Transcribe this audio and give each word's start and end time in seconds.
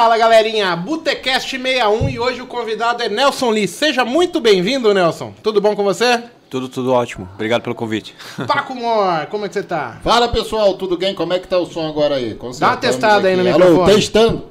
Fala 0.00 0.16
galerinha, 0.16 0.74
Botecast 0.76 1.50
61 1.50 2.08
e 2.08 2.18
hoje 2.18 2.40
o 2.40 2.46
convidado 2.46 3.02
é 3.02 3.08
Nelson 3.10 3.50
Lee. 3.50 3.68
Seja 3.68 4.02
muito 4.02 4.40
bem-vindo, 4.40 4.94
Nelson. 4.94 5.34
Tudo 5.42 5.60
bom 5.60 5.76
com 5.76 5.84
você? 5.84 6.24
Tudo, 6.48 6.70
tudo 6.70 6.90
ótimo. 6.90 7.28
Obrigado 7.34 7.60
pelo 7.60 7.74
convite. 7.74 8.16
Paco 8.48 8.74
Mor, 8.74 9.26
como 9.26 9.44
é 9.44 9.48
que 9.48 9.52
você 9.52 9.62
tá? 9.62 10.00
Fala 10.02 10.28
pessoal, 10.28 10.72
tudo 10.72 10.96
bem? 10.96 11.14
Como 11.14 11.34
é 11.34 11.38
que 11.38 11.46
tá 11.46 11.58
o 11.58 11.66
som 11.66 11.86
agora 11.86 12.14
aí? 12.14 12.32
Dá 12.58 12.68
uma 12.68 12.76
testada 12.78 13.28
aí 13.28 13.36
no 13.36 13.44
microfone. 13.44 13.76
Alô, 13.76 13.84
testando. 13.84 14.46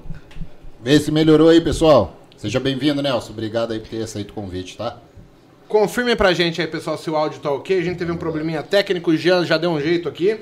Vê 0.83 0.99
se 0.99 1.11
melhorou 1.11 1.49
aí, 1.49 1.59
pessoal. 1.59 2.15
Seja 2.37 2.59
bem-vindo, 2.59 3.01
Nelson. 3.01 3.31
Obrigado 3.31 3.71
aí 3.71 3.79
por 3.79 3.89
ter 3.89 4.03
aceito 4.03 4.29
o 4.29 4.33
convite, 4.33 4.77
tá? 4.77 4.97
Confirme 5.67 6.15
pra 6.15 6.31
gente 6.31 6.61
aí, 6.61 6.67
pessoal, 6.67 6.95
se 6.95 7.09
o 7.09 7.15
áudio 7.15 7.39
tá 7.39 7.49
ok. 7.49 7.75
A 7.75 7.83
gente 7.83 7.97
teve 7.97 8.11
um 8.11 8.17
probleminha 8.17 8.61
técnico, 8.61 9.09
o 9.09 9.17
Jean 9.17 9.43
já 9.43 9.57
deu 9.57 9.71
um 9.71 9.81
jeito 9.81 10.07
aqui. 10.07 10.39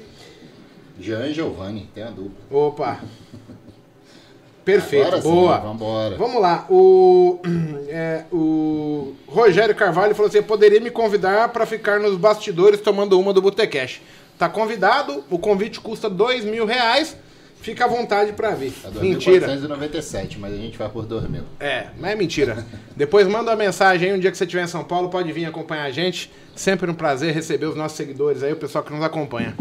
Jean 1.00 1.28
e 1.28 1.34
Giovanni, 1.34 1.90
tem 1.96 2.04
a 2.04 2.10
dupla. 2.10 2.34
Opa. 2.52 3.00
Perfeito, 4.68 5.08
Agora 5.08 5.22
sim, 5.22 5.32
boa. 5.32 5.58
vambora. 5.60 6.18
Vamos 6.18 6.42
lá, 6.42 6.66
o, 6.70 7.40
é, 7.88 8.26
o 8.34 9.14
Rogério 9.26 9.74
Carvalho 9.74 10.14
falou 10.14 10.28
assim: 10.28 10.42
poderia 10.42 10.82
me 10.82 10.92
convidar 10.92 11.48
para 11.50 11.66
ficar 11.66 12.02
nos 12.02 12.18
bastidores 12.18 12.82
tomando 12.82 13.18
uma 13.18 13.32
do 13.32 13.42
Botecash. 13.42 14.02
Tá 14.38 14.50
convidado, 14.50 15.24
o 15.30 15.40
convite 15.40 15.80
custa 15.80 16.10
dois 16.10 16.44
mil 16.44 16.66
reais. 16.66 17.16
Fica 17.62 17.86
à 17.86 17.88
vontade 17.88 18.34
para 18.34 18.52
vir. 18.52 18.72
É 18.84 19.00
Mentira. 19.00 19.48
2.497, 19.48 20.38
mas 20.38 20.54
a 20.54 20.58
gente 20.58 20.78
vai 20.78 20.88
por 20.90 21.06
2 21.06 21.28
mil. 21.28 21.42
É, 21.60 21.88
mas 22.00 22.12
é 22.12 22.16
mentira. 22.16 22.66
Depois 22.96 23.28
manda 23.28 23.50
uma 23.50 23.58
mensagem 23.58 24.12
aí, 24.12 24.16
um 24.16 24.20
dia 24.20 24.30
que 24.30 24.38
você 24.38 24.44
estiver 24.44 24.64
em 24.64 24.68
São 24.68 24.84
Paulo, 24.84 25.10
pode 25.10 25.32
vir 25.34 25.46
acompanhar 25.46 25.86
a 25.86 25.92
gente. 25.92 26.32
Sempre 26.56 26.90
um 26.90 26.94
prazer 26.94 27.34
receber 27.34 27.66
os 27.66 27.76
nossos 27.76 27.98
seguidores 27.98 28.44
aí, 28.44 28.54
o 28.54 28.56
pessoal 28.56 28.84
que 28.84 28.94
nos 28.94 29.04
acompanha. 29.04 29.56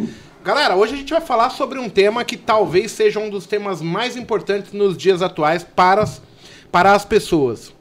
Galera, 0.47 0.77
hoje 0.77 0.95
a 0.95 0.97
gente 0.97 1.13
vai 1.13 1.21
falar 1.21 1.51
sobre 1.51 1.77
um 1.77 1.89
tema 1.89 2.25
que 2.25 2.37
talvez 2.37 2.93
seja 2.93 3.19
um 3.19 3.29
dos 3.29 3.47
temas 3.47 3.83
mais 3.83 4.17
importantes 4.17 4.73
nos 4.73 4.97
dias 4.97 5.21
atuais 5.21 5.65
para 5.65 6.03
as, 6.03 6.23
para 6.71 6.93
as 6.93 7.05
pessoas. 7.05 7.75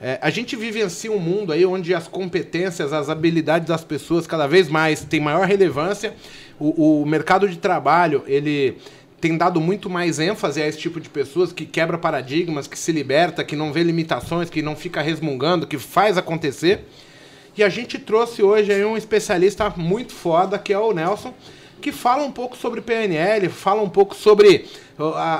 É, 0.00 0.18
a 0.22 0.30
gente 0.30 0.56
vivencia 0.56 1.12
um 1.12 1.18
mundo 1.18 1.52
aí 1.52 1.66
onde 1.66 1.94
as 1.94 2.08
competências, 2.08 2.94
as 2.94 3.10
habilidades 3.10 3.68
das 3.68 3.84
pessoas 3.84 4.26
cada 4.26 4.46
vez 4.46 4.70
mais 4.70 5.04
têm 5.04 5.20
maior 5.20 5.46
relevância. 5.46 6.14
O, 6.58 7.02
o 7.02 7.04
mercado 7.04 7.46
de 7.46 7.58
trabalho, 7.58 8.24
ele 8.26 8.78
tem 9.20 9.36
dado 9.36 9.60
muito 9.60 9.90
mais 9.90 10.18
ênfase 10.18 10.62
a 10.62 10.66
esse 10.66 10.78
tipo 10.78 10.98
de 10.98 11.10
pessoas 11.10 11.52
que 11.52 11.66
quebra 11.66 11.98
paradigmas, 11.98 12.66
que 12.66 12.78
se 12.78 12.90
liberta, 12.90 13.44
que 13.44 13.54
não 13.54 13.70
vê 13.70 13.82
limitações, 13.82 14.48
que 14.48 14.62
não 14.62 14.74
fica 14.74 15.02
resmungando, 15.02 15.66
que 15.66 15.76
faz 15.76 16.16
acontecer. 16.16 16.86
E 17.54 17.62
a 17.62 17.68
gente 17.68 17.98
trouxe 17.98 18.42
hoje 18.42 18.72
aí 18.72 18.82
um 18.82 18.96
especialista 18.96 19.68
muito 19.76 20.14
foda, 20.14 20.58
que 20.58 20.72
é 20.72 20.78
o 20.78 20.94
Nelson, 20.94 21.34
que 21.80 21.92
fala 21.92 22.22
um 22.22 22.30
pouco 22.30 22.56
sobre 22.56 22.80
PNL, 22.80 23.48
fala 23.48 23.82
um 23.82 23.88
pouco 23.88 24.14
sobre 24.14 24.66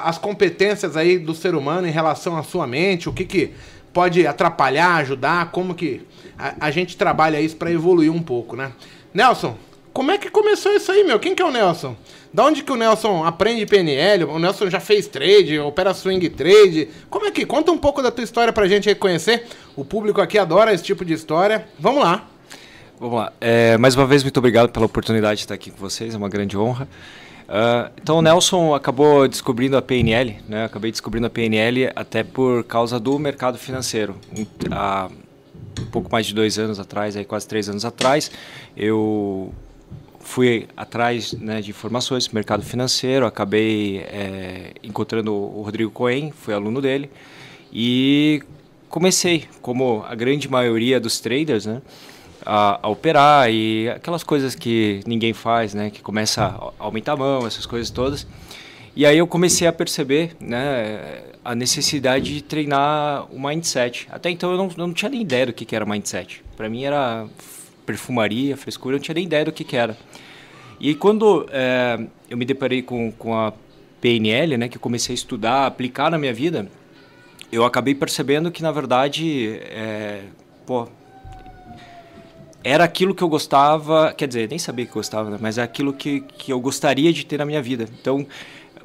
as 0.05 0.19
competências 0.19 0.97
aí 0.97 1.19
do 1.19 1.35
ser 1.35 1.55
humano 1.55 1.87
em 1.87 1.91
relação 1.91 2.37
à 2.37 2.43
sua 2.43 2.67
mente, 2.67 3.09
o 3.09 3.13
que, 3.13 3.25
que 3.25 3.53
pode 3.93 4.27
atrapalhar, 4.27 4.97
ajudar, 4.97 5.51
como 5.51 5.75
que 5.75 6.03
a, 6.39 6.67
a 6.67 6.71
gente 6.71 6.97
trabalha 6.97 7.41
isso 7.41 7.57
para 7.57 7.71
evoluir 7.71 8.13
um 8.13 8.23
pouco, 8.23 8.55
né? 8.55 8.73
Nelson, 9.13 9.57
como 9.93 10.13
é 10.13 10.19
que 10.19 10.31
começou 10.31 10.73
isso 10.73 10.93
aí, 10.93 11.03
meu? 11.03 11.19
Quem 11.19 11.35
que 11.35 11.43
é 11.43 11.45
o 11.45 11.51
Nelson? 11.51 11.97
Da 12.33 12.45
onde 12.45 12.63
que 12.63 12.71
o 12.71 12.77
Nelson 12.77 13.25
aprende 13.25 13.67
PNL? 13.67 14.25
O 14.25 14.39
Nelson 14.39 14.71
já 14.71 14.79
fez 14.79 15.09
trade, 15.09 15.59
opera 15.59 15.93
swing 15.93 16.29
trade. 16.29 16.89
Como 17.11 17.27
é 17.27 17.31
que? 17.33 17.45
Conta 17.45 17.73
um 17.73 17.79
pouco 17.79 18.01
da 18.01 18.11
tua 18.11 18.23
história 18.23 18.53
pra 18.53 18.69
gente 18.69 18.89
aí 18.89 18.95
conhecer. 18.95 19.47
O 19.75 19.85
público 19.85 20.21
aqui 20.21 20.39
adora 20.39 20.73
esse 20.73 20.85
tipo 20.85 21.05
de 21.05 21.15
história. 21.15 21.67
Vamos 21.81 22.05
lá. 22.05 22.29
Vamos 23.01 23.17
lá. 23.17 23.33
É, 23.41 23.79
mais 23.79 23.95
uma 23.95 24.07
vez, 24.07 24.25
muito 24.25 24.37
obrigado 24.39 24.71
pela 24.71 24.87
oportunidade 24.87 25.37
de 25.37 25.45
estar 25.45 25.55
aqui 25.55 25.71
com 25.71 25.79
vocês, 25.79 26.15
é 26.15 26.19
uma 26.19 26.29
grande 26.29 26.59
honra. 26.59 26.89
Ah, 27.49 27.93
então, 28.03 28.19
o 28.19 28.23
Nelson 28.23 28.75
acabou 28.75 29.29
descobrindo 29.29 29.77
a 29.77 29.83
PNL, 29.83 30.37
né? 30.49 30.65
Acabei 30.65 30.91
descobrindo 30.91 31.29
a 31.29 31.31
PNL 31.31 31.93
até 31.95 32.25
por 32.25 32.65
causa 32.65 32.99
do 32.99 33.17
mercado 33.17 33.57
financeiro. 33.57 34.17
Há 34.73 35.09
um 35.81 35.87
pouco 35.87 36.11
mais 36.11 36.27
de 36.27 36.35
dois 36.35 36.59
anos 36.59 36.81
atrás, 36.81 37.17
aí 37.17 37.25
quase 37.25 37.47
três 37.47 37.69
anos 37.69 37.85
atrás, 37.85 38.33
eu 38.77 39.55
fui 40.19 40.67
atrás 40.77 41.33
né, 41.35 41.61
de 41.61 41.71
informações 41.71 42.27
do 42.27 42.35
mercado 42.35 42.65
financeiro, 42.65 43.25
acabei 43.25 43.99
é, 43.99 44.73
encontrando 44.83 45.33
o 45.33 45.63
Rodrigo 45.63 45.91
Cohen, 45.93 46.33
fui 46.33 46.53
aluno 46.53 46.83
dele, 46.83 47.09
e 47.73 48.43
comecei, 48.89 49.45
como 49.63 50.05
a 50.07 50.17
grande 50.17 50.51
maioria 50.51 50.99
dos 50.99 51.21
traders, 51.21 51.65
né, 51.65 51.81
a, 52.49 52.81
a 52.83 52.89
operar 52.89 53.51
e 53.53 53.91
aquelas 53.91 54.25
coisas 54.25 54.55
que 54.55 55.01
ninguém 55.07 55.35
faz, 55.35 55.75
né, 55.75 55.91
que 55.91 56.01
começa 56.01 56.45
a 56.45 56.73
aumentar 56.79 57.13
a 57.13 57.17
mão, 57.17 57.47
essas 57.47 57.67
coisas 57.67 57.91
todas. 57.91 58.27
E 58.97 59.05
aí 59.05 59.19
eu 59.19 59.27
comecei 59.27 59.69
a 59.69 59.73
perceber 59.73 60.35
né, 60.41 61.25
a 61.45 61.55
necessidade 61.55 62.33
de 62.33 62.43
treinar 62.43 63.27
o 63.31 63.39
mindset. 63.39 64.09
Até 64.11 64.31
então 64.31 64.51
eu 64.51 64.57
não, 64.57 64.69
eu 64.69 64.87
não 64.87 64.95
tinha 64.95 65.11
nem 65.11 65.21
ideia 65.21 65.45
do 65.45 65.53
que, 65.53 65.67
que 65.67 65.77
era 65.77 65.85
mindset. 65.85 66.43
Para 66.57 66.71
mim 66.71 66.85
era 66.85 67.27
perfumaria, 67.85 68.57
frescura, 68.57 68.97
eu 68.97 68.99
não 68.99 69.05
tinha 69.05 69.15
nem 69.15 69.25
ideia 69.25 69.45
do 69.45 69.53
que, 69.53 69.63
que 69.63 69.77
era. 69.77 69.95
E 70.81 70.95
quando 70.95 71.47
eh, 71.51 72.07
eu 72.31 72.39
me 72.39 72.47
deparei 72.47 72.81
com, 72.81 73.13
com 73.13 73.35
a 73.35 73.53
PNL, 74.01 74.57
né, 74.57 74.69
que 74.69 74.79
eu 74.79 74.81
comecei 74.81 75.13
a 75.13 75.15
estudar, 75.15 75.67
aplicar 75.67 76.11
na 76.11 76.17
minha 76.17 76.33
vida, 76.33 76.67
eu 77.53 77.65
acabei 77.65 77.95
percebendo 77.95 78.51
que, 78.51 78.63
na 78.63 78.71
verdade, 78.71 79.59
é, 79.65 80.23
pô, 80.67 80.89
era 82.63 82.85
aquilo 82.85 83.15
que 83.15 83.23
eu 83.23 83.29
gostava, 83.29 84.13
quer 84.13 84.27
dizer, 84.27 84.49
nem 84.49 84.59
sabia 84.59 84.85
que 84.85 84.93
gostava, 84.93 85.31
né, 85.31 85.39
mas 85.41 85.59
é 85.59 85.63
aquilo 85.63 85.93
que, 85.93 86.21
que 86.21 86.53
eu 86.53 86.61
gostaria 86.61 87.13
de 87.13 87.25
ter 87.25 87.39
na 87.39 87.45
minha 87.45 87.63
vida. 87.63 87.89
Então, 88.01 88.27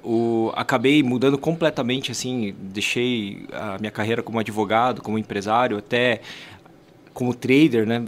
o, 0.04 0.52
acabei 0.56 1.02
mudando 1.02 1.38
completamente, 1.38 2.12
assim, 2.12 2.54
deixei 2.60 3.46
a 3.52 3.78
minha 3.80 3.92
carreira 3.92 4.22
como 4.22 4.38
advogado, 4.38 5.02
como 5.02 5.18
empresário, 5.18 5.78
até 5.78 6.22
como 7.14 7.34
trader, 7.34 7.88
né? 7.88 8.04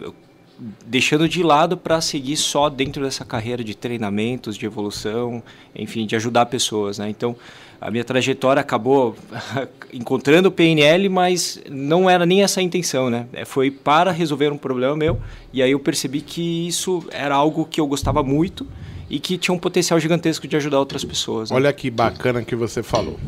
Deixando 0.85 1.27
de 1.27 1.43
lado 1.43 1.77
para 1.77 1.99
seguir 1.99 2.37
só 2.37 2.69
dentro 2.69 3.03
dessa 3.03 3.25
carreira 3.25 3.63
de 3.63 3.75
treinamentos, 3.75 4.57
de 4.57 4.65
evolução, 4.65 5.43
enfim, 5.75 6.05
de 6.05 6.15
ajudar 6.15 6.45
pessoas, 6.47 6.99
né? 6.99 7.09
Então, 7.09 7.35
a 7.79 7.91
minha 7.91 8.03
trajetória 8.03 8.59
acabou 8.59 9.15
encontrando 9.93 10.49
o 10.49 10.51
PNL, 10.51 11.09
mas 11.09 11.61
não 11.69 12.09
era 12.09 12.25
nem 12.25 12.43
essa 12.43 12.59
a 12.59 12.63
intenção, 12.63 13.09
né? 13.09 13.27
É, 13.33 13.45
Foi 13.45 13.69
para 13.71 14.11
resolver 14.11 14.51
um 14.51 14.57
problema 14.57 14.95
meu, 14.95 15.19
e 15.53 15.61
aí 15.61 15.71
eu 15.71 15.79
percebi 15.79 16.21
que 16.21 16.67
isso 16.67 17.03
era 17.11 17.35
algo 17.35 17.65
que 17.65 17.79
eu 17.79 17.87
gostava 17.87 18.23
muito 18.23 18.67
e 19.09 19.19
que 19.19 19.37
tinha 19.37 19.53
um 19.53 19.59
potencial 19.59 19.99
gigantesco 19.99 20.47
de 20.47 20.55
ajudar 20.55 20.79
outras 20.79 21.03
pessoas. 21.03 21.51
né? 21.51 21.55
Olha 21.55 21.71
que 21.71 21.89
bacana 21.89 22.43
que 22.43 22.55
você 22.55 22.81
falou. 22.81 23.19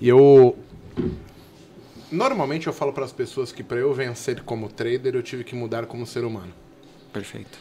E 0.00 0.08
eu. 0.08 0.56
Normalmente 2.10 2.66
eu 2.66 2.72
falo 2.72 2.92
para 2.92 3.04
as 3.04 3.12
pessoas 3.12 3.50
que 3.50 3.62
para 3.62 3.78
eu 3.78 3.92
vencer 3.92 4.42
como 4.42 4.68
trader 4.68 5.14
eu 5.14 5.22
tive 5.22 5.42
que 5.42 5.54
mudar 5.54 5.86
como 5.86 6.06
ser 6.06 6.24
humano. 6.24 6.52
Perfeito. 7.12 7.58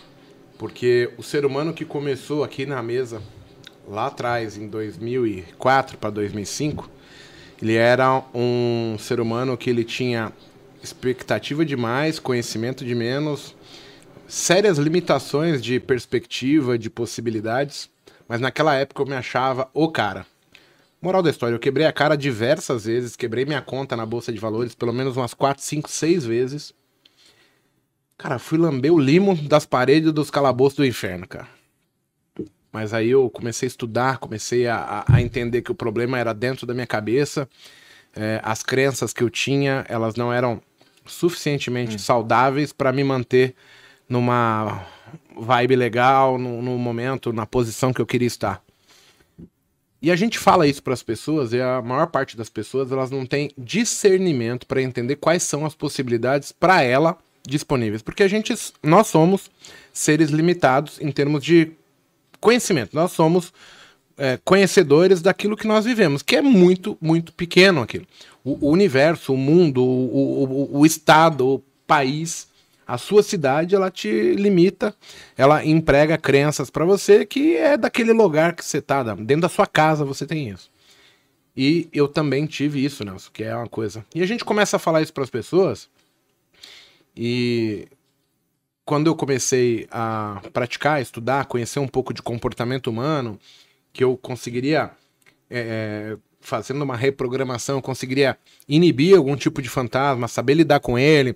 Porque 0.57 1.09
o 1.17 1.23
ser 1.23 1.45
humano 1.45 1.73
que 1.73 1.83
começou 1.83 2.43
aqui 2.43 2.65
na 2.65 2.81
mesa, 2.81 3.21
lá 3.87 4.07
atrás, 4.07 4.57
em 4.57 4.67
2004 4.67 5.97
para 5.97 6.09
2005, 6.09 6.89
ele 7.61 7.75
era 7.75 8.23
um 8.33 8.97
ser 8.99 9.19
humano 9.19 9.57
que 9.57 9.69
ele 9.69 9.83
tinha 9.83 10.31
expectativa 10.83 11.65
demais, 11.65 12.19
conhecimento 12.19 12.85
de 12.85 12.93
menos, 12.93 13.55
sérias 14.27 14.77
limitações 14.77 15.61
de 15.61 15.79
perspectiva, 15.79 16.77
de 16.77 16.89
possibilidades, 16.89 17.89
mas 18.27 18.39
naquela 18.39 18.75
época 18.75 19.01
eu 19.01 19.05
me 19.05 19.15
achava 19.15 19.69
o 19.73 19.89
cara. 19.89 20.25
Moral 21.01 21.21
da 21.21 21.29
história, 21.29 21.55
eu 21.55 21.59
quebrei 21.59 21.85
a 21.85 21.93
cara 21.93 22.15
diversas 22.15 22.85
vezes, 22.85 23.15
quebrei 23.15 23.45
minha 23.45 23.61
conta 23.61 23.95
na 23.95 24.05
bolsa 24.05 24.31
de 24.31 24.39
valores 24.39 24.73
pelo 24.73 24.93
menos 24.93 25.15
umas 25.17 25.33
4, 25.33 25.63
5, 25.63 25.89
6 25.89 26.25
vezes. 26.25 26.73
Cara, 28.17 28.39
fui 28.39 28.57
lamber 28.57 28.93
o 28.93 28.99
limo 28.99 29.35
das 29.35 29.65
paredes 29.65 30.11
dos 30.11 30.31
calabouços 30.31 30.77
do 30.77 30.85
inferno, 30.85 31.27
cara. 31.27 31.47
Mas 32.75 32.93
aí 32.93 33.11
eu 33.11 33.29
comecei 33.29 33.67
a 33.67 33.69
estudar, 33.69 34.17
comecei 34.17 34.67
a, 34.67 35.05
a- 35.07 35.21
entender 35.21 35.61
que 35.61 35.71
o 35.71 35.75
problema 35.75 36.19
era 36.19 36.33
dentro 36.33 36.67
da 36.67 36.73
minha 36.73 36.85
cabeça. 36.85 37.47
É, 38.13 38.41
as 38.43 38.63
crenças 38.63 39.13
que 39.13 39.23
eu 39.23 39.29
tinha, 39.29 39.85
elas 39.87 40.15
não 40.15 40.33
eram 40.33 40.61
suficientemente 41.05 41.97
saudáveis 42.01 42.73
para 42.73 42.91
me 42.91 43.01
manter 43.01 43.55
numa 44.09 44.85
vibe 45.37 45.77
legal, 45.77 46.37
no, 46.37 46.61
no 46.61 46.77
momento, 46.77 47.31
na 47.31 47.45
posição 47.45 47.93
que 47.93 48.01
eu 48.01 48.05
queria 48.05 48.27
estar. 48.27 48.61
E 50.01 50.11
a 50.11 50.15
gente 50.17 50.37
fala 50.37 50.67
isso 50.67 50.83
para 50.83 50.93
as 50.93 51.01
pessoas 51.01 51.53
e 51.53 51.61
a 51.61 51.81
maior 51.81 52.07
parte 52.07 52.35
das 52.35 52.49
pessoas 52.49 52.91
elas 52.91 53.09
não 53.09 53.25
tem 53.25 53.51
discernimento 53.57 54.67
para 54.67 54.81
entender 54.81 55.15
quais 55.15 55.43
são 55.43 55.65
as 55.65 55.73
possibilidades 55.73 56.51
para 56.51 56.81
ela 56.81 57.17
disponíveis, 57.47 58.01
porque 58.01 58.21
a 58.23 58.27
gente 58.27 58.53
nós 58.83 59.07
somos 59.07 59.49
seres 59.93 60.29
limitados 60.29 60.99
em 60.99 61.09
termos 61.09 61.41
de 61.41 61.71
conhecimento. 62.39 62.95
Nós 62.95 63.11
somos 63.11 63.53
é, 64.17 64.39
conhecedores 64.43 65.21
daquilo 65.21 65.57
que 65.57 65.67
nós 65.67 65.85
vivemos, 65.85 66.21
que 66.21 66.35
é 66.35 66.41
muito, 66.41 66.97
muito 67.01 67.33
pequeno 67.33 67.81
aquilo. 67.81 68.05
O, 68.43 68.67
o 68.67 68.71
universo, 68.71 69.33
o 69.33 69.37
mundo, 69.37 69.83
o, 69.83 70.43
o, 70.43 70.79
o 70.79 70.85
estado, 70.85 71.47
o 71.47 71.63
país, 71.85 72.47
a 72.87 72.97
sua 72.97 73.23
cidade, 73.23 73.75
ela 73.75 73.89
te 73.89 74.33
limita, 74.33 74.95
ela 75.35 75.65
emprega 75.65 76.17
crenças 76.17 76.69
para 76.69 76.85
você 76.85 77.25
que 77.25 77.55
é 77.55 77.75
daquele 77.77 78.13
lugar 78.13 78.53
que 78.53 78.63
você 78.63 78.81
tá, 78.81 79.01
dentro 79.03 79.41
da 79.41 79.49
sua 79.49 79.65
casa 79.65 80.05
você 80.05 80.25
tem 80.25 80.49
isso. 80.49 80.69
E 81.57 81.87
eu 81.93 82.07
também 82.07 82.45
tive 82.45 82.83
isso, 82.83 83.03
Nelson, 83.03 83.29
que 83.31 83.43
é 83.43 83.55
uma 83.55 83.67
coisa. 83.67 84.05
E 84.13 84.21
a 84.21 84.25
gente 84.25 84.43
começa 84.43 84.75
a 84.75 84.79
falar 84.79 85.01
isso 85.01 85.13
para 85.13 85.23
as 85.23 85.29
pessoas. 85.29 85.89
E 87.15 87.87
quando 88.85 89.07
eu 89.07 89.15
comecei 89.15 89.87
a 89.91 90.41
praticar, 90.53 91.01
estudar, 91.01 91.45
conhecer 91.45 91.79
um 91.79 91.87
pouco 91.87 92.13
de 92.13 92.21
comportamento 92.21 92.87
humano, 92.87 93.39
que 93.91 94.03
eu 94.03 94.15
conseguiria, 94.15 94.91
é, 95.49 96.15
fazendo 96.39 96.83
uma 96.83 96.95
reprogramação, 96.95 97.77
eu 97.77 97.81
conseguiria 97.81 98.37
inibir 98.69 99.17
algum 99.17 99.35
tipo 99.35 99.61
de 99.61 99.69
fantasma, 99.69 100.27
saber 100.27 100.53
lidar 100.53 100.79
com 100.79 100.99
ele, 100.99 101.35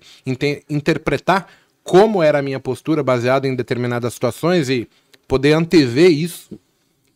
interpretar 0.68 1.48
como 1.82 2.22
era 2.22 2.38
a 2.38 2.42
minha 2.42 2.60
postura 2.60 3.02
baseado 3.02 3.46
em 3.46 3.56
determinadas 3.56 4.14
situações 4.14 4.68
e 4.68 4.88
poder 5.26 5.54
antever 5.54 6.08
isso 6.08 6.58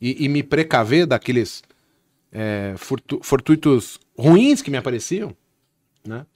e, 0.00 0.24
e 0.24 0.28
me 0.28 0.42
precaver 0.42 1.06
daqueles 1.06 1.62
é, 2.32 2.74
fortuitos 3.22 4.00
ruins 4.18 4.60
que 4.60 4.70
me 4.70 4.76
apareciam, 4.76 5.36
né? 6.04 6.26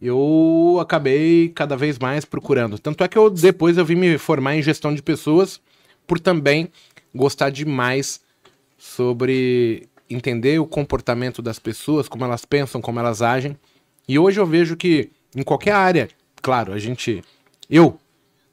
Eu 0.00 0.78
acabei 0.80 1.50
cada 1.50 1.76
vez 1.76 1.98
mais 1.98 2.24
procurando. 2.24 2.78
Tanto 2.78 3.04
é 3.04 3.08
que 3.08 3.18
eu 3.18 3.28
depois 3.28 3.76
eu 3.76 3.84
vim 3.84 3.96
me 3.96 4.16
formar 4.16 4.56
em 4.56 4.62
gestão 4.62 4.94
de 4.94 5.02
pessoas 5.02 5.60
por 6.06 6.18
também 6.18 6.70
gostar 7.14 7.50
demais 7.50 8.20
sobre 8.78 9.88
entender 10.08 10.58
o 10.58 10.66
comportamento 10.66 11.42
das 11.42 11.58
pessoas, 11.58 12.08
como 12.08 12.24
elas 12.24 12.44
pensam, 12.44 12.80
como 12.80 12.98
elas 12.98 13.20
agem. 13.20 13.56
E 14.08 14.18
hoje 14.18 14.40
eu 14.40 14.46
vejo 14.46 14.76
que 14.76 15.10
em 15.36 15.42
qualquer 15.42 15.72
área, 15.72 16.08
claro, 16.40 16.72
a 16.72 16.78
gente 16.78 17.22
eu 17.68 17.98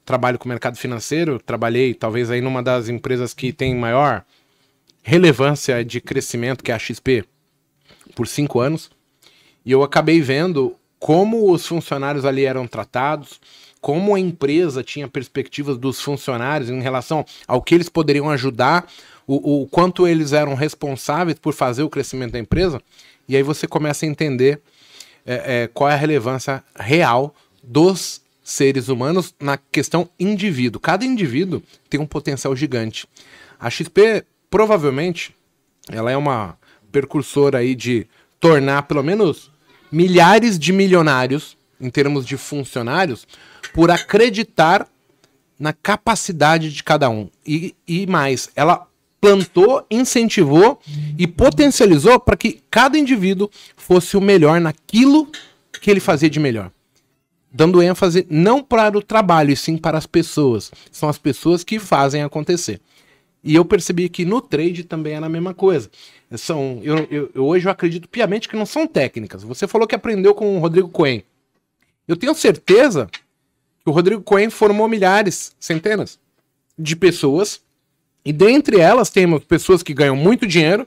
trabalho 0.06 0.38
com 0.38 0.46
o 0.46 0.50
mercado 0.50 0.78
financeiro, 0.78 1.40
trabalhei 1.40 1.94
talvez 1.94 2.30
aí 2.30 2.42
numa 2.42 2.62
das 2.62 2.90
empresas 2.90 3.34
que 3.34 3.52
tem 3.52 3.76
maior 3.76 4.24
relevância 5.02 5.84
de 5.84 6.00
crescimento, 6.02 6.64
que 6.64 6.72
é 6.72 6.76
a 6.76 6.80
XP, 6.80 7.26
por 8.14 8.28
cinco 8.28 8.60
anos. 8.60 8.92
E 9.66 9.72
eu 9.72 9.82
acabei 9.82 10.22
vendo 10.22 10.76
como 11.00 11.52
os 11.52 11.66
funcionários 11.66 12.26
ali 12.26 12.46
eram 12.46 12.68
tratados, 12.68 13.40
como 13.80 14.16
a 14.16 14.20
empresa 14.20 14.84
tinha 14.84 15.08
perspectivas 15.08 15.78
dos 15.78 16.02
funcionários 16.02 16.70
em 16.70 16.82
relação 16.82 17.26
ao 17.48 17.62
que 17.62 17.76
eles 17.76 17.90
poderiam 17.90 18.30
ajudar, 18.30 18.88
o, 19.26 19.64
o 19.64 19.68
quanto 19.68 20.08
eles 20.08 20.34
eram 20.34 20.56
responsáveis 20.56 21.38
por 21.38 21.54
fazer 21.54 21.84
o 21.84 21.90
crescimento 21.90 22.32
da 22.32 22.40
empresa. 22.40 22.82
E 23.28 23.36
aí 23.36 23.44
você 23.44 23.68
começa 23.68 24.06
a 24.06 24.10
entender 24.10 24.62
é, 25.26 25.64
é, 25.64 25.68
qual 25.68 25.90
é 25.90 25.94
a 25.94 25.98
relevância 25.98 26.64
real 26.80 27.36
dos 27.62 28.22
seres 28.42 28.88
humanos 28.88 29.36
na 29.40 29.58
questão 29.58 30.10
indivíduo. 30.18 30.80
Cada 30.80 31.04
indivíduo 31.04 31.62
tem 31.90 32.00
um 32.00 32.06
potencial 32.06 32.56
gigante. 32.56 33.06
A 33.60 33.70
XP 33.70 34.24
provavelmente 34.50 35.36
ela 35.90 36.10
é 36.10 36.16
uma 36.16 36.58
precursora 36.92 37.58
aí 37.58 37.76
de 37.76 38.08
tornar 38.40 38.84
pelo 38.84 39.04
menos 39.04 39.52
milhares 39.92 40.58
de 40.58 40.72
milionários 40.72 41.58
em 41.80 41.90
termos 41.90 42.26
de 42.26 42.38
funcionários 42.38 43.28
por 43.74 43.92
acreditar 43.92 44.88
na 45.60 45.74
capacidade 45.74 46.72
de 46.72 46.84
cada 46.84 47.10
um. 47.10 47.30
E, 47.46 47.76
e 47.88 48.06
mais, 48.06 48.50
ela 48.56 48.88
plantou, 49.20 49.86
incentivou 49.90 50.80
e 51.18 51.26
potencializou 51.26 52.20
para 52.20 52.38
que 52.38 52.62
cada 52.70 52.98
indivíduo 52.98 53.50
fosse 53.76 54.16
o 54.16 54.22
melhor 54.22 54.62
naquilo 54.62 55.30
que 55.82 55.90
ele 55.90 56.00
fazia 56.00 56.30
de 56.30 56.40
melhor. 56.40 56.72
Dando 57.52 57.82
ênfase 57.82 58.28
não 58.30 58.62
para 58.62 58.98
o 58.98 59.02
trabalho, 59.02 59.52
e 59.52 59.56
sim 59.56 59.78
para 59.78 59.98
as 59.98 60.06
pessoas. 60.06 60.72
São 60.92 61.10
as 61.10 61.18
pessoas 61.18 61.64
que 61.64 61.80
fazem 61.80 62.22
acontecer. 62.22 62.80
E 63.44 63.56
eu 63.56 63.64
percebi 63.64 64.10
que 64.10 64.26
no 64.26 64.42
trade 64.42 64.84
também 64.84 65.14
era 65.14 65.26
a 65.26 65.30
mesma 65.30 65.54
coisa. 65.54 65.90
São, 66.36 66.82
eu, 66.84 67.08
eu, 67.10 67.32
eu, 67.34 67.46
hoje 67.46 67.68
eu 67.68 67.72
acredito 67.72 68.10
piamente 68.10 68.50
que 68.50 68.56
não 68.56 68.66
são 68.66 68.86
técnicas. 68.86 69.44
Você 69.44 69.68
falou 69.68 69.88
que 69.88 69.96
aprendeu 69.96 70.34
com 70.34 70.58
o 70.58 70.60
Rodrigo 70.60 70.90
Cohen. 70.90 71.24
Eu 72.08 72.16
tenho 72.18 72.34
certeza 72.36 73.08
que 73.12 73.90
o 73.90 73.92
Rodrigo 73.92 74.22
Cohen 74.22 74.50
formou 74.50 74.88
milhares, 74.88 75.56
centenas 75.60 76.20
de 76.78 76.96
pessoas. 76.96 77.62
E 78.26 78.34
dentre 78.34 78.80
elas 78.80 79.10
temos 79.10 79.44
pessoas 79.46 79.82
que 79.82 79.94
ganham 79.94 80.16
muito 80.16 80.46
dinheiro, 80.46 80.86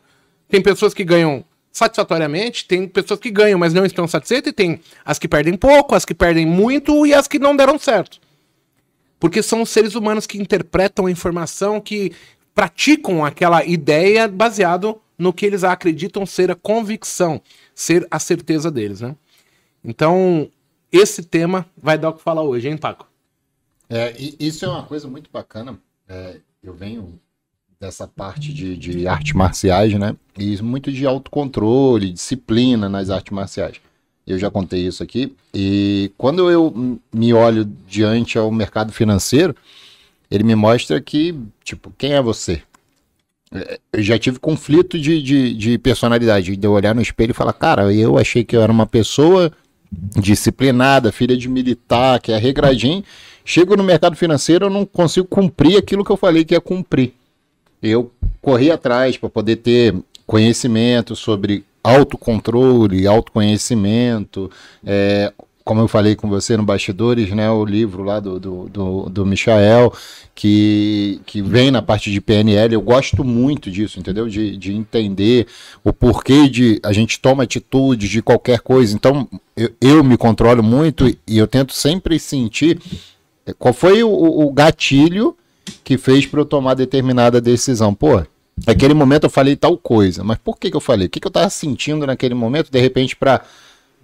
tem 0.49 0.61
pessoas 0.61 0.93
que 0.93 1.05
ganham 1.05 1.45
satisfatoriamente, 1.73 2.67
tem 2.67 2.87
pessoas 2.87 3.21
que 3.21 3.31
ganham, 3.31 3.59
mas 3.59 3.73
não 3.73 3.87
estão 3.87 4.07
satisfeitas, 4.07 4.51
e 4.51 4.55
tem 4.55 4.81
as 5.05 5.19
que 5.19 5.29
perdem 5.29 5.57
pouco, 5.57 5.95
as 5.95 6.05
que 6.05 6.13
perdem 6.13 6.45
muito 6.45 7.07
e 7.07 7.15
as 7.15 7.29
que 7.29 7.39
não 7.39 7.57
deram 7.57 7.79
certo. 7.79 8.21
Porque 9.19 9.43
são 9.43 9.63
os 9.63 9.71
seres 9.71 9.95
humanos 9.95 10.27
que 10.27 10.39
interpretam 10.39 11.07
a 11.07 11.11
informação, 11.11 11.81
que 11.81 12.13
praticam 12.61 13.25
aquela 13.25 13.65
ideia 13.65 14.29
baseado 14.29 15.01
no 15.19 15.33
que 15.33 15.47
eles 15.47 15.65
acreditam 15.65 16.27
ser 16.27 16.51
a 16.51 16.55
convicção, 16.55 17.41
ser 17.75 18.07
a 18.11 18.19
certeza 18.19 18.71
deles, 18.71 19.01
né? 19.01 19.17
Então, 19.83 20.47
esse 20.93 21.23
tema 21.23 21.65
vai 21.75 21.97
dar 21.97 22.11
o 22.11 22.13
que 22.13 22.23
falar 22.23 22.43
hoje, 22.43 22.69
hein, 22.69 22.77
Paco? 22.77 23.09
É, 23.89 24.15
isso 24.39 24.67
é 24.67 24.69
uma 24.69 24.83
coisa 24.83 25.09
muito 25.09 25.31
bacana. 25.33 25.79
É, 26.07 26.37
eu 26.63 26.75
venho 26.75 27.19
dessa 27.81 28.07
parte 28.07 28.53
de, 28.53 28.77
de 28.77 29.09
artes 29.09 29.33
marciais, 29.33 29.99
né? 29.99 30.15
E 30.39 30.61
muito 30.61 30.93
de 30.93 31.07
autocontrole, 31.07 32.13
disciplina 32.13 32.91
nas 32.91 33.09
artes 33.09 33.33
marciais. 33.33 33.81
Eu 34.27 34.39
já 34.39 34.51
contei 34.51 34.87
isso 34.87 35.03
aqui. 35.03 35.35
E 35.55 36.13
quando 36.19 36.51
eu 36.51 37.01
me 37.11 37.33
olho 37.33 37.65
diante 37.89 38.37
ao 38.37 38.53
mercado 38.53 38.93
financeiro, 38.93 39.57
ele 40.31 40.45
me 40.45 40.55
mostra 40.55 41.01
que, 41.01 41.35
tipo, 41.65 41.93
quem 41.99 42.13
é 42.13 42.23
você? 42.23 42.63
É, 43.53 43.81
eu 43.93 44.03
já 44.03 44.19
tive 44.19 44.39
conflito 44.39 44.99
de, 44.99 45.21
de, 45.23 45.55
de 45.55 45.79
personalidade, 45.79 46.57
de 46.57 46.67
eu 46.67 46.73
olhar 46.73 46.95
no 46.95 47.03
espelho 47.03 47.33
e 47.33 47.35
falar, 47.35 47.53
cara, 47.53 47.93
eu 47.93 48.17
achei 48.17 48.45
que 48.45 48.57
eu 48.57 48.63
era 48.63 48.71
uma 48.71 48.87
pessoa 48.87 49.51
disciplinada, 49.91 51.11
filha 51.11 51.37
de 51.37 51.49
militar, 51.49 52.21
que 52.21 52.31
é 52.31 52.39
regradinho. 52.39 53.03
Chego 53.45 53.77
no 53.77 53.83
mercado 53.83 54.15
financeiro, 54.15 54.67
eu 54.67 54.71
não 54.71 54.87
consigo 54.87 55.27
cumprir 55.27 55.77
aquilo 55.77 56.05
que 56.05 56.13
eu 56.13 56.17
falei 56.17 56.45
que 56.45 56.55
ia 56.55 56.61
cumprir. 56.61 57.13
Eu 57.83 58.13
corri 58.41 58.71
atrás 58.71 59.17
para 59.17 59.29
poder 59.29 59.57
ter 59.57 59.95
conhecimento 60.27 61.17
sobre 61.17 61.65
autocontrole, 61.83 63.07
autoconhecimento, 63.07 64.51
é, 64.85 65.33
como 65.65 65.81
eu 65.81 65.89
falei 65.89 66.17
com 66.17 66.29
você 66.29 66.57
no 66.57 66.63
Bastidores, 66.63 67.31
né, 67.31 67.51
o 67.51 67.65
livro 67.65 68.03
lá 68.03 68.19
do, 68.19 68.41
do, 68.41 68.69
do, 68.69 69.09
do 69.11 69.27
Michael, 69.27 69.93
que, 70.35 71.21
que 71.27 71.43
vem 71.43 71.71
na 71.71 71.83
parte 71.83 72.11
de 72.11 72.21
PNL, 72.21 72.75
eu 72.75 72.81
gosto 72.81 73.23
muito 73.23 73.71
disso, 73.71 73.99
entendeu? 73.99 74.29
De, 74.29 74.57
de 74.57 74.73
entender 74.73 75.47
o 75.85 75.93
porquê 75.93 76.49
de 76.49 76.81
a 76.83 76.93
gente 76.93 77.21
toma 77.21 77.43
atitude 77.43 78.09
de 78.09 78.23
qualquer 78.23 78.61
coisa. 78.61 78.95
Então, 78.95 79.29
eu, 79.57 79.71
eu 79.81 80.05
me 80.05 80.17
controlo 80.17 80.63
muito 80.63 81.07
e 81.27 81.39
eu 81.39 81.47
tento 81.47 81.73
sempre 81.73 82.19
sentir 82.19 82.81
qual 83.59 83.75
foi 83.75 84.03
o, 84.03 84.11
o 84.11 84.51
gatilho 84.53 85.37
que 85.85 85.99
fez 85.99 86.27
para 86.27 86.41
eu 86.41 86.45
tomar 86.45 86.75
determinada 86.75 87.41
decisão. 87.41 87.95
Pô, 87.95 88.23
naquele 88.67 88.95
momento 88.95 89.25
eu 89.25 89.31
falei 89.31 89.57
tal 89.57 89.77
coisa, 89.77 90.25
mas 90.25 90.39
por 90.39 90.59
que, 90.59 90.71
que 90.71 90.77
eu 90.77 90.81
falei? 90.81 91.07
O 91.07 91.11
que, 91.11 91.21
que 91.21 91.27
eu 91.27 91.31
estava 91.31 91.51
sentindo 91.51 92.07
naquele 92.07 92.35
momento, 92.35 92.71
de 92.71 92.81
repente, 92.81 93.15
para 93.15 93.43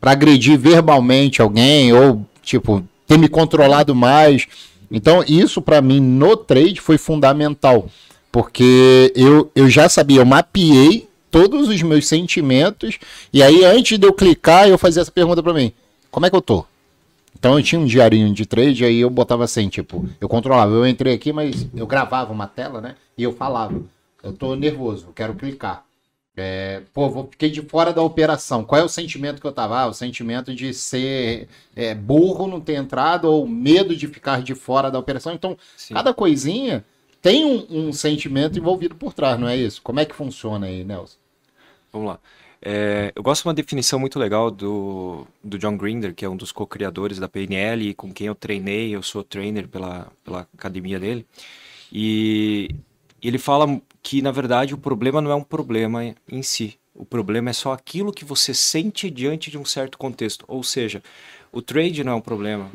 para 0.01 0.13
agredir 0.13 0.59
verbalmente 0.59 1.43
alguém 1.43 1.93
ou 1.93 2.25
tipo 2.43 2.83
ter 3.07 3.19
me 3.19 3.29
controlado 3.29 3.95
mais. 3.95 4.47
Então 4.91 5.25
isso 5.27 5.61
para 5.61 5.81
mim 5.81 6.01
no 6.01 6.37
trade 6.37 6.81
foi 6.81 6.99
fundamental, 6.99 7.89
porque 8.31 9.13
eu, 9.15 9.51
eu 9.55 9.69
já 9.69 9.89
sabia, 9.89 10.21
eu 10.21 10.27
mapeei 10.27 11.09
todos 11.31 11.69
os 11.69 11.83
meus 11.83 12.07
sentimentos 12.07 12.99
e 13.33 13.43
aí 13.43 13.65
antes 13.65 13.99
de 13.99 14.07
eu 14.07 14.13
clicar 14.13 14.69
eu 14.69 14.79
fazia 14.79 15.03
essa 15.03 15.11
pergunta 15.11 15.43
para 15.43 15.55
mim: 15.55 15.73
como 16.11 16.27
é 16.27 16.31
que 16.31 16.37
eu 16.37 16.43
tô? 16.43 16.65
Então 17.39 17.59
eu 17.59 17.63
tinha 17.63 17.81
um 17.81 17.85
diarinho 17.85 18.33
de 18.33 18.47
trade, 18.47 18.85
aí 18.85 19.01
eu 19.01 19.11
botava 19.11 19.45
assim, 19.45 19.69
tipo, 19.69 20.09
eu 20.21 20.29
controlava, 20.29 20.73
eu 20.73 20.87
entrei 20.87 21.13
aqui, 21.13 21.33
mas 21.33 21.67
eu 21.75 21.87
gravava 21.87 22.33
uma 22.33 22.47
tela, 22.47 22.81
né? 22.81 22.97
E 23.17 23.23
eu 23.23 23.33
falava, 23.33 23.79
eu 24.23 24.33
tô 24.33 24.57
nervoso, 24.57 25.09
quero 25.15 25.35
clicar. 25.35 25.85
É, 26.37 26.83
pô, 26.93 27.09
vou, 27.09 27.29
fiquei 27.31 27.51
de 27.51 27.63
fora 27.63 27.93
da 27.93 28.03
operação. 28.03 28.63
Qual 28.63 28.81
é 28.81 28.85
o 28.85 28.89
sentimento 28.89 29.41
que 29.41 29.47
eu 29.47 29.53
tava? 29.53 29.81
Ah, 29.81 29.87
o 29.87 29.95
sentimento 29.95 30.55
de 30.55 30.75
ser 30.75 31.49
é, 31.75 31.95
burro, 31.95 32.47
não 32.47 32.61
ter 32.61 32.75
entrado, 32.75 33.25
ou 33.25 33.49
medo 33.49 33.97
de 33.97 34.07
ficar 34.07 34.43
de 34.43 34.55
fora 34.55 34.91
da 34.91 34.99
operação. 34.99 35.33
Então, 35.33 35.57
Sim. 35.77 35.95
cada 35.95 36.13
coisinha 36.13 36.85
tem 37.23 37.45
um, 37.45 37.89
um, 37.89 37.93
sentimento 37.93 38.59
envolvido 38.59 38.95
por 38.95 39.15
trás, 39.15 39.41
não 39.41 39.49
é 39.49 39.57
isso? 39.57 39.81
Como 39.83 39.99
é 39.99 40.05
que 40.05 40.15
funciona 40.15 40.67
aí, 40.67 40.85
Nelson? 40.85 41.17
Vamos 41.91 42.09
lá. 42.09 42.21
É, 42.61 43.13
eu 43.15 43.23
gosto 43.23 43.43
de 43.43 43.49
uma 43.49 43.55
definição 43.55 43.99
muito 43.99 44.19
legal 44.19 44.51
do, 44.51 45.27
do 45.43 45.59
John 45.59 45.77
Grinder, 45.77 46.15
que 46.15 46.25
é 46.25 46.29
um 46.29 46.37
dos 46.37 46.53
co-criadores 46.53 47.19
da 47.19 47.29
PNL 47.29 47.89
e 47.91 47.95
com 47.95 48.13
quem 48.13 48.27
eu 48.27 48.35
treinei, 48.35 48.95
eu 48.95 49.03
sou 49.03 49.25
trainer 49.25 49.67
pela, 49.69 50.13
pela 50.23 50.47
academia 50.55 51.01
dele. 51.01 51.25
E 51.91 52.69
ele 53.23 53.39
fala 53.39 53.81
que 54.07 54.23
na 54.23 54.31
verdade 54.31 54.73
o 54.73 54.79
problema 54.79 55.21
não 55.21 55.33
é 55.33 55.35
um 55.35 55.43
problema 55.43 56.15
em 56.31 56.41
si. 56.41 56.79
O 56.95 57.05
problema 57.05 57.51
é 57.51 57.53
só 57.53 57.73
aquilo 57.73 58.13
que 58.13 58.25
você 58.25 58.55
sente 58.55 59.11
diante 59.11 59.51
de 59.51 59.59
um 59.59 59.65
certo 59.65 59.99
contexto. 59.99 60.45
Ou 60.47 60.63
seja, 60.63 61.03
o 61.51 61.61
trade 61.61 62.05
não 62.05 62.13
é 62.13 62.15
um 62.15 62.21
problema, 62.21 62.71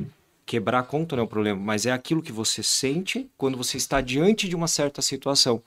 quebrar 0.45 0.79
a 0.79 0.83
conta 0.83 1.15
não 1.15 1.21
é 1.21 1.23
um 1.23 1.29
problema, 1.29 1.57
mas 1.57 1.85
é 1.85 1.91
aquilo 1.93 2.21
que 2.21 2.33
você 2.33 2.61
sente 2.61 3.29
quando 3.37 3.57
você 3.57 3.77
está 3.77 4.01
diante 4.01 4.49
de 4.49 4.57
uma 4.57 4.67
certa 4.67 5.01
situação. 5.01 5.63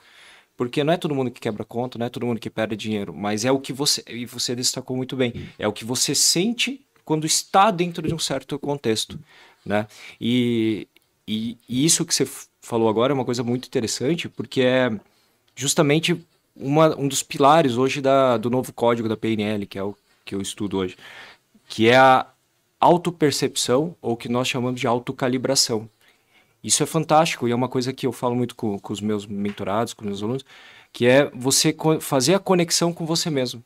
Porque 0.55 0.85
não 0.85 0.93
é 0.93 0.99
todo 0.99 1.15
mundo 1.15 1.31
que 1.31 1.41
quebra 1.41 1.65
conta, 1.65 1.99
não 1.99 2.05
é 2.05 2.11
todo 2.11 2.27
mundo 2.27 2.41
que 2.41 2.51
perde 2.51 2.77
dinheiro, 2.77 3.15
mas 3.15 3.47
é 3.47 3.51
o 3.51 3.59
que 3.59 3.73
você, 3.73 4.05
e 4.07 4.27
você 4.27 4.55
destacou 4.55 4.95
muito 4.95 5.17
bem, 5.17 5.33
é 5.59 5.67
o 5.67 5.73
que 5.73 5.87
você 5.87 6.15
sente 6.15 6.85
quando 7.07 7.25
está 7.25 7.71
dentro 7.71 8.07
de 8.07 8.15
um 8.15 8.19
certo 8.19 8.59
contexto, 8.59 9.19
né? 9.65 9.87
E, 10.21 10.87
e, 11.27 11.57
e 11.67 11.87
isso 11.87 12.05
que 12.05 12.15
você 12.15 12.29
falou 12.61 12.87
agora 12.87 13.15
é 13.15 13.15
uma 13.15 13.25
coisa 13.25 13.43
muito 13.43 13.67
interessante, 13.67 14.29
porque 14.29 14.61
é 14.61 14.93
justamente 15.55 16.21
uma, 16.57 16.97
um 16.99 17.09
dos 17.09 17.23
pilares 17.23 17.77
hoje 17.77 18.01
da, 18.01 18.37
do 18.37 18.51
novo 18.51 18.73
código 18.73 19.09
da 19.09 19.17
PNL, 19.17 19.67
que 19.67 19.79
é 19.79 19.83
o 19.83 19.97
que 20.25 20.35
eu 20.35 20.41
estudo 20.41 20.79
hoje, 20.79 20.97
que 21.69 21.89
é 21.89 21.97
a 21.97 22.27
autopercepção, 22.81 23.95
ou 24.01 24.17
que 24.17 24.29
nós 24.29 24.49
chamamos 24.49 24.81
de 24.81 24.87
autocalibração. 24.87 25.89
Isso 26.63 26.83
é 26.83 26.87
fantástico 26.87 27.47
e 27.47 27.53
é 27.53 27.55
uma 27.55 27.69
coisa 27.69 27.93
que 27.93 28.07
eu 28.07 28.13
falo 28.13 28.35
muito 28.35 28.55
com, 28.55 28.79
com 28.79 28.93
os 28.93 29.01
meus 29.01 29.27
mentorados, 29.27 29.93
com 29.93 30.03
os 30.03 30.07
meus 30.07 30.23
alunos, 30.23 30.45
que 30.93 31.07
é 31.07 31.31
você 31.35 31.75
fazer 32.01 32.35
a 32.35 32.39
conexão 32.39 32.93
com 32.93 33.05
você 33.05 33.29
mesmo, 33.29 33.63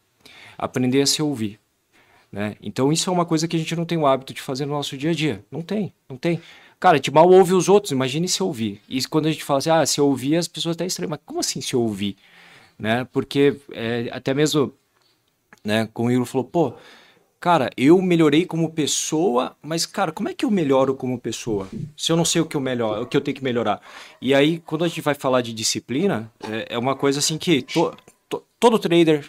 aprender 0.56 1.02
a 1.02 1.06
se 1.06 1.22
ouvir. 1.22 1.60
Né? 2.30 2.56
Então 2.60 2.92
isso 2.92 3.08
é 3.08 3.12
uma 3.12 3.24
coisa 3.24 3.46
que 3.46 3.56
a 3.56 3.58
gente 3.58 3.74
não 3.76 3.84
tem 3.84 3.96
o 3.96 4.06
hábito 4.06 4.34
de 4.34 4.42
fazer 4.42 4.66
no 4.66 4.72
nosso 4.72 4.96
dia 4.96 5.10
a 5.10 5.14
dia. 5.14 5.44
Não 5.50 5.62
tem, 5.62 5.92
não 6.08 6.16
tem. 6.16 6.40
Cara, 6.80 6.94
a 6.94 6.98
gente 6.98 7.10
mal 7.10 7.28
ouve 7.28 7.54
os 7.54 7.68
outros, 7.68 7.90
imagine 7.90 8.28
se 8.28 8.42
ouvir. 8.42 8.80
E 8.88 9.02
quando 9.04 9.26
a 9.26 9.32
gente 9.32 9.42
fala 9.42 9.58
assim, 9.58 9.70
ah, 9.70 9.84
se 9.84 10.00
ouvir, 10.00 10.36
as 10.36 10.46
pessoas 10.46 10.76
até 10.76 10.86
estranham. 10.86 11.10
Mas 11.10 11.20
como 11.26 11.40
assim 11.40 11.60
se 11.60 11.74
ouvir? 11.74 12.16
Né? 12.78 13.04
Porque 13.12 13.56
é, 13.72 14.08
até 14.12 14.32
mesmo, 14.32 14.72
né, 15.64 15.88
como 15.92 16.08
o 16.08 16.12
Igor 16.12 16.24
falou, 16.24 16.46
pô, 16.46 16.74
cara, 17.40 17.68
eu 17.76 18.00
melhorei 18.00 18.46
como 18.46 18.72
pessoa, 18.72 19.56
mas, 19.60 19.86
cara, 19.86 20.12
como 20.12 20.28
é 20.28 20.34
que 20.34 20.44
eu 20.44 20.50
melhoro 20.52 20.94
como 20.94 21.18
pessoa? 21.18 21.68
Se 21.96 22.12
eu 22.12 22.16
não 22.16 22.24
sei 22.24 22.42
o 22.42 22.46
que 22.46 22.56
eu 22.56 22.60
melhor, 22.60 23.02
o 23.02 23.06
que 23.06 23.16
eu 23.16 23.20
tenho 23.20 23.36
que 23.36 23.42
melhorar. 23.42 23.80
E 24.22 24.32
aí, 24.32 24.60
quando 24.60 24.84
a 24.84 24.88
gente 24.88 25.00
vai 25.00 25.14
falar 25.14 25.40
de 25.40 25.52
disciplina, 25.52 26.30
é, 26.48 26.74
é 26.74 26.78
uma 26.78 26.94
coisa 26.94 27.18
assim 27.18 27.38
que 27.38 27.62
to, 27.62 27.92
to, 28.28 28.44
todo 28.60 28.78
trader 28.78 29.28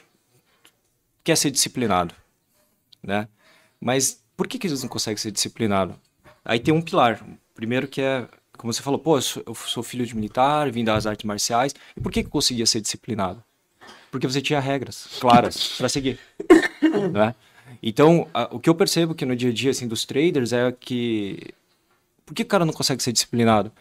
quer 1.24 1.36
ser 1.36 1.50
disciplinado, 1.50 2.13
né? 3.01 3.27
Mas 3.82 4.24
por 4.38 4.48
que, 4.48 4.60
que 4.60 4.68
eles 4.68 4.84
não 4.84 4.89
conseguem 4.89 5.18
ser 5.18 5.32
disciplinados? 5.32 5.96
Aí 6.44 6.60
tem 6.60 6.74
um 6.74 6.82
pilar. 6.82 7.24
Primeiro 7.60 7.89
que 7.89 8.00
é, 8.00 8.25
como 8.58 8.72
você 8.72 8.82
falou, 8.82 8.98
pô, 8.98 9.18
eu 9.18 9.22
sou, 9.22 9.44
eu 9.46 9.54
sou 9.54 9.84
filho 9.84 10.06
de 10.06 10.16
militar, 10.16 10.72
vim 10.72 10.82
das 10.82 11.06
artes 11.06 11.25
marciais. 11.25 11.75
E 11.94 12.00
por 12.00 12.10
que, 12.10 12.24
que 12.24 12.30
conseguia 12.30 12.66
ser 12.66 12.80
disciplinado? 12.80 13.44
Porque 14.10 14.25
você 14.25 14.42
tinha 14.42 14.62
regras 14.62 15.10
claras 15.20 15.75
para 15.78 15.89
seguir, 15.89 16.18
né? 17.12 17.36
Então, 17.84 18.30
a, 18.34 18.48
o 18.50 18.62
que 18.62 18.70
eu 18.70 18.75
percebo 18.75 19.13
que 19.13 19.25
no 19.25 19.36
dia 19.36 19.50
a 19.50 19.54
dia 19.54 19.72
assim, 19.72 19.89
dos 19.89 20.06
traders 20.06 20.54
é 20.54 20.72
que. 20.72 21.54
Por 22.25 22.34
que 22.34 22.44
o 22.44 22.46
cara 22.46 22.63
não 22.63 22.72
consegue 22.72 23.04
ser 23.04 23.12
disciplinado? 23.12 23.74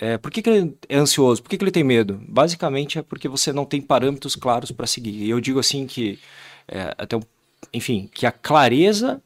É, 0.00 0.16
por 0.16 0.30
que, 0.30 0.40
que 0.40 0.48
ele 0.48 0.74
é 0.88 0.96
ansioso? 0.96 1.42
Por 1.42 1.50
que, 1.50 1.58
que 1.58 1.64
ele 1.64 1.70
tem 1.70 1.84
medo? 1.84 2.22
Basicamente 2.26 2.98
é 2.98 3.02
porque 3.02 3.28
você 3.28 3.52
não 3.52 3.66
tem 3.66 3.82
parâmetros 3.82 4.34
claros 4.34 4.72
para 4.72 4.86
seguir. 4.86 5.10
E 5.10 5.28
eu 5.28 5.42
digo 5.42 5.58
assim 5.58 5.86
que, 5.86 6.18
é, 6.66 6.94
até, 6.96 7.20
enfim, 7.70 8.08
que 8.14 8.24
a 8.24 8.32
clareza 8.32 9.22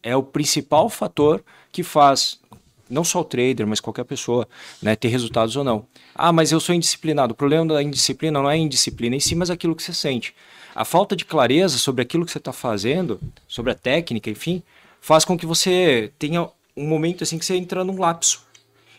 é 0.00 0.14
o 0.14 0.22
principal 0.22 0.88
fator 0.88 1.42
que 1.72 1.82
faz 1.82 2.39
não 2.90 3.04
só 3.04 3.20
o 3.20 3.24
trader, 3.24 3.66
mas 3.66 3.80
qualquer 3.80 4.04
pessoa, 4.04 4.48
né, 4.82 4.96
ter 4.96 5.08
resultados 5.08 5.56
ou 5.56 5.62
não. 5.62 5.86
Ah, 6.14 6.32
mas 6.32 6.50
eu 6.50 6.60
sou 6.60 6.74
indisciplinado. 6.74 7.32
O 7.32 7.36
problema 7.36 7.74
da 7.74 7.82
indisciplina 7.82 8.42
não 8.42 8.50
é 8.50 8.54
a 8.54 8.58
indisciplina 8.58 9.14
em 9.14 9.20
si, 9.20 9.34
mas 9.34 9.48
aquilo 9.48 9.76
que 9.76 9.82
você 9.82 9.94
sente. 9.94 10.34
A 10.74 10.84
falta 10.84 11.14
de 11.14 11.24
clareza 11.24 11.78
sobre 11.78 12.02
aquilo 12.02 12.26
que 12.26 12.32
você 12.32 12.38
está 12.38 12.52
fazendo, 12.52 13.20
sobre 13.46 13.72
a 13.72 13.74
técnica, 13.74 14.28
enfim, 14.28 14.62
faz 15.00 15.24
com 15.24 15.38
que 15.38 15.46
você 15.46 16.12
tenha 16.18 16.48
um 16.76 16.86
momento 16.86 17.22
assim 17.22 17.38
que 17.38 17.44
você 17.44 17.56
entra 17.56 17.84
num 17.84 17.98
lapso. 17.98 18.44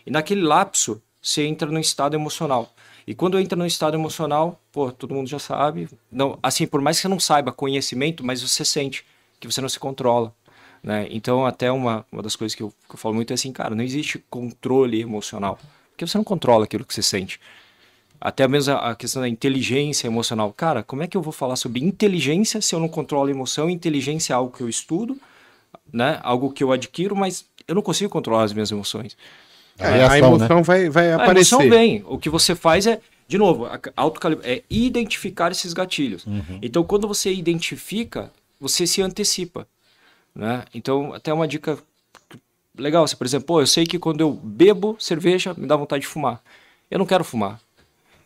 E 0.06 0.10
naquele 0.10 0.42
lapso, 0.42 1.00
você 1.20 1.46
entra 1.46 1.70
num 1.70 1.78
estado 1.78 2.14
emocional. 2.14 2.72
E 3.06 3.14
quando 3.14 3.38
entra 3.38 3.56
num 3.56 3.66
estado 3.66 3.96
emocional, 3.96 4.60
pô, 4.70 4.90
todo 4.90 5.14
mundo 5.14 5.28
já 5.28 5.38
sabe. 5.38 5.88
Não, 6.10 6.38
assim, 6.42 6.66
por 6.66 6.80
mais 6.80 6.96
que 6.96 7.02
você 7.02 7.08
não 7.08 7.20
saiba 7.20 7.52
conhecimento, 7.52 8.24
mas 8.24 8.42
você 8.42 8.64
sente 8.64 9.04
que 9.40 9.46
você 9.46 9.60
não 9.60 9.68
se 9.68 9.78
controla. 9.78 10.32
Né? 10.82 11.06
Então, 11.10 11.46
até 11.46 11.70
uma, 11.70 12.04
uma 12.10 12.22
das 12.22 12.34
coisas 12.34 12.54
que 12.54 12.62
eu, 12.62 12.72
que 12.88 12.94
eu 12.94 12.98
falo 12.98 13.14
muito 13.14 13.30
é 13.30 13.34
assim, 13.34 13.52
cara, 13.52 13.74
não 13.74 13.84
existe 13.84 14.18
controle 14.28 15.00
emocional. 15.00 15.58
Porque 15.90 16.06
você 16.06 16.18
não 16.18 16.24
controla 16.24 16.64
aquilo 16.64 16.84
que 16.84 16.92
você 16.92 17.02
sente. 17.02 17.38
Até 18.20 18.46
mesmo 18.46 18.74
a 18.74 18.94
questão 18.94 19.22
da 19.22 19.28
inteligência 19.28 20.06
emocional. 20.06 20.52
Cara, 20.52 20.82
como 20.82 21.02
é 21.02 21.06
que 21.06 21.16
eu 21.16 21.22
vou 21.22 21.32
falar 21.32 21.56
sobre 21.56 21.82
inteligência 21.82 22.60
se 22.60 22.74
eu 22.74 22.80
não 22.80 22.88
controlo 22.88 23.28
a 23.28 23.30
emoção? 23.30 23.68
Inteligência 23.68 24.32
é 24.32 24.36
algo 24.36 24.56
que 24.56 24.62
eu 24.62 24.68
estudo, 24.68 25.16
né? 25.92 26.20
Algo 26.22 26.52
que 26.52 26.62
eu 26.62 26.70
adquiro, 26.70 27.16
mas 27.16 27.44
eu 27.66 27.74
não 27.74 27.82
consigo 27.82 28.10
controlar 28.10 28.44
as 28.44 28.52
minhas 28.52 28.70
emoções. 28.70 29.16
É, 29.78 29.86
a, 29.86 29.90
reação, 29.90 30.12
a 30.12 30.18
emoção 30.18 30.56
né? 30.56 30.62
vai, 30.62 30.88
vai 30.88 31.12
aparecer. 31.12 31.54
A 31.54 31.58
emoção 31.58 31.78
vem. 31.78 32.04
O 32.06 32.18
que 32.18 32.30
você 32.30 32.54
faz 32.54 32.86
é, 32.86 33.00
de 33.26 33.38
novo, 33.38 33.66
é 34.44 34.62
identificar 34.70 35.50
esses 35.50 35.72
gatilhos. 35.72 36.24
Uhum. 36.24 36.58
Então, 36.62 36.84
quando 36.84 37.08
você 37.08 37.32
identifica, 37.32 38.30
você 38.60 38.86
se 38.86 39.02
antecipa. 39.02 39.66
Né? 40.34 40.64
Então, 40.74 41.12
até 41.12 41.32
uma 41.32 41.46
dica 41.46 41.78
legal. 42.76 43.06
Você, 43.06 43.16
por 43.16 43.26
exemplo, 43.26 43.46
pô, 43.46 43.60
eu 43.60 43.66
sei 43.66 43.86
que 43.86 43.98
quando 43.98 44.20
eu 44.20 44.32
bebo 44.32 44.96
cerveja, 44.98 45.54
me 45.56 45.66
dá 45.66 45.76
vontade 45.76 46.02
de 46.02 46.06
fumar. 46.06 46.42
Eu 46.90 46.98
não 46.98 47.06
quero 47.06 47.24
fumar. 47.24 47.60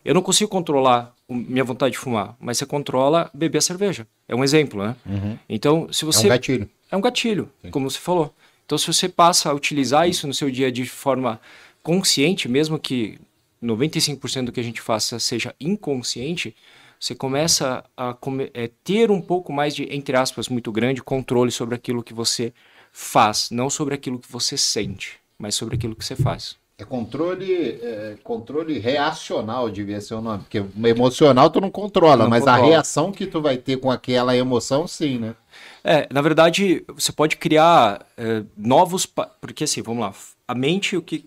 Eu 0.03 0.13
não 0.13 0.21
consigo 0.21 0.49
controlar 0.49 1.13
minha 1.29 1.63
vontade 1.63 1.91
de 1.91 1.97
fumar, 1.97 2.35
mas 2.39 2.57
você 2.57 2.65
controla 2.65 3.29
beber 3.33 3.57
a 3.57 3.61
cerveja. 3.61 4.07
É 4.27 4.35
um 4.35 4.43
exemplo, 4.43 4.81
né? 4.81 4.95
Uhum. 5.05 5.37
Então, 5.49 5.91
se 5.91 6.05
você. 6.05 6.23
É 6.23 6.25
um 6.25 6.29
gatilho. 6.29 6.69
É 6.89 6.97
um 6.97 7.01
gatilho, 7.01 7.49
Sim. 7.61 7.69
como 7.69 7.89
você 7.89 7.99
falou. 7.99 8.33
Então, 8.65 8.77
se 8.77 8.87
você 8.87 9.09
passa 9.09 9.49
a 9.49 9.53
utilizar 9.53 10.07
isso 10.07 10.27
no 10.27 10.33
seu 10.33 10.49
dia 10.49 10.71
de 10.71 10.85
forma 10.85 11.39
consciente, 11.83 12.47
mesmo 12.47 12.79
que 12.79 13.19
95% 13.63 14.45
do 14.45 14.51
que 14.51 14.59
a 14.59 14.63
gente 14.63 14.81
faça 14.81 15.19
seja 15.19 15.53
inconsciente, 15.59 16.55
você 16.99 17.13
começa 17.13 17.83
a 17.95 18.15
é, 18.53 18.69
ter 18.83 19.11
um 19.11 19.21
pouco 19.21 19.53
mais 19.53 19.75
de, 19.75 19.83
entre 19.93 20.17
aspas, 20.17 20.49
muito 20.49 20.71
grande 20.71 21.01
controle 21.01 21.51
sobre 21.51 21.75
aquilo 21.75 22.03
que 22.03 22.13
você 22.13 22.53
faz, 22.91 23.49
não 23.51 23.69
sobre 23.69 23.93
aquilo 23.95 24.19
que 24.19 24.31
você 24.31 24.57
sente, 24.57 25.19
mas 25.37 25.55
sobre 25.55 25.75
aquilo 25.75 25.95
que 25.95 26.03
você 26.03 26.15
faz. 26.15 26.55
É 26.79 26.85
controle, 26.85 27.51
é, 27.81 28.17
controle 28.23 28.77
reacional, 28.77 29.67
devia 29.67 29.99
ser 29.99 30.13
o 30.13 30.21
nome. 30.21 30.43
Porque 30.43 30.63
emocional 30.87 31.49
tu 31.49 31.59
não 31.59 31.71
controla, 31.71 32.23
não 32.23 32.29
mas 32.29 32.43
controla. 32.43 32.63
a 32.63 32.69
reação 32.69 33.11
que 33.11 33.25
tu 33.25 33.41
vai 33.41 33.57
ter 33.57 33.77
com 33.77 33.89
aquela 33.89 34.37
emoção, 34.37 34.87
sim, 34.87 35.17
né? 35.17 35.35
É, 35.83 36.07
na 36.11 36.21
verdade, 36.21 36.85
você 36.87 37.11
pode 37.11 37.35
criar 37.37 38.05
é, 38.15 38.43
novos. 38.55 39.07
Porque 39.41 39.63
assim, 39.63 39.81
vamos 39.81 40.01
lá. 40.01 40.13
A 40.47 40.53
mente, 40.53 40.95
o 40.95 41.01
que. 41.01 41.25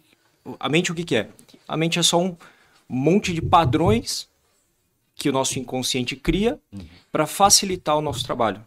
A 0.58 0.68
mente 0.68 0.92
o 0.92 0.94
que, 0.94 1.02
que 1.02 1.16
é? 1.16 1.28
A 1.66 1.76
mente 1.76 1.98
é 1.98 2.02
só 2.02 2.20
um 2.20 2.36
monte 2.88 3.34
de 3.34 3.42
padrões 3.42 4.29
que 5.20 5.28
o 5.28 5.32
nosso 5.32 5.58
inconsciente 5.58 6.16
cria 6.16 6.58
uhum. 6.72 6.80
para 7.12 7.26
facilitar 7.26 7.94
o 7.94 8.00
nosso 8.00 8.24
trabalho. 8.24 8.64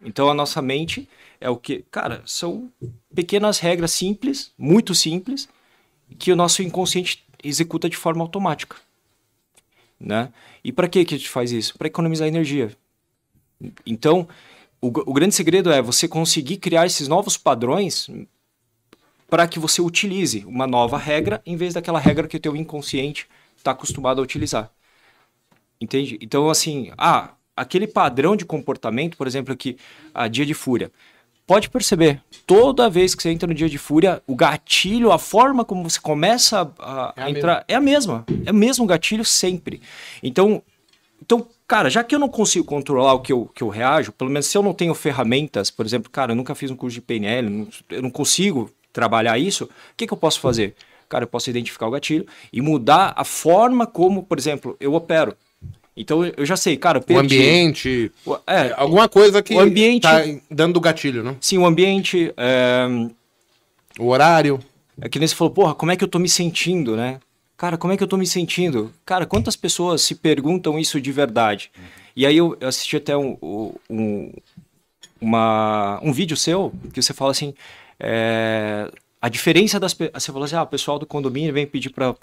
Então 0.00 0.30
a 0.30 0.34
nossa 0.34 0.62
mente 0.62 1.08
é 1.40 1.50
o 1.50 1.56
que, 1.56 1.84
cara, 1.90 2.22
são 2.24 2.70
pequenas 3.12 3.58
regras 3.58 3.90
simples, 3.90 4.52
muito 4.56 4.94
simples, 4.94 5.48
que 6.16 6.30
o 6.30 6.36
nosso 6.36 6.62
inconsciente 6.62 7.24
executa 7.42 7.90
de 7.90 7.96
forma 7.96 8.22
automática. 8.22 8.76
Né? 9.98 10.32
E 10.62 10.70
para 10.70 10.88
que 10.88 11.04
que 11.04 11.16
a 11.16 11.18
gente 11.18 11.28
faz 11.28 11.50
isso? 11.50 11.76
Para 11.76 11.88
economizar 11.88 12.28
energia. 12.28 12.70
Então, 13.84 14.28
o, 14.80 14.86
o 14.86 15.12
grande 15.12 15.34
segredo 15.34 15.72
é 15.72 15.82
você 15.82 16.06
conseguir 16.06 16.58
criar 16.58 16.86
esses 16.86 17.08
novos 17.08 17.36
padrões 17.36 18.08
para 19.28 19.48
que 19.48 19.58
você 19.58 19.82
utilize 19.82 20.44
uma 20.44 20.68
nova 20.68 20.96
regra 20.96 21.42
em 21.44 21.56
vez 21.56 21.74
daquela 21.74 21.98
regra 21.98 22.28
que 22.28 22.36
o 22.36 22.40
teu 22.40 22.54
inconsciente 22.54 23.26
está 23.56 23.72
acostumado 23.72 24.20
a 24.20 24.24
utilizar. 24.24 24.70
Entende? 25.80 26.18
Então, 26.20 26.50
assim, 26.50 26.92
ah, 26.98 27.34
aquele 27.56 27.86
padrão 27.86 28.36
de 28.36 28.44
comportamento, 28.44 29.16
por 29.16 29.26
exemplo, 29.26 29.52
aqui, 29.52 29.76
a 30.14 30.28
dia 30.28 30.44
de 30.44 30.54
fúria 30.54 30.90
pode 31.50 31.68
perceber, 31.68 32.22
toda 32.46 32.88
vez 32.88 33.12
que 33.12 33.20
você 33.24 33.28
entra 33.28 33.48
no 33.48 33.52
dia 33.52 33.68
de 33.68 33.76
fúria, 33.76 34.22
o 34.24 34.36
gatilho, 34.36 35.10
a 35.10 35.18
forma 35.18 35.64
como 35.64 35.82
você 35.82 35.98
começa 35.98 36.72
a, 36.78 37.12
a 37.20 37.26
é 37.26 37.30
entrar 37.30 37.54
mesma. 37.54 37.64
é 37.66 37.74
a 37.74 37.80
mesma. 37.80 38.24
É 38.46 38.52
o 38.52 38.54
mesmo 38.54 38.86
gatilho 38.86 39.24
sempre. 39.24 39.82
Então, 40.22 40.62
então, 41.20 41.44
cara, 41.66 41.90
já 41.90 42.04
que 42.04 42.14
eu 42.14 42.20
não 42.20 42.28
consigo 42.28 42.64
controlar 42.64 43.14
o 43.14 43.20
que 43.20 43.32
eu, 43.32 43.50
que 43.52 43.64
eu 43.64 43.68
reajo, 43.68 44.12
pelo 44.12 44.30
menos 44.30 44.46
se 44.46 44.56
eu 44.56 44.62
não 44.62 44.72
tenho 44.72 44.94
ferramentas, 44.94 45.72
por 45.72 45.84
exemplo, 45.84 46.08
cara, 46.08 46.30
eu 46.30 46.36
nunca 46.36 46.54
fiz 46.54 46.70
um 46.70 46.76
curso 46.76 46.94
de 46.94 47.00
PNL, 47.00 47.50
não, 47.50 47.68
eu 47.90 48.02
não 48.02 48.10
consigo 48.10 48.70
trabalhar 48.92 49.36
isso, 49.36 49.64
o 49.64 49.68
que, 49.96 50.06
que 50.06 50.12
eu 50.12 50.16
posso 50.16 50.38
fazer? 50.38 50.76
Cara, 51.08 51.24
eu 51.24 51.28
posso 51.28 51.50
identificar 51.50 51.88
o 51.88 51.90
gatilho 51.90 52.28
e 52.52 52.60
mudar 52.60 53.12
a 53.16 53.24
forma 53.24 53.88
como, 53.88 54.22
por 54.22 54.38
exemplo, 54.38 54.76
eu 54.78 54.94
opero. 54.94 55.36
Então 55.96 56.24
eu 56.24 56.46
já 56.46 56.56
sei, 56.56 56.76
cara, 56.76 57.00
perdi. 57.00 57.34
O 57.34 57.38
ambiente. 57.38 58.12
É, 58.46 58.72
alguma 58.76 59.08
coisa 59.08 59.42
que 59.42 59.54
o 59.54 59.60
ambiente, 59.60 60.02
tá 60.02 60.22
dando 60.50 60.80
gatilho, 60.80 61.22
não? 61.22 61.36
Sim, 61.40 61.58
o 61.58 61.66
ambiente. 61.66 62.32
É... 62.36 62.86
O 63.98 64.06
horário. 64.06 64.60
É 65.00 65.08
que 65.08 65.18
nem 65.18 65.26
você 65.26 65.34
falou, 65.34 65.52
porra, 65.52 65.74
como 65.74 65.90
é 65.92 65.96
que 65.96 66.04
eu 66.04 66.08
tô 66.08 66.18
me 66.18 66.28
sentindo, 66.28 66.96
né? 66.96 67.20
Cara, 67.56 67.76
como 67.76 67.92
é 67.92 67.96
que 67.96 68.02
eu 68.02 68.08
tô 68.08 68.16
me 68.16 68.26
sentindo? 68.26 68.92
Cara, 69.04 69.26
quantas 69.26 69.56
pessoas 69.56 70.02
se 70.02 70.14
perguntam 70.14 70.78
isso 70.78 71.00
de 71.00 71.12
verdade? 71.12 71.70
E 72.16 72.24
aí 72.24 72.36
eu, 72.36 72.56
assisti 72.62 72.96
até 72.96 73.16
um, 73.16 73.36
um, 73.88 74.32
uma, 75.20 76.00
um 76.02 76.12
vídeo 76.12 76.36
seu 76.36 76.72
que 76.92 77.02
você 77.02 77.12
fala 77.12 77.30
assim. 77.32 77.54
É, 77.98 78.90
a 79.20 79.28
diferença 79.28 79.78
das 79.78 79.92
pessoas. 79.92 80.22
Você 80.22 80.32
falou 80.32 80.44
assim: 80.44 80.56
ah, 80.56 80.62
o 80.62 80.66
pessoal 80.66 80.98
do 80.98 81.06
condomínio 81.06 81.52
vem 81.52 81.66
pedir 81.66 81.90
para 81.90 82.14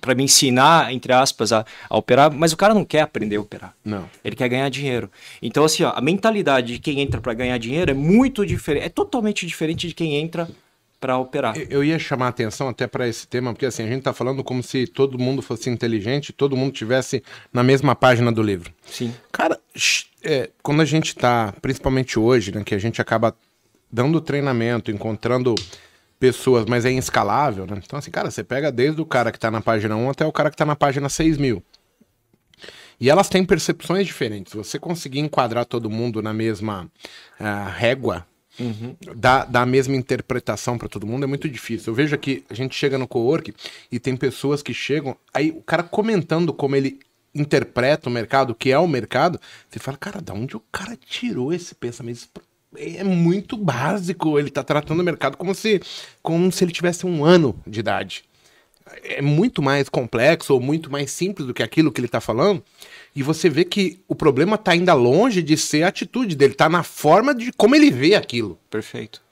para 0.00 0.14
me 0.14 0.24
ensinar, 0.24 0.92
entre 0.92 1.12
aspas, 1.12 1.52
a, 1.52 1.64
a, 1.88 1.96
operar, 1.96 2.32
mas 2.32 2.52
o 2.52 2.56
cara 2.56 2.74
não 2.74 2.84
quer 2.84 3.00
aprender 3.00 3.36
a 3.36 3.40
operar. 3.40 3.74
Não. 3.84 4.08
Ele 4.24 4.36
quer 4.36 4.48
ganhar 4.48 4.68
dinheiro. 4.68 5.10
Então, 5.40 5.64
assim, 5.64 5.82
ó, 5.82 5.92
a 5.94 6.00
mentalidade 6.00 6.74
de 6.74 6.78
quem 6.78 7.00
entra 7.00 7.20
para 7.20 7.34
ganhar 7.34 7.58
dinheiro 7.58 7.90
é 7.90 7.94
muito 7.94 8.44
diferente, 8.44 8.84
é 8.84 8.88
totalmente 8.88 9.46
diferente 9.46 9.88
de 9.88 9.94
quem 9.94 10.16
entra 10.16 10.48
para 11.02 11.18
operar. 11.18 11.56
Eu 11.68 11.82
ia 11.82 11.98
chamar 11.98 12.26
a 12.26 12.28
atenção 12.28 12.68
até 12.68 12.86
para 12.86 13.08
esse 13.08 13.26
tema, 13.26 13.52
porque 13.52 13.66
assim, 13.66 13.82
a 13.82 13.86
gente 13.86 13.98
está 13.98 14.12
falando 14.12 14.44
como 14.44 14.62
se 14.62 14.86
todo 14.86 15.18
mundo 15.18 15.42
fosse 15.42 15.68
inteligente, 15.68 16.32
todo 16.32 16.56
mundo 16.56 16.72
tivesse 16.72 17.24
na 17.52 17.64
mesma 17.64 17.96
página 17.96 18.30
do 18.30 18.40
livro. 18.40 18.72
Sim. 18.86 19.12
Cara, 19.32 19.58
é, 20.22 20.50
quando 20.62 20.80
a 20.80 20.84
gente 20.84 21.08
está, 21.08 21.52
principalmente 21.60 22.20
hoje, 22.20 22.54
né, 22.54 22.62
que 22.62 22.72
a 22.72 22.78
gente 22.78 23.00
acaba 23.00 23.34
dando 23.90 24.20
treinamento, 24.20 24.92
encontrando 24.92 25.56
pessoas, 26.22 26.64
mas 26.66 26.84
é 26.84 26.92
inscalável, 26.92 27.66
né? 27.66 27.80
Então, 27.84 27.98
assim, 27.98 28.12
cara, 28.12 28.30
você 28.30 28.44
pega 28.44 28.70
desde 28.70 29.00
o 29.00 29.04
cara 29.04 29.32
que 29.32 29.38
está 29.38 29.50
na 29.50 29.60
página 29.60 29.96
1 29.96 30.10
até 30.10 30.24
o 30.24 30.30
cara 30.30 30.50
que 30.50 30.54
está 30.54 30.64
na 30.64 30.76
página 30.76 31.08
6 31.08 31.36
mil. 31.36 31.60
E 33.00 33.10
elas 33.10 33.28
têm 33.28 33.44
percepções 33.44 34.06
diferentes. 34.06 34.54
Você 34.54 34.78
conseguir 34.78 35.18
enquadrar 35.18 35.66
todo 35.66 35.90
mundo 35.90 36.22
na 36.22 36.32
mesma 36.32 36.88
uh, 37.40 37.70
régua, 37.76 38.24
uhum. 38.60 38.94
dar, 39.16 39.46
dar 39.46 39.62
a 39.62 39.66
mesma 39.66 39.96
interpretação 39.96 40.78
para 40.78 40.88
todo 40.88 41.08
mundo 41.08 41.24
é 41.24 41.26
muito 41.26 41.48
difícil. 41.48 41.90
Eu 41.90 41.96
vejo 41.96 42.14
aqui, 42.14 42.44
a 42.48 42.54
gente 42.54 42.76
chega 42.76 42.96
no 42.96 43.08
co-work 43.08 43.52
e 43.90 43.98
tem 43.98 44.16
pessoas 44.16 44.62
que 44.62 44.72
chegam, 44.72 45.16
aí 45.34 45.50
o 45.50 45.60
cara 45.60 45.82
comentando 45.82 46.52
como 46.52 46.76
ele 46.76 47.00
interpreta 47.34 48.08
o 48.08 48.12
mercado, 48.12 48.50
o 48.50 48.54
que 48.54 48.70
é 48.70 48.78
o 48.78 48.86
mercado, 48.86 49.40
você 49.68 49.80
fala, 49.80 49.96
cara, 49.96 50.20
da 50.20 50.32
onde 50.32 50.56
o 50.56 50.62
cara 50.70 50.96
tirou 50.96 51.52
esse 51.52 51.74
pensamento? 51.74 52.28
É 52.76 53.04
muito 53.04 53.56
básico. 53.56 54.38
Ele 54.38 54.48
está 54.48 54.62
tratando 54.62 55.00
o 55.00 55.04
mercado 55.04 55.36
como 55.36 55.54
se, 55.54 55.80
como 56.22 56.50
se 56.50 56.64
ele 56.64 56.72
tivesse 56.72 57.06
um 57.06 57.24
ano 57.24 57.54
de 57.66 57.80
idade. 57.80 58.24
É 59.04 59.22
muito 59.22 59.62
mais 59.62 59.88
complexo 59.88 60.52
ou 60.54 60.60
muito 60.60 60.90
mais 60.90 61.10
simples 61.10 61.46
do 61.46 61.54
que 61.54 61.62
aquilo 61.62 61.90
que 61.92 62.00
ele 62.00 62.06
está 62.06 62.20
falando. 62.20 62.62
E 63.14 63.22
você 63.22 63.48
vê 63.48 63.64
que 63.64 64.00
o 64.08 64.14
problema 64.14 64.56
está 64.56 64.72
ainda 64.72 64.94
longe 64.94 65.42
de 65.42 65.56
ser 65.56 65.84
a 65.84 65.88
atitude 65.88 66.34
dele, 66.34 66.52
está 66.52 66.68
na 66.68 66.82
forma 66.82 67.34
de 67.34 67.52
como 67.52 67.74
ele 67.74 67.90
vê 67.90 68.14
aquilo. 68.14 68.58
Perfeito. 68.70 69.22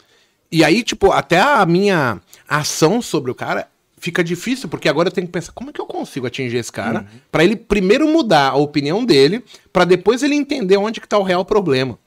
E 0.53 0.65
aí, 0.65 0.83
tipo, 0.83 1.13
até 1.13 1.41
a 1.41 1.65
minha 1.65 2.21
ação 2.49 3.01
sobre 3.01 3.31
o 3.31 3.35
cara 3.35 3.69
fica 3.99 4.25
difícil, 4.25 4.69
porque 4.69 4.89
agora 4.89 5.09
eu 5.09 5.13
tenho 5.13 5.27
que 5.27 5.33
pensar 5.33 5.53
como 5.53 5.71
é 5.71 5.73
que 5.73 5.81
eu 5.81 5.87
consigo 5.87 6.27
atingir 6.27 6.57
esse 6.57 6.73
cara, 6.73 7.01
uhum. 7.01 7.21
para 7.31 7.45
ele 7.45 7.55
primeiro 7.55 8.09
mudar 8.09 8.49
a 8.49 8.57
opinião 8.57 9.05
dele, 9.05 9.45
para 9.73 9.85
depois 9.85 10.23
ele 10.23 10.35
entender 10.35 10.79
onde 10.79 11.01
que 11.01 11.07
tá 11.07 11.19
o 11.19 11.23
real 11.23 11.45
problema. 11.45 11.99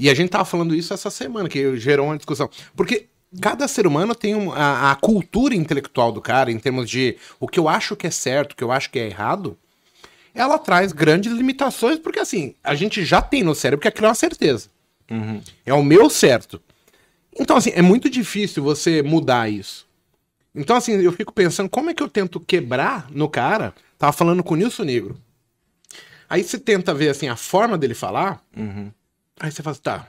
E 0.00 0.08
a 0.08 0.14
gente 0.14 0.30
tava 0.30 0.46
falando 0.46 0.74
isso 0.74 0.94
essa 0.94 1.10
semana, 1.10 1.46
que 1.46 1.76
gerou 1.76 2.06
uma 2.06 2.16
discussão. 2.16 2.48
Porque 2.74 3.08
cada 3.38 3.68
ser 3.68 3.86
humano 3.86 4.14
tem 4.14 4.34
um, 4.34 4.50
a, 4.50 4.92
a, 4.92 4.96
cultura 4.96 5.54
intelectual 5.54 6.10
do 6.10 6.22
cara, 6.22 6.50
em 6.50 6.58
termos 6.58 6.88
de 6.88 7.18
o 7.38 7.46
que 7.46 7.60
eu 7.60 7.68
acho 7.68 7.94
que 7.94 8.06
é 8.06 8.10
certo, 8.10 8.52
o 8.52 8.56
que 8.56 8.64
eu 8.64 8.72
acho 8.72 8.90
que 8.90 8.98
é 8.98 9.04
errado, 9.04 9.58
ela 10.34 10.58
traz 10.58 10.92
grandes 10.92 11.30
limitações, 11.30 11.98
porque 11.98 12.18
assim, 12.18 12.54
a 12.64 12.74
gente 12.74 13.04
já 13.04 13.20
tem 13.20 13.42
no 13.42 13.54
cérebro 13.54 13.82
que 13.82 13.88
aquilo 13.88 14.06
é 14.06 14.08
uma 14.08 14.14
certeza. 14.14 14.70
Uhum. 15.10 15.42
É 15.66 15.74
o 15.74 15.82
meu 15.82 16.08
certo. 16.08 16.62
Então, 17.38 17.58
assim, 17.58 17.72
é 17.74 17.82
muito 17.82 18.08
difícil 18.08 18.62
você 18.62 19.02
mudar 19.02 19.50
isso. 19.50 19.86
Então, 20.54 20.76
assim, 20.76 20.92
eu 20.94 21.12
fico 21.12 21.30
pensando, 21.30 21.68
como 21.68 21.90
é 21.90 21.94
que 21.94 22.02
eu 22.02 22.08
tento 22.08 22.40
quebrar 22.40 23.06
no 23.10 23.28
cara? 23.28 23.74
Tava 23.98 24.12
falando 24.12 24.42
com 24.42 24.54
o 24.54 24.56
Nilson 24.56 24.84
Negro. 24.84 25.20
Aí 26.26 26.42
você 26.42 26.58
tenta 26.58 26.94
ver, 26.94 27.10
assim, 27.10 27.28
a 27.28 27.36
forma 27.36 27.76
dele 27.76 27.92
falar. 27.92 28.42
Uhum. 28.56 28.90
Aí 29.40 29.50
você 29.50 29.62
fala 29.62 29.72
assim, 29.72 29.82
tá. 29.82 30.08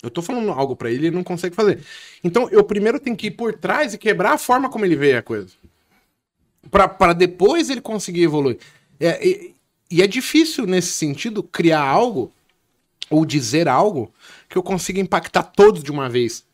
Eu 0.00 0.10
tô 0.10 0.22
falando 0.22 0.50
algo 0.52 0.76
para 0.76 0.90
ele 0.90 1.04
e 1.04 1.06
ele 1.08 1.16
não 1.16 1.24
consegue 1.24 1.56
fazer. 1.56 1.82
Então 2.22 2.48
eu 2.50 2.62
primeiro 2.62 3.00
tenho 3.00 3.16
que 3.16 3.26
ir 3.26 3.32
por 3.32 3.52
trás 3.54 3.92
e 3.92 3.98
quebrar 3.98 4.34
a 4.34 4.38
forma 4.38 4.70
como 4.70 4.84
ele 4.84 4.94
vê 4.94 5.16
a 5.16 5.22
coisa. 5.22 5.48
para 6.70 7.12
depois 7.12 7.68
ele 7.68 7.80
conseguir 7.80 8.22
evoluir. 8.22 8.58
É, 9.00 9.26
e, 9.26 9.54
e 9.90 10.02
é 10.02 10.06
difícil 10.06 10.66
nesse 10.66 10.92
sentido 10.92 11.42
criar 11.42 11.82
algo 11.82 12.32
ou 13.10 13.24
dizer 13.26 13.66
algo 13.66 14.12
que 14.48 14.56
eu 14.56 14.62
consiga 14.62 15.00
impactar 15.00 15.42
todos 15.42 15.82
de 15.82 15.90
uma 15.90 16.08
vez. 16.08 16.46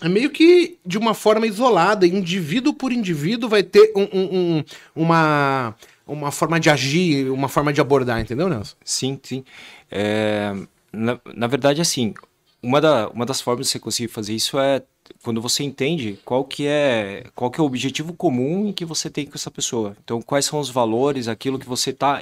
É 0.00 0.08
meio 0.08 0.30
que 0.30 0.78
de 0.86 0.96
uma 0.96 1.12
forma 1.12 1.46
isolada, 1.46 2.06
indivíduo 2.06 2.72
por 2.72 2.92
indivíduo 2.92 3.48
vai 3.48 3.62
ter 3.62 3.92
um, 3.94 4.04
um, 4.04 4.56
um, 4.58 4.64
uma, 4.94 5.74
uma 6.06 6.30
forma 6.30 6.58
de 6.58 6.70
agir, 6.70 7.30
uma 7.30 7.48
forma 7.48 7.74
de 7.74 7.80
abordar, 7.80 8.20
entendeu, 8.20 8.48
Nelson? 8.48 8.76
Sim, 8.82 9.20
sim. 9.22 9.44
É, 9.90 10.54
na, 10.96 11.20
na 11.34 11.46
verdade, 11.46 11.80
assim, 11.80 12.14
uma, 12.62 12.80
da, 12.80 13.08
uma 13.10 13.26
das 13.26 13.40
formas 13.40 13.66
de 13.66 13.72
você 13.72 13.78
conseguir 13.78 14.08
fazer 14.08 14.34
isso 14.34 14.58
é 14.58 14.82
quando 15.22 15.40
você 15.40 15.62
entende 15.62 16.18
qual 16.24 16.44
que 16.44 16.66
é 16.66 17.24
qual 17.34 17.50
que 17.50 17.60
é 17.60 17.62
o 17.62 17.66
objetivo 17.66 18.12
comum 18.12 18.72
que 18.72 18.84
você 18.84 19.08
tem 19.08 19.26
com 19.26 19.34
essa 19.34 19.50
pessoa. 19.50 19.96
Então, 20.02 20.20
quais 20.20 20.44
são 20.46 20.58
os 20.58 20.68
valores, 20.70 21.28
aquilo 21.28 21.58
que 21.58 21.68
você 21.68 21.90
está 21.90 22.20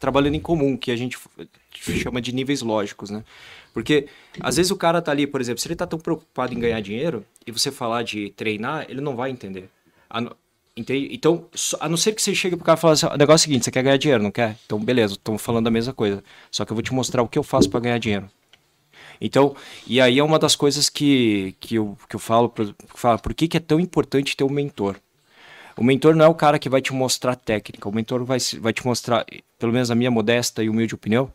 trabalhando 0.00 0.34
em 0.34 0.40
comum, 0.40 0.76
que 0.76 0.90
a 0.90 0.96
gente 0.96 1.18
chama 1.72 2.20
de 2.20 2.32
níveis 2.32 2.62
lógicos, 2.62 3.10
né? 3.10 3.22
Porque 3.72 4.08
às 4.40 4.56
vezes 4.56 4.72
o 4.72 4.76
cara 4.76 5.02
tá 5.02 5.12
ali, 5.12 5.26
por 5.26 5.40
exemplo, 5.40 5.60
se 5.60 5.68
ele 5.68 5.76
tá 5.76 5.86
tão 5.86 5.98
preocupado 5.98 6.54
em 6.54 6.58
ganhar 6.58 6.80
dinheiro 6.80 7.24
e 7.46 7.52
você 7.52 7.70
falar 7.70 8.02
de 8.02 8.30
treinar, 8.30 8.86
ele 8.88 9.00
não 9.00 9.14
vai 9.14 9.30
entender. 9.30 9.68
Entende? 10.76 11.08
Então, 11.10 11.46
a 11.80 11.88
não 11.88 11.96
ser 11.96 12.12
que 12.12 12.20
você 12.20 12.34
chegue 12.34 12.54
pro 12.54 12.64
cara 12.64 12.78
e 12.78 12.80
fale 12.80 12.92
assim, 12.92 13.06
o 13.06 13.16
negócio 13.16 13.44
é 13.44 13.46
o 13.46 13.48
seguinte, 13.48 13.64
você 13.64 13.70
quer 13.70 13.82
ganhar 13.82 13.96
dinheiro, 13.96 14.22
não 14.22 14.30
quer? 14.30 14.58
Então, 14.66 14.78
beleza, 14.78 15.14
estamos 15.14 15.40
falando 15.40 15.66
a 15.68 15.70
mesma 15.70 15.94
coisa. 15.94 16.22
Só 16.50 16.66
que 16.66 16.72
eu 16.72 16.74
vou 16.74 16.82
te 16.82 16.92
mostrar 16.92 17.22
o 17.22 17.28
que 17.28 17.38
eu 17.38 17.42
faço 17.42 17.70
para 17.70 17.80
ganhar 17.80 17.98
dinheiro. 17.98 18.28
Então, 19.18 19.56
e 19.86 20.00
aí 20.00 20.18
é 20.18 20.22
uma 20.22 20.38
das 20.38 20.54
coisas 20.54 20.90
que, 20.90 21.54
que, 21.60 21.76
eu, 21.76 21.96
que 22.06 22.14
eu 22.14 22.20
falo, 22.20 22.50
pra, 22.50 22.66
falo, 22.94 23.18
por 23.18 23.32
que, 23.32 23.48
que 23.48 23.56
é 23.56 23.60
tão 23.60 23.80
importante 23.80 24.36
ter 24.36 24.44
um 24.44 24.50
mentor? 24.50 24.96
O 25.78 25.82
mentor 25.82 26.14
não 26.14 26.26
é 26.26 26.28
o 26.28 26.34
cara 26.34 26.58
que 26.58 26.68
vai 26.68 26.82
te 26.82 26.92
mostrar 26.92 27.36
técnica, 27.36 27.88
o 27.88 27.94
mentor 27.94 28.24
vai, 28.24 28.38
vai 28.60 28.72
te 28.72 28.84
mostrar, 28.84 29.24
pelo 29.58 29.72
menos 29.72 29.90
a 29.90 29.94
minha 29.94 30.10
modesta 30.10 30.62
e 30.62 30.68
humilde 30.68 30.94
opinião, 30.94 31.30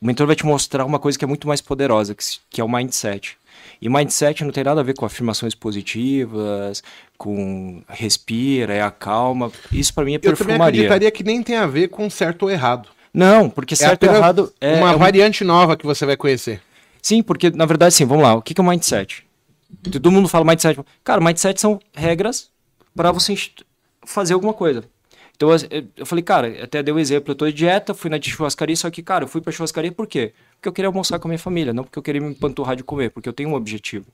o 0.00 0.06
mentor 0.06 0.26
vai 0.26 0.36
te 0.36 0.44
mostrar 0.44 0.84
uma 0.84 0.98
coisa 0.98 1.18
que 1.18 1.24
é 1.24 1.28
muito 1.28 1.48
mais 1.48 1.60
poderosa, 1.60 2.14
que, 2.14 2.24
que 2.50 2.60
é 2.60 2.64
o 2.64 2.68
mindset. 2.68 3.36
E 3.80 3.88
mindset 3.88 4.44
não 4.44 4.50
tem 4.50 4.64
nada 4.64 4.80
a 4.80 4.84
ver 4.84 4.94
com 4.94 5.04
afirmações 5.04 5.54
positivas, 5.54 6.82
com 7.18 7.82
respira, 7.88 8.72
é 8.74 8.82
a 8.82 8.90
calma. 8.90 9.52
Isso 9.72 9.92
para 9.92 10.04
mim 10.04 10.14
é 10.14 10.18
perfumaria. 10.18 10.54
Eu 10.54 10.58
também 10.58 10.66
acreditaria 10.66 11.10
que 11.10 11.22
nem 11.22 11.42
tem 11.42 11.56
a 11.56 11.66
ver 11.66 11.88
com 11.88 12.08
certo 12.08 12.44
ou 12.44 12.50
errado. 12.50 12.88
Não, 13.12 13.48
porque 13.48 13.74
é 13.74 13.76
certo 13.76 14.06
ou 14.06 14.14
errado 14.14 14.52
é 14.60 14.76
uma 14.76 14.92
é 14.92 14.96
variante 14.96 15.44
nova 15.44 15.76
que 15.76 15.86
você 15.86 16.04
vai 16.04 16.16
conhecer. 16.16 16.60
Sim, 17.02 17.22
porque 17.22 17.50
na 17.50 17.66
verdade, 17.66 17.94
sim, 17.94 18.04
vamos 18.04 18.24
lá. 18.24 18.34
O 18.34 18.42
que 18.42 18.58
é 18.58 18.62
o 18.62 18.66
mindset? 18.66 19.24
Todo 19.90 20.10
mundo 20.10 20.28
fala 20.28 20.44
mindset. 20.44 20.80
Cara, 21.04 21.20
mindset 21.20 21.60
são 21.60 21.80
regras 21.94 22.50
para 22.94 23.12
você 23.12 23.34
fazer 24.04 24.34
alguma 24.34 24.54
coisa. 24.54 24.84
Então 25.36 25.50
eu 25.96 26.06
falei, 26.06 26.24
cara, 26.24 26.64
até 26.64 26.82
deu 26.82 26.94
um 26.96 26.98
exemplo, 26.98 27.30
eu 27.30 27.34
tô 27.34 27.46
de 27.46 27.52
dieta, 27.52 27.92
fui 27.92 28.08
na 28.08 28.20
churrascaria, 28.20 28.74
só 28.74 28.90
que, 28.90 29.02
cara, 29.02 29.24
eu 29.24 29.28
fui 29.28 29.42
pra 29.42 29.52
churrascaria 29.52 29.92
por 29.92 30.06
quê? 30.06 30.32
Porque 30.54 30.68
eu 30.68 30.72
queria 30.72 30.88
almoçar 30.88 31.18
com 31.18 31.28
a 31.28 31.30
minha 31.30 31.38
família, 31.38 31.74
não 31.74 31.84
porque 31.84 31.98
eu 31.98 32.02
queria 32.02 32.22
me 32.22 32.30
empanturrar 32.30 32.74
de 32.74 32.82
comer, 32.82 33.10
porque 33.10 33.28
eu 33.28 33.34
tenho 33.34 33.50
um 33.50 33.54
objetivo. 33.54 34.06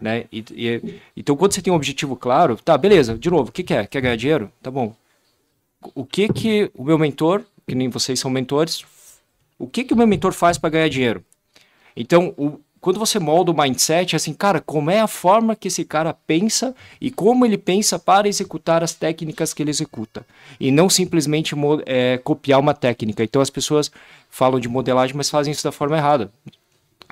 Né? 0.00 0.26
E, 0.30 0.44
e, 0.50 1.00
então, 1.16 1.34
quando 1.34 1.54
você 1.54 1.62
tem 1.62 1.72
um 1.72 1.76
objetivo 1.76 2.14
claro, 2.14 2.56
tá, 2.56 2.76
beleza, 2.76 3.16
de 3.16 3.30
novo, 3.30 3.48
o 3.48 3.52
que, 3.52 3.62
que 3.62 3.72
é? 3.72 3.86
Quer 3.86 4.02
ganhar 4.02 4.16
dinheiro? 4.16 4.52
Tá 4.62 4.70
bom. 4.70 4.94
O 5.94 6.04
que 6.04 6.28
que 6.28 6.70
o 6.74 6.84
meu 6.84 6.98
mentor, 6.98 7.42
que 7.66 7.74
nem 7.74 7.88
vocês 7.88 8.20
são 8.20 8.30
mentores, 8.30 8.84
o 9.58 9.66
que 9.66 9.82
que 9.82 9.94
o 9.94 9.96
meu 9.96 10.06
mentor 10.06 10.32
faz 10.32 10.58
para 10.58 10.68
ganhar 10.68 10.88
dinheiro? 10.90 11.24
Então, 11.96 12.34
o, 12.36 12.60
quando 12.86 13.00
você 13.00 13.18
molda 13.18 13.50
o 13.50 13.60
mindset, 13.60 14.14
é 14.14 14.16
assim, 14.16 14.32
cara, 14.32 14.60
como 14.60 14.92
é 14.92 15.00
a 15.00 15.08
forma 15.08 15.56
que 15.56 15.66
esse 15.66 15.84
cara 15.84 16.14
pensa 16.14 16.72
e 17.00 17.10
como 17.10 17.44
ele 17.44 17.58
pensa 17.58 17.98
para 17.98 18.28
executar 18.28 18.80
as 18.84 18.94
técnicas 18.94 19.52
que 19.52 19.60
ele 19.60 19.70
executa. 19.70 20.24
E 20.60 20.70
não 20.70 20.88
simplesmente 20.88 21.52
é, 21.84 22.16
copiar 22.18 22.60
uma 22.60 22.72
técnica. 22.72 23.24
Então 23.24 23.42
as 23.42 23.50
pessoas 23.50 23.90
falam 24.30 24.60
de 24.60 24.68
modelagem, 24.68 25.16
mas 25.16 25.28
fazem 25.28 25.50
isso 25.50 25.64
da 25.64 25.72
forma 25.72 25.96
errada. 25.96 26.30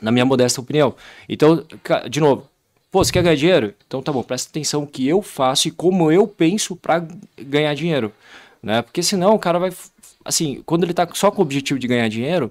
Na 0.01 0.13
minha 0.13 0.25
modesta 0.25 0.61
opinião. 0.61 0.95
Então, 1.29 1.67
de 2.09 2.21
novo, 2.21 2.49
pô, 2.89 3.03
você 3.05 3.11
quer 3.11 3.25
ganhar 3.25 3.35
dinheiro? 3.35 3.75
Então 3.85 4.01
tá 4.01 4.13
bom, 4.13 4.23
presta 4.23 4.51
atenção 4.51 4.83
no 4.83 4.87
que 4.87 5.05
eu 5.09 5.23
faço 5.23 5.67
e 5.67 5.73
como 5.73 6.13
eu 6.13 6.29
penso 6.29 6.77
para 6.77 7.05
ganhar 7.37 7.75
dinheiro. 7.75 8.13
Né? 8.63 8.81
Porque 8.81 9.03
senão 9.03 9.35
o 9.35 9.41
cara 9.41 9.59
vai 9.59 9.73
assim, 10.25 10.63
quando 10.65 10.85
ele 10.85 10.93
está 10.93 11.07
só 11.13 11.31
com 11.31 11.43
o 11.43 11.45
objetivo 11.45 11.79
de 11.79 11.87
ganhar 11.87 12.09
dinheiro, 12.09 12.51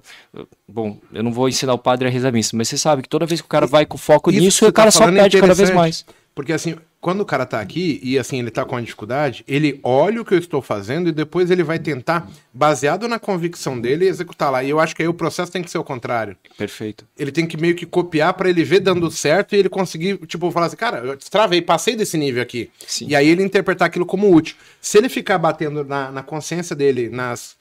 bom, 0.68 0.98
eu 1.12 1.22
não 1.22 1.32
vou 1.32 1.48
ensinar 1.48 1.74
o 1.74 1.78
padre 1.78 2.08
a 2.08 2.10
rezar 2.10 2.32
missa, 2.32 2.56
mas 2.56 2.68
você 2.68 2.78
sabe 2.78 3.02
que 3.02 3.08
toda 3.08 3.26
vez 3.26 3.40
que 3.40 3.46
o 3.46 3.50
cara 3.50 3.66
vai 3.66 3.84
com 3.84 3.98
foco 3.98 4.30
Isso 4.30 4.40
nisso, 4.40 4.68
o 4.68 4.72
cara 4.72 4.92
tá 4.92 4.98
só 4.98 5.10
perde 5.10 5.40
cada 5.40 5.54
vez 5.54 5.70
mais. 5.70 6.04
Porque 6.34 6.52
assim, 6.52 6.76
quando 7.04 7.20
o 7.20 7.26
cara 7.26 7.44
tá 7.44 7.60
aqui 7.60 8.00
e 8.02 8.18
assim 8.18 8.38
ele 8.38 8.50
tá 8.50 8.64
com 8.64 8.76
uma 8.76 8.80
dificuldade, 8.80 9.44
ele 9.46 9.78
olha 9.82 10.22
o 10.22 10.24
que 10.24 10.32
eu 10.32 10.38
estou 10.38 10.62
fazendo 10.62 11.10
e 11.10 11.12
depois 11.12 11.50
ele 11.50 11.62
vai 11.62 11.78
tentar, 11.78 12.30
baseado 12.50 13.06
na 13.06 13.18
convicção 13.18 13.78
dele, 13.78 14.08
executar 14.08 14.50
lá. 14.50 14.64
E 14.64 14.70
eu 14.70 14.80
acho 14.80 14.96
que 14.96 15.02
aí 15.02 15.08
o 15.08 15.12
processo 15.12 15.52
tem 15.52 15.62
que 15.62 15.70
ser 15.70 15.76
o 15.76 15.84
contrário. 15.84 16.34
Perfeito. 16.56 17.04
Ele 17.18 17.30
tem 17.30 17.46
que 17.46 17.58
meio 17.58 17.74
que 17.74 17.84
copiar 17.84 18.32
para 18.32 18.48
ele 18.48 18.64
ver 18.64 18.80
dando 18.80 19.10
certo 19.10 19.54
e 19.54 19.58
ele 19.58 19.68
conseguir, 19.68 20.16
tipo, 20.26 20.50
falar 20.50 20.64
assim, 20.64 20.76
cara, 20.76 20.96
eu 20.96 21.18
travei, 21.30 21.60
passei 21.60 21.94
desse 21.94 22.16
nível 22.16 22.42
aqui. 22.42 22.70
Sim. 22.86 23.08
E 23.08 23.14
aí 23.14 23.28
ele 23.28 23.42
interpretar 23.42 23.84
aquilo 23.84 24.06
como 24.06 24.34
útil. 24.34 24.56
Se 24.80 24.96
ele 24.96 25.10
ficar 25.10 25.36
batendo 25.36 25.84
na, 25.84 26.10
na 26.10 26.22
consciência 26.22 26.74
dele, 26.74 27.10
nas 27.10 27.54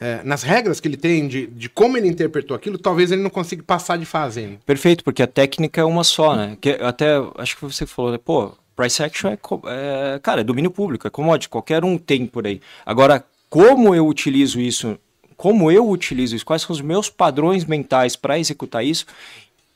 é, 0.00 0.20
nas 0.24 0.42
regras 0.42 0.80
que 0.80 0.88
ele 0.88 0.96
tem 0.96 1.28
de, 1.28 1.46
de 1.46 1.68
como 1.68 1.96
ele 1.96 2.08
interpretou 2.08 2.56
aquilo, 2.56 2.78
talvez 2.78 3.12
ele 3.12 3.22
não 3.22 3.28
consiga 3.28 3.62
passar 3.62 3.98
de 3.98 4.06
fase. 4.06 4.58
Perfeito, 4.64 5.04
porque 5.04 5.22
a 5.22 5.26
técnica 5.26 5.82
é 5.82 5.84
uma 5.84 6.02
só, 6.02 6.34
né? 6.34 6.56
Que 6.58 6.70
até 6.80 7.16
acho 7.36 7.56
que 7.56 7.62
você 7.62 7.84
falou, 7.84 8.12
né? 8.12 8.18
pô, 8.18 8.52
price 8.80 9.02
action 9.02 9.30
é, 9.30 9.38
é, 9.66 10.18
cara, 10.20 10.40
é 10.40 10.44
domínio 10.44 10.70
público, 10.70 11.06
é 11.06 11.10
commodity, 11.10 11.50
qualquer 11.50 11.84
um 11.84 11.98
tem 11.98 12.26
por 12.26 12.46
aí. 12.46 12.60
Agora, 12.86 13.22
como 13.50 13.94
eu 13.94 14.06
utilizo 14.06 14.58
isso, 14.58 14.98
como 15.36 15.70
eu 15.70 15.86
utilizo 15.86 16.34
isso, 16.34 16.46
quais 16.46 16.62
são 16.62 16.72
os 16.72 16.80
meus 16.80 17.10
padrões 17.10 17.66
mentais 17.66 18.16
para 18.16 18.38
executar 18.38 18.82
isso, 18.82 19.04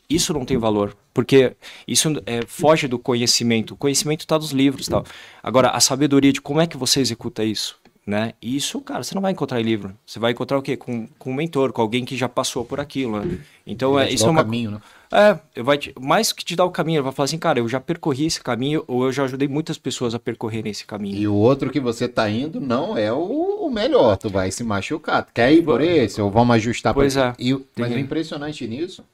isso 0.09 0.33
não 0.33 0.45
tem 0.45 0.57
valor, 0.57 0.97
porque 1.13 1.55
isso 1.87 2.13
é, 2.25 2.41
foge 2.47 2.89
do 2.89 2.99
conhecimento. 2.99 3.75
O 3.75 3.77
conhecimento 3.77 4.21
está 4.21 4.39
nos 4.39 4.53
livros, 4.53 4.89
tal. 4.89 5.05
Agora, 5.43 5.71
a 5.71 5.81
sabedoria 5.81 6.33
de 6.33 6.41
como 6.41 6.61
é 6.61 6.67
que 6.67 6.77
você 6.77 7.01
executa 7.01 7.45
isso, 7.45 7.77
né? 8.07 8.35
Isso, 8.41 8.81
cara, 8.81 9.03
você 9.03 9.15
não 9.15 9.23
vai 9.23 9.33
encontrar 9.33 9.61
em 9.61 9.65
livro. 9.65 9.95
Você 10.07 10.19
vai 10.19 10.33
encontrar 10.33 10.59
o 10.59 10.63
quê? 10.63 10.77
Com, 10.77 11.09
com 11.19 11.31
um 11.31 11.35
mentor, 11.35 11.73
com 11.73 11.81
alguém 11.81 12.05
que 12.05 12.17
já 12.17 12.29
passou 12.29 12.65
por 12.65 12.79
aquilo. 12.79 13.19
Né? 13.19 13.39
Então, 13.67 13.99
é, 13.99 14.11
isso 14.11 14.27
é 14.27 14.31
uma 14.31 14.45
caminho, 14.45 14.73
né? 14.73 14.81
É, 15.15 15.63
vai 15.63 15.79
te, 15.79 15.95
mais 16.01 16.33
que 16.33 16.45
te 16.45 16.57
dar 16.57 16.65
o 16.65 16.73
caminho, 16.73 16.97
ele 16.97 17.05
vai 17.05 17.13
falar 17.13 17.27
assim, 17.27 17.39
cara, 17.39 17.61
eu 17.61 17.69
já 17.69 17.79
percorri 17.79 18.27
esse 18.27 18.41
caminho 18.41 18.83
ou 18.89 19.05
eu 19.05 19.13
já 19.13 19.23
ajudei 19.23 19.47
muitas 19.47 19.79
pessoas 19.79 20.13
a 20.13 20.19
percorrerem 20.19 20.73
esse 20.73 20.85
caminho. 20.85 21.17
E 21.17 21.29
o 21.29 21.35
outro 21.35 21.71
que 21.71 21.79
você 21.79 22.09
tá 22.09 22.29
indo 22.29 22.61
não 22.61 22.99
é 22.99 23.13
o, 23.13 23.65
o 23.65 23.71
melhor, 23.71 24.17
tu 24.17 24.29
vai 24.29 24.51
se 24.51 24.65
machucar. 24.65 25.29
Quer 25.33 25.53
ir 25.53 25.63
por 25.63 25.81
esse 25.81 26.21
ou 26.21 26.33
vamos 26.33 26.57
ajustar 26.57 26.93
Pois 26.93 27.17
é. 27.17 27.33
E, 27.39 27.53
mas 27.79 27.93
o 27.93 27.99
impressionante 27.99 28.67
nisso 28.67 29.05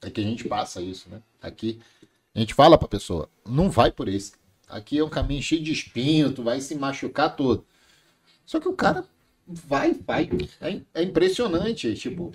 é 0.00 0.08
que 0.08 0.22
a 0.22 0.24
gente 0.24 0.44
passa 0.44 0.80
isso, 0.80 1.06
né? 1.10 1.20
Aqui 1.42 1.78
a 2.34 2.38
gente 2.38 2.54
fala 2.54 2.78
pra 2.78 2.88
pessoa, 2.88 3.28
não 3.46 3.68
vai 3.68 3.92
por 3.92 4.08
esse. 4.08 4.32
Aqui 4.68 4.98
é 4.98 5.04
um 5.04 5.08
caminho 5.10 5.42
cheio 5.42 5.62
de 5.62 5.70
espinho, 5.70 6.32
tu 6.32 6.42
vai 6.42 6.62
se 6.62 6.74
machucar 6.74 7.36
todo. 7.36 7.62
Só 8.46 8.58
que 8.58 8.68
o 8.68 8.72
cara 8.72 9.04
vai, 9.46 9.92
vai. 9.92 10.30
É, 10.62 10.80
é 10.94 11.02
impressionante, 11.02 11.94
tipo, 11.94 12.32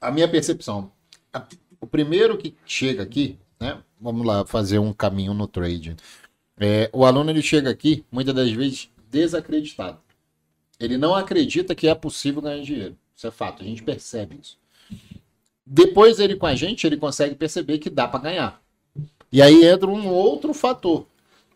a 0.00 0.10
minha 0.12 0.28
percepção. 0.28 0.92
A, 1.32 1.44
o 1.80 1.86
primeiro 1.86 2.36
que 2.36 2.54
chega 2.66 3.02
aqui, 3.02 3.38
né? 3.60 3.78
Vamos 4.00 4.26
lá 4.26 4.44
fazer 4.46 4.78
um 4.78 4.92
caminho 4.92 5.34
no 5.34 5.46
trade. 5.46 5.96
É, 6.58 6.90
o 6.92 7.04
aluno 7.04 7.30
ele 7.30 7.42
chega 7.42 7.70
aqui, 7.70 8.04
muitas 8.10 8.34
das 8.34 8.50
vezes, 8.50 8.90
desacreditado. 9.10 9.98
Ele 10.78 10.96
não 10.96 11.14
acredita 11.14 11.74
que 11.74 11.88
é 11.88 11.94
possível 11.94 12.42
ganhar 12.42 12.62
dinheiro. 12.62 12.96
Isso 13.14 13.26
é 13.26 13.30
fato, 13.30 13.62
a 13.62 13.66
gente 13.66 13.82
percebe 13.82 14.38
isso. 14.40 14.56
Depois 15.66 16.18
ele 16.18 16.36
com 16.36 16.46
a 16.46 16.54
gente, 16.54 16.86
ele 16.86 16.96
consegue 16.96 17.34
perceber 17.34 17.78
que 17.78 17.90
dá 17.90 18.06
para 18.08 18.20
ganhar. 18.20 18.62
E 19.30 19.42
aí 19.42 19.64
entra 19.64 19.88
um 19.88 20.08
outro 20.08 20.54
fator. 20.54 21.06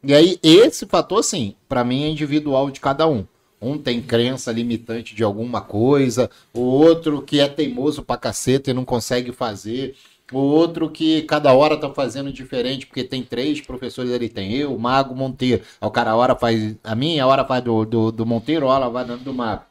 E 0.03 0.13
aí 0.13 0.39
esse 0.43 0.87
fator, 0.87 1.23
sim, 1.23 1.55
para 1.69 1.85
mim 1.85 2.03
é 2.03 2.09
individual 2.09 2.71
de 2.71 2.81
cada 2.81 3.07
um. 3.07 3.25
Um 3.61 3.79
tem 3.79 4.03
crença 4.03 4.51
limitante 4.51 5.15
de 5.15 5.23
alguma 5.23 5.61
coisa, 5.61 6.29
o 6.53 6.61
outro 6.61 7.23
que 7.23 7.39
é 7.39 7.47
teimoso 7.47 8.03
pra 8.03 8.17
caceta 8.17 8.71
e 8.71 8.75
não 8.75 8.85
consegue 8.85 9.31
fazer, 9.31 9.95
o 10.33 10.39
outro 10.39 10.91
que 10.91 11.23
cada 11.23 11.53
hora 11.53 11.77
tá 11.77 11.91
fazendo 11.91 12.33
diferente, 12.33 12.87
porque 12.87 13.05
tem 13.05 13.23
três 13.23 13.61
professores 13.61 14.13
ali, 14.13 14.29
tem 14.29 14.53
eu, 14.55 14.75
o 14.75 14.79
Mago, 14.79 15.15
Monteiro. 15.15 15.63
Aí 15.81 15.89
o 15.89 15.91
cara 15.91 16.13
a 16.13 16.17
hora 16.17 16.35
faz 16.35 16.77
a 16.83 16.95
minha, 16.95 17.25
a 17.25 17.27
hora 17.27 17.45
faz 17.45 17.63
do, 17.63 17.85
do, 17.85 18.13
do 18.13 18.27
Monteiro, 18.27 18.69
a 18.69 18.75
hora 18.75 18.89
vai 18.89 19.05
dando 19.05 19.25
do 19.25 19.35
Mago. 19.35 19.65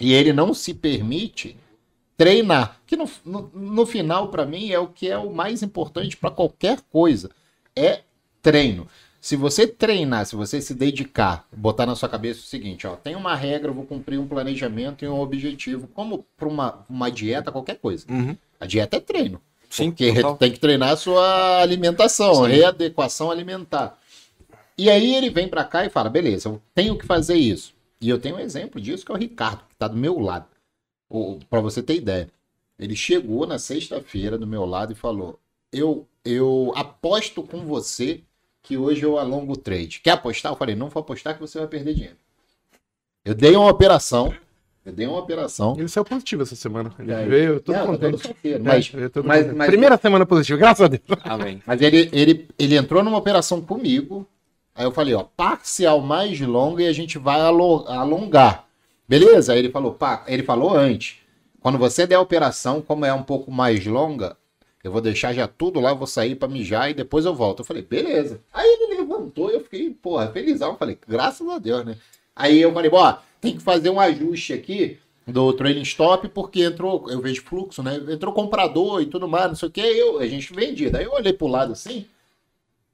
E 0.00 0.12
ele 0.12 0.32
não 0.32 0.54
se 0.54 0.72
permite 0.72 1.56
treinar, 2.16 2.80
que 2.86 2.96
no, 2.96 3.08
no, 3.24 3.50
no 3.54 3.86
final, 3.86 4.28
para 4.28 4.44
mim, 4.44 4.70
é 4.70 4.78
o 4.78 4.88
que 4.88 5.08
é 5.08 5.16
o 5.16 5.32
mais 5.32 5.62
importante 5.62 6.16
para 6.16 6.30
qualquer 6.30 6.80
coisa, 6.90 7.30
é 7.74 8.00
treino. 8.42 8.86
Se 9.20 9.36
você 9.36 9.66
treinar, 9.66 10.24
se 10.24 10.34
você 10.34 10.62
se 10.62 10.74
dedicar, 10.74 11.46
botar 11.54 11.84
na 11.84 11.94
sua 11.94 12.08
cabeça 12.08 12.40
o 12.40 12.44
seguinte, 12.44 12.86
ó, 12.86 12.96
tem 12.96 13.14
uma 13.14 13.34
regra, 13.34 13.70
eu 13.70 13.74
vou 13.74 13.84
cumprir 13.84 14.18
um 14.18 14.26
planejamento 14.26 15.04
e 15.04 15.08
um 15.08 15.20
objetivo, 15.20 15.86
como 15.88 16.26
para 16.36 16.48
uma, 16.48 16.84
uma 16.88 17.10
dieta, 17.10 17.52
qualquer 17.52 17.76
coisa. 17.76 18.06
Uhum. 18.10 18.34
A 18.58 18.66
dieta 18.66 18.96
é 18.96 19.00
treino. 19.00 19.40
Sim, 19.70 19.90
Porque 19.90 20.12
total. 20.20 20.36
tem 20.36 20.52
que 20.52 20.58
treinar 20.58 20.90
a 20.90 20.96
sua 20.96 21.62
alimentação, 21.62 22.34
Sim. 22.44 22.50
readequação 22.50 23.30
alimentar. 23.30 23.96
E 24.76 24.90
aí 24.90 25.14
ele 25.14 25.30
vem 25.30 25.48
para 25.48 25.64
cá 25.64 25.84
e 25.84 25.90
fala, 25.90 26.10
beleza, 26.10 26.48
eu 26.48 26.60
tenho 26.74 26.98
que 26.98 27.06
fazer 27.06 27.36
isso. 27.36 27.72
E 28.00 28.08
eu 28.08 28.18
tenho 28.18 28.36
um 28.36 28.40
exemplo 28.40 28.80
disso, 28.80 29.04
que 29.04 29.12
é 29.12 29.14
o 29.14 29.18
Ricardo, 29.18 29.62
que 29.68 29.76
tá 29.76 29.86
do 29.86 29.96
meu 29.96 30.18
lado. 30.18 30.46
Para 31.48 31.60
você 31.60 31.82
ter 31.82 31.96
ideia. 31.96 32.28
Ele 32.78 32.96
chegou 32.96 33.46
na 33.46 33.58
sexta-feira 33.58 34.38
do 34.38 34.46
meu 34.46 34.64
lado 34.64 34.92
e 34.92 34.96
falou, 34.96 35.38
eu, 35.72 36.06
eu 36.24 36.72
aposto 36.74 37.42
com 37.42 37.60
você 37.66 38.22
que 38.62 38.76
hoje 38.76 39.02
eu 39.02 39.18
alongo 39.18 39.52
o 39.52 39.56
trade. 39.56 40.00
Quer 40.00 40.12
apostar? 40.12 40.52
Eu 40.52 40.56
falei, 40.56 40.74
não 40.74 40.88
vou 40.88 41.00
apostar 41.00 41.34
que 41.34 41.40
você 41.40 41.58
vai 41.58 41.68
perder 41.68 41.94
dinheiro. 41.94 42.16
Eu 43.24 43.34
dei 43.34 43.54
uma 43.54 43.70
operação, 43.70 44.34
eu 44.84 44.92
dei 44.92 45.06
uma 45.06 45.18
operação. 45.18 45.74
Ele 45.78 45.88
saiu 45.88 46.04
positivo 46.04 46.42
essa 46.42 46.56
semana. 46.56 46.92
Ele 46.98 47.12
É, 47.12 47.24
veio 47.26 47.60
todo 47.60 47.74
É, 47.76 47.80
eu 47.80 47.86
tô 47.86 47.98
todo 47.98 48.12
contente. 48.12 48.36
É, 48.44 48.58
mas, 48.58 48.88
veio 48.88 49.10
todo 49.10 49.26
mas- 49.26 49.52
mas- 49.54 49.66
Primeira 49.68 49.96
semana 49.96 50.24
positiva, 50.26 50.58
graças 50.58 50.84
a 50.84 50.88
Deus. 50.88 51.02
Amém. 51.24 51.62
mas 51.66 51.80
ele, 51.82 52.08
ele, 52.12 52.48
ele 52.58 52.76
entrou 52.76 53.02
numa 53.02 53.18
operação 53.18 53.60
comigo. 53.60 54.26
Aí 54.74 54.84
eu 54.84 54.92
falei, 54.92 55.12
ó, 55.14 55.22
parcial 55.24 56.00
mais 56.00 56.40
longa 56.40 56.82
e 56.82 56.86
a 56.86 56.92
gente 56.92 57.18
vai 57.18 57.40
alo- 57.40 57.84
alongar. 57.88 58.64
Beleza? 59.06 59.52
Aí 59.52 59.58
ele 59.58 59.70
falou, 59.70 59.92
pá, 59.92 60.24
ele 60.26 60.42
falou 60.42 60.74
antes. 60.76 61.16
Quando 61.60 61.76
você 61.76 62.06
der 62.06 62.14
a 62.14 62.20
operação, 62.20 62.80
como 62.80 63.04
é 63.04 63.12
um 63.12 63.22
pouco 63.22 63.50
mais 63.50 63.84
longa, 63.84 64.36
eu 64.82 64.90
vou 64.90 65.00
deixar 65.02 65.34
já 65.34 65.46
tudo 65.46 65.78
lá, 65.80 65.92
vou 65.92 66.06
sair 66.06 66.34
pra 66.36 66.48
mijar 66.48 66.88
e 66.90 66.94
depois 66.94 67.26
eu 67.26 67.34
volto. 67.34 67.58
Eu 67.60 67.64
falei, 67.66 67.82
beleza. 67.82 68.40
Aí 68.54 68.66
ele 68.66 68.96
levantou 69.00 69.50
e 69.50 69.54
eu 69.54 69.60
fiquei, 69.60 69.90
porra, 69.90 70.28
felizão. 70.28 70.70
Eu 70.70 70.76
falei, 70.76 70.96
graças 71.06 71.46
a 71.46 71.58
Deus, 71.58 71.84
né? 71.84 71.96
Aí 72.34 72.62
eu 72.62 72.72
falei, 72.72 72.90
ó, 72.94 73.16
tem 73.40 73.56
que 73.56 73.62
fazer 73.62 73.90
um 73.90 74.00
ajuste 74.00 74.52
aqui 74.52 74.98
do 75.26 75.52
trailing 75.52 75.82
stop, 75.82 76.28
porque 76.28 76.62
entrou, 76.64 77.08
eu 77.10 77.20
vejo 77.20 77.42
fluxo, 77.42 77.82
né? 77.82 77.96
Entrou 78.08 78.32
comprador 78.32 79.00
e 79.00 79.06
tudo 79.06 79.28
mais, 79.28 79.46
não 79.48 79.54
sei 79.54 79.68
o 79.68 79.72
que, 79.72 79.80
eu, 79.80 80.18
a 80.18 80.26
gente 80.26 80.52
vendia. 80.52 80.90
Daí 80.90 81.04
eu 81.04 81.12
olhei 81.12 81.32
pro 81.32 81.46
lado 81.46 81.72
assim, 81.72 82.06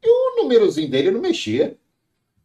e 0.02 0.08
o 0.08 0.42
númerozinho 0.42 0.90
dele 0.90 1.10
não 1.10 1.20
mexia. 1.20 1.76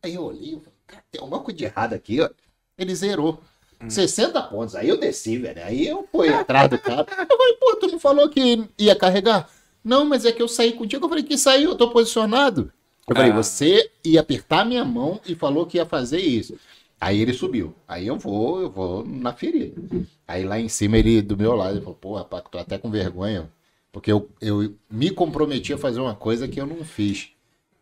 Aí 0.02 0.16
eu 0.16 0.24
olhei, 0.24 0.60
cara, 0.88 1.04
tem 1.12 1.22
alguma 1.22 1.42
coisa 1.42 1.58
de 1.58 1.66
errado 1.66 1.94
aqui, 1.94 2.22
ó. 2.22 2.30
Ele 2.78 2.96
zerou. 2.96 3.40
60 3.88 4.42
pontos. 4.44 4.76
Aí 4.76 4.88
eu 4.90 4.98
desci, 4.98 5.38
velho. 5.38 5.64
Aí 5.64 5.88
eu 5.88 6.08
fui 6.12 6.30
atrás 6.34 6.70
do 6.70 6.78
cara. 6.78 7.02
Eu 7.02 7.38
falei, 7.38 7.54
pô, 7.60 7.76
tu 7.78 7.88
não 7.88 8.00
falou 8.00 8.30
que 8.30 8.64
ia 8.78 8.96
carregar? 8.96 9.50
Não, 9.84 10.06
mas 10.06 10.24
é 10.24 10.32
que 10.32 10.42
eu 10.42 10.48
saí 10.48 10.74
contigo. 10.74 11.06
Eu 11.06 11.10
falei, 11.10 11.24
que 11.24 11.38
saiu? 11.38 11.72
Eu 11.72 11.76
tô 11.76 11.90
posicionado. 11.90 12.72
Eu 13.08 13.16
falei, 13.16 13.32
Ah. 13.32 13.36
você 13.36 13.90
ia 14.06 14.22
apertar 14.22 14.66
minha 14.66 14.86
mão 14.86 15.20
e 15.26 15.34
falou 15.34 15.66
que 15.66 15.78
ia 15.78 15.86
fazer 15.86 16.20
isso. 16.20 16.58
Aí 17.02 17.20
ele 17.20 17.34
subiu. 17.34 17.74
Aí 17.88 18.06
eu 18.06 18.16
vou, 18.16 18.62
eu 18.62 18.70
vou 18.70 19.04
na 19.04 19.34
ferida. 19.34 19.82
Aí 20.28 20.44
lá 20.44 20.60
em 20.60 20.70
cima 20.70 21.00
ele 21.00 21.20
do 21.20 21.36
meu 21.36 21.56
lado, 21.56 21.74
ele 21.74 21.82
falou, 21.82 21.98
pô, 22.00 22.16
rapaz, 22.16 22.44
tô 22.52 22.60
até 22.60 22.78
com 22.78 22.92
vergonha. 22.92 23.50
Porque 23.92 24.12
eu, 24.12 24.30
eu 24.40 24.76
me 24.88 25.10
comprometi 25.10 25.74
a 25.74 25.80
fazer 25.80 26.00
uma 26.00 26.14
coisa 26.14 26.48
que 26.48 26.62
eu 26.62 26.68
não 26.68 26.86
fiz. 26.86 27.30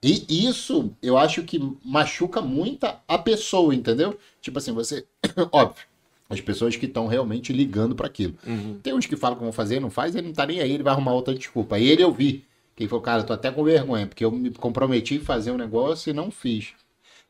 E 0.02 0.48
isso 0.48 0.92
eu 1.04 1.18
acho 1.18 1.44
que 1.44 1.60
machuca 1.84 2.42
muito 2.42 2.88
a 3.06 3.18
pessoa, 3.18 3.76
entendeu? 3.76 4.18
Tipo 4.42 4.58
assim, 4.58 4.72
você. 4.72 5.06
Óbvio, 5.52 5.86
as 6.30 6.40
pessoas 6.40 6.78
que 6.78 6.86
estão 6.86 7.06
realmente 7.06 7.52
ligando 7.52 7.96
para 7.96 8.08
aquilo. 8.08 8.36
Uhum. 8.48 8.80
Tem 8.82 8.94
uns 8.94 9.06
que 9.06 9.18
falam 9.18 9.38
que 9.38 9.44
vão 9.44 9.52
fazer, 9.52 9.82
não 9.82 9.90
faz, 9.90 10.16
ele 10.16 10.28
não 10.28 10.34
tá 10.34 10.46
nem 10.46 10.62
aí, 10.62 10.72
ele 10.72 10.84
vai 10.84 10.94
arrumar 10.94 11.12
outra 11.12 11.36
desculpa. 11.36 11.76
Aí 11.76 11.90
ele 11.90 12.02
eu 12.02 12.14
vi. 12.14 12.46
Que 12.74 12.84
ele 12.84 12.90
falou, 12.90 13.04
cara, 13.04 13.24
eu 13.24 13.26
tô 13.26 13.34
até 13.34 13.52
com 13.52 13.66
vergonha, 13.66 14.08
porque 14.08 14.24
eu 14.24 14.32
me 14.32 14.50
comprometi 14.52 15.16
em 15.16 15.20
fazer 15.20 15.52
um 15.52 15.58
negócio 15.58 16.10
e 16.10 16.14
não 16.14 16.32
fiz. 16.32 16.74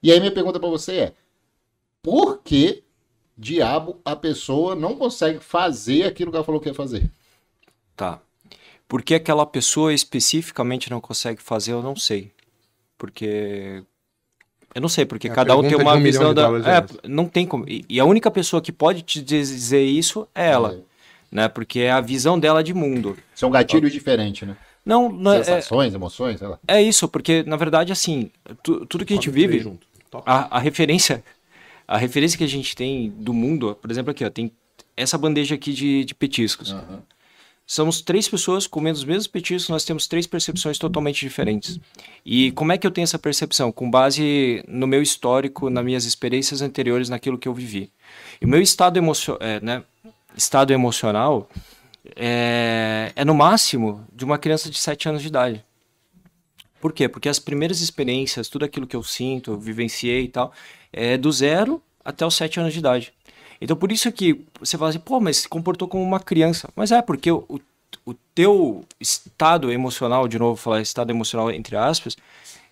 E 0.02 0.12
aí 0.12 0.19
minha 0.19 0.32
pergunta 0.32 0.60
para 0.60 0.69
você 0.69 0.93
é: 0.93 1.13
por 2.01 2.41
que 2.43 2.83
diabo 3.38 3.99
a 4.03 4.15
pessoa 4.15 4.75
não 4.75 4.95
consegue 4.95 5.39
fazer 5.39 6.03
aquilo 6.03 6.31
que 6.31 6.38
ela 6.38 6.45
falou 6.45 6.59
que 6.62 6.69
ia 6.69 6.73
fazer? 6.73 7.09
Tá. 7.95 8.19
Por 8.88 9.01
que 9.03 9.13
aquela 9.13 9.45
pessoa 9.45 9.93
especificamente 9.93 10.89
não 10.89 10.99
consegue 10.99 11.41
fazer, 11.41 11.73
eu 11.73 11.81
não 11.83 11.95
sei. 11.95 12.31
Porque. 12.97 13.83
Eu 14.73 14.81
não 14.81 14.89
sei, 14.89 15.05
porque 15.05 15.27
É 15.27 15.31
a 15.31 15.33
cada 15.33 15.55
um 15.57 15.62
tem 15.62 15.75
uma 15.75 15.93
de 15.93 15.99
um 15.99 16.03
visão 16.03 16.29
de 16.29 16.35
da. 16.35 16.43
dólares, 16.47 16.67
É, 16.67 17.07
não 17.07 17.25
tem 17.25 17.45
como. 17.45 17.65
E, 17.67 17.99
a 17.99 18.05
única 18.05 18.29
pessoa 18.29 18.62
que 18.62 18.71
pode 18.71 19.01
te 19.01 19.21
dizer 19.21 19.83
isso 19.83 20.27
é 20.35 20.49
ela, 20.49 20.73
É. 20.73 20.79
né? 21.31 21.47
Porque 21.47 21.79
é 21.79 21.91
a 21.91 22.01
visão 22.01 22.39
dela 22.39 22.63
de 22.63 22.73
mundo. 22.73 23.17
São 23.33 23.49
gatilhos 23.49 23.91
diferentes, 23.91 24.47
né? 24.47 24.55
Não, 24.85 25.09
não 25.12 25.33
é, 25.33 25.43
Sensações, 25.43 25.93
emoções, 25.93 26.39
sei 26.39 26.47
lá. 26.47 26.59
é 26.67 26.81
isso, 26.81 27.07
porque 27.07 27.43
na 27.43 27.55
verdade, 27.57 27.91
assim, 27.91 28.31
tu- 28.63 28.85
tudo 28.85 29.05
que 29.05 29.13
a 29.13 29.15
gente 29.15 29.29
vive, 29.29 29.77
a, 30.25 30.57
a 30.57 30.59
referência 30.59 31.23
a 31.89 31.97
referência 31.97 32.38
que 32.38 32.43
a 32.43 32.47
gente 32.47 32.75
tem 32.75 33.10
do 33.10 33.34
mundo, 33.34 33.75
por 33.82 33.89
exemplo, 33.89 34.12
aqui, 34.12 34.23
ó, 34.23 34.30
tem 34.30 34.52
essa 34.95 35.17
bandeja 35.17 35.56
aqui 35.56 35.73
de, 35.73 36.06
de 36.06 36.13
petiscos. 36.13 36.71
Aham. 36.71 37.02
Somos 37.65 37.99
três 38.02 38.28
pessoas 38.30 38.67
comendo 38.67 38.97
os 38.97 39.04
mesmos 39.04 39.25
petiscos, 39.25 39.69
nós 39.69 39.84
temos 39.84 40.08
três 40.08 40.28
percepções 40.28 40.78
totalmente 40.78 41.19
diferentes. 41.19 41.80
E 42.23 42.52
como 42.52 42.71
é 42.71 42.78
que 42.78 42.86
eu 42.86 42.91
tenho 42.91 43.04
essa 43.04 43.17
percepção? 43.17 43.71
Com 43.71 43.89
base 43.89 44.63
no 44.67 44.86
meu 44.86 45.02
histórico, 45.02 45.67
nas 45.69 45.84
minhas 45.84 46.06
experiências 46.06 46.62
anteriores, 46.62 47.10
naquilo 47.10 47.39
que 47.39 47.47
eu 47.47 47.54
vivi. 47.56 47.91
E 48.39 48.45
o 48.45 48.47
meu 48.47 48.62
estado, 48.62 48.97
emocio 48.97 49.38
é, 49.39 49.60
né, 49.60 49.84
estado 50.38 50.71
emocional 50.71 51.49
é, 52.15 53.12
é 53.15 53.25
no 53.25 53.34
máximo 53.34 54.06
de 54.13 54.25
uma 54.25 54.38
criança 54.38 54.69
de 54.69 54.78
7 54.78 55.10
anos 55.10 55.23
de 55.23 55.28
idade. 55.28 55.65
Por 56.80 56.93
quê? 56.93 57.10
Porque 57.10 57.28
as 57.28 57.39
primeiras 57.39 57.82
experiências, 57.82 58.47
tudo 58.47 58.63
aquilo 58.63 58.88
que 58.88 58.95
eu 58.95 59.04
sinto, 59.04 59.52
eu 59.52 59.60
vivenciei 59.60 60.23
e 60.23 60.28
tal, 60.30 60.54
é 60.91 61.17
do 61.17 61.32
zero 61.32 61.82
até 62.04 62.25
os 62.25 62.36
7 62.36 62.60
anos 62.60 62.73
de 62.73 62.80
idade. 62.80 63.13
Então 63.62 63.75
por 63.75 63.91
isso 63.91 64.12
que 64.12 64.41
você 64.60 64.78
fala 64.78 64.89
assim, 64.89 64.99
pô, 64.99 65.19
mas 65.19 65.38
se 65.38 65.49
comportou 65.49 65.88
como 65.88 66.04
uma 66.04 66.19
criança. 66.19 66.69
Mas 66.75 66.91
é, 66.91 67.02
porque 67.02 67.32
o, 67.32 67.45
o, 67.47 67.60
o 68.06 68.13
teu 68.34 68.84
estado 68.99 69.71
emocional, 69.71 70.28
de 70.28 70.39
novo 70.39 70.56
falar 70.56 70.82
estado 70.82 71.12
emocional 71.12 71.52
entre 71.52 71.75
aspas, 71.75 72.15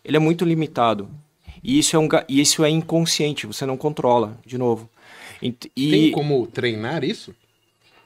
ele 0.04 0.18
é 0.18 0.20
muito 0.20 0.46
limitado. 0.46 1.10
E 1.64 1.80
isso 1.80 1.96
é, 1.96 2.00
um, 2.00 2.08
e 2.30 2.40
isso 2.40 2.64
é 2.64 2.70
inconsciente, 2.70 3.48
você 3.48 3.66
não 3.66 3.76
controla, 3.76 4.38
de 4.46 4.58
novo. 4.58 4.90
E, 5.42 5.52
tem 5.76 6.12
como 6.12 6.48
treinar 6.48 7.04
isso? 7.04 7.36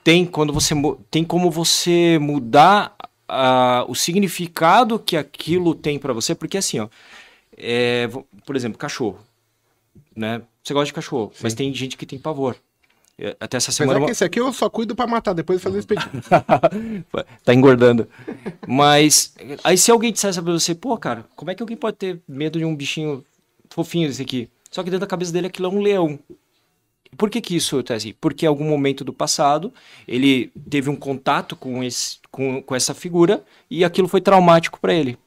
Tem, 0.04 0.26
quando 0.26 0.52
você, 0.52 0.74
tem 1.10 1.24
como 1.24 1.52
você 1.52 2.18
mudar 2.20 2.96
uh, 3.30 3.90
o 3.90 3.96
significado 3.96 4.98
que 4.98 5.16
aquilo 5.16 5.76
tem 5.76 6.00
para 6.00 6.12
você, 6.12 6.34
porque 6.34 6.58
assim, 6.58 6.80
ó, 6.80 6.88
é, 7.56 8.10
por 8.46 8.56
exemplo, 8.56 8.78
cachorro, 8.78 9.20
né? 10.16 10.42
Você 10.64 10.74
gosta 10.74 10.88
de 10.88 10.94
cachorro, 10.94 11.32
Sim. 11.34 11.40
mas 11.44 11.54
tem 11.54 11.74
gente 11.74 11.98
que 11.98 12.06
tem 12.06 12.20
pavor. 12.20 12.56
É, 13.18 13.36
até 13.40 13.58
essa 13.58 13.72
semana. 13.72 14.00
É 14.00 14.06
que 14.06 14.12
esse 14.12 14.24
aqui 14.24 14.40
eu 14.40 14.52
só 14.52 14.70
cuido 14.70 14.96
para 14.96 15.06
matar, 15.06 15.34
depois 15.34 15.60
de 15.60 15.64
fazer 15.64 15.80
espetinho. 15.80 16.24
tá 17.44 17.54
engordando. 17.54 18.08
Mas 18.68 19.34
aí 19.64 19.78
se 19.78 19.92
alguém 19.92 20.12
dissesse 20.12 20.42
pra 20.42 20.54
você, 20.54 20.74
pô, 20.74 20.98
cara, 20.98 21.26
como 21.36 21.52
é 21.52 21.56
que 21.56 21.62
alguém 21.62 21.78
pode 21.78 21.98
ter 21.98 22.20
medo 22.28 22.58
de 22.58 22.66
um 22.66 22.76
bichinho 22.76 23.24
fofinho 23.70 24.08
desse 24.08 24.22
aqui? 24.22 24.50
Só 24.72 24.82
que 24.82 24.90
dentro 24.90 25.02
da 25.02 25.08
cabeça 25.08 25.32
dele 25.32 25.48
aquilo 25.48 25.68
é 25.68 25.70
um 25.70 25.82
leão. 25.82 26.20
Por 27.18 27.30
que, 27.30 27.42
que 27.42 27.56
isso 27.56 27.84
assim? 27.90 28.14
Porque 28.20 28.46
em 28.46 28.50
algum 28.50 28.68
momento 28.68 29.04
do 29.04 29.14
passado 29.14 29.74
ele 30.08 30.52
teve 30.70 30.90
um 30.90 30.96
contato 30.96 31.56
com, 31.56 31.84
esse, 31.84 32.18
com, 32.32 32.62
com 32.64 32.74
essa 32.74 32.94
figura 32.94 33.44
e 33.70 33.84
aquilo 33.84 34.08
foi 34.08 34.22
traumático 34.22 34.80
para 34.80 34.94
ele. 34.94 35.18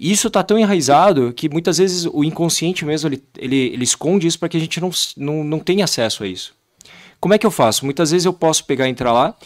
Isso 0.00 0.28
está 0.28 0.42
tão 0.42 0.58
enraizado 0.58 1.30
que 1.34 1.46
muitas 1.46 1.76
vezes 1.76 2.06
o 2.10 2.24
inconsciente 2.24 2.86
mesmo 2.86 3.10
ele, 3.10 3.22
ele, 3.36 3.56
ele 3.56 3.84
esconde 3.84 4.26
isso 4.26 4.38
para 4.38 4.48
que 4.48 4.56
a 4.56 4.60
gente 4.60 4.80
não, 4.80 4.90
não, 5.14 5.44
não 5.44 5.58
tenha 5.58 5.84
acesso 5.84 6.24
a 6.24 6.26
isso. 6.26 6.54
Como 7.20 7.34
é 7.34 7.38
que 7.38 7.46
eu 7.46 7.50
faço? 7.50 7.84
Muitas 7.84 8.10
vezes 8.10 8.24
eu 8.24 8.32
posso 8.32 8.64
pegar, 8.64 8.88
entrar 8.88 9.12
lá 9.12 9.36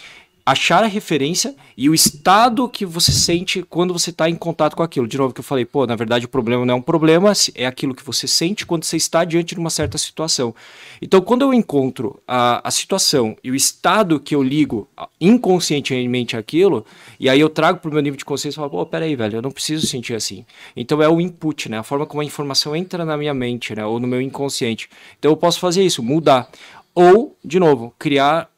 achar 0.46 0.84
a 0.84 0.86
referência 0.86 1.54
e 1.76 1.88
o 1.88 1.94
estado 1.94 2.68
que 2.68 2.84
você 2.84 3.10
sente 3.10 3.62
quando 3.62 3.94
você 3.94 4.10
está 4.10 4.28
em 4.28 4.34
contato 4.34 4.76
com 4.76 4.82
aquilo. 4.82 5.08
De 5.08 5.16
novo, 5.16 5.32
que 5.32 5.40
eu 5.40 5.44
falei, 5.44 5.64
pô, 5.64 5.86
na 5.86 5.96
verdade 5.96 6.26
o 6.26 6.28
problema 6.28 6.66
não 6.66 6.74
é 6.74 6.76
um 6.76 6.82
problema, 6.82 7.32
é 7.54 7.66
aquilo 7.66 7.94
que 7.94 8.04
você 8.04 8.28
sente 8.28 8.66
quando 8.66 8.84
você 8.84 8.96
está 8.96 9.24
diante 9.24 9.54
de 9.54 9.60
uma 9.60 9.70
certa 9.70 9.96
situação. 9.96 10.54
Então, 11.00 11.22
quando 11.22 11.42
eu 11.42 11.54
encontro 11.54 12.20
a, 12.28 12.66
a 12.66 12.70
situação 12.70 13.36
e 13.42 13.50
o 13.50 13.54
estado 13.54 14.20
que 14.20 14.34
eu 14.34 14.42
ligo 14.42 14.86
inconscientemente 15.18 16.36
aquilo, 16.36 16.84
e 17.18 17.28
aí 17.28 17.40
eu 17.40 17.48
trago 17.48 17.78
para 17.78 17.88
o 17.88 17.92
meu 17.92 18.02
nível 18.02 18.18
de 18.18 18.24
consciência 18.24 18.56
e 18.56 18.60
falo, 18.60 18.70
pô, 18.70 18.84
peraí, 18.84 19.16
velho, 19.16 19.38
eu 19.38 19.42
não 19.42 19.50
preciso 19.50 19.86
sentir 19.86 20.14
assim. 20.14 20.44
Então 20.76 21.02
é 21.02 21.08
o 21.08 21.20
input, 21.20 21.70
né? 21.70 21.78
A 21.78 21.82
forma 21.82 22.04
como 22.04 22.20
a 22.20 22.24
informação 22.24 22.76
entra 22.76 23.04
na 23.04 23.16
minha 23.16 23.32
mente, 23.32 23.74
né? 23.74 23.84
Ou 23.84 23.98
no 23.98 24.06
meu 24.06 24.20
inconsciente. 24.20 24.90
Então 25.18 25.30
eu 25.30 25.36
posso 25.36 25.58
fazer 25.58 25.82
isso, 25.82 26.02
mudar. 26.02 26.48
Ou, 26.94 27.36
de 27.44 27.58
novo, 27.58 27.92
criar 27.98 28.48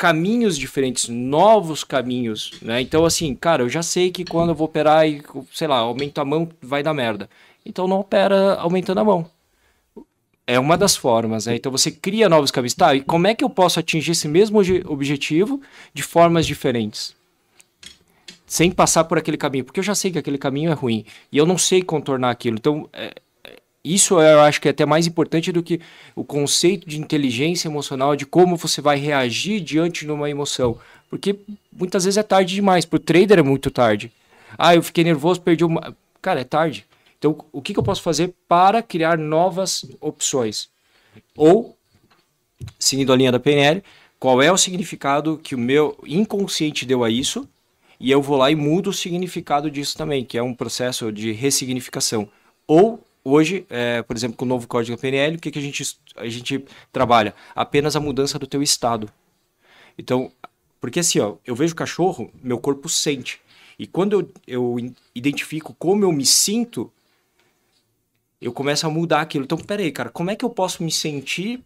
caminhos 0.00 0.56
diferentes, 0.56 1.10
novos 1.10 1.84
caminhos, 1.84 2.54
né? 2.62 2.80
Então, 2.80 3.04
assim, 3.04 3.34
cara, 3.34 3.62
eu 3.64 3.68
já 3.68 3.82
sei 3.82 4.10
que 4.10 4.24
quando 4.24 4.48
eu 4.48 4.54
vou 4.54 4.64
operar 4.64 5.06
e, 5.06 5.22
sei 5.52 5.68
lá, 5.68 5.76
aumento 5.76 6.18
a 6.18 6.24
mão, 6.24 6.48
vai 6.62 6.82
dar 6.82 6.94
merda. 6.94 7.28
Então 7.66 7.86
não 7.86 8.00
opera 8.00 8.54
aumentando 8.54 9.00
a 9.00 9.04
mão. 9.04 9.30
É 10.46 10.58
uma 10.58 10.78
das 10.78 10.96
formas, 10.96 11.44
né? 11.44 11.54
Então 11.54 11.70
você 11.70 11.90
cria 11.90 12.30
novos 12.30 12.50
caminhos. 12.50 12.72
Tá, 12.72 12.94
e 12.94 13.02
como 13.02 13.26
é 13.26 13.34
que 13.34 13.44
eu 13.44 13.50
posso 13.50 13.78
atingir 13.78 14.12
esse 14.12 14.26
mesmo 14.26 14.58
objetivo 14.86 15.60
de 15.92 16.02
formas 16.02 16.46
diferentes? 16.46 17.14
Sem 18.46 18.70
passar 18.70 19.04
por 19.04 19.18
aquele 19.18 19.36
caminho, 19.36 19.66
porque 19.66 19.80
eu 19.80 19.84
já 19.84 19.94
sei 19.94 20.10
que 20.10 20.18
aquele 20.18 20.38
caminho 20.38 20.70
é 20.70 20.74
ruim 20.74 21.04
e 21.30 21.36
eu 21.36 21.44
não 21.44 21.58
sei 21.58 21.82
contornar 21.82 22.30
aquilo. 22.30 22.56
Então, 22.56 22.88
é, 22.94 23.12
isso 23.84 24.20
eu 24.20 24.40
acho 24.40 24.60
que 24.60 24.68
é 24.68 24.70
até 24.70 24.84
mais 24.84 25.06
importante 25.06 25.50
do 25.50 25.62
que 25.62 25.80
o 26.14 26.22
conceito 26.22 26.88
de 26.88 27.00
inteligência 27.00 27.66
emocional, 27.68 28.14
de 28.14 28.26
como 28.26 28.56
você 28.56 28.80
vai 28.80 28.98
reagir 28.98 29.60
diante 29.60 30.04
de 30.04 30.12
uma 30.12 30.28
emoção. 30.28 30.78
Porque 31.08 31.38
muitas 31.72 32.04
vezes 32.04 32.18
é 32.18 32.22
tarde 32.22 32.54
demais. 32.54 32.84
Para 32.84 32.96
o 32.96 33.00
trader 33.00 33.38
é 33.38 33.42
muito 33.42 33.70
tarde. 33.70 34.12
Ah, 34.58 34.74
eu 34.74 34.82
fiquei 34.82 35.02
nervoso, 35.02 35.40
perdi 35.40 35.64
uma. 35.64 35.96
Cara, 36.20 36.40
é 36.40 36.44
tarde. 36.44 36.86
Então, 37.18 37.36
o 37.52 37.60
que, 37.60 37.72
que 37.72 37.78
eu 37.78 37.82
posso 37.82 38.02
fazer 38.02 38.34
para 38.48 38.82
criar 38.82 39.18
novas 39.18 39.84
opções? 40.00 40.68
Ou, 41.36 41.76
seguindo 42.78 43.12
a 43.12 43.16
linha 43.16 43.32
da 43.32 43.40
PNL, 43.40 43.82
qual 44.18 44.40
é 44.40 44.52
o 44.52 44.56
significado 44.56 45.38
que 45.42 45.54
o 45.54 45.58
meu 45.58 45.98
inconsciente 46.06 46.86
deu 46.86 47.02
a 47.02 47.10
isso? 47.10 47.48
E 47.98 48.10
eu 48.10 48.22
vou 48.22 48.36
lá 48.36 48.50
e 48.50 48.54
mudo 48.54 48.90
o 48.90 48.94
significado 48.94 49.70
disso 49.70 49.96
também, 49.96 50.24
que 50.24 50.38
é 50.38 50.42
um 50.42 50.54
processo 50.54 51.12
de 51.12 51.32
ressignificação. 51.32 52.28
Ou 52.66 53.04
Hoje, 53.22 53.66
é, 53.68 54.02
por 54.02 54.16
exemplo, 54.16 54.36
com 54.36 54.44
o 54.44 54.48
novo 54.48 54.66
código 54.66 54.96
PNL, 54.96 55.36
o 55.36 55.40
que, 55.40 55.50
que 55.50 55.58
a, 55.58 55.62
gente, 55.62 55.98
a 56.16 56.26
gente 56.28 56.64
trabalha? 56.90 57.34
Apenas 57.54 57.94
a 57.94 58.00
mudança 58.00 58.38
do 58.38 58.46
teu 58.46 58.62
estado. 58.62 59.10
Então, 59.98 60.32
porque 60.80 61.00
assim, 61.00 61.20
ó, 61.20 61.36
eu 61.44 61.54
vejo 61.54 61.74
cachorro, 61.74 62.30
meu 62.42 62.58
corpo 62.58 62.88
sente. 62.88 63.40
E 63.78 63.86
quando 63.86 64.20
eu, 64.20 64.30
eu 64.46 64.94
identifico 65.14 65.74
como 65.78 66.04
eu 66.04 66.12
me 66.12 66.24
sinto, 66.24 66.90
eu 68.40 68.52
começo 68.52 68.86
a 68.86 68.90
mudar 68.90 69.20
aquilo. 69.20 69.44
Então, 69.44 69.58
peraí, 69.58 69.92
cara, 69.92 70.08
como 70.08 70.30
é 70.30 70.36
que 70.36 70.44
eu 70.44 70.50
posso 70.50 70.82
me 70.82 70.90
sentir 70.90 71.62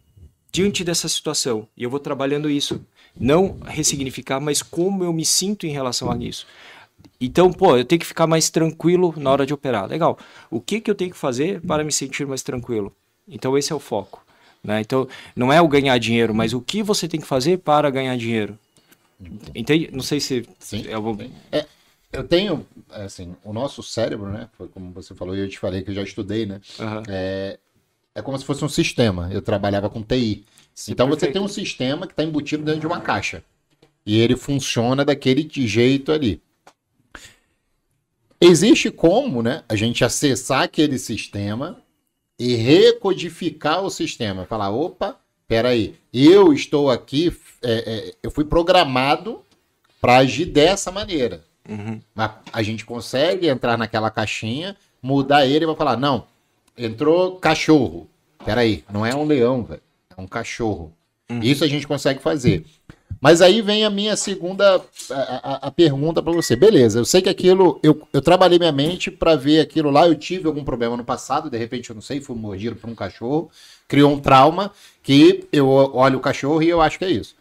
diante 0.51 0.83
dessa 0.83 1.09
situação? 1.09 1.69
E 1.77 1.85
eu 1.85 1.91
vou 1.91 2.01
trabalhando 2.01 2.51
isso. 2.51 2.85
Não 3.19 3.59
ressignificar, 3.65 4.41
mas 4.41 4.61
como 4.61 5.05
eu 5.05 5.13
me 5.13 5.25
sinto 5.25 5.67
em 5.67 5.71
relação 5.71 6.11
a 6.11 6.17
isso. 6.17 6.47
Então, 7.21 7.53
pô, 7.53 7.77
eu 7.77 7.85
tenho 7.85 8.01
que 8.01 8.07
ficar 8.07 8.27
mais 8.27 8.51
tranquilo 8.51 9.15
na 9.17 9.31
hora 9.31 9.47
de 9.47 9.55
operar. 9.55 9.89
Legal. 9.89 10.19
O 10.51 10.61
que, 10.61 10.81
que 10.81 10.91
eu 10.91 10.95
tenho 10.95 11.11
que 11.11 11.17
fazer 11.17 11.61
para 11.61 11.85
me 11.85 11.93
sentir 11.93 12.27
mais 12.27 12.43
tranquilo? 12.43 12.93
Então, 13.27 13.57
esse 13.57 13.73
é 13.73 13.75
o 13.75 13.81
foco. 13.81 14.25
Né? 14.63 14.81
Então, 14.81 15.07
não 15.37 15.53
é 15.53 15.61
o 15.61 15.69
ganhar 15.69 15.97
dinheiro, 15.99 16.35
mas 16.35 16.53
o 16.53 16.61
que 16.61 16.83
você 16.83 17.07
tem 17.07 17.21
que 17.21 17.27
fazer 17.27 17.59
para 17.59 17.91
ganhar 17.91 18.17
dinheiro. 18.17 18.59
Entende? 19.55 19.91
Não 19.93 20.03
sei 20.03 20.21
se. 20.21 20.47
Sim. 20.59 20.85
É, 21.53 21.59
é, 21.59 21.67
eu 22.13 22.25
tenho, 22.25 22.67
assim, 22.91 23.35
o 23.45 23.53
nosso 23.53 23.83
cérebro, 23.83 24.31
né? 24.31 24.49
Foi 24.57 24.69
como 24.69 24.91
você 24.93 25.15
falou 25.15 25.37
e 25.37 25.41
eu 25.41 25.49
te 25.49 25.59
falei 25.59 25.83
que 25.83 25.91
eu 25.91 25.95
já 25.95 26.03
estudei, 26.03 26.47
né? 26.47 26.61
Uhum. 26.79 27.03
É, 27.09 27.59
é 28.15 28.23
como 28.23 28.39
se 28.39 28.45
fosse 28.45 28.65
um 28.65 28.69
sistema. 28.69 29.29
Eu 29.33 29.43
trabalhava 29.43 29.91
com 29.91 30.03
TI. 30.03 30.45
Sim, 30.75 30.93
então 30.93 31.09
perfeito. 31.09 31.33
você 31.33 31.33
tem 31.33 31.43
um 31.43 31.49
sistema 31.49 32.07
que 32.07 32.13
está 32.13 32.25
embutido 32.25 32.65
dentro 32.65 32.81
de 32.81 32.87
uma 32.87 33.01
caixa. 33.01 33.43
E 34.05 34.19
ele 34.21 34.37
funciona 34.37 35.05
daquele 35.05 35.49
jeito 35.51 36.13
ali. 36.13 36.43
Existe 38.45 38.91
como 38.91 39.43
né, 39.43 39.63
a 39.69 39.75
gente 39.75 40.05
acessar 40.05 40.63
aquele 40.63 40.99
sistema 40.99 41.79
e 42.39 42.55
recodificar 42.55 43.83
o 43.83 43.91
sistema. 43.91 44.45
Falar, 44.45 44.71
opa, 44.71 45.17
peraí, 45.49 45.95
eu 46.13 46.53
estou 46.53 46.91
aqui, 46.91 47.35
é, 47.63 47.73
é, 47.73 48.15
eu 48.23 48.31
fui 48.31 48.45
programado 48.45 49.41
para 50.01 50.19
agir 50.19 50.47
dessa 50.47 50.91
maneira. 50.91 51.43
Uhum. 51.69 52.01
Mas 52.15 52.33
a 52.53 52.63
gente 52.63 52.85
consegue 52.85 53.49
entrar 53.49 53.79
naquela 53.79 54.11
caixinha, 54.11 54.77
mudar 55.01 55.47
ele 55.47 55.65
e 55.65 55.67
vai 55.67 55.77
falar, 55.77 55.97
não, 55.97 56.27
entrou 56.77 57.37
cachorro. 57.37 58.09
Peraí, 58.45 58.85
não 58.93 59.07
é 59.07 59.15
um 59.15 59.25
leão, 59.25 59.65
velho, 59.65 59.81
é 60.15 60.21
um 60.21 60.27
cachorro. 60.27 60.93
Uhum. 61.31 61.41
Isso 61.43 61.65
a 61.65 61.67
gente 61.67 61.87
consegue 61.87 62.21
fazer. 62.21 62.67
Mas 63.25 63.41
aí 63.41 63.63
vem 63.63 63.87
a 63.87 63.89
minha 63.89 64.17
segunda 64.17 64.85
a, 65.11 65.15
a, 65.15 65.55
a 65.69 65.71
pergunta 65.71 66.23
para 66.23 66.31
você. 66.31 66.55
Beleza, 66.55 66.99
eu 66.99 67.07
sei 67.07 67.23
que 67.23 67.31
aquilo, 67.31 67.81
eu, 67.83 68.07
eu 68.13 68.21
trabalhei 68.21 68.59
minha 68.59 68.71
mente 68.71 69.11
para 69.11 69.35
ver 69.35 69.61
aquilo 69.61 69.91
lá, 69.91 70.07
eu 70.07 70.15
tive 70.15 70.47
algum 70.47 70.63
problema 70.63 70.95
no 70.95 71.07
passado, 71.07 71.49
de 71.49 71.57
repente 71.57 71.89
eu 71.89 71.95
não 71.95 72.03
sei, 72.03 72.21
fui 72.21 72.37
mordido 72.37 72.77
por 72.77 72.91
um 72.91 72.95
cachorro, 72.95 73.51
criou 73.89 74.13
um 74.13 74.21
trauma 74.21 74.71
que 75.03 75.49
eu 75.51 75.67
olho 75.67 76.19
o 76.19 76.21
cachorro 76.21 76.63
e 76.63 76.69
eu 76.69 76.83
acho 76.83 76.99
que 76.99 77.07
é 77.07 77.13
isso. 77.13 77.35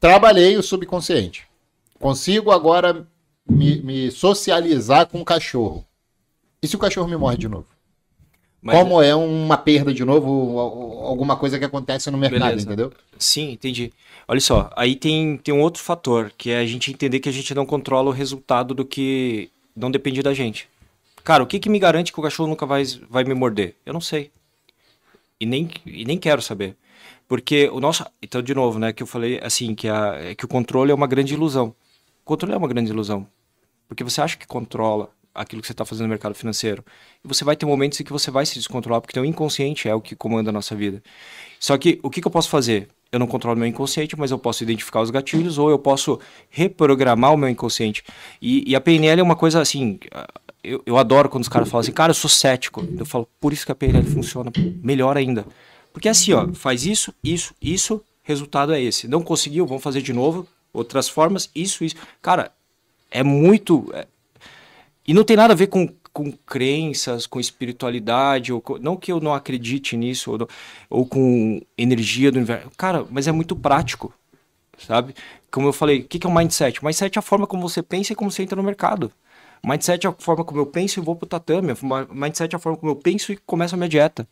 Trabalhei 0.00 0.56
o 0.56 0.62
subconsciente. 0.62 1.46
Consigo 2.00 2.50
agora 2.50 3.06
me, 3.46 3.82
me 3.82 4.10
socializar 4.10 5.08
com 5.08 5.20
o 5.20 5.26
cachorro. 5.26 5.84
E 6.62 6.66
se 6.66 6.74
o 6.74 6.78
cachorro 6.78 7.06
me 7.06 7.18
morre 7.18 7.36
de 7.36 7.48
novo? 7.48 7.66
Mas... 8.62 8.78
Como 8.78 9.02
é 9.02 9.12
uma 9.12 9.58
perda 9.58 9.92
de 9.92 10.04
novo, 10.04 10.58
alguma 11.04 11.36
coisa 11.36 11.58
que 11.58 11.64
acontece 11.64 12.10
no 12.12 12.16
mercado, 12.16 12.50
Beleza. 12.50 12.64
entendeu? 12.64 12.92
Sim, 13.18 13.50
entendi. 13.50 13.92
Olha 14.28 14.40
só, 14.40 14.70
aí 14.76 14.94
tem, 14.94 15.36
tem 15.36 15.52
um 15.52 15.60
outro 15.60 15.82
fator, 15.82 16.32
que 16.38 16.48
é 16.50 16.60
a 16.60 16.66
gente 16.66 16.92
entender 16.92 17.18
que 17.18 17.28
a 17.28 17.32
gente 17.32 17.52
não 17.56 17.66
controla 17.66 18.10
o 18.10 18.12
resultado 18.12 18.72
do 18.72 18.84
que 18.84 19.50
não 19.74 19.90
depende 19.90 20.22
da 20.22 20.32
gente. 20.32 20.68
Cara, 21.24 21.42
o 21.42 21.46
que, 21.46 21.58
que 21.58 21.68
me 21.68 21.80
garante 21.80 22.12
que 22.12 22.20
o 22.20 22.22
cachorro 22.22 22.48
nunca 22.48 22.64
vai, 22.64 22.84
vai 23.10 23.24
me 23.24 23.34
morder? 23.34 23.74
Eu 23.84 23.92
não 23.92 24.00
sei. 24.00 24.30
E 25.40 25.46
nem, 25.46 25.68
e 25.84 26.04
nem 26.04 26.16
quero 26.16 26.40
saber. 26.40 26.76
Porque 27.26 27.68
o 27.72 27.80
nosso. 27.80 28.04
Então, 28.20 28.40
de 28.40 28.54
novo, 28.54 28.78
né, 28.78 28.92
que 28.92 29.02
eu 29.02 29.06
falei 29.06 29.40
assim, 29.42 29.74
que, 29.74 29.88
a, 29.88 30.34
que 30.36 30.44
o 30.44 30.48
controle 30.48 30.92
é 30.92 30.94
uma 30.94 31.06
grande 31.06 31.34
ilusão. 31.34 31.74
O 32.22 32.24
controle 32.24 32.54
é 32.54 32.56
uma 32.56 32.68
grande 32.68 32.90
ilusão. 32.90 33.26
Porque 33.88 34.04
você 34.04 34.20
acha 34.20 34.36
que 34.36 34.46
controla 34.46 35.10
aquilo 35.34 35.62
que 35.62 35.66
você 35.66 35.72
está 35.72 35.84
fazendo 35.84 36.04
no 36.04 36.10
mercado 36.10 36.34
financeiro. 36.34 36.84
E 37.24 37.28
você 37.28 37.44
vai 37.44 37.56
ter 37.56 37.66
momentos 37.66 38.00
em 38.00 38.04
que 38.04 38.12
você 38.12 38.30
vai 38.30 38.44
se 38.46 38.54
descontrolar, 38.54 39.00
porque 39.00 39.18
o 39.18 39.24
inconsciente 39.24 39.88
é 39.88 39.94
o 39.94 40.00
que 40.00 40.14
comanda 40.14 40.50
a 40.50 40.52
nossa 40.52 40.74
vida. 40.74 41.02
Só 41.58 41.76
que 41.78 41.98
o 42.02 42.10
que, 42.10 42.20
que 42.20 42.26
eu 42.26 42.30
posso 42.30 42.48
fazer? 42.48 42.88
Eu 43.10 43.18
não 43.18 43.26
controlo 43.26 43.58
meu 43.58 43.68
inconsciente, 43.68 44.18
mas 44.18 44.30
eu 44.30 44.38
posso 44.38 44.62
identificar 44.62 45.00
os 45.00 45.10
gatilhos 45.10 45.58
ou 45.58 45.70
eu 45.70 45.78
posso 45.78 46.18
reprogramar 46.48 47.34
o 47.34 47.36
meu 47.36 47.48
inconsciente. 47.48 48.02
E, 48.40 48.70
e 48.70 48.74
a 48.74 48.80
PNL 48.80 49.20
é 49.20 49.22
uma 49.22 49.36
coisa 49.36 49.60
assim. 49.60 49.98
Eu, 50.64 50.82
eu 50.86 50.96
adoro 50.96 51.28
quando 51.28 51.42
os 51.42 51.48
caras 51.48 51.68
falam 51.68 51.82
assim, 51.82 51.92
cara, 51.92 52.10
eu 52.10 52.14
sou 52.14 52.30
cético. 52.30 52.86
Eu 52.98 53.04
falo, 53.04 53.28
por 53.38 53.52
isso 53.52 53.66
que 53.66 53.72
a 53.72 53.74
PNL 53.74 54.06
funciona 54.06 54.50
melhor 54.82 55.16
ainda. 55.16 55.44
Porque 55.92 56.08
é 56.08 56.10
assim, 56.10 56.32
ó, 56.32 56.48
faz 56.54 56.86
isso, 56.86 57.12
isso, 57.22 57.54
isso, 57.60 58.02
resultado 58.22 58.72
é 58.72 58.80
esse. 58.80 59.06
Não 59.06 59.22
conseguiu, 59.22 59.66
vamos 59.66 59.82
fazer 59.82 60.00
de 60.00 60.12
novo, 60.12 60.48
outras 60.72 61.08
formas, 61.08 61.50
isso, 61.54 61.84
isso. 61.84 61.96
Cara, 62.22 62.50
é 63.10 63.22
muito. 63.22 63.92
E 65.06 65.12
não 65.12 65.24
tem 65.24 65.36
nada 65.36 65.52
a 65.52 65.56
ver 65.56 65.66
com 65.66 65.88
com 66.12 66.30
crenças, 66.30 67.26
com 67.26 67.40
espiritualidade, 67.40 68.52
ou 68.52 68.60
com, 68.60 68.78
não 68.78 68.96
que 68.96 69.10
eu 69.10 69.20
não 69.20 69.32
acredite 69.32 69.96
nisso, 69.96 70.32
ou, 70.32 70.38
não, 70.38 70.48
ou 70.90 71.06
com 71.06 71.60
energia 71.76 72.30
do 72.30 72.36
universo. 72.36 72.70
Cara, 72.76 73.06
mas 73.10 73.26
é 73.26 73.32
muito 73.32 73.56
prático, 73.56 74.12
sabe? 74.76 75.14
Como 75.50 75.66
eu 75.66 75.72
falei, 75.72 76.00
o 76.00 76.04
que, 76.04 76.18
que 76.18 76.26
é 76.26 76.30
o 76.30 76.34
mindset? 76.34 76.84
Mindset 76.84 77.16
é 77.16 77.20
a 77.20 77.22
forma 77.22 77.46
como 77.46 77.66
você 77.66 77.82
pensa 77.82 78.12
e 78.12 78.16
como 78.16 78.30
você 78.30 78.42
entra 78.42 78.56
no 78.56 78.62
mercado. 78.62 79.10
Mindset 79.64 80.06
é 80.06 80.10
a 80.10 80.12
forma 80.12 80.44
como 80.44 80.60
eu 80.60 80.66
penso 80.66 80.98
e 80.98 81.02
vou 81.02 81.16
pro 81.16 81.26
tatame. 81.26 81.72
Mindset 82.10 82.54
é 82.54 82.56
a 82.56 82.58
forma 82.58 82.76
como 82.76 82.92
eu 82.92 82.96
penso 82.96 83.32
e 83.32 83.36
começo 83.36 83.74
a 83.74 83.78
minha 83.78 83.88
dieta. 83.88 84.26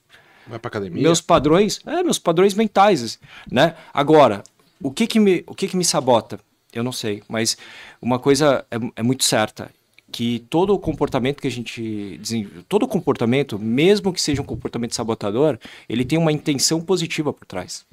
Vai 0.47 0.59
pra 0.59 0.69
academia? 0.69 1.03
Meus 1.03 1.21
padrões, 1.21 1.81
é, 1.87 2.03
meus 2.03 2.19
padrões 2.19 2.55
mentais, 2.55 3.19
né? 3.51 3.77
Agora, 3.95 4.43
o 4.83 4.91
que 4.91 5.07
que 5.07 5.21
me, 5.21 5.45
o 5.47 5.55
que 5.55 5.69
que 5.69 5.77
me 5.77 5.85
sabota? 5.85 6.41
Eu 6.73 6.83
não 6.83 6.93
sei, 6.93 7.23
mas 7.29 7.57
uma 8.01 8.19
coisa 8.19 8.65
é, 8.71 8.77
é 8.97 9.03
muito 9.03 9.25
certa, 9.25 9.71
que 10.11 10.45
todo 10.51 10.75
o 10.75 10.79
comportamento 10.79 11.41
que 11.41 11.49
a 11.49 11.51
gente 11.51 12.21
todo 12.69 12.87
comportamento, 12.87 13.59
mesmo 13.59 14.13
que 14.13 14.21
seja 14.21 14.43
um 14.43 14.45
comportamento 14.45 14.95
sabotador, 14.95 15.59
ele 15.89 16.05
tem 16.05 16.19
uma 16.19 16.33
intenção 16.33 16.81
positiva 16.81 17.33
por 17.33 17.47
trás. 17.47 17.85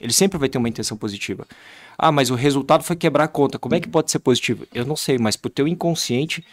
Ele 0.00 0.12
sempre 0.12 0.38
vai 0.38 0.48
ter 0.48 0.58
uma 0.58 0.68
intenção 0.68 0.96
positiva. 0.96 1.46
Ah, 1.98 2.10
mas 2.10 2.30
o 2.30 2.34
resultado 2.34 2.82
foi 2.82 2.96
quebrar 2.96 3.24
a 3.24 3.28
conta. 3.28 3.58
Como 3.58 3.74
é 3.74 3.80
que 3.80 3.88
pode 3.88 4.10
ser 4.10 4.18
positivo? 4.18 4.66
Eu 4.74 4.86
não 4.86 4.96
sei, 4.96 5.18
mas 5.18 5.36
pro 5.36 5.50
teu 5.50 5.68
inconsciente 5.68 6.44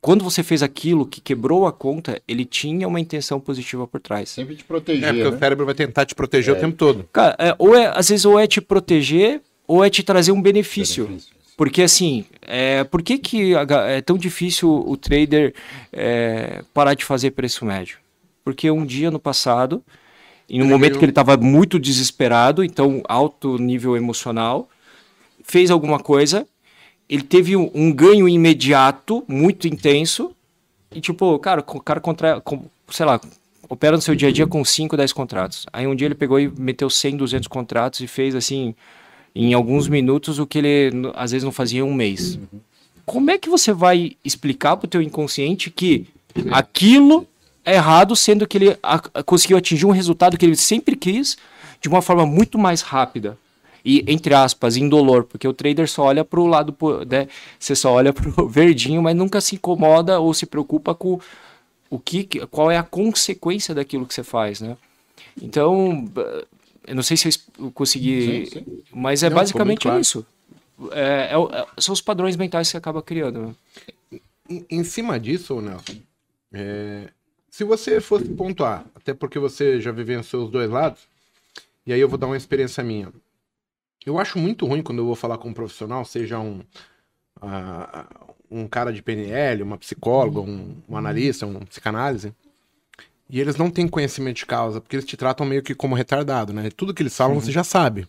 quando 0.00 0.24
você 0.24 0.42
fez 0.42 0.62
aquilo 0.62 1.06
que 1.06 1.20
quebrou 1.20 1.66
a 1.66 1.72
conta, 1.72 2.20
ele 2.26 2.44
tinha 2.44 2.88
uma 2.88 2.98
intenção 2.98 3.38
positiva 3.38 3.86
por 3.86 4.00
trás. 4.00 4.30
Sempre 4.30 4.56
te 4.56 4.64
proteger. 4.64 5.04
É, 5.04 5.08
porque 5.08 5.30
né? 5.30 5.36
o 5.36 5.38
cérebro 5.38 5.66
vai 5.66 5.74
tentar 5.74 6.06
te 6.06 6.14
proteger 6.14 6.54
É. 6.54 6.56
o 6.56 6.60
tempo 6.60 6.76
todo. 6.76 7.06
Cara, 7.12 7.36
é, 7.38 7.54
ou 7.58 7.74
é, 7.74 7.92
às 7.94 8.08
vezes 8.08 8.24
ou 8.24 8.38
é 8.38 8.46
te 8.46 8.60
proteger 8.60 9.42
ou 9.66 9.84
é 9.84 9.90
te 9.90 10.02
trazer 10.02 10.32
um 10.32 10.40
benefício. 10.40 11.06
Benefício. 11.06 11.39
Porque 11.60 11.82
assim, 11.82 12.24
é, 12.40 12.84
por 12.84 13.02
que, 13.02 13.18
que 13.18 13.52
é 13.54 14.00
tão 14.00 14.16
difícil 14.16 14.70
o 14.70 14.96
trader 14.96 15.52
é, 15.92 16.64
parar 16.72 16.94
de 16.94 17.04
fazer 17.04 17.32
preço 17.32 17.66
médio? 17.66 17.98
Porque 18.42 18.70
um 18.70 18.86
dia 18.86 19.10
no 19.10 19.18
passado, 19.18 19.84
em 20.48 20.62
um 20.62 20.64
Ele 20.64 20.70
momento 20.70 20.92
ganhou. 20.92 20.98
que 21.00 21.04
ele 21.04 21.12
estava 21.12 21.36
muito 21.36 21.78
desesperado, 21.78 22.64
então 22.64 23.02
alto 23.06 23.58
nível 23.58 23.94
emocional, 23.94 24.70
fez 25.44 25.70
alguma 25.70 25.98
coisa, 25.98 26.46
ele 27.06 27.24
teve 27.24 27.54
um, 27.54 27.70
um 27.74 27.92
ganho 27.92 28.26
imediato, 28.26 29.22
muito 29.28 29.68
intenso, 29.68 30.34
e 30.90 30.98
tipo, 30.98 31.38
cara, 31.40 31.60
o 31.60 31.80
cara 31.82 32.00
contra, 32.00 32.40
com, 32.40 32.64
sei 32.88 33.04
lá, 33.04 33.20
opera 33.68 33.96
no 33.96 34.02
seu 34.02 34.14
dia 34.14 34.30
a 34.30 34.32
dia 34.32 34.46
com 34.46 34.64
5, 34.64 34.96
10 34.96 35.12
contratos. 35.12 35.66
Aí 35.70 35.86
um 35.86 35.94
dia 35.94 36.06
ele 36.06 36.14
pegou 36.14 36.40
e 36.40 36.50
meteu 36.58 36.88
100, 36.88 37.18
200 37.18 37.48
contratos 37.48 38.00
e 38.00 38.06
fez 38.06 38.34
assim, 38.34 38.74
em 39.34 39.54
alguns 39.54 39.88
minutos, 39.88 40.38
o 40.38 40.46
que 40.46 40.58
ele 40.58 40.90
às 41.14 41.30
vezes 41.30 41.44
não 41.44 41.52
fazia 41.52 41.80
em 41.80 41.82
um 41.82 41.94
mês. 41.94 42.38
Como 43.06 43.30
é 43.30 43.38
que 43.38 43.48
você 43.48 43.72
vai 43.72 44.16
explicar 44.24 44.76
pro 44.76 44.88
teu 44.88 45.02
inconsciente 45.02 45.70
que 45.70 46.06
aquilo 46.50 47.26
é 47.64 47.74
errado, 47.74 48.14
sendo 48.16 48.46
que 48.46 48.58
ele 48.58 48.76
conseguiu 49.26 49.56
atingir 49.56 49.86
um 49.86 49.90
resultado 49.90 50.36
que 50.36 50.44
ele 50.46 50.56
sempre 50.56 50.96
quis 50.96 51.36
de 51.80 51.88
uma 51.88 52.02
forma 52.02 52.24
muito 52.26 52.58
mais 52.58 52.80
rápida? 52.82 53.36
E, 53.84 54.04
entre 54.06 54.34
aspas, 54.34 54.76
indolor, 54.76 55.24
porque 55.24 55.48
o 55.48 55.54
trader 55.54 55.88
só 55.88 56.02
olha 56.04 56.22
pro 56.22 56.44
lado, 56.46 56.70
po- 56.70 57.02
né? 57.04 57.26
Você 57.58 57.74
só 57.74 57.92
olha 57.92 58.12
pro 58.14 58.46
verdinho, 58.46 59.02
mas 59.02 59.16
nunca 59.16 59.40
se 59.40 59.54
incomoda 59.54 60.20
ou 60.20 60.34
se 60.34 60.44
preocupa 60.44 60.94
com 60.94 61.18
o 61.88 61.98
que, 61.98 62.24
qual 62.50 62.70
é 62.70 62.76
a 62.76 62.82
consequência 62.82 63.74
daquilo 63.74 64.04
que 64.06 64.12
você 64.12 64.22
faz, 64.22 64.60
né? 64.60 64.76
Então, 65.40 66.04
eu 66.90 66.96
não 66.96 67.02
sei 67.02 67.16
se 67.16 67.28
eu 67.58 67.70
consegui, 67.70 68.46
Sim, 68.46 68.58
sim. 68.64 68.82
mas 68.92 69.22
é 69.22 69.30
Não, 69.30 69.36
basicamente 69.36 69.82
claro. 69.82 70.00
isso. 70.00 70.26
É, 70.92 71.30
é 71.32 71.60
é- 71.60 71.66
são 71.78 71.92
os 71.92 72.00
padrões 72.00 72.36
mentais 72.36 72.66
que 72.68 72.72
você 72.72 72.76
acaba 72.76 73.02
criando. 73.02 73.56
Né? 74.12 74.20
Em, 74.48 74.66
em 74.70 74.84
cima 74.84 75.18
disso, 75.20 75.60
Nelson, 75.60 75.94
é, 76.52 77.08
se 77.48 77.62
você 77.64 78.00
fosse 78.00 78.24
pontuar, 78.30 78.84
até 78.94 79.14
porque 79.14 79.38
você 79.38 79.80
já 79.80 79.92
vivenciou 79.92 80.44
os 80.44 80.50
dois 80.50 80.68
lados, 80.68 81.00
e 81.86 81.92
aí 81.92 82.00
eu 82.00 82.08
vou 82.08 82.18
dar 82.18 82.26
uma 82.26 82.36
experiência 82.36 82.82
minha. 82.82 83.12
Eu 84.04 84.18
acho 84.18 84.38
muito 84.38 84.66
ruim 84.66 84.82
quando 84.82 84.98
eu 84.98 85.06
vou 85.06 85.14
falar 85.14 85.38
com 85.38 85.48
um 85.50 85.54
profissional, 85.54 86.04
seja 86.04 86.38
um, 86.40 86.60
ah, 87.40 88.06
um 88.50 88.66
cara 88.66 88.92
de 88.92 89.02
PNL, 89.02 89.62
uma 89.62 89.78
psicóloga, 89.78 90.40
um, 90.40 90.74
um 90.88 90.96
analista, 90.96 91.46
um 91.46 91.60
psicanálise, 91.60 92.34
e 93.30 93.40
eles 93.40 93.56
não 93.56 93.70
têm 93.70 93.86
conhecimento 93.86 94.38
de 94.38 94.46
causa, 94.46 94.80
porque 94.80 94.96
eles 94.96 95.06
te 95.06 95.16
tratam 95.16 95.46
meio 95.46 95.62
que 95.62 95.74
como 95.74 95.94
retardado, 95.94 96.52
né? 96.52 96.68
Tudo 96.76 96.92
que 96.92 97.02
eles 97.02 97.16
falam 97.16 97.40
você 97.40 97.52
já 97.52 97.62
sabe. 97.62 98.06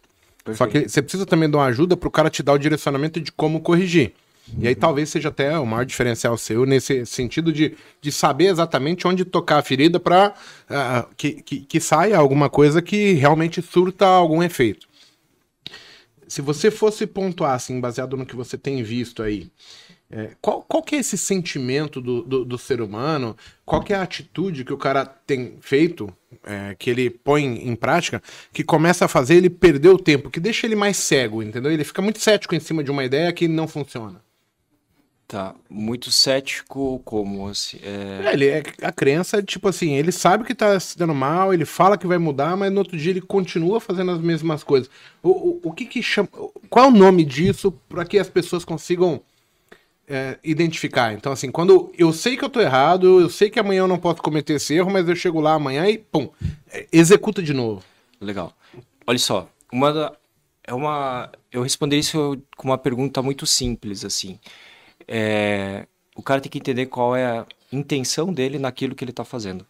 Só 0.55 0.65
que 0.65 0.89
você 0.89 1.01
precisa 1.01 1.25
também 1.25 1.49
dar 1.49 1.60
uma 1.60 1.65
ajuda 1.65 1.95
pro 1.95 2.10
cara 2.10 2.29
te 2.29 2.41
dar 2.41 2.53
o 2.53 2.57
direcionamento 2.57 3.21
de 3.21 3.31
como 3.31 3.62
corrigir. 3.62 4.13
E 4.60 4.67
aí 4.67 4.75
talvez 4.75 5.10
seja 5.10 5.29
até 5.29 5.57
o 5.57 5.65
maior 5.65 5.86
diferencial 5.86 6.36
seu 6.38 6.65
nesse 6.65 7.05
sentido 7.05 7.53
de, 7.53 7.77
de 8.01 8.12
saber 8.12 8.45
exatamente 8.45 9.07
onde 9.07 9.23
tocar 9.23 9.60
a 9.60 9.62
ferida 9.62 9.99
para 9.99 10.34
que, 11.15 11.34
que, 11.43 11.60
que 11.62 11.79
saia 11.79 12.17
alguma 12.17 12.49
coisa 12.49 12.81
que 12.81 13.13
realmente 13.13 13.62
surta 13.62 14.05
algum 14.05 14.41
efeito. 14.41 14.88
Se 16.27 16.41
você 16.41 16.71
fosse 16.71 17.05
pontuar, 17.05 17.53
assim, 17.53 17.79
baseado 17.79 18.17
no 18.17 18.25
que 18.25 18.36
você 18.36 18.57
tem 18.57 18.81
visto 18.81 19.21
aí, 19.21 19.51
é, 20.12 20.32
qual, 20.41 20.62
qual 20.63 20.84
que 20.84 20.95
é 20.95 21.00
esse 21.00 21.17
sentimento 21.17 22.02
do, 22.02 22.21
do, 22.21 22.45
do 22.45 22.58
ser 22.58 22.82
humano? 22.82 23.36
Qual 23.65 23.82
que 23.82 23.93
é 23.93 23.95
a 23.95 24.02
atitude 24.02 24.65
que 24.65 24.74
o 24.74 24.78
cara 24.78 25.06
tem 25.06 25.58
feito, 25.62 26.13
é, 26.43 26.76
que 26.78 26.89
ele 26.89 27.10
põe 27.10 27.45
em 27.45 27.76
prática, 27.76 28.21
que 28.52 28.63
começa 28.63 29.06
a 29.06 29.08
fazer 29.08 29.36
ele 29.36 29.50
perder 29.50 29.89
o 29.89 29.97
tempo, 29.97 30.30
que 30.30 30.39
deixa 30.39 30.67
ele 30.67 30.76
mais 30.76 30.97
cego, 30.97 31.41
entendeu? 31.41 31.71
Ele 31.71 31.86
fica 31.86 32.02
muito 32.02 32.19
cético 32.19 32.54
em 32.54 32.60
cima 32.60 32.84
de 32.84 32.91
uma 32.91 33.06
ideia 33.06 33.32
que 33.32 33.47
não 33.47 33.67
funciona. 33.67 34.21
Tá, 35.30 35.56
muito 35.69 36.12
cético 36.12 37.00
como 37.06 37.47
assim, 37.47 37.80
é, 37.82 38.28
É, 38.28 38.34
ele 38.34 38.47
é 38.47 38.63
a 38.82 38.91
crença, 38.91 39.38
é 39.38 39.41
tipo 39.41 39.69
assim, 39.69 39.93
ele 39.93 40.12
sabe 40.12 40.43
que 40.43 40.54
tá 40.54 40.78
se 40.78 40.97
dando 40.97 41.15
mal, 41.15 41.54
ele 41.54 41.63
fala 41.63 41.97
que 41.97 42.06
vai 42.06 42.17
mudar, 42.17 42.58
mas 42.58 42.69
no 42.69 42.80
outro 42.80 42.97
dia 42.97 43.12
ele 43.12 43.21
continua 43.21 43.80
fazendo 43.80 44.12
as 44.12 44.19
mesmas 44.19 44.62
coisas. 44.62 44.89
O, 45.24 45.30
o, 45.30 45.62
o 45.63 45.71
que 45.71 45.86
que 45.86 46.04
chama. 46.04 46.28
Qual 46.69 46.84
é 46.84 46.88
o 46.89 46.91
nome 46.91 47.24
disso 47.24 47.71
para 47.88 48.04
que 48.04 48.19
as 48.19 48.28
pessoas 48.28 48.65
consigam 48.65 49.21
é, 50.12 50.38
identificar? 50.43 51.13
Então, 51.13 51.32
assim, 51.32 51.50
quando 51.50 51.91
eu 51.97 52.12
sei 52.12 52.36
que 52.36 52.43
eu 52.43 52.50
tô 52.50 52.60
errado, 52.60 53.21
eu 53.21 53.30
sei 53.30 53.50
que 53.50 53.60
amanhã 53.60 53.80
eu 53.80 53.88
não 53.88 53.97
posso 53.97 54.21
cometer 54.21 54.54
esse 54.54 54.74
erro, 54.76 54.91
mas 54.91 55.08
eu 55.08 55.15
chego 55.15 55.39
lá 55.39 55.54
amanhã 55.54 55.88
e, 55.88 55.97
pum, 55.97 56.30
é, 56.69 56.86
executa 56.91 57.41
de 57.41 57.54
novo. 57.54 57.84
Legal. 58.19 58.54
Olha 59.08 59.17
só, 59.17 59.50
uma 59.71 59.91
da- 59.93 60.13
é 60.67 60.74
uma 60.74 61.32
eu 61.52 61.63
responderia 61.63 62.02
isso 62.02 62.38
com 62.56 62.67
uma 62.67 62.78
pergunta 62.78 63.21
muito 63.21 63.45
simples 63.45 64.06
assim. 64.06 64.38
É, 65.08 65.88
o 66.15 66.21
cara 66.21 66.39
tem 66.41 66.52
que 66.52 66.60
entender 66.60 66.86
qual 66.88 67.15
é 67.15 67.39
a 67.39 67.45
intenção 67.71 68.32
dele 68.34 68.60
naquilo 68.60 68.93
que 68.93 69.04
ele 69.04 69.12
está 69.12 69.24
fazendo. 69.26 69.65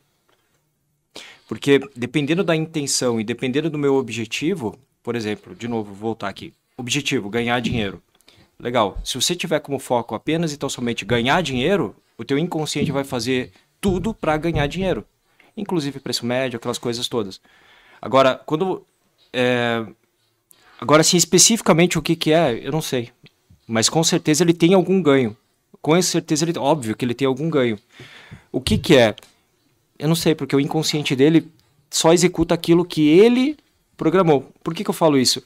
Porque 1.47 1.79
dependendo 1.95 2.43
da 2.43 2.55
intenção 2.55 3.19
e 3.19 3.23
dependendo 3.23 3.69
do 3.69 3.77
meu 3.77 3.95
objetivo, 3.95 4.77
por 5.03 5.15
exemplo, 5.15 5.55
de 5.55 5.67
novo, 5.67 5.93
vou 5.93 6.09
voltar 6.09 6.29
aqui. 6.29 6.53
Objetivo, 6.77 7.29
ganhar 7.29 7.59
dinheiro. 7.59 8.01
Legal. 8.61 8.97
Se 9.03 9.15
você 9.15 9.35
tiver 9.35 9.59
como 9.59 9.79
foco 9.79 10.13
apenas 10.13 10.53
e 10.53 10.57
tão 10.57 10.69
somente 10.69 11.03
ganhar 11.03 11.41
dinheiro, 11.41 11.95
o 12.15 12.23
teu 12.23 12.37
inconsciente 12.37 12.91
vai 12.91 13.03
fazer 13.03 13.51
tudo 13.81 14.13
para 14.13 14.37
ganhar 14.37 14.67
dinheiro. 14.67 15.03
Inclusive 15.57 15.99
preço 15.99 16.25
médio, 16.25 16.57
aquelas 16.57 16.77
coisas 16.77 17.07
todas. 17.07 17.41
Agora, 17.99 18.39
quando. 18.45 18.85
é, 19.33 19.83
Agora, 20.79 21.01
assim, 21.01 21.17
especificamente 21.17 21.97
o 21.97 22.01
que, 22.01 22.15
que 22.15 22.31
é, 22.31 22.59
eu 22.63 22.71
não 22.71 22.81
sei. 22.81 23.09
Mas 23.67 23.89
com 23.89 24.03
certeza 24.03 24.43
ele 24.43 24.53
tem 24.53 24.75
algum 24.75 25.01
ganho. 25.01 25.35
Com 25.81 25.99
certeza 26.01 26.45
ele. 26.45 26.57
Óbvio 26.57 26.95
que 26.95 27.03
ele 27.03 27.15
tem 27.15 27.25
algum 27.25 27.49
ganho. 27.49 27.79
O 28.51 28.61
que, 28.61 28.77
que 28.77 28.95
é? 28.95 29.15
Eu 29.97 30.07
não 30.07 30.15
sei, 30.15 30.35
porque 30.35 30.55
o 30.55 30.59
inconsciente 30.59 31.15
dele 31.15 31.51
só 31.89 32.13
executa 32.13 32.53
aquilo 32.53 32.85
que 32.85 33.09
ele 33.09 33.57
programou. 33.97 34.51
Por 34.63 34.73
que, 34.73 34.83
que 34.83 34.89
eu 34.89 34.93
falo 34.93 35.17
isso? 35.17 35.43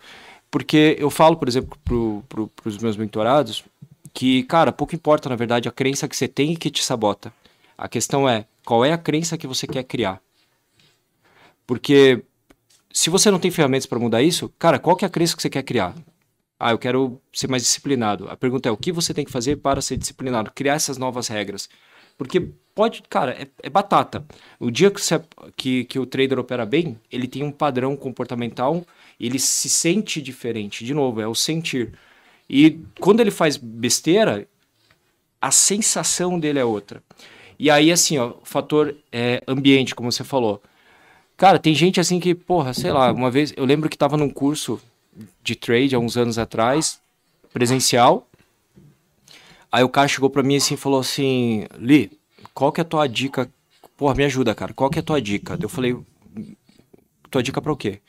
Porque 0.55 0.95
eu 0.97 1.09
falo, 1.09 1.35
por 1.35 1.49
exemplo, 1.49 1.77
pro, 1.83 2.23
pro, 2.29 2.49
meus 2.81 2.95
mentorados, 2.95 3.65
que, 4.13 4.41
cara, 4.43 4.71
pouco 4.71 4.95
importa, 4.95 5.27
na 5.27 5.35
verdade, 5.35 5.67
a 5.67 5.71
crença 5.71 6.07
que 6.07 6.15
você 6.15 6.29
tem 6.29 6.53
e 6.53 6.55
que 6.55 6.71
te 6.71 6.81
sabota. 6.81 7.33
A 7.77 7.89
questão 7.89 8.27
é, 8.29 8.45
qual 8.63 8.85
é 8.85 8.93
a 8.93 8.97
crença 8.97 9.37
que 9.37 9.47
você 9.47 9.67
quer 9.67 9.83
criar? 9.83 10.21
Porque 11.67 12.23
se 12.89 13.09
você 13.09 13.29
não 13.29 13.37
tem 13.37 13.51
ferramentas 13.51 13.85
para 13.85 13.99
mudar 13.99 14.21
isso, 14.21 14.47
cara, 14.57 14.79
qual 14.79 14.95
que 14.95 15.03
é 15.03 15.09
a 15.09 15.11
crença 15.11 15.35
que 15.35 15.41
você 15.41 15.49
quer 15.49 15.63
criar? 15.63 15.93
Ah, 16.57 16.71
eu 16.71 16.77
quero 16.77 17.21
ser 17.33 17.49
mais 17.49 17.61
disciplinado. 17.61 18.29
A 18.29 18.37
pergunta 18.37 18.69
é, 18.69 18.71
o 18.71 18.77
que 18.77 18.93
você 18.93 19.13
tem 19.13 19.25
que 19.25 19.33
fazer 19.33 19.57
para 19.57 19.81
ser 19.81 19.97
disciplinado? 19.97 20.53
Criar 20.55 20.75
essas 20.75 20.97
novas 20.97 21.27
regras. 21.27 21.67
Porque 22.17 22.39
pode, 22.73 23.03
cara, 23.09 23.33
é, 23.33 23.49
é 23.61 23.69
batata. 23.69 24.25
O 24.57 24.71
dia 24.71 24.89
que, 24.89 25.01
você, 25.01 25.21
que, 25.57 25.83
que 25.83 25.99
o 25.99 26.05
trader 26.05 26.39
opera 26.39 26.65
bem, 26.65 26.97
ele 27.11 27.27
tem 27.27 27.43
um 27.43 27.51
padrão 27.51 27.97
comportamental, 27.97 28.85
ele 29.19 29.39
se 29.39 29.69
sente 29.69 30.21
diferente. 30.21 30.83
De 30.83 30.93
novo, 30.93 31.21
é 31.21 31.27
o 31.27 31.35
sentir. 31.35 31.93
E 32.49 32.79
quando 32.99 33.19
ele 33.19 33.31
faz 33.31 33.57
besteira, 33.57 34.47
a 35.41 35.51
sensação 35.51 36.39
dele 36.39 36.59
é 36.59 36.65
outra. 36.65 37.01
E 37.57 37.69
aí, 37.69 37.91
assim, 37.91 38.17
ó, 38.17 38.33
fator 38.43 38.95
é, 39.11 39.41
ambiente, 39.47 39.95
como 39.95 40.11
você 40.11 40.23
falou. 40.23 40.61
Cara, 41.37 41.59
tem 41.59 41.73
gente 41.73 41.99
assim 41.99 42.19
que, 42.19 42.33
porra, 42.33 42.73
sei 42.73 42.91
lá, 42.91 43.11
uma 43.11 43.29
vez 43.29 43.53
eu 43.57 43.65
lembro 43.65 43.89
que 43.89 43.97
tava 43.97 44.17
num 44.17 44.29
curso 44.29 44.81
de 45.43 45.55
trade 45.55 45.95
há 45.95 45.99
uns 45.99 46.17
anos 46.17 46.37
atrás, 46.37 46.99
presencial. 47.53 48.27
Aí 49.71 49.83
o 49.83 49.89
cara 49.89 50.07
chegou 50.07 50.29
pra 50.29 50.43
mim 50.43 50.55
assim 50.55 50.75
e 50.75 50.77
falou 50.77 50.99
assim: 50.99 51.65
Li, 51.77 52.11
qual 52.53 52.71
que 52.71 52.79
é 52.79 52.83
a 52.83 52.85
tua 52.85 53.07
dica? 53.07 53.49
Porra, 53.97 54.15
me 54.15 54.23
ajuda, 54.23 54.55
cara. 54.55 54.73
Qual 54.73 54.89
que 54.89 54.99
é 54.99 55.01
a 55.01 55.03
tua 55.03 55.21
dica? 55.21 55.57
Eu 55.61 55.69
falei, 55.69 55.97
tua 57.29 57.43
dica 57.43 57.61
pra 57.61 57.71
o 57.71 57.77
quê? 57.77 57.99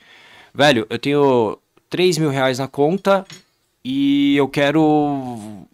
Velho, 0.53 0.87
eu 0.89 0.99
tenho 0.99 1.57
3 1.89 2.17
mil 2.17 2.29
reais 2.29 2.59
na 2.59 2.67
conta 2.67 3.25
e 3.83 4.35
eu 4.35 4.47
quero. 4.47 5.67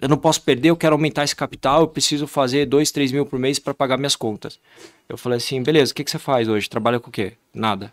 Eu 0.00 0.08
não 0.08 0.16
posso 0.16 0.42
perder, 0.42 0.70
eu 0.70 0.76
quero 0.76 0.94
aumentar 0.94 1.24
esse 1.24 1.34
capital, 1.34 1.80
eu 1.80 1.88
preciso 1.88 2.26
fazer 2.26 2.66
2, 2.66 2.92
3 2.92 3.10
mil 3.10 3.26
por 3.26 3.38
mês 3.38 3.58
para 3.58 3.74
pagar 3.74 3.96
minhas 3.96 4.14
contas. 4.14 4.60
Eu 5.08 5.18
falei 5.18 5.38
assim, 5.38 5.60
beleza, 5.60 5.90
o 5.90 5.94
que, 5.94 6.04
que 6.04 6.10
você 6.10 6.18
faz 6.18 6.48
hoje? 6.48 6.68
Trabalha 6.68 7.00
com 7.00 7.08
o 7.08 7.12
quê? 7.12 7.32
Nada. 7.52 7.92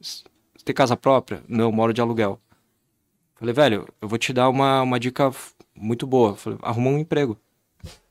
Você 0.00 0.24
tem 0.64 0.74
casa 0.74 0.96
própria? 0.96 1.42
Não, 1.48 1.66
eu 1.66 1.72
moro 1.72 1.94
de 1.94 2.00
aluguel. 2.00 2.38
Falei, 3.36 3.54
velho, 3.54 3.88
eu 4.02 4.08
vou 4.08 4.18
te 4.18 4.34
dar 4.34 4.50
uma, 4.50 4.82
uma 4.82 5.00
dica 5.00 5.32
muito 5.74 6.06
boa. 6.06 6.36
Falei, 6.36 6.58
arruma 6.60 6.90
um 6.90 6.98
emprego. 6.98 7.38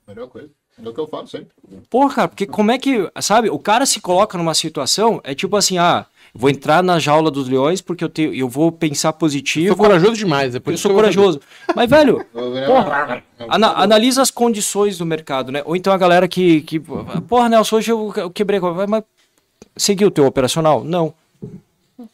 Melhor 0.07 0.27
coisa. 0.27 0.49
É 0.83 0.87
o 0.89 0.93
que 0.93 0.99
eu 0.99 1.07
falo 1.07 1.27
sempre. 1.27 1.49
Porra, 1.89 2.15
cara, 2.15 2.27
porque 2.27 2.45
como 2.45 2.71
é 2.71 2.77
que, 2.77 3.09
sabe, 3.21 3.49
o 3.49 3.59
cara 3.59 3.85
se 3.85 3.99
coloca 3.99 4.37
numa 4.37 4.53
situação, 4.53 5.19
é 5.23 5.35
tipo 5.35 5.55
assim, 5.57 5.77
ah, 5.77 6.05
vou 6.33 6.49
entrar 6.49 6.81
na 6.83 6.99
jaula 6.99 7.29
dos 7.29 7.49
leões 7.49 7.81
porque 7.81 8.03
eu, 8.03 8.09
tenho, 8.09 8.33
eu 8.33 8.47
vou 8.47 8.71
pensar 8.71 9.13
positivo. 9.13 9.67
Eu 9.67 9.75
sou 9.75 9.83
corajoso 9.85 10.13
demais, 10.15 10.55
é 10.55 10.59
por 10.59 10.71
Eu 10.71 10.75
isso 10.75 10.83
sou 10.83 10.93
corajoso. 10.95 11.41
Mas, 11.75 11.89
velho, 11.89 12.23
Porra. 12.33 13.23
ana- 13.49 13.73
analisa 13.83 14.21
as 14.21 14.31
condições 14.31 14.97
do 14.97 15.05
mercado, 15.05 15.51
né? 15.51 15.61
Ou 15.65 15.75
então 15.75 15.91
a 15.91 15.97
galera 15.97 16.27
que, 16.27 16.61
que 16.61 16.79
porra, 17.27 17.49
Nelson, 17.49 17.75
hoje 17.77 17.91
eu, 17.91 18.13
eu 18.15 18.29
quebrei, 18.31 18.59
mas 18.87 19.03
seguiu 19.75 20.07
o 20.07 20.11
teu 20.11 20.25
operacional? 20.25 20.83
Não. 20.83 21.13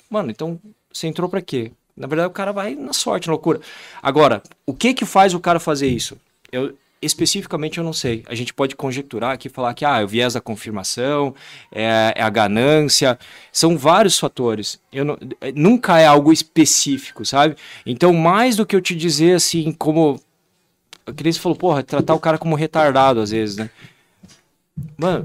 Mano, 0.09 0.31
então 0.31 0.59
você 0.91 1.07
entrou 1.07 1.29
pra 1.29 1.41
quê? 1.41 1.71
Na 1.95 2.07
verdade, 2.07 2.27
o 2.29 2.33
cara 2.33 2.51
vai 2.51 2.75
na 2.75 2.91
sorte, 2.93 3.27
na 3.27 3.33
loucura. 3.33 3.61
Agora, 4.01 4.41
o 4.65 4.73
que 4.73 4.93
que 4.93 5.05
faz 5.05 5.33
o 5.33 5.39
cara 5.39 5.59
fazer 5.59 5.87
isso? 5.87 6.17
Eu, 6.51 6.73
especificamente 7.05 7.77
eu 7.77 7.83
não 7.83 7.93
sei. 7.93 8.23
A 8.27 8.35
gente 8.35 8.53
pode 8.53 8.75
conjecturar 8.75 9.31
aqui, 9.31 9.49
falar 9.49 9.73
que 9.73 9.85
ah, 9.85 10.01
é 10.01 10.03
o 10.03 10.07
viés 10.07 10.33
da 10.33 10.41
confirmação, 10.41 11.35
é, 11.71 12.13
é 12.15 12.21
a 12.21 12.29
ganância, 12.29 13.17
são 13.51 13.77
vários 13.77 14.17
fatores. 14.19 14.79
Não- 14.93 15.17
é, 15.41 15.51
nunca 15.51 15.99
é 15.99 16.05
algo 16.05 16.31
específico, 16.33 17.25
sabe? 17.25 17.55
Então, 17.85 18.13
mais 18.13 18.55
do 18.55 18.65
que 18.65 18.75
eu 18.75 18.81
te 18.81 18.95
dizer 18.95 19.35
assim, 19.35 19.71
como. 19.71 20.19
Nem 21.23 21.31
você 21.31 21.39
falou, 21.39 21.57
porra, 21.57 21.83
tratar 21.83 22.15
o 22.15 22.19
cara 22.19 22.37
como 22.37 22.55
retardado 22.55 23.19
às 23.19 23.29
vezes, 23.29 23.57
né? 23.57 23.69
Mano, 24.97 25.23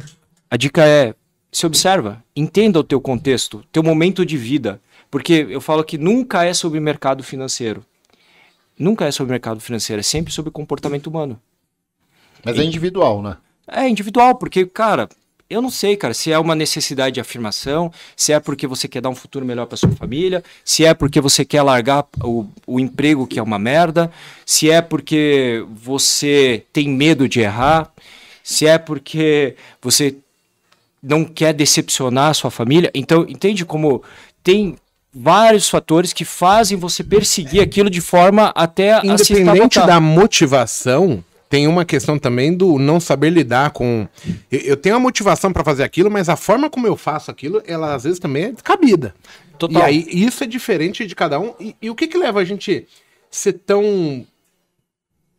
a 0.50 0.56
dica 0.56 0.86
é 0.86 1.14
se 1.52 1.66
observa, 1.66 2.22
entenda 2.36 2.78
o 2.78 2.84
teu 2.84 3.00
contexto, 3.00 3.64
teu 3.72 3.82
momento 3.82 4.24
de 4.24 4.36
vida, 4.36 4.80
porque 5.10 5.46
eu 5.50 5.60
falo 5.60 5.82
que 5.82 5.98
nunca 5.98 6.44
é 6.44 6.54
sobre 6.54 6.78
mercado 6.78 7.24
financeiro. 7.24 7.84
Nunca 8.78 9.04
é 9.06 9.10
sobre 9.10 9.32
mercado 9.32 9.60
financeiro, 9.60 10.00
é 10.00 10.02
sempre 10.02 10.32
sobre 10.32 10.50
comportamento 10.50 11.08
humano. 11.08 11.40
Mas 12.44 12.58
é 12.58 12.62
individual, 12.62 13.22
né? 13.22 13.36
É 13.66 13.88
individual, 13.88 14.34
porque, 14.34 14.66
cara, 14.66 15.08
eu 15.48 15.60
não 15.60 15.70
sei, 15.70 15.96
cara, 15.96 16.14
se 16.14 16.30
é 16.30 16.38
uma 16.38 16.54
necessidade 16.54 17.14
de 17.14 17.20
afirmação, 17.20 17.92
se 18.16 18.32
é 18.32 18.38
porque 18.38 18.68
você 18.68 18.86
quer 18.86 19.00
dar 19.00 19.08
um 19.08 19.14
futuro 19.16 19.44
melhor 19.44 19.66
para 19.66 19.76
sua 19.76 19.90
família, 19.90 20.44
se 20.64 20.84
é 20.84 20.94
porque 20.94 21.20
você 21.20 21.44
quer 21.44 21.62
largar 21.62 22.06
o, 22.22 22.46
o 22.66 22.78
emprego 22.78 23.26
que 23.26 23.38
é 23.38 23.42
uma 23.42 23.58
merda, 23.58 24.12
se 24.46 24.70
é 24.70 24.80
porque 24.80 25.64
você 25.74 26.64
tem 26.72 26.88
medo 26.88 27.28
de 27.28 27.40
errar, 27.40 27.92
se 28.44 28.64
é 28.64 28.78
porque 28.78 29.56
você 29.82 30.16
não 31.02 31.24
quer 31.24 31.52
decepcionar 31.52 32.30
a 32.30 32.34
sua 32.34 32.50
família. 32.50 32.90
Então, 32.94 33.26
entende 33.28 33.64
como 33.64 34.02
tem 34.44 34.76
vários 35.12 35.68
fatores 35.68 36.12
que 36.12 36.24
fazem 36.24 36.78
você 36.78 37.02
perseguir 37.02 37.60
aquilo 37.60 37.90
de 37.90 38.00
forma 38.00 38.52
até 38.54 38.92
a 38.92 39.00
se 39.18 39.32
Independente 39.32 39.74
sabotar. 39.74 39.86
da 39.86 40.00
motivação, 40.00 41.24
tem 41.50 41.66
uma 41.66 41.84
questão 41.84 42.16
também 42.16 42.56
do 42.56 42.78
não 42.78 43.00
saber 43.00 43.28
lidar 43.28 43.72
com. 43.72 44.06
Eu, 44.50 44.60
eu 44.60 44.76
tenho 44.76 44.94
a 44.94 45.00
motivação 45.00 45.52
pra 45.52 45.64
fazer 45.64 45.82
aquilo, 45.82 46.08
mas 46.08 46.28
a 46.28 46.36
forma 46.36 46.70
como 46.70 46.86
eu 46.86 46.96
faço 46.96 47.28
aquilo, 47.28 47.60
ela 47.66 47.92
às 47.92 48.04
vezes 48.04 48.20
também 48.20 48.44
é 48.44 48.52
descabida. 48.52 49.12
Total. 49.58 49.82
E 49.82 49.84
aí, 49.84 50.06
isso 50.08 50.44
é 50.44 50.46
diferente 50.46 51.04
de 51.04 51.14
cada 51.14 51.40
um. 51.40 51.52
E, 51.58 51.74
e 51.82 51.90
o 51.90 51.94
que 51.96 52.06
que 52.06 52.16
leva 52.16 52.40
a 52.40 52.44
gente 52.44 52.86
ser 53.28 53.54
tão. 53.54 54.24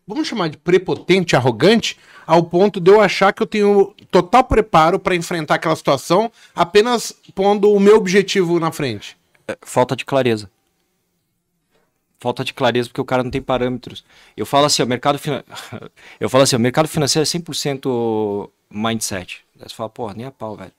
Vamos 0.05 0.27
chamar 0.27 0.49
de 0.49 0.57
prepotente, 0.57 1.37
arrogante, 1.37 1.97
ao 2.27 2.43
ponto 2.43 2.81
de 2.81 2.91
eu 2.91 2.99
achar 2.99 3.31
que 3.31 3.41
eu 3.41 3.47
tenho 3.47 3.95
total 4.11 4.43
preparo 4.43 4.99
pra 4.99 5.15
enfrentar 5.15 5.55
aquela 5.55 5.75
situação 5.77 6.29
apenas 6.53 7.15
pondo 7.33 7.71
o 7.71 7.79
meu 7.79 7.95
objetivo 7.95 8.59
na 8.59 8.73
frente. 8.73 9.15
falta 9.61 9.95
de 9.95 10.03
clareza. 10.03 10.49
Falta 12.21 12.43
de 12.43 12.53
clareza 12.53 12.87
porque 12.87 13.01
o 13.01 13.05
cara 13.05 13.23
não 13.23 13.31
tem 13.31 13.41
parâmetros. 13.41 14.05
Eu 14.37 14.45
falo 14.45 14.67
assim, 14.67 14.83
o 14.83 14.85
mercado 14.85 15.17
finan... 15.17 15.43
eu 16.19 16.29
falo 16.29 16.43
assim, 16.43 16.55
o 16.55 16.59
mercado 16.59 16.87
financeiro 16.87 17.23
é 17.23 17.25
100% 17.25 18.47
mindset. 18.69 19.43
Aí 19.59 19.67
você 19.67 19.73
fala, 19.73 19.89
pô, 19.89 20.13
nem 20.13 20.27
a 20.27 20.31
pau, 20.31 20.55
velho. 20.55 20.71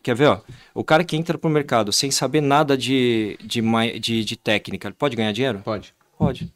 Quer 0.00 0.14
ver, 0.14 0.28
ó? 0.28 0.40
O 0.72 0.84
cara 0.84 1.02
que 1.02 1.16
entra 1.16 1.36
pro 1.36 1.50
mercado 1.50 1.92
sem 1.92 2.12
saber 2.12 2.40
nada 2.40 2.78
de, 2.78 3.36
de, 3.42 3.60
de, 3.98 4.24
de 4.24 4.36
técnica, 4.36 4.86
ele 4.86 4.94
pode 4.96 5.16
ganhar 5.16 5.32
dinheiro? 5.32 5.62
Pode. 5.64 5.92
Pode. 6.16 6.54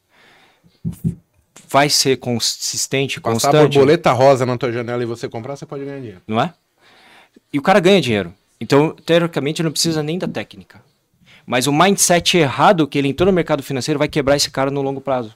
Vai 1.69 1.91
ser 1.91 2.17
consistente, 2.19 3.21
Passar 3.21 3.33
constante? 3.49 3.75
borboleta 3.75 4.13
rosa 4.13 4.47
na 4.47 4.57
tua 4.57 4.71
janela 4.71 5.03
e 5.03 5.07
você 5.07 5.29
comprar, 5.29 5.57
você 5.57 5.67
pode 5.67 5.85
ganhar 5.85 5.99
dinheiro. 5.99 6.23
não 6.29 6.41
é? 6.41 6.55
E 7.53 7.59
o 7.59 7.63
cara 7.63 7.81
ganha 7.81 8.01
dinheiro. 8.01 8.33
Então, 8.61 8.95
teoricamente, 9.05 9.61
ele 9.61 9.67
não 9.67 9.73
precisa 9.73 10.01
nem 10.01 10.17
da 10.17 10.29
técnica. 10.29 10.81
Mas 11.51 11.67
o 11.67 11.73
mindset 11.73 12.39
errado 12.39 12.87
que 12.87 12.97
ele 12.97 13.09
entrou 13.09 13.27
no 13.27 13.33
mercado 13.33 13.61
financeiro 13.61 13.99
vai 13.99 14.07
quebrar 14.07 14.37
esse 14.37 14.49
cara 14.49 14.71
no 14.71 14.81
longo 14.83 15.01
prazo. 15.01 15.35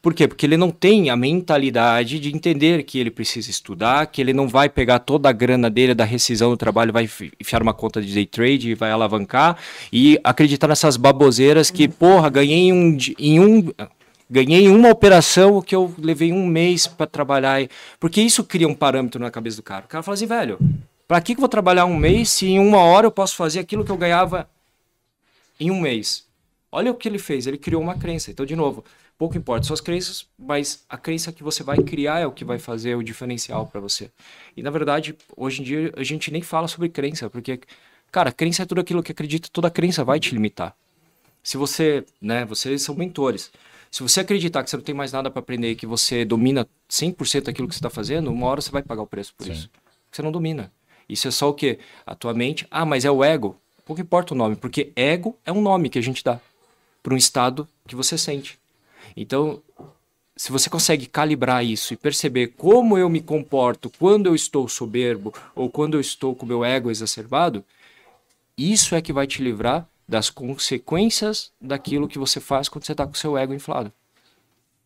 Por 0.00 0.14
quê? 0.14 0.26
Porque 0.26 0.46
ele 0.46 0.56
não 0.56 0.70
tem 0.70 1.10
a 1.10 1.16
mentalidade 1.16 2.18
de 2.18 2.34
entender 2.34 2.82
que 2.82 2.98
ele 2.98 3.10
precisa 3.10 3.50
estudar, 3.50 4.06
que 4.06 4.22
ele 4.22 4.32
não 4.32 4.48
vai 4.48 4.70
pegar 4.70 5.00
toda 5.00 5.28
a 5.28 5.32
grana 5.32 5.68
dele 5.68 5.94
da 5.94 6.06
rescisão 6.06 6.48
do 6.48 6.56
trabalho, 6.56 6.94
vai 6.94 7.04
enfi- 7.04 7.30
enfiar 7.38 7.62
uma 7.62 7.74
conta 7.74 8.00
de 8.00 8.14
day 8.14 8.24
trade, 8.24 8.74
vai 8.74 8.90
alavancar 8.90 9.58
e 9.92 10.18
acreditar 10.24 10.66
nessas 10.66 10.96
baboseiras 10.96 11.70
que, 11.70 11.86
porra, 11.88 12.30
ganhei 12.30 12.72
um, 12.72 12.96
em 13.18 13.38
um 13.38 13.70
ganhei 14.30 14.66
uma 14.70 14.88
operação 14.88 15.60
que 15.60 15.76
eu 15.76 15.92
levei 15.98 16.32
um 16.32 16.46
mês 16.46 16.86
para 16.86 17.06
trabalhar. 17.06 17.60
e- 17.60 17.68
Porque 18.00 18.22
isso 18.22 18.42
cria 18.44 18.66
um 18.66 18.74
parâmetro 18.74 19.20
na 19.20 19.30
cabeça 19.30 19.58
do 19.58 19.62
cara. 19.62 19.84
O 19.84 19.88
cara 19.88 20.02
fala 20.02 20.14
assim, 20.14 20.26
velho, 20.26 20.58
pra 21.06 21.20
que, 21.20 21.34
que 21.34 21.38
eu 21.38 21.42
vou 21.42 21.50
trabalhar 21.50 21.84
um 21.84 21.96
mês 21.98 22.30
se 22.30 22.46
em 22.46 22.58
uma 22.58 22.78
hora 22.78 23.06
eu 23.06 23.10
posso 23.10 23.36
fazer 23.36 23.58
aquilo 23.58 23.84
que 23.84 23.92
eu 23.92 23.96
ganhava 23.98 24.48
em 25.58 25.70
um 25.70 25.80
mês? 25.80 26.26
Olha 26.70 26.90
o 26.90 26.94
que 26.94 27.08
ele 27.08 27.18
fez, 27.18 27.46
ele 27.46 27.58
criou 27.58 27.80
uma 27.80 27.96
crença. 27.96 28.30
Então, 28.30 28.44
de 28.44 28.56
novo, 28.56 28.84
pouco 29.18 29.36
importa 29.36 29.66
suas 29.66 29.80
crenças, 29.80 30.26
mas 30.38 30.84
a 30.88 30.96
crença 30.96 31.32
que 31.32 31.42
você 31.42 31.62
vai 31.62 31.78
criar 31.78 32.20
é 32.20 32.26
o 32.26 32.32
que 32.32 32.44
vai 32.44 32.58
fazer 32.58 32.94
o 32.96 33.02
diferencial 33.02 33.66
para 33.66 33.80
você. 33.80 34.10
E 34.56 34.62
na 34.62 34.70
verdade, 34.70 35.16
hoje 35.36 35.62
em 35.62 35.64
dia 35.64 35.92
a 35.96 36.02
gente 36.02 36.30
nem 36.30 36.42
fala 36.42 36.68
sobre 36.68 36.88
crença, 36.88 37.30
porque 37.30 37.60
cara, 38.10 38.32
crença 38.32 38.62
é 38.62 38.66
tudo 38.66 38.80
aquilo 38.80 39.02
que 39.02 39.12
acredita, 39.12 39.48
toda 39.52 39.70
crença 39.70 40.04
vai 40.04 40.20
te 40.20 40.34
limitar. 40.34 40.76
Se 41.42 41.56
você, 41.56 42.04
né, 42.20 42.44
vocês 42.44 42.82
são 42.82 42.94
mentores. 42.94 43.52
Se 43.90 44.02
você 44.02 44.20
acreditar 44.20 44.64
que 44.64 44.68
você 44.68 44.76
não 44.76 44.84
tem 44.84 44.94
mais 44.94 45.12
nada 45.12 45.30
para 45.30 45.40
aprender 45.40 45.70
e 45.70 45.76
que 45.76 45.86
você 45.86 46.24
domina 46.24 46.68
100% 46.90 47.44
daquilo 47.44 47.68
que 47.68 47.74
você 47.74 47.78
está 47.78 47.88
fazendo, 47.88 48.32
uma 48.32 48.46
hora 48.48 48.60
você 48.60 48.70
vai 48.70 48.82
pagar 48.82 49.02
o 49.02 49.06
preço 49.06 49.32
por 49.36 49.46
isso. 49.46 49.70
Você 50.10 50.22
não 50.22 50.32
domina. 50.32 50.72
Isso 51.08 51.28
é 51.28 51.30
só 51.30 51.48
o 51.48 51.54
quê? 51.54 51.78
A 52.04 52.14
tua 52.14 52.34
mente. 52.34 52.66
Ah, 52.68 52.84
mas 52.84 53.04
é 53.04 53.10
o 53.10 53.22
ego. 53.22 53.56
Pouco 53.86 54.02
importa 54.02 54.34
o 54.34 54.36
nome, 54.36 54.56
porque 54.56 54.92
ego 54.96 55.38
é 55.46 55.52
um 55.52 55.62
nome 55.62 55.88
que 55.88 55.98
a 55.98 56.02
gente 56.02 56.22
dá 56.22 56.40
para 57.04 57.14
um 57.14 57.16
estado 57.16 57.68
que 57.86 57.94
você 57.94 58.18
sente. 58.18 58.58
Então, 59.16 59.62
se 60.36 60.50
você 60.50 60.68
consegue 60.68 61.06
calibrar 61.06 61.64
isso 61.64 61.94
e 61.94 61.96
perceber 61.96 62.48
como 62.48 62.98
eu 62.98 63.08
me 63.08 63.20
comporto 63.20 63.88
quando 63.96 64.26
eu 64.26 64.34
estou 64.34 64.68
soberbo 64.68 65.32
ou 65.54 65.70
quando 65.70 65.94
eu 65.94 66.00
estou 66.00 66.34
com 66.34 66.44
o 66.44 66.48
meu 66.48 66.64
ego 66.64 66.90
exacerbado, 66.90 67.64
isso 68.58 68.96
é 68.96 69.00
que 69.00 69.12
vai 69.12 69.24
te 69.24 69.40
livrar 69.40 69.88
das 70.08 70.30
consequências 70.30 71.52
daquilo 71.60 72.08
que 72.08 72.18
você 72.18 72.40
faz 72.40 72.68
quando 72.68 72.84
você 72.84 72.92
está 72.92 73.06
com 73.06 73.12
o 73.12 73.16
seu 73.16 73.38
ego 73.38 73.54
inflado. 73.54 73.92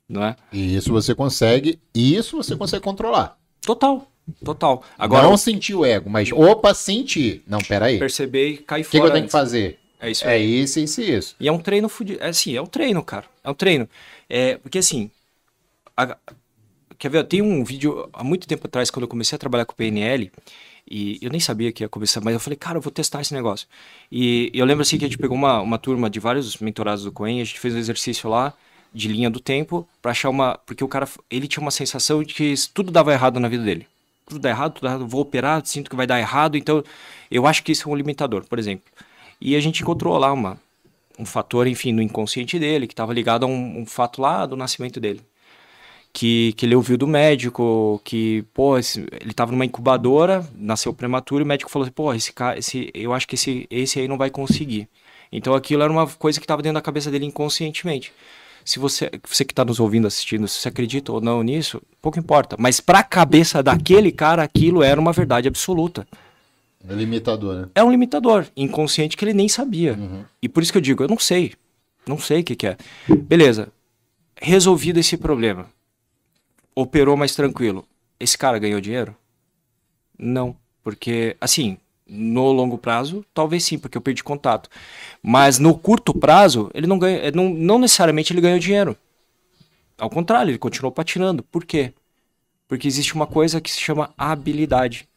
Não 0.07 0.23
é? 0.23 0.37
E 0.53 0.77
isso 0.77 0.93
você 0.93 1.15
consegue, 1.15 1.81
e 1.95 2.15
isso 2.17 2.37
você 2.37 2.55
consegue 2.55 2.85
controlar. 2.85 3.39
Total, 3.63 4.07
total. 4.45 4.83
Agora, 4.99 5.23
não 5.25 5.37
sentir 5.37 5.75
o 5.75 5.85
ego, 5.85 6.09
mas 6.11 6.31
opa, 6.33 6.73
sentir. 6.75 7.43
Não, 7.47 7.59
peraí. 7.59 7.97
O 7.97 7.99
perceber 7.99 8.49
e 8.49 8.57
cair 8.59 8.85
que, 8.85 8.91
que 8.91 8.97
fora. 8.99 9.11
eu 9.11 9.13
tenho 9.15 9.27
que 9.27 9.33
fazer? 9.33 9.79
É 10.01 10.11
isso 10.11 10.25
É 10.27 10.33
aí. 10.33 10.63
isso, 10.63 10.81
isso 10.81 11.01
e 11.03 11.15
isso. 11.17 11.37
E 11.39 11.49
é 11.49 11.53
um 11.53 11.59
treino 11.59 11.89
fudido. 11.89 12.23
É 12.23 12.29
assim, 12.29 12.57
é 12.57 12.63
um 12.63 12.67
treino, 12.67 13.03
cara. 13.05 13.27
É 13.45 13.51
um 13.51 13.55
treino. 13.55 13.89
É, 14.29 14.57
porque 14.57 14.79
assim. 14.79 15.11
a- 15.97 16.17
quer 16.99 17.09
ver? 17.11 17.25
Tem 17.25 17.43
um 17.43 17.65
vídeo 17.65 18.09
há 18.13 18.23
muito 18.25 18.47
tempo 18.47 18.67
atrás, 18.67 18.91
quando 18.91 19.05
eu 19.05 19.09
comecei 19.09 19.37
a 19.37 19.39
trabalhar 19.39 19.65
com 19.65 19.75
PNL, 19.75 20.31
e 20.91 21.19
eu 21.23 21.31
nem 21.31 21.41
sabia 21.41 21.73
que 21.73 21.85
ia 21.85 21.89
começar, 21.89 22.21
mas 22.21 22.35
eu 22.35 22.41
falei, 22.41 22.57
cara, 22.57 22.79
eu 22.79 22.83
vou 22.83 22.91
testar 22.93 23.21
esse 23.21 23.33
negócio. 23.35 23.67
E 24.11 24.51
eu 24.53 24.65
lembro 24.67 24.83
assim 24.83 24.99
que 24.99 25.05
a 25.05 25.09
gente 25.09 25.19
pegou 25.19 25.37
uma, 25.37 25.61
uma 25.61 25.79
turma 25.79 26.11
de 26.11 26.19
vários 26.19 26.57
mentorados 26.59 27.05
do 27.05 27.13
Coen, 27.13 27.41
a 27.41 27.45
gente 27.45 27.61
fez 27.61 27.75
um 27.75 27.79
exercício 27.79 28.29
lá 28.29 28.53
de 28.93 29.07
linha 29.09 29.31
do 29.31 29.39
tempo 29.41 29.89
pra 30.03 30.11
achar 30.11 30.31
uma. 30.31 30.59
Porque 30.67 30.83
o 30.83 30.89
cara, 30.89 31.09
ele 31.31 31.47
tinha 31.47 31.63
uma 31.63 31.71
sensação 31.71 32.23
de 32.25 32.35
que 32.35 32.55
tudo 32.75 32.91
dava 32.91 33.13
errado 33.13 33.39
na 33.39 33.49
vida 33.49 33.63
dele. 33.65 33.87
Tudo 34.31 34.41
dá 34.43 34.51
errado, 34.51 34.75
tudo 34.75 34.85
dá 34.85 34.91
errado, 34.91 35.09
vou 35.09 35.23
operar, 35.23 35.65
sinto 35.67 35.91
que 35.91 35.97
vai 35.97 36.07
dar 36.07 36.21
errado, 36.21 36.57
então 36.57 36.83
eu 37.31 37.47
acho 37.47 37.63
que 37.65 37.73
isso 37.73 37.89
é 37.89 37.93
um 37.93 37.97
limitador, 37.97 38.45
por 38.49 38.59
exemplo. 38.59 38.87
E 39.41 39.57
a 39.57 39.61
gente 39.61 39.83
encontrou 39.83 40.17
lá 40.19 40.33
uma, 40.33 40.59
um 41.19 41.27
fator, 41.27 41.67
enfim, 41.69 41.93
no 41.93 42.03
inconsciente 42.03 42.59
dele, 42.59 42.87
que 42.87 42.95
estava 42.95 43.13
ligado 43.15 43.45
a 43.45 43.49
um, 43.49 43.81
um 43.81 43.87
fato 43.87 44.23
lá 44.23 44.47
do 44.47 44.57
nascimento 44.57 45.01
dele. 45.01 45.23
que, 46.13 46.53
que 46.55 46.67
ele 46.67 46.75
ouviu 46.75 46.99
do 46.99 47.07
médico, 47.07 48.01
que, 48.05 48.45
pô, 48.55 48.77
esse- 48.79 49.07
ele 49.21 49.33
tava 49.33 49.53
numa 49.53 49.65
incubadora, 49.65 50.45
nasceu 50.57 50.93
prematuro, 50.93 51.43
e 51.43 51.45
o 51.45 51.47
médico 51.47 51.71
falou 51.71 51.85
assim, 51.85 51.93
pô, 51.93 52.13
esse 52.15 52.33
esse, 52.57 52.91
eu 52.95 53.13
acho 53.13 53.29
que 53.29 53.35
esse, 53.37 53.67
esse 53.71 54.01
aí 54.01 54.09
não 54.09 54.19
vai 54.19 54.31
conseguir. 54.31 54.89
Então 55.33 55.55
aquilo 55.55 55.83
era 55.83 55.93
uma 55.93 56.07
coisa 56.09 56.41
que 56.41 56.45
estava 56.45 56.63
dentro 56.63 56.75
da 56.75 56.83
cabeça 56.83 57.11
dele 57.11 57.27
inconscientemente. 57.27 58.13
Se 58.65 58.79
você, 58.79 59.11
você 59.27 59.45
que 59.45 59.53
está 59.53 59.65
nos 59.65 59.81
ouvindo, 59.81 60.07
assistindo, 60.07 60.47
se 60.47 60.61
você 60.61 60.69
acredita 60.69 61.13
ou 61.13 61.21
não 61.21 61.43
nisso, 61.43 61.81
pouco 62.01 62.19
importa. 62.19 62.57
Mas 62.59 62.81
para 62.81 63.01
a 63.01 63.05
cabeça 63.05 63.63
daquele 63.63 64.13
cara, 64.13 64.43
aquilo 64.43 64.83
era 64.83 65.01
uma 65.01 65.13
verdade 65.13 65.49
absoluta. 65.49 66.07
É 66.89 66.95
limitador, 66.95 67.55
né? 67.57 67.69
É 67.75 67.85
um 67.85 67.91
limitador 67.91 68.47
inconsciente 68.57 69.17
que 69.17 69.25
ele 69.25 69.35
nem 69.35 69.49
sabia. 69.49 69.99
E 70.41 70.49
por 70.49 70.63
isso 70.63 70.73
que 70.73 70.79
eu 70.79 70.83
digo, 70.83 71.03
eu 71.03 71.09
não 71.09 71.19
sei. 71.19 71.55
Não 72.07 72.19
sei 72.19 72.41
o 72.41 72.45
que, 72.45 72.57
que 72.57 72.67
é. 72.67 72.77
Beleza. 73.09 73.73
Resolvido 74.41 74.99
esse 74.99 75.17
problema. 75.17 75.67
Operou 76.75 77.17
mais 77.17 77.35
tranquilo. 77.35 77.87
Esse 78.19 78.39
cara 78.39 78.59
ganhou 78.59 78.81
dinheiro? 78.81 79.15
Não. 80.19 80.57
Porque, 80.83 81.37
assim, 81.41 81.77
no 82.07 82.51
longo 82.51 82.79
prazo, 82.79 83.25
talvez 83.33 83.65
sim, 83.65 83.79
porque 83.79 83.97
eu 83.97 84.03
perdi 84.03 84.25
contato. 84.25 84.69
Mas 85.23 85.59
no 85.59 85.77
curto 85.77 86.15
prazo, 86.15 86.71
ele 86.73 86.87
não 86.87 86.99
ganha. 86.99 87.31
Não, 87.33 87.49
não 87.51 87.79
necessariamente 87.79 88.33
ele 88.33 88.41
ganhou 88.41 88.59
dinheiro. 88.59 88.97
Ao 89.99 90.09
contrário, 90.09 90.51
ele 90.51 90.59
continuou 90.59 90.91
patinando. 90.91 91.43
Por 91.43 91.65
quê? 91.65 91.93
Porque 92.67 92.89
existe 92.89 93.15
uma 93.15 93.27
coisa 93.27 93.61
que 93.61 93.71
se 93.71 93.81
chama 93.81 94.11
habilidade 94.17 95.09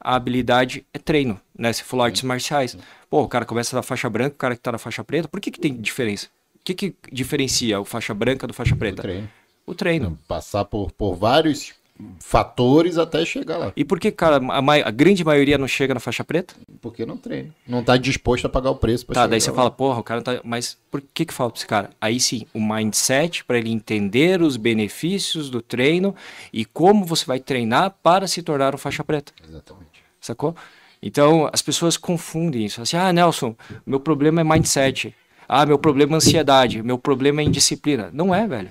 a 0.00 0.14
habilidade 0.16 0.84
é 0.94 0.98
treino, 0.98 1.38
né? 1.56 1.72
Você 1.72 1.84
falou 1.84 2.06
artes 2.06 2.22
marciais. 2.22 2.76
Pô, 3.10 3.22
o 3.22 3.28
cara 3.28 3.44
começa 3.44 3.76
da 3.76 3.82
faixa 3.82 4.08
branca, 4.08 4.34
o 4.34 4.38
cara 4.38 4.56
que 4.56 4.62
tá 4.62 4.72
na 4.72 4.78
faixa 4.78 5.04
preta, 5.04 5.28
por 5.28 5.40
que 5.40 5.50
que 5.50 5.60
tem 5.60 5.74
diferença? 5.76 6.28
O 6.56 6.60
que 6.64 6.74
que 6.74 6.94
diferencia 7.12 7.78
o 7.78 7.84
faixa 7.84 8.14
branca 8.14 8.46
do 8.46 8.54
faixa 8.54 8.74
O 8.74 8.78
preta? 8.78 9.02
treino. 9.02 9.28
O 9.66 9.74
treino. 9.74 10.18
Passar 10.26 10.64
por, 10.64 10.90
por 10.92 11.14
vários 11.14 11.74
fatores 12.20 12.98
até 12.98 13.24
chegar 13.24 13.56
lá. 13.58 13.72
E 13.76 13.84
por 13.84 13.98
que, 13.98 14.10
cara, 14.10 14.36
a, 14.36 14.62
mai- 14.62 14.82
a 14.82 14.90
grande 14.90 15.24
maioria 15.24 15.58
não 15.58 15.66
chega 15.68 15.94
na 15.94 16.00
faixa 16.00 16.24
preta? 16.24 16.54
Porque 16.80 17.04
não 17.06 17.16
treina. 17.16 17.54
Não 17.66 17.82
tá 17.82 17.96
disposto 17.96 18.44
a 18.46 18.48
pagar 18.48 18.70
o 18.70 18.76
preço 18.76 19.06
pra 19.06 19.14
Tá, 19.14 19.26
daí 19.26 19.40
você 19.40 19.46
chegar 19.46 19.56
fala, 19.56 19.68
lá. 19.68 19.74
porra, 19.74 20.00
o 20.00 20.02
cara 20.02 20.22
tá. 20.22 20.40
Mas 20.44 20.76
por 20.90 21.02
que 21.14 21.24
que 21.24 21.34
fala 21.34 21.50
pra 21.50 21.58
esse 21.58 21.66
cara? 21.66 21.90
Aí 22.00 22.18
sim, 22.20 22.46
o 22.54 22.60
mindset 22.60 23.44
para 23.44 23.58
ele 23.58 23.70
entender 23.70 24.42
os 24.42 24.56
benefícios 24.56 25.50
do 25.50 25.60
treino 25.62 26.14
e 26.52 26.64
como 26.64 27.04
você 27.04 27.24
vai 27.24 27.40
treinar 27.40 27.94
para 28.02 28.26
se 28.26 28.42
tornar 28.42 28.74
um 28.74 28.78
faixa 28.78 29.02
preta. 29.04 29.32
Exatamente. 29.46 30.02
Sacou? 30.20 30.54
Então, 31.02 31.48
as 31.52 31.62
pessoas 31.62 31.96
confundem 31.96 32.64
isso. 32.66 32.82
Assim, 32.82 32.96
ah, 32.96 33.12
Nelson, 33.12 33.56
meu 33.86 33.98
problema 34.00 34.42
é 34.42 34.44
mindset. 34.44 35.14
Ah, 35.48 35.64
meu 35.66 35.78
problema 35.78 36.12
é 36.12 36.16
ansiedade. 36.16 36.82
Meu 36.82 36.98
problema 36.98 37.40
é 37.40 37.44
indisciplina. 37.44 38.10
Não 38.12 38.34
é, 38.34 38.46
velho. 38.46 38.68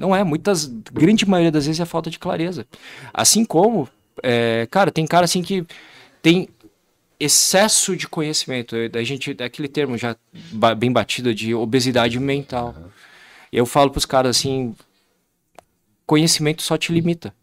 Não 0.00 0.16
é. 0.16 0.24
Muitas, 0.24 0.64
grande 0.66 1.28
maioria 1.28 1.52
das 1.52 1.66
vezes 1.66 1.78
é 1.78 1.84
falta 1.84 2.08
de 2.08 2.18
clareza. 2.18 2.66
Assim 3.12 3.44
como, 3.44 3.86
é, 4.22 4.66
cara, 4.70 4.90
tem 4.90 5.06
cara 5.06 5.26
assim 5.26 5.42
que 5.42 5.66
tem 6.22 6.48
excesso 7.20 7.94
de 7.94 8.08
conhecimento. 8.08 8.74
A 8.94 9.02
gente, 9.02 9.36
é 9.38 9.44
aquele 9.44 9.68
termo 9.68 9.98
já 9.98 10.16
bem 10.78 10.90
batido 10.90 11.34
de 11.34 11.54
obesidade 11.54 12.18
mental. 12.18 12.74
Eu 13.52 13.66
falo 13.66 13.90
pros 13.90 14.06
caras 14.06 14.38
assim, 14.38 14.74
conhecimento 16.06 16.62
só 16.62 16.78
te 16.78 16.92
limita. 16.92 17.34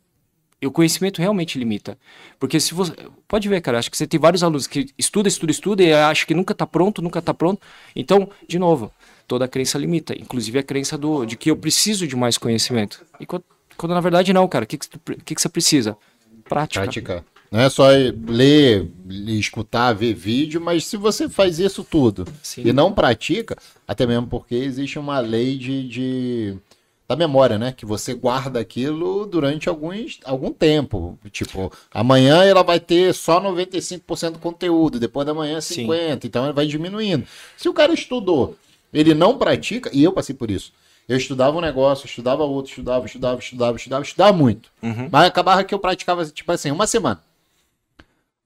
E 0.60 0.66
o 0.66 0.72
conhecimento 0.72 1.20
realmente 1.22 1.60
limita. 1.60 1.96
Porque 2.40 2.60
se 2.60 2.74
você. 2.74 2.92
Pode 3.28 3.48
ver, 3.48 3.62
cara, 3.62 3.78
acho 3.78 3.92
que 3.92 3.98
você 3.98 4.08
tem 4.08 4.20
vários 4.20 4.42
alunos 4.42 4.66
que 4.66 4.88
estuda, 4.98 5.28
estuda, 5.28 5.52
estuda 5.52 5.84
e 5.84 5.94
acha 5.94 6.26
que 6.26 6.34
nunca 6.34 6.56
tá 6.56 6.66
pronto, 6.66 7.02
nunca 7.04 7.22
tá 7.22 7.34
pronto. 7.34 7.62
Então, 7.96 8.28
de 8.48 8.58
novo, 8.58 8.92
toda 9.28 9.46
a 9.46 9.48
crença 9.48 9.78
limita. 9.78 10.14
Inclusive 10.18 10.60
a 10.60 10.64
crença 10.64 10.98
do, 10.98 11.26
de 11.26 11.36
que 11.36 11.52
eu 11.52 11.58
preciso 11.58 12.08
de 12.08 12.16
mais 12.16 12.38
conhecimento. 12.38 13.04
E 13.20 13.26
quando, 13.26 13.44
quando 13.76 13.94
na 13.94 14.02
verdade 14.02 14.32
não, 14.34 14.48
cara. 14.48 14.64
O 14.64 14.68
que, 14.68 14.78
que, 14.78 14.90
tu 14.90 15.00
que, 15.24 15.36
que 15.36 15.42
você 15.42 15.50
precisa? 15.50 15.98
Prática. 16.48 16.82
Praticar. 16.84 17.24
Não 17.50 17.62
é 17.62 17.70
só 17.70 17.88
ler, 18.28 18.90
escutar, 19.10 19.94
ver 19.94 20.14
vídeo, 20.14 20.60
mas 20.60 20.86
se 20.86 20.98
você 20.98 21.30
faz 21.30 21.60
isso 21.60 21.82
tudo 21.82 22.26
Sim. 22.44 22.64
e 22.66 22.74
não 22.74 22.92
pratica, 22.92 23.56
até 23.88 24.06
mesmo 24.06 24.28
porque 24.28 24.54
existe 24.56 25.00
uma 25.00 25.20
lei 25.20 25.58
de, 25.58 25.88
de- 25.88 26.58
da 27.08 27.16
memória, 27.16 27.58
né? 27.58 27.72
Que 27.72 27.86
você 27.86 28.14
guarda 28.14 28.60
aquilo 28.60 29.26
durante 29.26 29.70
alguns, 29.70 30.20
algum 30.26 30.52
tempo. 30.52 31.18
Tipo, 31.32 31.72
amanhã 31.94 32.44
ela 32.44 32.64
vai 32.64 32.82
ter 32.82 33.14
só 33.14 33.42
95% 33.42 34.32
do 34.32 34.40
conteúdo, 34.40 35.00
depois 35.00 35.26
da 35.26 35.34
manhã 35.34 35.62
Sim. 35.62 35.88
50%, 35.88 36.26
então 36.26 36.44
ela 36.44 36.52
vai 36.54 36.66
diminuindo. 36.68 37.26
Se 37.56 37.70
o 37.70 37.74
cara 37.74 37.94
estudou, 37.94 38.58
ele 38.94 39.14
não 39.14 39.38
pratica, 39.38 39.90
e 39.94 40.04
eu 40.04 40.12
passei 40.12 40.36
por 40.36 40.50
isso. 40.50 40.74
Eu 41.08 41.18
estudava 41.18 41.58
um 41.58 41.62
negócio, 41.62 42.06
estudava 42.06 42.44
outro, 42.44 42.70
estudava, 42.70 43.06
estudava, 43.06 43.40
estudava, 43.40 43.78
estudava, 43.78 44.04
estudava 44.04 44.34
muito. 44.34 44.70
Uhum. 44.82 45.08
Mas 45.10 45.28
acabava 45.28 45.64
que 45.64 45.74
eu 45.74 45.80
praticava, 45.80 46.26
tipo 46.26 46.52
assim, 46.52 46.70
uma 46.70 46.86
semana. 46.86 47.24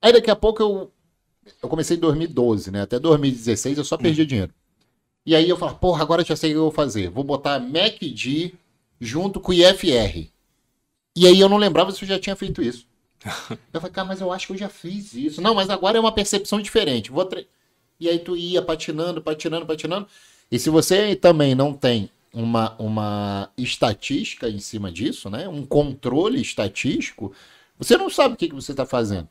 Aí 0.01 0.13
daqui 0.13 0.29
a 0.29 0.35
pouco 0.35 0.61
eu. 0.61 0.91
Eu 1.61 1.67
comecei 1.67 1.97
em 1.97 1.99
2012, 1.99 2.69
né? 2.71 2.81
Até 2.81 2.99
2016 2.99 3.79
eu 3.79 3.83
só 3.83 3.97
perdia 3.97 4.25
dinheiro. 4.25 4.53
E 5.25 5.35
aí 5.35 5.49
eu 5.49 5.57
falava, 5.57 5.77
porra, 5.77 6.01
agora 6.01 6.21
eu 6.21 6.25
já 6.25 6.35
sei 6.35 6.51
o 6.51 6.53
que 6.53 6.57
eu 6.57 6.63
vou 6.63 6.71
fazer. 6.71 7.09
Vou 7.09 7.23
botar 7.23 7.59
MACD 7.59 8.53
junto 8.99 9.39
com 9.39 9.51
o 9.51 9.53
IFR. 9.53 10.29
E 11.15 11.27
aí 11.27 11.39
eu 11.39 11.49
não 11.49 11.57
lembrava 11.57 11.91
se 11.91 12.03
eu 12.03 12.07
já 12.07 12.19
tinha 12.19 12.35
feito 12.35 12.61
isso. 12.61 12.85
Eu 13.71 13.79
falei, 13.79 13.93
cara, 13.93 14.07
mas 14.07 14.19
eu 14.19 14.31
acho 14.31 14.47
que 14.47 14.53
eu 14.53 14.57
já 14.57 14.67
fiz 14.67 15.13
isso. 15.13 15.41
Não, 15.41 15.53
mas 15.53 15.69
agora 15.69 15.95
é 15.95 16.01
uma 16.01 16.11
percepção 16.11 16.59
diferente. 16.59 17.11
Vou 17.11 17.23
tre... 17.23 17.47
E 17.99 18.09
aí 18.09 18.17
tu 18.17 18.35
ia 18.35 18.63
patinando, 18.63 19.21
patinando, 19.21 19.63
patinando. 19.63 20.07
E 20.52 20.60
se 20.60 20.70
você 20.70 21.16
também 21.16 21.56
não 21.56 21.74
tem 21.74 22.10
uma, 22.34 22.76
uma 22.78 23.49
estatística 23.58 24.49
em 24.49 24.60
cima 24.60 24.91
disso, 24.91 25.30
né? 25.30 25.47
Um 25.47 25.66
controle 25.66 26.41
estatístico, 26.41 27.34
você 27.78 27.97
não 27.97 28.10
sabe 28.10 28.34
o 28.34 28.38
que, 28.38 28.49
que 28.49 28.56
você 28.56 28.72
está 28.72 28.86
fazendo. 28.86 29.28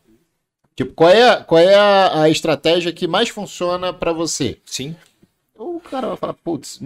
Tipo, 0.75 0.95
qual 0.95 1.11
é, 1.11 1.43
qual 1.43 1.59
é 1.59 1.75
a, 1.75 2.23
a 2.23 2.31
estratégia 2.31 2.93
que 2.93 3.07
mais 3.07 3.29
funciona 3.29 3.93
para 3.93 4.13
você? 4.13 4.59
Sim. 4.65 4.97
O 5.55 5.79
cara 5.79 6.09
vai 6.09 6.17
falar, 6.17 6.33
putz, 6.33 6.81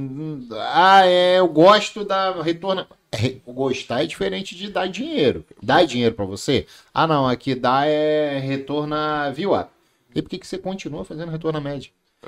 ah, 0.72 1.06
é, 1.06 1.38
eu 1.38 1.46
gosto 1.46 2.04
da 2.04 2.42
retorno. 2.42 2.84
É, 3.12 3.36
Gostar 3.46 4.02
é 4.02 4.06
diferente 4.06 4.56
de 4.56 4.68
dar 4.68 4.88
dinheiro. 4.88 5.44
Dar 5.62 5.86
dinheiro 5.86 6.12
para 6.12 6.24
você? 6.24 6.66
Ah, 6.92 7.06
não, 7.06 7.28
aqui 7.28 7.54
dá 7.54 7.86
é 7.86 8.40
retorno 8.40 8.96
a 8.96 9.30
VWAP. 9.30 9.70
E 10.12 10.20
por 10.20 10.28
que, 10.28 10.38
que 10.38 10.46
você 10.46 10.58
continua 10.58 11.04
fazendo 11.04 11.30
retorno 11.30 11.58
a 11.58 11.62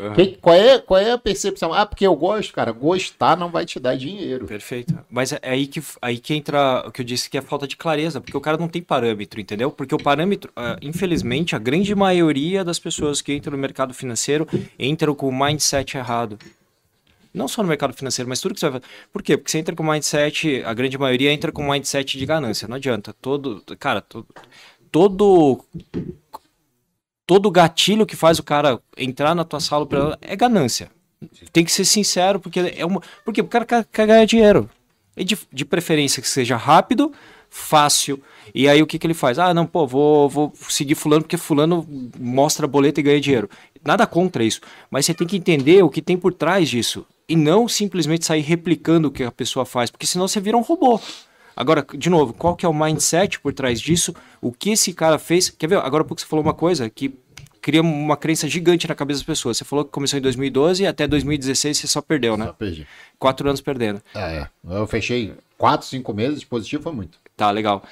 média? 0.03 0.27
Que- 0.27 0.37
qual, 0.37 0.55
é, 0.57 0.79
qual 0.79 1.01
é 1.01 1.13
a 1.13 1.19
percepção? 1.19 1.73
Ah, 1.73 1.87
porque 1.87 2.07
eu 2.07 2.15
gosto, 2.15 2.53
cara. 2.53 2.73
Gostar 2.73 3.37
não 3.37 3.51
vai 3.51 3.65
te 3.65 3.79
dar 3.81 3.97
dinheiro. 3.97 4.47
Perfeito. 4.47 4.99
Mas 5.11 5.33
é 5.33 5.41
aí 5.43 5.67
que, 5.67 5.83
aí 6.01 6.19
que 6.19 6.35
entra 6.35 6.85
o 6.87 6.93
que 6.93 7.01
eu 7.01 7.05
disse 7.05 7.29
que 7.31 7.39
é 7.39 7.43
falta 7.43 7.67
de 7.67 7.77
clareza, 7.77 8.21
porque 8.21 8.37
o 8.37 8.41
cara 8.41 8.57
não 8.57 8.69
tem 8.69 8.83
parâmetro, 8.83 9.41
entendeu? 9.41 9.71
Porque 9.71 9.95
o 9.95 9.99
parâmetro, 10.03 10.51
ah, 10.57 10.77
infelizmente, 10.83 11.55
a 11.57 11.59
grande 11.59 11.95
maioria 11.95 12.65
das 12.65 12.79
pessoas 12.79 13.21
que 13.23 13.35
entram 13.35 13.53
no 13.53 13.59
mercado 13.59 13.93
financeiro 13.95 14.47
entram 14.79 15.15
com 15.15 15.29
o 15.29 15.33
mindset 15.39 15.97
errado. 15.97 16.39
Não 17.33 17.47
só 17.47 17.63
no 17.63 17.69
mercado 17.69 17.93
financeiro, 17.93 18.27
mas 18.29 18.41
tudo 18.41 18.55
que 18.55 18.61
você 18.61 18.71
vai 18.71 18.81
fazer. 18.81 18.93
Por 19.13 19.23
quê? 19.23 19.37
Porque 19.37 19.51
você 19.51 19.59
entra 19.59 19.77
com 19.77 19.83
mindset, 19.83 20.63
a 20.65 20.73
grande 20.73 20.97
maioria 20.97 21.31
entra 21.31 21.53
com 21.53 21.71
mindset 21.71 22.17
de 22.17 22.25
ganância. 22.25 22.67
Não 22.67 22.77
adianta. 22.77 23.15
Todo, 23.21 23.63
cara, 23.79 24.01
todo, 24.01 24.27
todo 24.91 25.63
todo 27.27 27.51
gatilho 27.51 28.07
que 28.07 28.17
faz 28.17 28.39
o 28.39 28.43
cara 28.43 28.81
entrar 28.97 29.35
na 29.35 29.45
tua 29.45 29.61
sala 29.61 29.85
pra- 29.87 30.17
é 30.21 30.37
ganância. 30.37 30.91
Tem 31.53 31.65
que 31.65 31.73
ser 31.73 31.85
sincero, 31.85 32.39
porque 32.39 32.61
é 32.77 32.85
uma. 32.85 33.01
Porque 33.25 33.41
o 33.41 33.47
cara 33.47 33.65
quer, 33.65 33.85
quer 33.91 34.07
ganhar 34.07 34.25
dinheiro. 34.27 34.69
E 35.17 35.25
de, 35.25 35.37
de 35.51 35.65
preferência 35.65 36.21
que 36.21 36.29
seja 36.29 36.57
rápido, 36.57 37.11
fácil. 37.49 38.23
E 38.55 38.69
aí 38.69 38.83
o 38.83 38.87
que, 38.87 38.99
que 38.99 39.07
ele 39.07 39.15
faz? 39.15 39.39
Ah, 39.39 39.55
não, 39.55 39.67
pô, 39.67 39.87
vou, 39.87 40.29
vou 40.29 40.53
seguir 40.69 40.95
fulano 40.95 41.23
porque 41.23 41.39
fulano 41.39 41.87
mostra 42.19 42.67
a 42.67 42.69
boleta 42.69 43.01
e 43.01 43.03
ganha 43.03 43.21
dinheiro. 43.21 43.49
Nada 43.85 44.07
contra 44.07 44.45
isso. 44.45 44.61
Mas 44.91 45.07
você 45.07 45.15
tem 45.15 45.27
que 45.27 45.37
entender 45.37 45.83
o 45.83 45.89
que 45.89 46.03
tem 46.03 46.17
por 46.19 46.35
trás 46.35 46.69
disso. 46.69 47.07
E 47.29 47.35
não 47.35 47.67
simplesmente 47.67 48.25
sair 48.27 48.43
replicando 48.43 49.09
o 49.09 49.11
que 49.11 49.25
a 49.25 49.33
pessoa 49.33 49.65
faz, 49.65 49.91
porque 49.91 50.07
senão 50.07 50.29
você 50.29 50.39
vira 50.39 50.57
um 50.57 50.61
robô. 50.61 51.01
Agora, 51.57 51.85
de 51.95 52.11
novo, 52.11 52.35
qual 52.35 52.55
que 52.55 52.67
é 52.67 52.69
o 52.69 52.75
mindset 52.75 53.41
por 53.41 53.55
trás 53.55 53.81
disso? 53.81 54.15
O 54.43 54.53
que 54.53 54.71
esse 54.71 54.93
cara 54.93 55.19
fez? 55.19 55.49
Quer 55.49 55.69
ver? 55.69 55.79
Agora 55.79 56.03
há 56.03 56.07
pouco 56.07 56.21
você 56.21 56.27
falou 56.27 56.45
uma 56.45 56.53
coisa 56.53 56.91
que 56.91 57.19
cria 57.63 57.81
uma 57.81 58.17
crença 58.17 58.47
gigante 58.47 58.87
na 58.87 58.95
cabeça 58.95 59.21
das 59.21 59.27
pessoas. 59.27 59.57
Você 59.57 59.65
falou 59.65 59.85
que 59.85 59.91
começou 59.91 60.19
em 60.19 60.23
2012 60.23 60.83
e 60.85 60.87
até 60.87 61.07
2016 61.07 61.79
você 61.79 61.87
só 61.87 62.03
perdeu, 62.03 62.37
né? 62.37 62.45
Só 62.45 62.53
perdi. 62.53 62.87
Quatro 63.19 63.49
anos 63.49 63.61
perdendo. 63.63 64.03
Ah, 64.15 64.31
é. 64.31 64.49
Eu 64.69 64.87
fechei 64.87 65.33
quatro, 65.57 65.87
cinco 65.87 66.13
meses, 66.13 66.45
positivo 66.45 66.83
foi 66.83 66.93
muito. 66.93 67.19
Tá, 67.37 67.51
legal. 67.51 67.83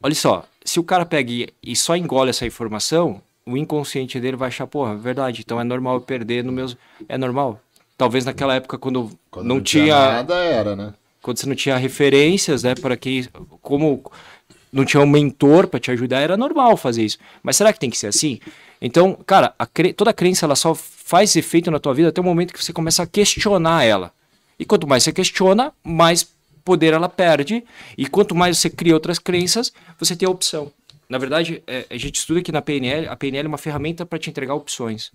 Olha 0.00 0.14
só, 0.14 0.44
se 0.64 0.78
o 0.78 0.84
cara 0.84 1.04
pega 1.04 1.30
e, 1.62 1.76
só 1.76 1.96
engole 1.96 2.30
essa 2.30 2.46
informação, 2.46 3.20
o 3.44 3.56
inconsciente 3.56 4.20
dele 4.20 4.36
vai 4.36 4.48
achar, 4.48 4.66
porra, 4.66 4.96
verdade, 4.96 5.42
então 5.44 5.60
é 5.60 5.64
normal 5.64 5.96
eu 5.96 6.00
perder 6.00 6.44
no 6.44 6.52
meus. 6.52 6.76
É 7.08 7.18
normal. 7.18 7.60
Talvez 7.96 8.24
naquela 8.24 8.54
época, 8.54 8.78
quando, 8.78 9.10
Quando 9.28 9.46
não, 9.46 9.60
tinha. 9.60 9.94
nada, 9.94 10.36
era, 10.36 10.76
né? 10.76 10.94
Quando 11.22 11.38
você 11.38 11.46
não 11.46 11.54
tinha 11.54 11.76
referências, 11.76 12.62
né, 12.62 12.74
para 12.74 12.96
que 12.96 13.28
como 13.60 14.02
não 14.72 14.84
tinha 14.84 15.02
um 15.02 15.06
mentor 15.06 15.66
para 15.66 15.80
te 15.80 15.90
ajudar, 15.90 16.20
era 16.20 16.36
normal 16.36 16.76
fazer 16.76 17.04
isso. 17.04 17.18
Mas 17.42 17.56
será 17.56 17.72
que 17.72 17.80
tem 17.80 17.90
que 17.90 17.98
ser 17.98 18.08
assim? 18.08 18.38
Então, 18.80 19.18
cara, 19.26 19.54
a 19.58 19.66
cre- 19.66 19.92
toda 19.92 20.12
crença 20.12 20.46
ela 20.46 20.54
só 20.54 20.74
faz 20.74 21.34
efeito 21.36 21.70
na 21.70 21.80
tua 21.80 21.94
vida 21.94 22.10
até 22.10 22.20
o 22.20 22.24
momento 22.24 22.52
que 22.52 22.62
você 22.62 22.72
começa 22.72 23.02
a 23.02 23.06
questionar 23.06 23.84
ela. 23.84 24.12
E 24.58 24.64
quanto 24.64 24.86
mais 24.86 25.02
você 25.02 25.12
questiona, 25.12 25.72
mais 25.82 26.28
poder 26.64 26.92
ela 26.92 27.08
perde. 27.08 27.64
E 27.96 28.06
quanto 28.06 28.34
mais 28.34 28.58
você 28.58 28.68
cria 28.68 28.94
outras 28.94 29.18
crenças, 29.18 29.72
você 29.98 30.14
tem 30.14 30.26
a 30.26 30.30
opção. 30.30 30.70
Na 31.08 31.16
verdade, 31.16 31.62
é, 31.66 31.86
a 31.88 31.96
gente 31.96 32.16
estuda 32.16 32.42
que 32.42 32.52
na 32.52 32.60
PNL, 32.60 33.08
a 33.08 33.16
PNL 33.16 33.46
é 33.46 33.48
uma 33.48 33.56
ferramenta 33.58 34.04
para 34.04 34.18
te 34.18 34.28
entregar 34.28 34.54
opções. 34.54 35.10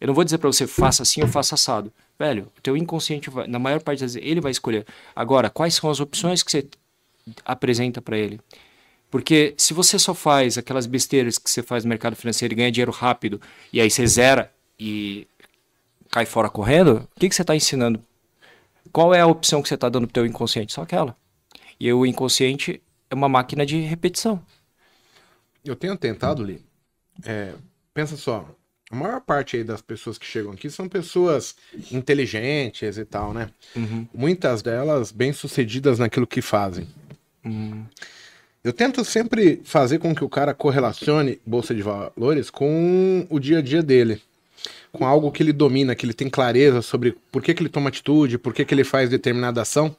Eu 0.00 0.06
não 0.08 0.14
vou 0.14 0.22
dizer 0.24 0.38
para 0.38 0.52
você 0.52 0.66
faça 0.66 1.02
assim 1.02 1.22
ou 1.22 1.28
faça 1.28 1.54
assado. 1.54 1.90
Velho, 2.18 2.50
o 2.56 2.60
teu 2.60 2.76
inconsciente, 2.76 3.30
vai, 3.30 3.46
na 3.46 3.58
maior 3.58 3.80
parte 3.80 4.00
das 4.00 4.14
vezes, 4.14 4.28
ele 4.28 4.40
vai 4.40 4.50
escolher. 4.50 4.84
Agora, 5.14 5.48
quais 5.48 5.74
são 5.74 5.88
as 5.88 6.00
opções 6.00 6.42
que 6.42 6.50
você 6.50 6.66
apresenta 7.44 8.02
para 8.02 8.18
ele? 8.18 8.40
Porque 9.10 9.54
se 9.56 9.72
você 9.72 9.98
só 9.98 10.12
faz 10.12 10.58
aquelas 10.58 10.86
besteiras 10.86 11.38
que 11.38 11.48
você 11.48 11.62
faz 11.62 11.84
no 11.84 11.88
mercado 11.88 12.16
financeiro 12.16 12.52
e 12.52 12.56
ganha 12.56 12.72
dinheiro 12.72 12.90
rápido, 12.90 13.40
e 13.72 13.80
aí 13.80 13.90
você 13.90 14.06
zera 14.06 14.52
e 14.78 15.26
cai 16.10 16.26
fora 16.26 16.50
correndo, 16.50 17.08
o 17.16 17.20
que, 17.20 17.28
que 17.28 17.34
você 17.34 17.42
está 17.42 17.54
ensinando? 17.54 18.02
Qual 18.92 19.14
é 19.14 19.20
a 19.20 19.26
opção 19.26 19.62
que 19.62 19.68
você 19.68 19.74
está 19.74 19.88
dando 19.88 20.06
para 20.06 20.10
o 20.10 20.14
teu 20.14 20.26
inconsciente? 20.26 20.72
Só 20.72 20.82
aquela. 20.82 21.16
E 21.78 21.92
o 21.92 22.04
inconsciente 22.04 22.82
é 23.08 23.14
uma 23.14 23.28
máquina 23.28 23.64
de 23.64 23.78
repetição. 23.80 24.42
Eu 25.64 25.76
tenho 25.76 25.96
tentado, 25.96 26.42
Li. 26.42 26.64
É, 27.24 27.54
pensa 27.94 28.16
só, 28.16 28.48
a 28.90 28.96
maior 28.96 29.20
parte 29.20 29.56
aí 29.56 29.64
das 29.64 29.82
pessoas 29.82 30.16
que 30.16 30.24
chegam 30.24 30.52
aqui 30.52 30.70
são 30.70 30.88
pessoas 30.88 31.54
inteligentes 31.92 32.96
e 32.96 33.04
tal, 33.04 33.34
né? 33.34 33.50
Uhum. 33.76 34.06
Muitas 34.14 34.62
delas 34.62 35.12
bem-sucedidas 35.12 35.98
naquilo 35.98 36.26
que 36.26 36.40
fazem. 36.40 36.88
Uhum. 37.44 37.84
Eu 38.64 38.72
tento 38.72 39.04
sempre 39.04 39.60
fazer 39.62 39.98
com 39.98 40.14
que 40.14 40.24
o 40.24 40.28
cara 40.28 40.54
correlacione 40.54 41.40
bolsa 41.46 41.74
de 41.74 41.82
valores 41.82 42.50
com 42.50 43.26
o 43.28 43.38
dia 43.38 43.58
a 43.58 43.62
dia 43.62 43.82
dele. 43.82 44.22
Com 44.90 45.06
algo 45.06 45.30
que 45.30 45.42
ele 45.42 45.52
domina, 45.52 45.94
que 45.94 46.06
ele 46.06 46.14
tem 46.14 46.28
clareza 46.30 46.80
sobre 46.80 47.14
por 47.30 47.42
que, 47.42 47.54
que 47.54 47.62
ele 47.62 47.68
toma 47.68 47.88
atitude, 47.90 48.38
por 48.38 48.54
que, 48.54 48.64
que 48.64 48.74
ele 48.74 48.84
faz 48.84 49.10
determinada 49.10 49.62
ação. 49.62 49.94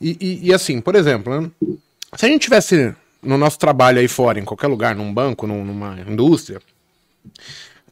E, 0.00 0.16
e, 0.20 0.48
e 0.48 0.54
assim, 0.54 0.80
por 0.80 0.94
exemplo, 0.94 1.40
né? 1.40 1.50
se 2.14 2.26
a 2.26 2.28
gente 2.28 2.42
tivesse 2.42 2.94
no 3.22 3.38
nosso 3.38 3.58
trabalho 3.58 3.98
aí 3.98 4.08
fora, 4.08 4.38
em 4.38 4.44
qualquer 4.44 4.66
lugar, 4.66 4.94
num 4.94 5.12
banco, 5.12 5.46
num, 5.46 5.64
numa 5.64 5.98
indústria, 6.00 6.60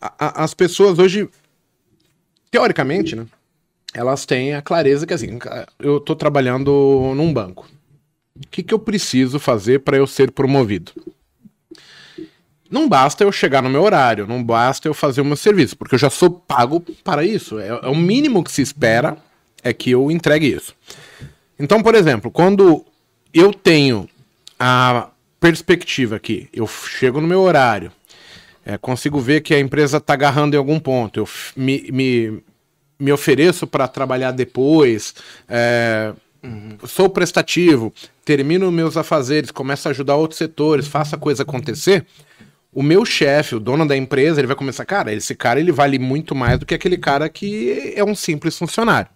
a, 0.01 0.45
as 0.45 0.55
pessoas 0.55 0.99
hoje, 0.99 1.29
teoricamente, 2.51 3.15
né, 3.15 3.27
elas 3.93 4.25
têm 4.25 4.55
a 4.55 4.63
clareza 4.63 5.07
que 5.07 5.15
assim, 5.15 5.39
eu 5.79 5.99
estou 5.99 6.17
trabalhando 6.17 7.13
num 7.15 7.33
banco. 7.33 7.69
O 8.37 8.47
que, 8.49 8.63
que 8.63 8.73
eu 8.73 8.79
preciso 8.79 9.39
fazer 9.39 9.81
para 9.81 9.97
eu 9.97 10.07
ser 10.07 10.31
promovido? 10.31 10.93
Não 12.71 12.89
basta 12.89 13.25
eu 13.25 13.33
chegar 13.33 13.61
no 13.63 13.69
meu 13.69 13.83
horário, 13.83 14.29
não 14.29 14.43
basta 14.43 14.87
eu 14.87 14.95
fazer 14.95 15.21
o 15.21 15.25
meu 15.25 15.37
serviço, 15.37 15.77
porque 15.77 15.97
eu 15.97 15.99
já 15.99 16.09
sou 16.09 16.31
pago 16.31 16.81
para 17.03 17.25
isso. 17.25 17.59
É, 17.59 17.69
é 17.69 17.89
o 17.89 17.97
mínimo 17.97 18.45
que 18.45 18.53
se 18.53 18.63
espera 18.63 19.17
é 19.63 19.73
que 19.73 19.91
eu 19.91 20.11
entregue 20.11 20.55
isso. 20.55 20.75
Então, 21.59 21.83
por 21.83 21.95
exemplo, 21.95 22.31
quando 22.31 22.87
eu 23.35 23.53
tenho 23.53 24.09
a 24.59 25.09
perspectiva 25.41 26.17
aqui, 26.17 26.49
eu 26.53 26.67
chego 26.67 27.21
no 27.21 27.27
meu 27.27 27.41
horário, 27.41 27.91
é, 28.65 28.77
consigo 28.79 29.19
ver 29.21 29.41
que 29.41 29.55
a 29.55 29.61
empresa 29.61 29.97
está 29.97 30.13
agarrando 30.15 30.55
em 30.55 30.59
algum 30.59 30.79
ponto, 30.79 31.21
eu 31.21 31.29
me, 31.57 31.89
me, 31.91 32.43
me 32.99 33.13
ofereço 33.13 33.67
para 33.67 33.89
trabalhar 33.89 34.33
depois, 34.33 35.15
é, 35.49 36.13
uhum. 36.43 36.77
sou 36.87 37.09
prestativo, 37.09 37.93
termino 38.25 38.71
meus 38.71 38.97
afazeres, 38.97 39.51
começo 39.51 39.89
a 39.89 39.91
ajudar 39.91 40.17
outros 40.17 40.39
setores, 40.39 40.87
faço 40.87 41.15
a 41.15 41.19
coisa 41.19 41.43
acontecer, 41.43 42.07
o 42.73 42.83
meu 42.83 43.05
chefe, 43.05 43.57
o 43.57 43.61
dono 43.61 43.87
da 43.87 43.97
empresa, 43.97 44.41
ele 44.41 44.47
vai 44.47 44.57
começar, 44.57 44.85
cara, 44.85 45.13
esse 45.13 45.35
cara 45.35 45.59
ele 45.59 45.73
vale 45.73 45.99
muito 45.99 46.35
mais 46.35 46.59
do 46.59 46.67
que 46.67 46.75
aquele 46.75 46.97
cara 46.97 47.29
que 47.29 47.93
é 47.97 48.05
um 48.05 48.15
simples 48.15 48.57
funcionário. 48.57 49.11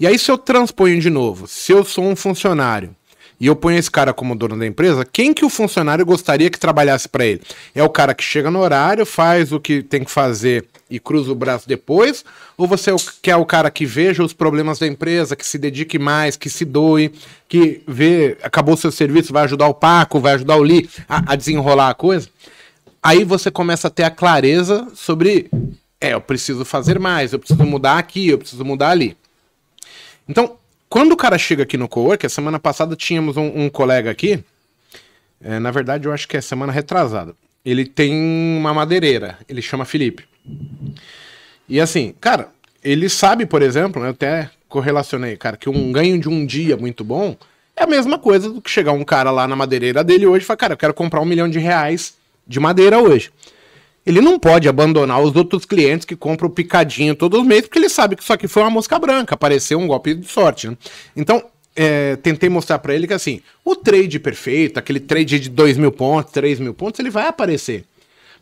E 0.00 0.06
aí 0.06 0.18
se 0.18 0.30
eu 0.30 0.38
transponho 0.38 1.00
de 1.00 1.10
novo, 1.10 1.46
se 1.46 1.72
eu 1.72 1.84
sou 1.84 2.04
um 2.04 2.16
funcionário 2.16 2.94
e 3.40 3.46
eu 3.46 3.54
ponho 3.54 3.78
esse 3.78 3.90
cara 3.90 4.12
como 4.12 4.34
dono 4.34 4.58
da 4.58 4.66
empresa, 4.66 5.04
quem 5.04 5.32
que 5.32 5.44
o 5.44 5.48
funcionário 5.48 6.04
gostaria 6.04 6.50
que 6.50 6.58
trabalhasse 6.58 7.08
para 7.08 7.24
ele? 7.24 7.40
É 7.74 7.82
o 7.82 7.88
cara 7.88 8.14
que 8.14 8.24
chega 8.24 8.50
no 8.50 8.58
horário, 8.58 9.06
faz 9.06 9.52
o 9.52 9.60
que 9.60 9.82
tem 9.82 10.02
que 10.02 10.10
fazer 10.10 10.66
e 10.90 10.98
cruza 10.98 11.30
o 11.30 11.34
braço 11.34 11.68
depois? 11.68 12.24
Ou 12.56 12.66
você 12.66 12.90
quer 13.22 13.36
o 13.36 13.46
cara 13.46 13.70
que 13.70 13.86
veja 13.86 14.24
os 14.24 14.32
problemas 14.32 14.78
da 14.78 14.86
empresa, 14.86 15.36
que 15.36 15.46
se 15.46 15.56
dedique 15.56 15.98
mais, 15.98 16.36
que 16.36 16.50
se 16.50 16.64
doe, 16.64 17.12
que 17.48 17.82
vê, 17.86 18.36
acabou 18.42 18.76
seu 18.76 18.90
serviço, 18.90 19.32
vai 19.32 19.44
ajudar 19.44 19.68
o 19.68 19.74
Paco, 19.74 20.18
vai 20.18 20.34
ajudar 20.34 20.56
o 20.56 20.64
Li 20.64 20.90
a, 21.08 21.32
a 21.32 21.36
desenrolar 21.36 21.90
a 21.90 21.94
coisa? 21.94 22.28
Aí 23.00 23.22
você 23.22 23.50
começa 23.50 23.86
a 23.86 23.90
ter 23.90 24.02
a 24.02 24.10
clareza 24.10 24.88
sobre, 24.94 25.48
é, 26.00 26.14
eu 26.14 26.20
preciso 26.20 26.64
fazer 26.64 26.98
mais, 26.98 27.32
eu 27.32 27.38
preciso 27.38 27.64
mudar 27.64 27.98
aqui, 27.98 28.28
eu 28.28 28.38
preciso 28.38 28.64
mudar 28.64 28.90
ali. 28.90 29.16
Então, 30.28 30.57
quando 30.88 31.12
o 31.12 31.16
cara 31.16 31.36
chega 31.38 31.62
aqui 31.62 31.76
no 31.76 31.88
cowork, 31.88 32.24
a 32.24 32.28
semana 32.28 32.58
passada 32.58 32.96
tínhamos 32.96 33.36
um, 33.36 33.64
um 33.64 33.68
colega 33.68 34.10
aqui, 34.10 34.42
é, 35.40 35.58
na 35.58 35.70
verdade 35.70 36.06
eu 36.06 36.12
acho 36.12 36.26
que 36.26 36.36
é 36.36 36.40
semana 36.40 36.72
retrasada. 36.72 37.34
Ele 37.64 37.84
tem 37.84 38.14
uma 38.58 38.72
madeireira, 38.72 39.38
ele 39.48 39.60
chama 39.60 39.84
Felipe. 39.84 40.24
E 41.68 41.80
assim, 41.80 42.14
cara, 42.20 42.48
ele 42.82 43.08
sabe, 43.08 43.44
por 43.44 43.60
exemplo, 43.60 44.02
eu 44.02 44.10
até 44.10 44.50
correlacionei, 44.68 45.36
cara, 45.36 45.56
que 45.56 45.68
um 45.68 45.92
ganho 45.92 46.18
de 46.18 46.28
um 46.28 46.46
dia 46.46 46.76
muito 46.76 47.04
bom 47.04 47.36
é 47.76 47.84
a 47.84 47.86
mesma 47.86 48.18
coisa 48.18 48.48
do 48.48 48.60
que 48.60 48.70
chegar 48.70 48.92
um 48.92 49.04
cara 49.04 49.30
lá 49.30 49.46
na 49.46 49.54
madeireira 49.54 50.02
dele 50.02 50.26
hoje 50.26 50.44
e 50.44 50.46
falar, 50.46 50.56
cara, 50.56 50.72
eu 50.72 50.78
quero 50.78 50.94
comprar 50.94 51.20
um 51.20 51.26
milhão 51.26 51.48
de 51.48 51.58
reais 51.58 52.14
de 52.46 52.58
madeira 52.58 52.98
hoje 52.98 53.30
ele 54.08 54.22
não 54.22 54.38
pode 54.38 54.66
abandonar 54.66 55.20
os 55.20 55.36
outros 55.36 55.66
clientes 55.66 56.06
que 56.06 56.16
compram 56.16 56.48
picadinho 56.48 57.14
todos 57.14 57.38
os 57.38 57.46
meses, 57.46 57.64
porque 57.64 57.78
ele 57.78 57.90
sabe 57.90 58.16
que 58.16 58.22
isso 58.22 58.32
aqui 58.32 58.48
foi 58.48 58.62
uma 58.62 58.70
mosca 58.70 58.98
branca, 58.98 59.34
apareceu 59.34 59.78
um 59.78 59.86
golpe 59.86 60.14
de 60.14 60.26
sorte. 60.26 60.66
Né? 60.66 60.78
Então, 61.14 61.44
é, 61.76 62.16
tentei 62.16 62.48
mostrar 62.48 62.78
para 62.78 62.94
ele 62.94 63.06
que 63.06 63.12
assim, 63.12 63.42
o 63.62 63.76
trade 63.76 64.18
perfeito, 64.18 64.78
aquele 64.78 64.98
trade 64.98 65.38
de 65.38 65.50
2 65.50 65.76
mil 65.76 65.92
pontos, 65.92 66.32
3 66.32 66.58
mil 66.58 66.72
pontos, 66.72 66.98
ele 66.98 67.10
vai 67.10 67.26
aparecer. 67.26 67.84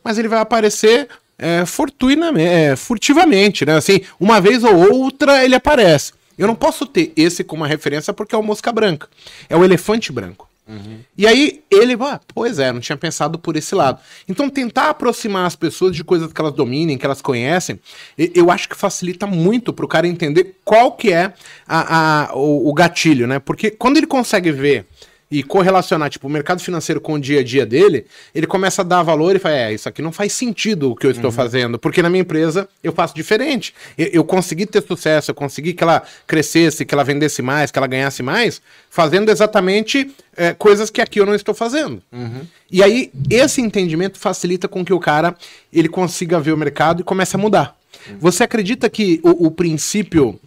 Mas 0.04 0.18
ele 0.18 0.28
vai 0.28 0.38
aparecer 0.38 1.08
é, 1.36 1.66
fortuitamente, 1.66 2.48
é, 2.48 2.76
furtivamente, 2.76 3.66
né? 3.66 3.76
Assim, 3.76 4.02
uma 4.20 4.40
vez 4.40 4.62
ou 4.62 4.94
outra 4.94 5.44
ele 5.44 5.56
aparece. 5.56 6.12
Eu 6.38 6.46
não 6.46 6.54
posso 6.54 6.86
ter 6.86 7.12
esse 7.16 7.42
como 7.42 7.64
referência 7.64 8.12
porque 8.12 8.36
é 8.36 8.38
o 8.38 8.42
mosca 8.42 8.70
branca. 8.70 9.08
É 9.48 9.56
o 9.56 9.64
elefante 9.64 10.12
branco. 10.12 10.48
Uhum. 10.68 10.98
E 11.16 11.26
aí 11.26 11.62
ele, 11.70 11.96
ah, 12.00 12.20
pois 12.34 12.58
é, 12.58 12.72
não 12.72 12.80
tinha 12.80 12.96
pensado 12.96 13.38
por 13.38 13.56
esse 13.56 13.74
lado. 13.74 14.00
Então 14.28 14.50
tentar 14.50 14.90
aproximar 14.90 15.46
as 15.46 15.54
pessoas 15.54 15.94
de 15.94 16.02
coisas 16.02 16.32
que 16.32 16.40
elas 16.40 16.52
dominem, 16.52 16.98
que 16.98 17.06
elas 17.06 17.22
conhecem, 17.22 17.78
eu 18.16 18.50
acho 18.50 18.68
que 18.68 18.76
facilita 18.76 19.26
muito 19.26 19.72
para 19.72 19.84
o 19.84 19.88
cara 19.88 20.08
entender 20.08 20.56
qual 20.64 20.92
que 20.92 21.12
é 21.12 21.32
a, 21.68 22.30
a 22.30 22.36
o, 22.36 22.68
o 22.68 22.74
gatilho, 22.74 23.26
né? 23.26 23.38
Porque 23.38 23.70
quando 23.70 23.96
ele 23.96 24.06
consegue 24.06 24.50
ver 24.50 24.86
e 25.28 25.42
correlacionar, 25.42 26.08
tipo, 26.08 26.28
o 26.28 26.30
mercado 26.30 26.60
financeiro 26.60 27.00
com 27.00 27.14
o 27.14 27.18
dia 27.18 27.40
a 27.40 27.42
dia 27.42 27.66
dele, 27.66 28.06
ele 28.32 28.46
começa 28.46 28.82
a 28.82 28.84
dar 28.84 29.02
valor 29.02 29.34
e 29.34 29.40
fala, 29.40 29.56
é, 29.56 29.74
isso 29.74 29.88
aqui 29.88 30.00
não 30.00 30.12
faz 30.12 30.32
sentido 30.32 30.92
o 30.92 30.96
que 30.96 31.04
eu 31.04 31.10
estou 31.10 31.30
uhum. 31.30 31.36
fazendo, 31.36 31.78
porque 31.78 32.00
na 32.00 32.08
minha 32.08 32.20
empresa 32.22 32.68
eu 32.82 32.92
faço 32.92 33.12
diferente. 33.12 33.74
Eu, 33.98 34.06
eu, 34.06 34.24
consegui 34.24 34.66
ter 34.66 34.82
sucesso, 34.82 35.32
eu 35.32 35.34
consegui 35.34 35.72
que 35.72 35.82
ela 35.82 36.02
crescesse, 36.28 36.84
que 36.84 36.94
ela 36.94 37.02
vendesse 37.02 37.42
mais, 37.42 37.72
que 37.72 37.78
ela 37.78 37.88
ganhasse 37.88 38.22
mais, 38.22 38.62
fazendo 38.88 39.28
exatamente 39.28 40.14
é, 40.36 40.54
coisas 40.54 40.90
que 40.90 41.00
aqui 41.00 41.18
eu 41.18 41.26
não 41.26 41.34
estou 41.34 41.54
fazendo. 41.54 42.00
Uhum. 42.12 42.42
E 42.70 42.80
aí, 42.80 43.10
esse 43.28 43.60
entendimento 43.60 44.18
facilita 44.18 44.68
com 44.68 44.84
que 44.84 44.92
o 44.92 45.00
cara, 45.00 45.34
ele 45.72 45.88
consiga 45.88 46.38
ver 46.38 46.52
o 46.52 46.56
mercado 46.56 47.00
e 47.00 47.04
comece 47.04 47.34
a 47.34 47.38
mudar. 47.38 47.76
Uhum. 48.08 48.16
Você 48.20 48.44
acredita 48.44 48.88
que 48.88 49.20
o, 49.24 49.46
o 49.46 49.50
princípio 49.50 50.38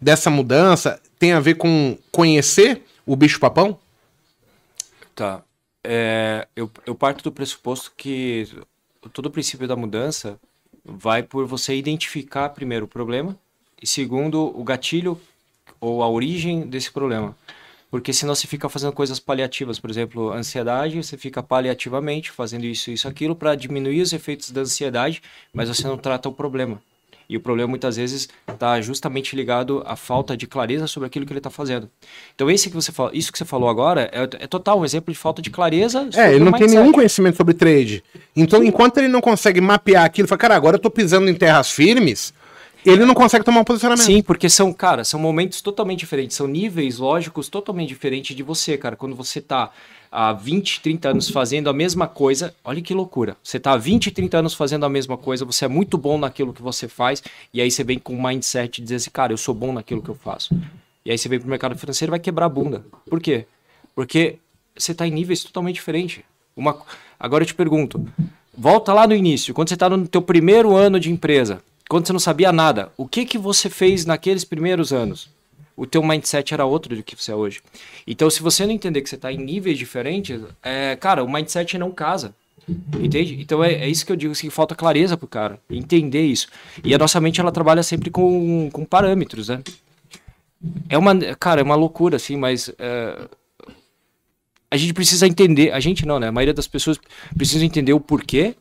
dessa 0.00 0.30
mudança 0.30 0.98
tem 1.18 1.32
a 1.32 1.40
ver 1.40 1.56
com 1.56 1.98
conhecer 2.10 2.82
o 3.04 3.14
bicho-papão? 3.14 3.78
Tá. 5.14 5.42
É, 5.84 6.46
eu, 6.54 6.70
eu 6.86 6.94
parto 6.94 7.22
do 7.24 7.32
pressuposto 7.32 7.92
que 7.96 8.48
todo 9.12 9.26
o 9.26 9.30
princípio 9.30 9.66
da 9.66 9.76
mudança 9.76 10.38
vai 10.84 11.22
por 11.22 11.46
você 11.46 11.76
identificar 11.76 12.48
primeiro 12.50 12.86
o 12.86 12.88
problema 12.88 13.36
e 13.80 13.86
segundo 13.86 14.58
o 14.58 14.62
gatilho 14.62 15.20
ou 15.80 16.02
a 16.02 16.08
origem 16.08 16.66
desse 16.66 16.90
problema. 16.90 17.36
Porque 17.90 18.12
senão 18.12 18.34
você 18.34 18.46
fica 18.46 18.68
fazendo 18.70 18.92
coisas 18.92 19.20
paliativas, 19.20 19.78
por 19.78 19.90
exemplo, 19.90 20.32
ansiedade, 20.32 21.02
você 21.02 21.18
fica 21.18 21.42
paliativamente 21.42 22.30
fazendo 22.30 22.64
isso, 22.64 22.90
isso, 22.90 23.06
aquilo 23.06 23.36
para 23.36 23.54
diminuir 23.54 24.00
os 24.00 24.14
efeitos 24.14 24.50
da 24.50 24.62
ansiedade, 24.62 25.22
mas 25.52 25.68
você 25.68 25.86
não 25.86 25.98
trata 25.98 26.26
o 26.28 26.32
problema. 26.32 26.80
E 27.28 27.36
o 27.36 27.40
problema 27.40 27.68
muitas 27.68 27.96
vezes 27.96 28.28
está 28.46 28.80
justamente 28.80 29.34
ligado 29.34 29.82
à 29.86 29.96
falta 29.96 30.36
de 30.36 30.46
clareza 30.46 30.86
sobre 30.86 31.06
aquilo 31.06 31.24
que 31.24 31.32
ele 31.32 31.38
está 31.38 31.50
fazendo. 31.50 31.88
Então 32.34 32.50
esse 32.50 32.68
que 32.68 32.74
você 32.74 32.92
fala, 32.92 33.10
isso 33.14 33.32
que 33.32 33.38
você 33.38 33.44
falou 33.44 33.68
agora 33.68 34.10
é, 34.12 34.44
é 34.44 34.46
total 34.46 34.80
um 34.80 34.84
exemplo 34.84 35.12
de 35.12 35.18
falta 35.18 35.40
de 35.40 35.50
clareza. 35.50 36.08
É, 36.14 36.34
ele 36.34 36.44
não 36.44 36.52
tem 36.52 36.68
nenhum 36.68 36.92
conhecimento 36.92 37.36
sobre 37.36 37.54
trade. 37.54 38.02
Então, 38.34 38.62
enquanto 38.62 38.98
ele 38.98 39.08
não 39.08 39.20
consegue 39.20 39.60
mapear 39.60 40.04
aquilo, 40.04 40.26
fala, 40.26 40.38
cara, 40.38 40.56
agora 40.56 40.74
eu 40.74 40.78
estou 40.78 40.90
pisando 40.90 41.28
em 41.28 41.34
terras 41.34 41.70
firmes. 41.70 42.32
Ele 42.84 43.04
não 43.04 43.14
consegue 43.14 43.44
tomar 43.44 43.60
um 43.60 43.64
posicionamento. 43.64 44.04
Sim, 44.04 44.22
porque 44.22 44.48
são, 44.48 44.72
cara, 44.72 45.04
são 45.04 45.20
momentos 45.20 45.60
totalmente 45.60 46.00
diferentes, 46.00 46.36
são 46.36 46.48
níveis 46.48 46.98
lógicos 46.98 47.48
totalmente 47.48 47.88
diferentes 47.88 48.34
de 48.34 48.42
você, 48.42 48.76
cara. 48.76 48.96
Quando 48.96 49.14
você 49.14 49.38
está 49.38 49.70
há 50.12 50.34
20, 50.34 50.82
30 50.82 51.08
anos 51.08 51.30
fazendo 51.30 51.70
a 51.70 51.72
mesma 51.72 52.06
coisa, 52.06 52.54
olha 52.62 52.82
que 52.82 52.92
loucura. 52.92 53.34
Você 53.42 53.56
está 53.56 53.72
há 53.72 53.76
20, 53.78 54.10
30 54.10 54.38
anos 54.38 54.54
fazendo 54.54 54.84
a 54.84 54.88
mesma 54.88 55.16
coisa, 55.16 55.46
você 55.46 55.64
é 55.64 55.68
muito 55.68 55.96
bom 55.96 56.18
naquilo 56.18 56.52
que 56.52 56.60
você 56.60 56.86
faz, 56.86 57.22
e 57.52 57.60
aí 57.62 57.70
você 57.70 57.82
vem 57.82 57.98
com 57.98 58.14
um 58.14 58.22
mindset 58.22 58.76
de 58.76 58.82
dizer 58.82 58.96
assim, 58.96 59.10
cara, 59.10 59.32
eu 59.32 59.38
sou 59.38 59.54
bom 59.54 59.72
naquilo 59.72 60.02
que 60.02 60.10
eu 60.10 60.14
faço. 60.14 60.54
E 61.04 61.10
aí 61.10 61.16
você 61.16 61.28
vem 61.28 61.40
pro 61.40 61.48
mercado 61.48 61.76
financeiro 61.76 62.10
e 62.10 62.12
vai 62.12 62.20
quebrar 62.20 62.46
a 62.46 62.50
bunda. 62.50 62.84
Por 63.08 63.20
quê? 63.20 63.46
Porque 63.94 64.36
você 64.76 64.92
está 64.92 65.06
em 65.06 65.10
níveis 65.10 65.42
totalmente 65.42 65.76
diferentes. 65.76 66.22
Uma... 66.54 66.76
Agora 67.18 67.42
eu 67.42 67.46
te 67.46 67.54
pergunto, 67.54 68.06
volta 68.56 68.92
lá 68.92 69.06
no 69.06 69.14
início, 69.14 69.54
quando 69.54 69.70
você 69.70 69.74
está 69.74 69.88
no 69.88 70.06
teu 70.06 70.20
primeiro 70.20 70.76
ano 70.76 71.00
de 71.00 71.10
empresa, 71.10 71.62
quando 71.88 72.06
você 72.06 72.12
não 72.12 72.20
sabia 72.20 72.52
nada, 72.52 72.92
o 72.96 73.08
que 73.08 73.24
que 73.24 73.38
você 73.38 73.70
fez 73.70 74.04
naqueles 74.04 74.44
primeiros 74.44 74.92
anos? 74.92 75.28
O 75.76 75.86
teu 75.86 76.02
mindset 76.02 76.52
era 76.52 76.64
outro 76.64 76.94
do 76.94 77.02
que 77.02 77.16
você 77.16 77.32
é 77.32 77.34
hoje. 77.34 77.60
Então, 78.06 78.28
se 78.28 78.42
você 78.42 78.66
não 78.66 78.72
entender 78.72 79.00
que 79.00 79.08
você 79.08 79.16
está 79.16 79.32
em 79.32 79.38
níveis 79.38 79.78
diferentes, 79.78 80.40
é, 80.62 80.96
cara, 80.96 81.24
o 81.24 81.30
mindset 81.30 81.78
não 81.78 81.90
casa. 81.90 82.34
Entende? 83.00 83.40
Então 83.40 83.62
é, 83.62 83.72
é, 83.72 83.88
isso 83.88 84.06
que 84.06 84.12
eu 84.12 84.16
digo, 84.16 84.32
assim, 84.32 84.48
falta 84.48 84.74
clareza 84.74 85.16
pro 85.16 85.26
cara, 85.26 85.58
entender 85.68 86.22
isso. 86.22 86.46
E 86.84 86.94
a 86.94 86.98
nossa 86.98 87.20
mente, 87.20 87.40
ela 87.40 87.50
trabalha 87.50 87.82
sempre 87.82 88.10
com, 88.10 88.70
com 88.72 88.84
parâmetros, 88.84 89.48
né? 89.48 89.60
É 90.88 90.96
uma, 90.96 91.18
cara, 91.34 91.60
é 91.60 91.64
uma 91.64 91.74
loucura, 91.74 92.16
assim, 92.16 92.36
mas 92.36 92.72
é, 92.78 93.28
a 94.70 94.76
gente 94.76 94.94
precisa 94.94 95.26
entender, 95.26 95.72
a 95.72 95.80
gente 95.80 96.06
não, 96.06 96.20
né? 96.20 96.28
A 96.28 96.32
maioria 96.32 96.54
das 96.54 96.68
pessoas 96.68 96.98
precisa 97.36 97.64
entender 97.64 97.92
o 97.92 98.00
porquê. 98.00 98.54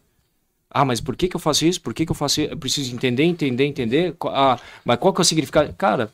Ah, 0.69 0.85
mas 0.85 0.99
por 0.99 1.15
que, 1.15 1.27
que 1.27 1.35
eu 1.35 1.39
faço 1.39 1.65
isso? 1.65 1.81
Por 1.81 1.93
que, 1.93 2.05
que 2.05 2.11
eu 2.11 2.15
faço 2.15 2.41
isso? 2.41 2.51
Eu 2.51 2.57
preciso 2.57 2.93
entender, 2.95 3.23
entender, 3.23 3.65
entender. 3.65 4.15
Ah, 4.25 4.57
mas 4.83 4.97
qual 4.97 5.13
que 5.13 5.21
é 5.21 5.23
o 5.23 5.25
significado? 5.25 5.73
Cara, 5.77 6.11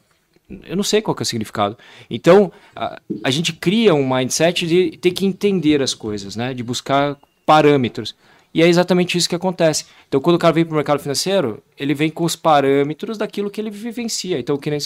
eu 0.65 0.75
não 0.75 0.83
sei 0.83 1.01
qual 1.01 1.13
que 1.13 1.21
é 1.21 1.25
o 1.25 1.25
significado. 1.25 1.77
Então, 2.09 2.51
a, 2.75 2.99
a 3.23 3.31
gente 3.31 3.53
cria 3.53 3.93
um 3.93 4.07
mindset 4.07 4.65
de 4.65 4.97
ter 4.97 5.11
que 5.11 5.25
entender 5.25 5.81
as 5.81 5.93
coisas, 5.93 6.35
né? 6.35 6.53
De 6.53 6.63
buscar 6.63 7.17
parâmetros. 7.45 8.15
E 8.53 8.63
é 8.63 8.67
exatamente 8.67 9.17
isso 9.17 9.29
que 9.29 9.35
acontece. 9.35 9.85
Então, 10.07 10.19
quando 10.19 10.37
o 10.37 10.39
cara 10.39 10.53
vem 10.53 10.65
para 10.65 10.73
o 10.73 10.75
mercado 10.75 10.99
financeiro, 10.99 11.61
ele 11.77 11.93
vem 11.93 12.09
com 12.09 12.23
os 12.23 12.35
parâmetros 12.35 13.17
daquilo 13.17 13.51
que 13.51 13.59
ele 13.59 13.69
vivencia. 13.69 14.39
Então, 14.39 14.57
que 14.57 14.69
nem, 14.69 14.79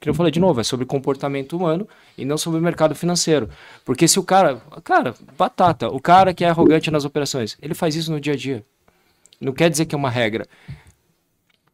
que 0.00 0.08
eu 0.08 0.14
falei 0.14 0.30
de 0.30 0.38
novo, 0.38 0.60
é 0.60 0.64
sobre 0.64 0.86
comportamento 0.86 1.56
humano 1.56 1.88
e 2.16 2.24
não 2.24 2.38
sobre 2.38 2.60
mercado 2.60 2.94
financeiro. 2.94 3.48
Porque 3.84 4.06
se 4.06 4.18
o 4.18 4.22
cara, 4.22 4.62
cara, 4.84 5.14
batata, 5.36 5.88
o 5.88 6.00
cara 6.00 6.32
que 6.32 6.44
é 6.44 6.48
arrogante 6.48 6.90
nas 6.90 7.04
operações, 7.04 7.56
ele 7.60 7.74
faz 7.74 7.96
isso 7.96 8.12
no 8.12 8.20
dia 8.20 8.34
a 8.34 8.36
dia. 8.36 8.64
Não 9.40 9.52
quer 9.52 9.70
dizer 9.70 9.86
que 9.86 9.94
é 9.94 9.98
uma 9.98 10.10
regra. 10.10 10.46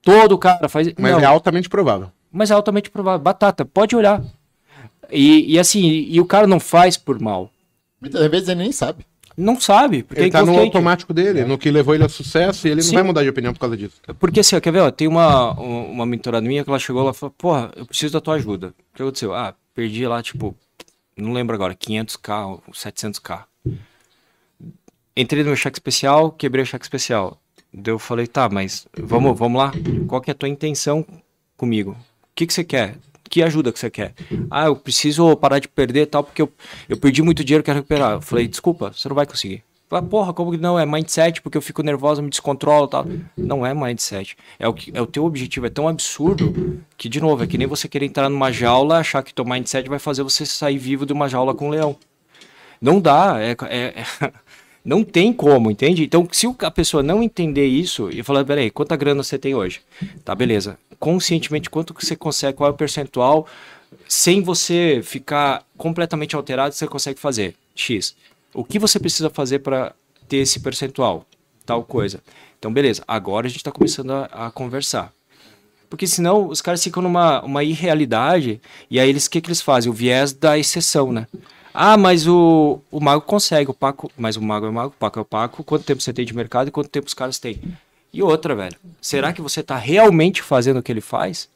Todo 0.00 0.38
cara 0.38 0.68
faz. 0.68 0.88
Mas 0.98 1.12
não. 1.12 1.20
é 1.20 1.24
altamente 1.24 1.68
provável. 1.68 2.10
Mas 2.36 2.50
é 2.50 2.54
altamente 2.54 2.90
provável. 2.90 3.18
Batata, 3.18 3.64
pode 3.64 3.96
olhar. 3.96 4.22
E, 5.10 5.54
e 5.54 5.58
assim, 5.58 5.86
e, 5.86 6.20
o 6.20 6.26
cara 6.26 6.46
não 6.46 6.60
faz 6.60 6.98
por 6.98 7.18
mal. 7.18 7.50
Muitas 7.98 8.30
vezes 8.30 8.48
ele 8.48 8.62
nem 8.62 8.72
sabe. 8.72 9.06
Não 9.34 9.58
sabe. 9.58 10.02
Porque 10.02 10.20
ele 10.20 10.30
tá 10.30 10.44
no 10.44 10.58
automático 10.58 11.14
dele, 11.14 11.40
é. 11.40 11.44
no 11.46 11.56
que 11.56 11.70
levou 11.70 11.94
ele 11.94 12.02
ao 12.02 12.10
sucesso, 12.10 12.68
e 12.68 12.70
ele 12.70 12.82
Sim. 12.82 12.88
não 12.88 12.94
vai 12.96 13.02
mudar 13.04 13.22
de 13.22 13.30
opinião 13.30 13.54
por 13.54 13.60
causa 13.60 13.74
disso. 13.74 14.02
Porque 14.18 14.40
assim, 14.40 14.54
ó, 14.54 14.60
quer 14.60 14.70
ver, 14.70 14.80
ó, 14.80 14.90
tem 14.90 15.08
uma, 15.08 15.52
uma 15.52 16.04
mentorada 16.04 16.46
minha 16.46 16.62
que 16.62 16.68
ela 16.68 16.78
chegou 16.78 17.02
lá 17.02 17.12
e 17.12 17.14
falou, 17.14 17.34
porra, 17.38 17.70
eu 17.74 17.86
preciso 17.86 18.12
da 18.12 18.20
tua 18.20 18.34
ajuda. 18.34 18.68
O 18.68 18.96
que 18.96 19.02
aconteceu? 19.02 19.34
Ah, 19.34 19.54
perdi 19.74 20.06
lá, 20.06 20.22
tipo, 20.22 20.54
não 21.16 21.32
lembro 21.32 21.54
agora, 21.54 21.74
500k, 21.74 22.60
700k. 22.70 23.44
Entrei 25.16 25.42
no 25.42 25.48
meu 25.48 25.56
cheque 25.56 25.78
especial, 25.78 26.30
quebrei 26.30 26.64
o 26.64 26.66
cheque 26.66 26.84
especial. 26.84 27.40
Daí 27.72 27.94
eu 27.94 27.98
falei, 27.98 28.26
tá, 28.26 28.46
mas 28.50 28.86
vamos, 28.94 29.38
vamos 29.38 29.58
lá? 29.58 29.72
Qual 30.06 30.20
que 30.20 30.30
é 30.30 30.32
a 30.32 30.36
tua 30.36 30.48
intenção 30.48 31.04
comigo? 31.56 31.96
Que, 32.36 32.46
que 32.46 32.52
você 32.52 32.62
quer? 32.62 32.96
que 33.28 33.42
ajuda 33.42 33.72
que 33.72 33.78
você 33.78 33.90
quer? 33.90 34.14
Ah, 34.50 34.66
eu 34.66 34.76
preciso 34.76 35.36
parar 35.36 35.58
de 35.58 35.68
perder 35.68 36.06
tal, 36.06 36.22
porque 36.22 36.40
eu, 36.40 36.50
eu 36.88 36.96
perdi 36.96 37.22
muito 37.22 37.44
dinheiro, 37.44 37.64
quero 37.64 37.78
recuperar. 37.78 38.12
Eu 38.12 38.20
falei, 38.20 38.46
desculpa, 38.46 38.92
você 38.94 39.08
não 39.08 39.16
vai 39.16 39.26
conseguir. 39.26 39.62
Ah, 39.90 40.02
porra, 40.02 40.32
como 40.32 40.50
que 40.50 40.56
não? 40.56 40.78
É 40.78 40.84
mindset, 40.84 41.40
porque 41.40 41.56
eu 41.56 41.62
fico 41.62 41.82
nervosa, 41.82 42.20
me 42.20 42.28
descontrolo 42.28 42.88
tal. 42.88 43.06
Não 43.36 43.64
é 43.64 43.72
mindset. 43.72 44.36
É 44.58 44.66
o, 44.66 44.74
que, 44.74 44.90
é 44.92 45.00
o 45.00 45.06
teu 45.06 45.24
objetivo. 45.24 45.66
É 45.66 45.70
tão 45.70 45.86
absurdo 45.86 46.80
que, 46.96 47.08
de 47.08 47.20
novo, 47.20 47.44
é 47.44 47.46
que 47.46 47.56
nem 47.56 47.66
você 47.66 47.88
querer 47.88 48.06
entrar 48.06 48.28
numa 48.28 48.50
jaula, 48.50 48.98
achar 48.98 49.22
que 49.22 49.32
teu 49.32 49.44
mindset 49.44 49.88
vai 49.88 49.98
fazer 49.98 50.22
você 50.22 50.44
sair 50.44 50.78
vivo 50.78 51.06
de 51.06 51.12
uma 51.12 51.28
jaula 51.28 51.54
com 51.54 51.68
um 51.68 51.70
leão. 51.70 51.96
Não 52.80 53.00
dá. 53.00 53.36
É, 53.40 53.56
é, 53.68 54.00
é 54.00 54.32
não 54.84 55.04
tem 55.04 55.32
como, 55.32 55.70
entende? 55.70 56.02
Então, 56.02 56.28
se 56.32 56.52
a 56.60 56.70
pessoa 56.70 57.02
não 57.02 57.22
entender 57.22 57.66
isso 57.66 58.10
e 58.10 58.22
falar, 58.22 58.44
peraí, 58.44 58.70
quanta 58.70 58.96
grana 58.96 59.22
você 59.22 59.38
tem 59.38 59.54
hoje? 59.54 59.80
Tá, 60.24 60.34
beleza 60.34 60.78
conscientemente 60.98 61.70
quanto 61.70 61.94
que 61.94 62.04
você 62.04 62.16
consegue, 62.16 62.56
qual 62.56 62.70
é 62.70 62.72
o 62.72 62.76
percentual, 62.76 63.46
sem 64.08 64.42
você 64.42 65.00
ficar 65.02 65.64
completamente 65.76 66.36
alterado, 66.36 66.74
você 66.74 66.86
consegue 66.86 67.18
fazer 67.18 67.54
X. 67.74 68.14
O 68.52 68.64
que 68.64 68.78
você 68.78 68.98
precisa 68.98 69.30
fazer 69.30 69.60
para 69.60 69.94
ter 70.28 70.38
esse 70.38 70.60
percentual? 70.60 71.26
Tal 71.64 71.82
coisa. 71.84 72.20
Então, 72.58 72.72
beleza, 72.72 73.02
agora 73.06 73.46
a 73.46 73.48
gente 73.48 73.58
está 73.58 73.70
começando 73.70 74.10
a, 74.12 74.46
a, 74.46 74.50
conversar. 74.50 75.12
Porque 75.90 76.06
senão 76.06 76.48
os 76.48 76.60
caras 76.60 76.82
ficam 76.82 77.02
numa 77.02 77.42
uma 77.42 77.62
irrealidade 77.62 78.60
e 78.90 78.98
aí 78.98 79.08
eles 79.08 79.26
o 79.26 79.30
que, 79.30 79.40
que 79.40 79.48
eles 79.48 79.60
fazem? 79.60 79.90
O 79.90 79.94
viés 79.94 80.32
da 80.32 80.58
exceção, 80.58 81.12
né? 81.12 81.26
Ah, 81.72 81.96
mas 81.96 82.26
o, 82.26 82.80
o 82.90 83.00
mago 83.00 83.20
consegue, 83.20 83.70
o 83.70 83.74
Paco, 83.74 84.10
mas 84.16 84.36
o 84.36 84.42
mago 84.42 84.66
é 84.66 84.68
o 84.70 84.72
mago, 84.72 84.94
o 84.96 84.98
Paco 84.98 85.18
é 85.18 85.22
o 85.22 85.24
Paco, 85.26 85.62
quanto 85.62 85.84
tempo 85.84 86.00
você 86.00 86.12
tem 86.12 86.24
de 86.24 86.34
mercado 86.34 86.68
e 86.68 86.70
quanto 86.70 86.88
tempo 86.88 87.06
os 87.06 87.12
caras 87.14 87.38
têm? 87.38 87.60
E 88.16 88.22
outra, 88.22 88.54
velho, 88.54 88.74
será 88.98 89.30
que 89.30 89.42
você 89.42 89.62
tá 89.62 89.76
realmente 89.76 90.40
fazendo 90.40 90.78
o 90.78 90.82
que 90.82 90.90
ele 90.90 91.02
faz? 91.02 91.50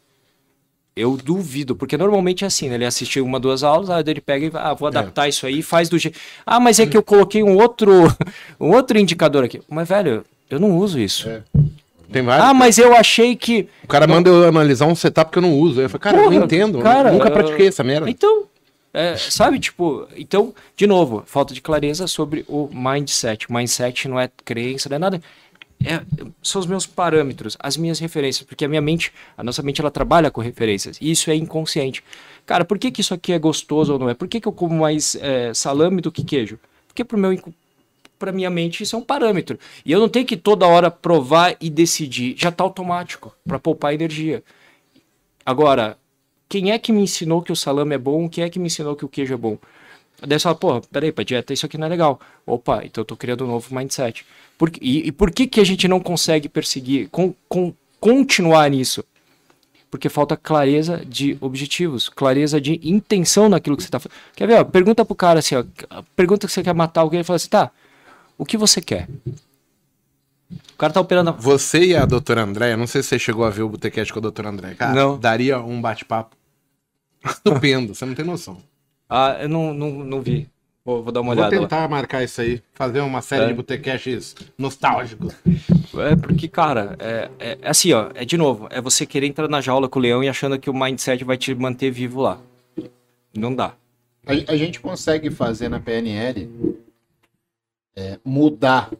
Eu 0.94 1.16
duvido, 1.16 1.74
porque 1.74 1.96
normalmente 1.96 2.44
é 2.44 2.48
assim, 2.48 2.68
né? 2.68 2.74
Ele 2.74 2.84
assistiu 2.84 3.24
uma, 3.24 3.40
duas 3.40 3.62
aulas, 3.62 3.88
aí 3.88 4.04
ele 4.06 4.20
pega 4.20 4.44
e 4.44 4.50
ah, 4.52 4.74
vou 4.74 4.86
é. 4.86 4.90
adaptar 4.90 5.24
é. 5.24 5.30
isso 5.30 5.46
aí 5.46 5.60
e 5.60 5.62
faz 5.62 5.88
do 5.88 5.96
jeito. 5.96 6.20
Ah, 6.44 6.60
mas 6.60 6.78
é 6.78 6.84
que 6.84 6.94
eu 6.94 7.02
coloquei 7.02 7.42
um 7.42 7.56
outro, 7.56 7.90
um 8.60 8.72
outro 8.72 8.98
indicador 8.98 9.42
aqui. 9.42 9.62
Mas, 9.70 9.88
velho, 9.88 10.22
eu 10.50 10.60
não 10.60 10.76
uso 10.76 11.00
isso. 11.00 11.30
É. 11.30 11.42
Tem 12.12 12.20
vários. 12.20 12.46
Ah, 12.46 12.52
mas 12.52 12.76
eu 12.76 12.94
achei 12.94 13.34
que. 13.34 13.66
O 13.82 13.88
cara 13.88 14.06
manda 14.06 14.28
eu 14.28 14.46
analisar 14.46 14.84
um 14.84 14.94
setup 14.94 15.32
que 15.32 15.38
eu 15.38 15.42
não 15.42 15.54
uso. 15.54 15.80
Eu 15.80 15.88
falei, 15.88 16.02
cara, 16.02 16.18
Porra, 16.18 16.34
eu 16.34 16.40
não 16.40 16.44
entendo. 16.44 16.80
Cara, 16.80 17.10
nunca 17.10 17.30
pratiquei 17.30 17.68
essa 17.68 17.82
merda. 17.82 18.10
Então, 18.10 18.44
é, 18.92 19.16
sabe, 19.16 19.58
tipo, 19.58 20.06
então, 20.14 20.52
de 20.76 20.86
novo, 20.86 21.22
falta 21.24 21.54
de 21.54 21.62
clareza 21.62 22.06
sobre 22.06 22.44
o 22.46 22.68
mindset. 22.70 23.50
Mindset 23.50 24.08
não 24.08 24.20
é 24.20 24.28
crença, 24.44 24.90
não 24.90 24.96
é 24.96 24.98
nada 24.98 25.22
é, 25.84 26.02
são 26.42 26.60
os 26.60 26.66
meus 26.66 26.86
parâmetros, 26.86 27.56
as 27.58 27.76
minhas 27.76 27.98
referências, 27.98 28.46
porque 28.46 28.64
a 28.64 28.68
minha 28.68 28.80
mente, 28.80 29.12
a 29.36 29.42
nossa 29.42 29.62
mente, 29.62 29.80
ela 29.80 29.90
trabalha 29.90 30.30
com 30.30 30.40
referências, 30.40 30.98
e 31.00 31.10
isso 31.10 31.30
é 31.30 31.34
inconsciente. 31.34 32.04
Cara, 32.44 32.64
por 32.64 32.78
que, 32.78 32.90
que 32.90 33.00
isso 33.00 33.14
aqui 33.14 33.32
é 33.32 33.38
gostoso 33.38 33.94
ou 33.94 33.98
não 33.98 34.08
é? 34.08 34.14
Por 34.14 34.28
que, 34.28 34.40
que 34.40 34.48
eu 34.48 34.52
como 34.52 34.78
mais 34.80 35.14
é, 35.16 35.54
salame 35.54 36.00
do 36.00 36.12
que 36.12 36.22
queijo? 36.24 36.58
Porque 36.86 37.04
pro 37.04 37.18
meu 37.18 37.32
minha 38.30 38.50
mente 38.50 38.82
isso 38.82 38.94
é 38.94 38.98
um 38.98 39.02
parâmetro. 39.02 39.58
E 39.82 39.90
eu 39.90 39.98
não 39.98 40.08
tenho 40.08 40.26
que 40.26 40.36
toda 40.36 40.66
hora 40.66 40.90
provar 40.90 41.56
e 41.58 41.70
decidir, 41.70 42.34
já 42.36 42.52
tá 42.52 42.62
automático 42.62 43.34
para 43.46 43.58
poupar 43.58 43.94
energia. 43.94 44.44
Agora, 45.46 45.96
quem 46.46 46.70
é 46.72 46.78
que 46.78 46.92
me 46.92 47.00
ensinou 47.00 47.40
que 47.40 47.50
o 47.50 47.56
salame 47.56 47.94
é 47.94 47.98
bom? 47.98 48.28
Quem 48.28 48.44
é 48.44 48.50
que 48.50 48.58
me 48.58 48.66
ensinou 48.66 48.94
que 48.94 49.06
o 49.06 49.08
queijo 49.08 49.32
é 49.32 49.36
bom? 49.38 49.56
Daí 50.20 50.38
você 50.38 50.42
fala, 50.42 50.54
pô, 50.54 50.80
peraí, 50.82 51.10
pra 51.12 51.24
dieta 51.24 51.52
isso 51.54 51.64
aqui 51.64 51.78
não 51.78 51.86
é 51.86 51.90
legal. 51.90 52.20
Opa, 52.44 52.82
então 52.84 53.00
eu 53.00 53.06
tô 53.06 53.16
criando 53.16 53.44
um 53.44 53.48
novo 53.48 53.74
mindset. 53.74 54.26
Por, 54.60 54.70
e, 54.78 55.08
e, 55.08 55.10
por 55.10 55.30
que, 55.30 55.46
que 55.46 55.58
a 55.58 55.64
gente 55.64 55.88
não 55.88 55.98
consegue 55.98 56.46
perseguir, 56.46 57.08
com, 57.08 57.34
com, 57.48 57.72
continuar 57.98 58.68
nisso? 58.68 59.02
Porque 59.90 60.10
falta 60.10 60.36
clareza 60.36 61.02
de 61.02 61.38
objetivos, 61.40 62.10
clareza 62.10 62.60
de 62.60 62.78
intenção 62.84 63.48
naquilo 63.48 63.74
que 63.74 63.82
você 63.82 63.88
está 63.88 63.98
fazendo. 63.98 64.18
Quer 64.36 64.46
ver? 64.46 64.60
Ó, 64.60 64.64
pergunta 64.64 65.02
pro 65.02 65.14
cara 65.14 65.38
assim, 65.38 65.54
ó, 65.54 65.64
pergunta 66.14 66.46
que 66.46 66.52
você 66.52 66.62
quer 66.62 66.74
matar 66.74 67.00
alguém 67.00 67.20
e 67.20 67.24
fala 67.24 67.38
assim, 67.38 67.48
tá, 67.48 67.70
o 68.36 68.44
que 68.44 68.58
você 68.58 68.82
quer? 68.82 69.08
O 70.50 70.76
cara 70.76 70.92
tá 70.92 71.00
operando. 71.00 71.32
Você 71.38 71.82
e 71.82 71.96
a 71.96 72.04
doutora 72.04 72.42
Andréia, 72.42 72.76
não 72.76 72.86
sei 72.86 73.02
se 73.02 73.08
você 73.08 73.18
chegou 73.18 73.46
a 73.46 73.50
ver 73.50 73.62
o 73.62 73.68
Botecast 73.70 74.12
com 74.12 74.18
a 74.18 74.22
doutora 74.22 74.50
Andréia. 74.50 74.74
Cara, 74.74 74.92
não. 74.92 75.18
daria 75.18 75.58
um 75.58 75.80
bate-papo 75.80 76.36
estupendo, 77.24 77.94
você 77.94 78.04
não 78.04 78.14
tem 78.14 78.26
noção. 78.26 78.58
Ah, 79.08 79.38
eu 79.40 79.48
não, 79.48 79.72
não, 79.72 79.90
não 80.04 80.20
vi. 80.20 80.50
Vou, 80.84 81.02
vou 81.02 81.12
dar 81.12 81.20
uma 81.20 81.32
olhada. 81.32 81.50
Vou 81.50 81.60
tentar 81.60 81.82
lá. 81.82 81.88
marcar 81.88 82.24
isso 82.24 82.40
aí, 82.40 82.62
fazer 82.72 83.00
uma 83.00 83.20
série 83.20 83.44
é. 83.44 83.46
de 83.48 83.54
botecasts 83.54 84.34
nostálgicos. 84.56 85.34
É 85.98 86.16
porque, 86.16 86.48
cara, 86.48 86.96
é, 86.98 87.30
é, 87.38 87.58
é, 87.60 87.68
assim, 87.68 87.92
ó, 87.92 88.10
é 88.14 88.24
de 88.24 88.36
novo, 88.36 88.66
é 88.70 88.80
você 88.80 89.04
querer 89.04 89.26
entrar 89.26 89.48
na 89.48 89.60
jaula 89.60 89.88
com 89.88 89.98
o 89.98 90.02
leão 90.02 90.24
e 90.24 90.28
achando 90.28 90.58
que 90.58 90.70
o 90.70 90.74
mindset 90.74 91.22
vai 91.24 91.36
te 91.36 91.54
manter 91.54 91.90
vivo 91.90 92.22
lá. 92.22 92.40
Não 93.36 93.54
dá. 93.54 93.74
A, 94.26 94.52
a 94.52 94.56
gente 94.56 94.80
consegue 94.80 95.30
fazer 95.30 95.68
na 95.68 95.80
PNL 95.80 96.48
é, 97.96 98.18
mudar 98.24 98.90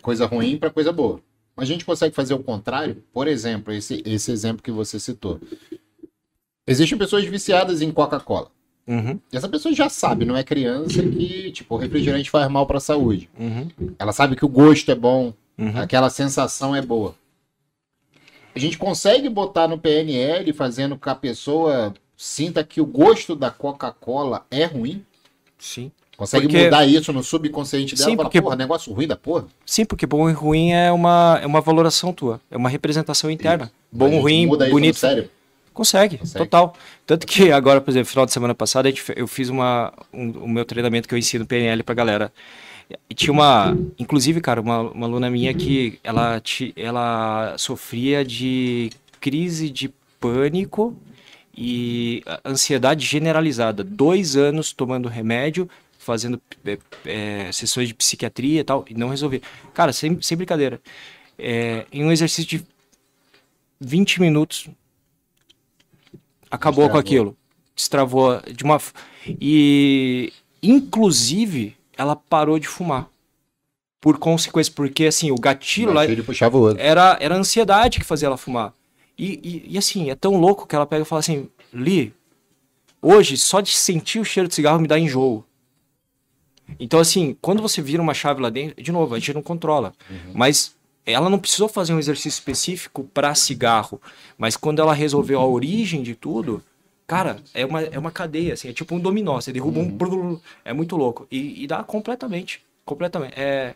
coisa 0.00 0.26
ruim 0.26 0.56
para 0.56 0.70
coisa 0.70 0.92
boa. 0.92 1.20
A 1.56 1.64
gente 1.64 1.84
consegue 1.84 2.14
fazer 2.14 2.34
o 2.34 2.42
contrário. 2.42 3.02
Por 3.12 3.26
exemplo, 3.26 3.72
esse, 3.72 4.02
esse 4.04 4.30
exemplo 4.30 4.62
que 4.62 4.70
você 4.70 5.00
citou. 5.00 5.40
Existem 6.66 6.98
pessoas 6.98 7.24
viciadas 7.24 7.80
em 7.80 7.90
Coca-Cola. 7.90 8.50
Uhum. 8.86 9.18
E 9.32 9.36
essa 9.36 9.48
pessoa 9.48 9.74
já 9.74 9.88
sabe, 9.88 10.24
não 10.24 10.36
é 10.36 10.44
criança 10.44 11.02
que, 11.02 11.50
tipo, 11.50 11.74
o 11.74 11.78
refrigerante 11.78 12.30
faz 12.30 12.48
mal 12.48 12.66
para 12.66 12.76
a 12.76 12.80
saúde. 12.80 13.28
Uhum. 13.38 13.68
Ela 13.98 14.12
sabe 14.12 14.36
que 14.36 14.44
o 14.44 14.48
gosto 14.48 14.90
é 14.90 14.94
bom, 14.94 15.34
uhum. 15.58 15.80
aquela 15.80 16.08
sensação 16.08 16.74
é 16.74 16.80
boa. 16.80 17.14
A 18.54 18.58
gente 18.58 18.78
consegue 18.78 19.28
botar 19.28 19.68
no 19.68 19.78
PNL 19.78 20.52
fazendo 20.52 20.96
que 20.96 21.10
a 21.10 21.14
pessoa 21.14 21.92
sinta 22.16 22.64
que 22.64 22.80
o 22.80 22.86
gosto 22.86 23.36
da 23.36 23.50
Coca-Cola 23.50 24.46
é 24.50 24.64
ruim? 24.64 25.04
Sim. 25.58 25.90
Consegue 26.16 26.46
porque... 26.46 26.64
mudar 26.64 26.86
isso 26.86 27.12
no 27.12 27.22
subconsciente 27.22 27.94
dela 27.94 28.08
Sim, 28.08 28.16
porque... 28.16 28.40
porra, 28.40 28.56
negócio 28.56 28.90
ruim 28.92 29.06
da 29.06 29.16
porra? 29.16 29.44
Sim, 29.66 29.84
porque 29.84 30.06
bom 30.06 30.30
e 30.30 30.32
ruim 30.32 30.72
é 30.72 30.90
uma, 30.90 31.38
é 31.42 31.46
uma 31.46 31.60
valoração 31.60 32.12
tua, 32.12 32.40
é 32.50 32.56
uma 32.56 32.70
representação 32.70 33.30
interna. 33.30 33.70
Bom, 33.92 34.20
ruim, 34.20 34.48
bonito. 34.48 34.98
Sério? 34.98 35.28
Consegue, 35.76 36.16
Consegue. 36.16 36.38
total. 36.46 36.74
Tanto 37.06 37.26
que 37.26 37.52
agora, 37.52 37.80
por 37.82 37.90
exemplo, 37.90 38.08
final 38.08 38.24
de 38.24 38.32
semana 38.32 38.54
passada, 38.54 38.90
eu 39.14 39.28
fiz 39.28 39.50
uma, 39.50 39.92
um- 40.12 40.30
o 40.44 40.48
meu 40.48 40.64
treinamento 40.64 41.06
que 41.06 41.14
eu 41.14 41.18
ensino 41.18 41.44
PNL 41.46 41.82
pra 41.82 41.94
galera. 41.94 42.32
E 43.10 43.14
tinha 43.14 43.32
uma, 43.32 43.76
inclusive, 43.98 44.40
cara, 44.40 44.60
uma, 44.60 44.80
uma 44.80 45.06
aluna 45.06 45.28
minha 45.28 45.52
que 45.52 45.98
ela, 46.02 46.40
ela 46.76 47.54
sofria 47.58 48.24
de 48.24 48.90
crise 49.20 49.68
de 49.68 49.90
pânico 50.18 50.96
e 51.54 52.22
ansiedade 52.44 53.04
generalizada. 53.04 53.84
Dois 53.84 54.34
anos 54.36 54.72
tomando 54.72 55.08
remédio, 55.08 55.68
fazendo 55.98 56.40
é, 56.64 56.78
é, 57.04 57.52
sessões 57.52 57.88
de 57.88 57.94
psiquiatria 57.94 58.60
e 58.60 58.64
tal, 58.64 58.84
e 58.88 58.94
não 58.94 59.08
resolvia. 59.10 59.42
Cara, 59.74 59.92
sem, 59.92 60.18
sem 60.22 60.36
brincadeira. 60.36 60.80
É, 61.38 61.84
em 61.92 62.02
um 62.04 62.12
exercício 62.12 62.48
de 62.58 62.64
20 63.80 64.20
minutos, 64.20 64.68
acabou 66.56 66.88
com 66.88 66.98
aquilo. 66.98 67.36
Destravou 67.74 68.40
de 68.42 68.64
uma. 68.64 68.80
E, 69.26 70.32
inclusive, 70.62 71.76
ela 71.96 72.16
parou 72.16 72.58
de 72.58 72.66
fumar. 72.66 73.08
Por 74.00 74.18
consequência, 74.18 74.72
porque 74.72 75.06
assim, 75.06 75.30
o 75.30 75.36
gatilho 75.36 75.92
lá 75.92 76.04
Ele 76.04 76.22
puxava 76.22 76.56
o 76.56 76.60
outro. 76.60 76.80
era, 76.80 77.16
era 77.20 77.34
a 77.34 77.38
ansiedade 77.38 77.98
que 77.98 78.04
fazia 78.04 78.26
ela 78.26 78.36
fumar. 78.36 78.72
E, 79.18 79.40
e, 79.42 79.74
e, 79.74 79.78
assim, 79.78 80.10
é 80.10 80.14
tão 80.14 80.36
louco 80.36 80.66
que 80.66 80.76
ela 80.76 80.86
pega 80.86 81.02
e 81.02 81.06
fala 81.06 81.20
assim: 81.20 81.48
Li, 81.72 82.14
hoje 83.00 83.36
só 83.36 83.60
de 83.60 83.70
sentir 83.70 84.20
o 84.20 84.24
cheiro 84.24 84.48
de 84.48 84.54
cigarro 84.54 84.80
me 84.80 84.86
dá 84.86 84.98
enjoo. 84.98 85.44
Então, 86.78 87.00
assim, 87.00 87.36
quando 87.40 87.62
você 87.62 87.80
vira 87.80 88.02
uma 88.02 88.14
chave 88.14 88.40
lá 88.40 88.50
dentro, 88.50 88.82
de 88.82 88.92
novo, 88.92 89.14
a 89.14 89.18
gente 89.18 89.32
não 89.32 89.42
controla. 89.42 89.92
Mas 90.34 90.75
ela 91.12 91.30
não 91.30 91.38
precisou 91.38 91.68
fazer 91.68 91.94
um 91.94 91.98
exercício 91.98 92.38
específico 92.38 93.04
para 93.14 93.34
cigarro. 93.34 94.00
Mas 94.36 94.56
quando 94.56 94.80
ela 94.80 94.92
resolveu 94.92 95.40
a 95.40 95.46
origem 95.46 96.02
de 96.02 96.14
tudo, 96.14 96.62
cara, 97.06 97.36
é 97.54 97.64
uma, 97.64 97.82
é 97.82 97.98
uma 97.98 98.10
cadeia, 98.10 98.54
assim, 98.54 98.68
é 98.68 98.72
tipo 98.72 98.94
um 98.94 99.00
dominó. 99.00 99.40
Você 99.40 99.52
derruba 99.52 99.78
um. 99.80 99.88
brrr, 99.88 100.40
É 100.64 100.72
muito 100.72 100.96
louco. 100.96 101.26
E, 101.30 101.62
e 101.62 101.66
dá 101.66 101.84
completamente. 101.84 102.60
Completamente. 102.84 103.34
É. 103.36 103.74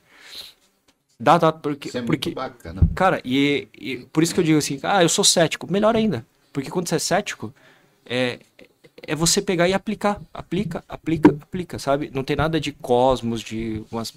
Dá, 1.19 1.39
dá, 1.39 1.53
porque. 1.53 1.97
É 1.97 2.03
porque 2.03 2.31
bacana. 2.33 2.83
Cara, 2.95 3.21
e, 3.25 3.69
e 3.79 3.99
por 4.13 4.23
isso 4.23 4.35
que 4.35 4.41
eu 4.41 4.45
digo 4.45 4.59
assim, 4.59 4.81
ah, 4.83 5.03
eu 5.03 5.09
sou 5.09 5.25
cético. 5.25 5.71
Melhor 5.71 5.95
ainda. 5.95 6.27
Porque 6.53 6.71
quando 6.71 6.89
você 6.89 6.97
é 6.97 6.99
cético, 6.99 7.55
é, 8.05 8.41
é 9.07 9.15
você 9.15 9.41
pegar 9.43 9.69
e 9.69 9.75
aplicar. 9.75 10.21
Aplica, 10.33 10.85
aplica, 10.89 11.31
aplica, 11.41 11.79
sabe? 11.79 12.11
Não 12.15 12.23
tem 12.25 12.37
nada 12.37 12.61
de 12.61 12.73
cosmos, 12.73 13.41
de 13.41 13.83
umas. 13.91 14.13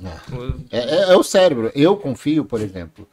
É, 0.72 0.78
é- 0.78 1.14
é 1.14 1.16
o 1.16 1.24
cérebro. 1.24 1.72
Eu 1.76 1.98
confio, 1.98 2.46
por 2.46 2.62
exemplo, 2.62 3.08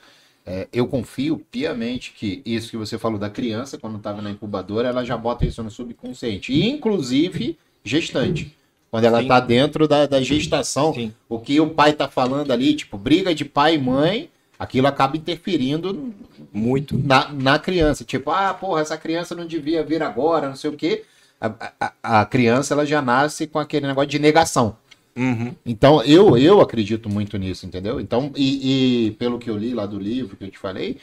é, 0.46 0.68
eu 0.72 0.86
confio 0.86 1.44
piamente 1.50 2.12
que 2.12 2.42
isso 2.44 2.70
que 2.70 2.76
você 2.76 2.98
falou 2.98 3.18
da 3.18 3.30
criança, 3.30 3.78
quando 3.78 3.96
estava 3.96 4.20
na 4.22 4.30
incubadora, 4.30 4.88
ela 4.88 5.04
já 5.04 5.16
bota 5.16 5.46
isso 5.46 5.62
no 5.62 5.70
subconsciente. 5.70 6.52
E, 6.52 6.68
inclusive, 6.68 7.58
gestante. 7.84 8.56
Quando 8.90 9.04
ela 9.04 9.22
está 9.22 9.38
dentro 9.38 9.86
da, 9.86 10.06
da 10.06 10.20
gestação, 10.20 10.92
Sim. 10.92 11.14
o 11.28 11.38
que 11.38 11.60
o 11.60 11.70
pai 11.70 11.92
tá 11.92 12.08
falando 12.08 12.50
ali, 12.50 12.74
tipo, 12.74 12.98
briga 12.98 13.32
de 13.32 13.44
pai 13.44 13.76
e 13.76 13.78
mãe, 13.78 14.28
aquilo 14.58 14.88
acaba 14.88 15.16
interferindo 15.16 16.12
Muito. 16.52 16.98
na, 16.98 17.32
na 17.32 17.58
criança. 17.58 18.04
Tipo, 18.04 18.30
ah, 18.32 18.52
porra, 18.52 18.80
essa 18.82 18.96
criança 18.96 19.34
não 19.34 19.46
devia 19.46 19.84
vir 19.84 20.02
agora, 20.02 20.48
não 20.48 20.56
sei 20.56 20.70
o 20.70 20.76
quê. 20.76 21.04
A, 21.40 21.72
a, 22.02 22.20
a 22.20 22.26
criança, 22.26 22.74
ela 22.74 22.84
já 22.84 23.00
nasce 23.00 23.46
com 23.46 23.58
aquele 23.58 23.86
negócio 23.86 24.10
de 24.10 24.18
negação. 24.18 24.76
Uhum. 25.16 25.54
Então, 25.64 26.02
eu, 26.04 26.36
eu 26.36 26.60
acredito 26.60 27.08
muito 27.08 27.36
nisso, 27.38 27.66
entendeu? 27.66 28.00
Então, 28.00 28.30
e, 28.36 29.06
e 29.06 29.10
pelo 29.12 29.38
que 29.38 29.48
eu 29.50 29.56
li 29.56 29.72
lá 29.74 29.86
do 29.86 29.98
livro 29.98 30.36
que 30.36 30.44
eu 30.44 30.50
te 30.50 30.58
falei, 30.58 30.98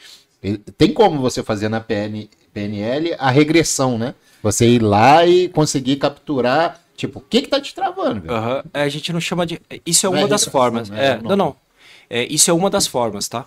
tem 0.76 0.92
como 0.92 1.20
você 1.20 1.42
fazer 1.42 1.68
na 1.68 1.80
PN, 1.80 2.28
PNL 2.52 3.14
a 3.18 3.30
regressão, 3.30 3.98
né? 3.98 4.14
Você 4.42 4.68
ir 4.68 4.82
lá 4.82 5.26
e 5.26 5.48
conseguir 5.48 5.96
capturar, 5.96 6.80
tipo, 6.96 7.18
o 7.18 7.22
que 7.22 7.42
que 7.42 7.48
tá 7.48 7.60
te 7.60 7.74
travando, 7.74 8.20
velho? 8.20 8.34
É, 8.72 8.82
A 8.82 8.88
gente 8.88 9.12
não 9.12 9.20
chama 9.20 9.44
de. 9.44 9.60
Isso 9.84 10.06
é 10.06 10.08
Não 10.10 10.16
é 10.16 10.20
uma 10.20 10.28
das 10.28 10.42
regressão, 10.42 10.52
formas. 10.60 10.88
né? 10.88 11.06
É, 11.06 11.16
Não. 11.16 11.30
não, 11.30 11.36
não. 11.36 11.56
É, 12.08 12.24
isso 12.32 12.50
é 12.50 12.54
uma 12.54 12.70
das 12.70 12.86
formas, 12.86 13.28
tá? 13.28 13.46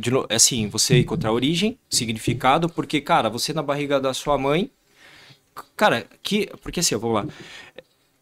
De 0.00 0.10
no- 0.10 0.26
é 0.28 0.34
assim, 0.36 0.68
você 0.68 0.98
encontrar 0.98 1.32
origem, 1.32 1.78
significado, 1.88 2.68
porque, 2.68 3.00
cara, 3.00 3.28
você 3.30 3.52
na 3.52 3.62
barriga 3.62 4.00
da 4.00 4.12
sua 4.12 4.36
mãe. 4.36 4.70
Cara, 5.76 6.06
que. 6.22 6.48
Porque 6.62 6.80
assim, 6.80 6.96
vamos 6.96 7.16
lá. 7.16 7.26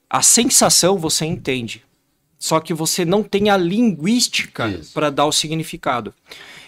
A 0.09 0.23
sensação 0.23 0.99
você 0.99 1.25
entende. 1.25 1.83
Só 2.39 2.61
que 2.61 2.75
você 2.75 3.05
não 3.05 3.23
tem 3.23 3.49
a 3.49 3.57
linguística 3.57 4.81
para 4.93 5.09
dar 5.09 5.25
o 5.25 5.33
significado. 5.33 6.13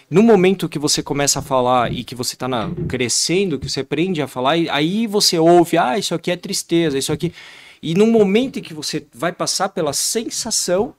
No 0.09 0.23
momento 0.23 0.69
que 0.69 0.79
você 0.79 1.03
começa 1.03 1.39
a 1.39 1.41
falar 1.41 1.91
e 1.91 2.03
que 2.03 2.15
você 2.15 2.35
está 2.35 2.47
crescendo, 2.87 3.59
que 3.59 3.69
você 3.69 3.81
aprende 3.81 4.21
a 4.21 4.27
falar, 4.27 4.53
aí 4.71 5.05
você 5.05 5.37
ouve, 5.37 5.77
ah, 5.77 5.97
isso 5.99 6.15
aqui 6.15 6.31
é 6.31 6.35
tristeza, 6.35 6.97
isso 6.97 7.11
aqui. 7.11 7.33
E 7.83 7.93
no 7.93 8.07
momento 8.07 8.57
em 8.57 8.61
que 8.61 8.73
você 8.73 9.05
vai 9.13 9.31
passar 9.31 9.69
pela 9.69 9.93
sensação, 9.93 10.95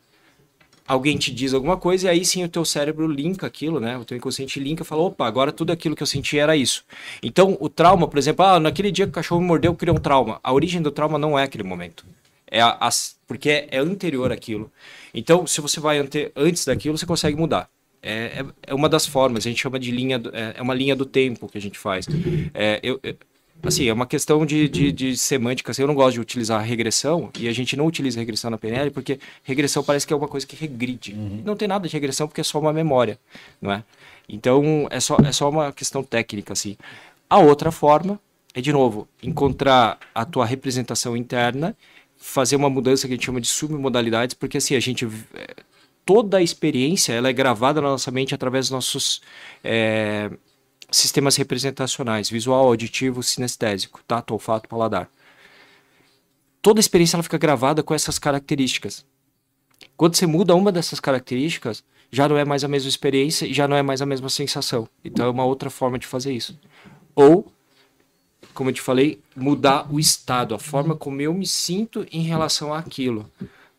alguém 0.89 1.17
te 1.19 1.31
diz 1.33 1.53
alguma 1.55 1.77
coisa, 1.77 2.07
e 2.07 2.11
aí 2.11 2.25
sim 2.25 2.43
o 2.43 2.49
teu 2.49 2.65
cérebro 2.65 3.07
linka 3.07 3.47
aquilo, 3.47 3.79
né? 3.79 3.97
O 3.99 4.05
teu 4.05 4.17
inconsciente 4.17 4.59
linka 4.59 4.83
e 4.83 4.87
fala, 4.87 5.03
opa, 5.03 5.27
agora 5.27 5.53
tudo 5.53 5.71
aquilo 5.73 5.95
que 5.95 6.03
eu 6.03 6.07
senti 6.07 6.39
era 6.39 6.57
isso. 6.57 6.85
Então, 7.23 7.57
o 7.61 7.69
trauma, 7.69 8.09
por 8.09 8.19
exemplo, 8.19 8.45
ah, 8.45 8.59
naquele 8.59 8.91
dia 8.91 9.05
que 9.07 9.11
o 9.11 9.15
cachorro 9.15 9.41
me 9.41 9.47
mordeu, 9.47 9.71
eu 9.73 9.77
criei 9.77 9.95
um 9.95 10.01
trauma. 10.01 10.41
A 10.43 10.53
origem 10.53 10.81
do 10.83 10.91
trauma 10.91 11.19
não 11.19 11.39
é 11.39 11.45
aquele 11.45 11.63
momento. 11.65 12.05
É 12.51 12.61
a- 12.63 12.79
as- 12.81 13.17
porque 13.27 13.69
é, 13.71 13.79
anterior 13.79 14.33
àquilo. 14.33 14.73
Então, 15.13 15.47
se 15.47 15.61
você 15.61 15.79
vai 15.79 15.99
ante- 15.99 16.33
antes 16.35 16.65
daquilo, 16.65 16.97
você 16.97 17.05
consegue 17.07 17.37
mudar. 17.37 17.69
É, 18.03 18.43
é, 18.43 18.45
é 18.69 18.75
uma 18.75 18.89
das 18.89 19.07
formas, 19.07 19.45
a 19.45 19.49
gente 19.51 19.61
chama 19.61 19.79
de 19.79 19.91
linha, 19.91 20.21
é, 20.33 20.55
é 20.59 20.63
uma 20.63 20.73
linha 20.75 20.97
do 20.97 21.05
tempo 21.05 21.49
que 21.49 21.59
a 21.59 21.61
gente 21.61 21.79
faz. 21.79 22.07
É, 22.55 22.81
eu- 22.83 23.01
assim, 23.63 23.89
é 23.89 23.93
uma 23.93 24.07
questão 24.07 24.45
de, 24.47 24.69
de, 24.69 24.93
de 24.93 25.17
semântica. 25.17 25.71
assim, 25.71 25.83
eu 25.83 25.89
não 25.89 25.95
gosto 25.95 26.15
de 26.15 26.21
utilizar 26.21 26.63
regressão, 26.63 27.31
e 27.39 27.49
a 27.49 27.53
gente 27.53 27.77
não 27.77 27.87
utiliza 27.87 28.19
regressão 28.19 28.51
na 28.51 28.59
PNL, 28.59 28.91
porque 28.91 29.19
regressão 29.43 29.83
parece 29.83 30.07
que 30.07 30.13
é 30.13 30.17
uma 30.17 30.29
coisa 30.29 30.47
que 30.47 30.57
regride. 30.57 31.13
E 31.13 31.43
Não 31.45 31.57
tem 31.57 31.69
nada 31.69 31.87
de 31.87 31.93
regressão, 31.93 32.27
porque 32.27 32.41
é 32.41 32.45
só 32.45 32.59
uma 32.59 32.73
memória, 32.73 33.19
não 33.61 33.73
é? 33.73 33.85
Então, 34.29 34.87
é 34.91 35.01
só, 35.01 35.17
é 35.25 35.33
só 35.33 35.49
uma 35.49 35.73
questão 35.73 36.03
técnica, 36.03 36.53
assim. 36.53 36.77
A 37.29 37.39
outra 37.39 37.71
forma 37.71 38.21
é, 38.55 38.61
de 38.61 38.73
novo, 38.73 39.09
encontrar 39.23 39.99
a 40.15 40.25
tua 40.25 40.45
representação 40.45 41.17
interna, 41.17 41.77
fazer 42.17 42.57
uma 42.57 42.69
mudança 42.69 43.07
que 43.07 43.13
a 43.13 43.17
gente 43.17 43.27
chama 43.27 43.41
de 43.41 43.47
submodalidades, 43.47 44.35
porque 44.35 44.59
assim, 44.59 44.75
a 44.75 44.81
gente 44.81 45.07
eh, 45.35 45.55
toda 46.05 46.39
a 46.39 46.43
experiência 46.43 47.13
ela 47.13 47.29
é 47.29 47.33
gravada 47.33 47.81
na 47.81 47.89
nossa 47.89 48.11
mente 48.11 48.35
através 48.35 48.67
dos 48.67 48.71
nossos 48.73 49.23
eh, 49.63 50.31
sistemas 50.91 51.37
representacionais, 51.37 52.31
visual, 52.31 52.67
auditivo, 52.67 53.23
sinestésico, 53.23 54.01
tato, 54.07 54.33
olfato, 54.33 54.69
paladar. 54.69 55.11
Toda 56.63 56.79
a 56.79 56.83
experiência 56.83 57.17
ela 57.17 57.23
fica 57.23 57.39
gravada 57.39 57.83
com 57.83 57.95
essas 57.95 58.19
características. 58.19 59.05
Quando 59.97 60.17
você 60.17 60.27
muda 60.27 60.55
uma 60.55 60.73
dessas 60.73 61.01
características, 61.01 61.85
já 62.11 62.29
não 62.29 62.37
é 62.37 62.45
mais 62.45 62.65
a 62.65 62.69
mesma 62.69 62.89
experiência 62.89 63.47
e 63.47 63.53
já 63.53 63.69
não 63.69 63.77
é 63.77 63.83
mais 63.83 64.03
a 64.03 64.07
mesma 64.07 64.29
sensação. 64.29 64.89
Então 65.05 65.27
é 65.27 65.31
uma 65.31 65.45
outra 65.45 65.71
forma 65.71 65.99
de 65.99 66.07
fazer 66.07 66.33
isso. 66.33 66.59
Ou 67.15 67.53
como 68.59 68.71
eu 68.71 68.75
te 68.75 68.81
falei, 68.81 69.21
mudar 69.37 69.87
o 69.89 70.01
estado, 70.01 70.53
a 70.53 70.59
forma 70.59 70.97
como 70.97 71.21
eu 71.21 71.33
me 71.33 71.47
sinto 71.47 72.05
em 72.11 72.23
relação 72.23 72.75
àquilo. 72.75 73.31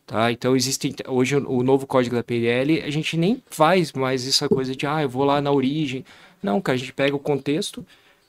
Tá? 0.06 0.32
Então 0.32 0.56
existem 0.56 0.94
hoje 1.06 1.36
o 1.36 1.62
novo 1.62 1.86
código 1.86 2.16
da 2.16 2.24
PNL, 2.24 2.80
a 2.80 2.88
gente 2.88 3.14
nem 3.14 3.42
faz 3.50 3.92
mais 3.92 4.26
essa 4.26 4.48
coisa 4.48 4.74
de 4.74 4.86
ah, 4.86 5.02
eu 5.02 5.08
vou 5.08 5.22
lá 5.22 5.40
na 5.42 5.52
origem. 5.52 6.02
Não, 6.42 6.60
cara, 6.60 6.76
a 6.76 6.78
gente 6.78 6.92
pega 6.92 7.14
o 7.14 7.18
contexto, 7.18 7.84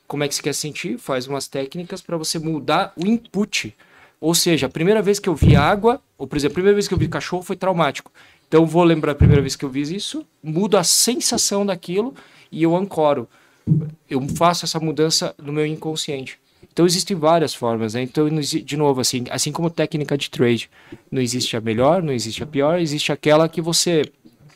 como 0.06 0.24
é 0.24 0.28
que 0.28 0.34
você 0.34 0.42
quer 0.42 0.54
sentir, 0.54 0.98
faz 0.98 1.26
umas 1.26 1.48
técnicas 1.48 2.00
para 2.00 2.16
você 2.16 2.38
mudar 2.38 2.92
o 2.96 3.06
input. 3.06 3.74
Ou 4.20 4.34
seja, 4.34 4.66
a 4.66 4.70
primeira 4.70 5.02
vez 5.02 5.18
que 5.18 5.28
eu 5.28 5.34
vi 5.34 5.56
água, 5.56 6.00
ou 6.16 6.26
por 6.26 6.36
exemplo, 6.36 6.52
a 6.52 6.56
primeira 6.56 6.74
vez 6.74 6.86
que 6.86 6.94
eu 6.94 6.98
vi 6.98 7.08
cachorro 7.08 7.42
foi 7.42 7.56
traumático. 7.56 8.12
Então 8.46 8.66
vou 8.66 8.84
lembrar 8.84 9.12
a 9.12 9.14
primeira 9.14 9.40
vez 9.40 9.56
que 9.56 9.64
eu 9.64 9.68
vi 9.68 9.82
isso, 9.82 10.26
mudo 10.42 10.76
a 10.76 10.84
sensação 10.84 11.64
daquilo 11.64 12.14
e 12.50 12.62
eu 12.62 12.76
ancoro 12.76 13.28
eu 14.08 14.20
faço 14.28 14.64
essa 14.64 14.80
mudança 14.80 15.34
no 15.38 15.52
meu 15.52 15.66
inconsciente. 15.66 16.38
Então 16.72 16.86
existem 16.86 17.16
várias 17.16 17.54
formas, 17.54 17.94
né? 17.94 18.02
Então, 18.02 18.28
de 18.28 18.76
novo, 18.76 19.00
assim, 19.00 19.24
assim 19.30 19.52
como 19.52 19.68
técnica 19.68 20.16
de 20.16 20.30
trade, 20.30 20.70
não 21.10 21.20
existe 21.20 21.56
a 21.56 21.60
melhor, 21.60 22.02
não 22.02 22.12
existe 22.12 22.42
a 22.42 22.46
pior, 22.46 22.78
existe 22.78 23.12
aquela 23.12 23.48
que 23.48 23.60
você 23.60 24.02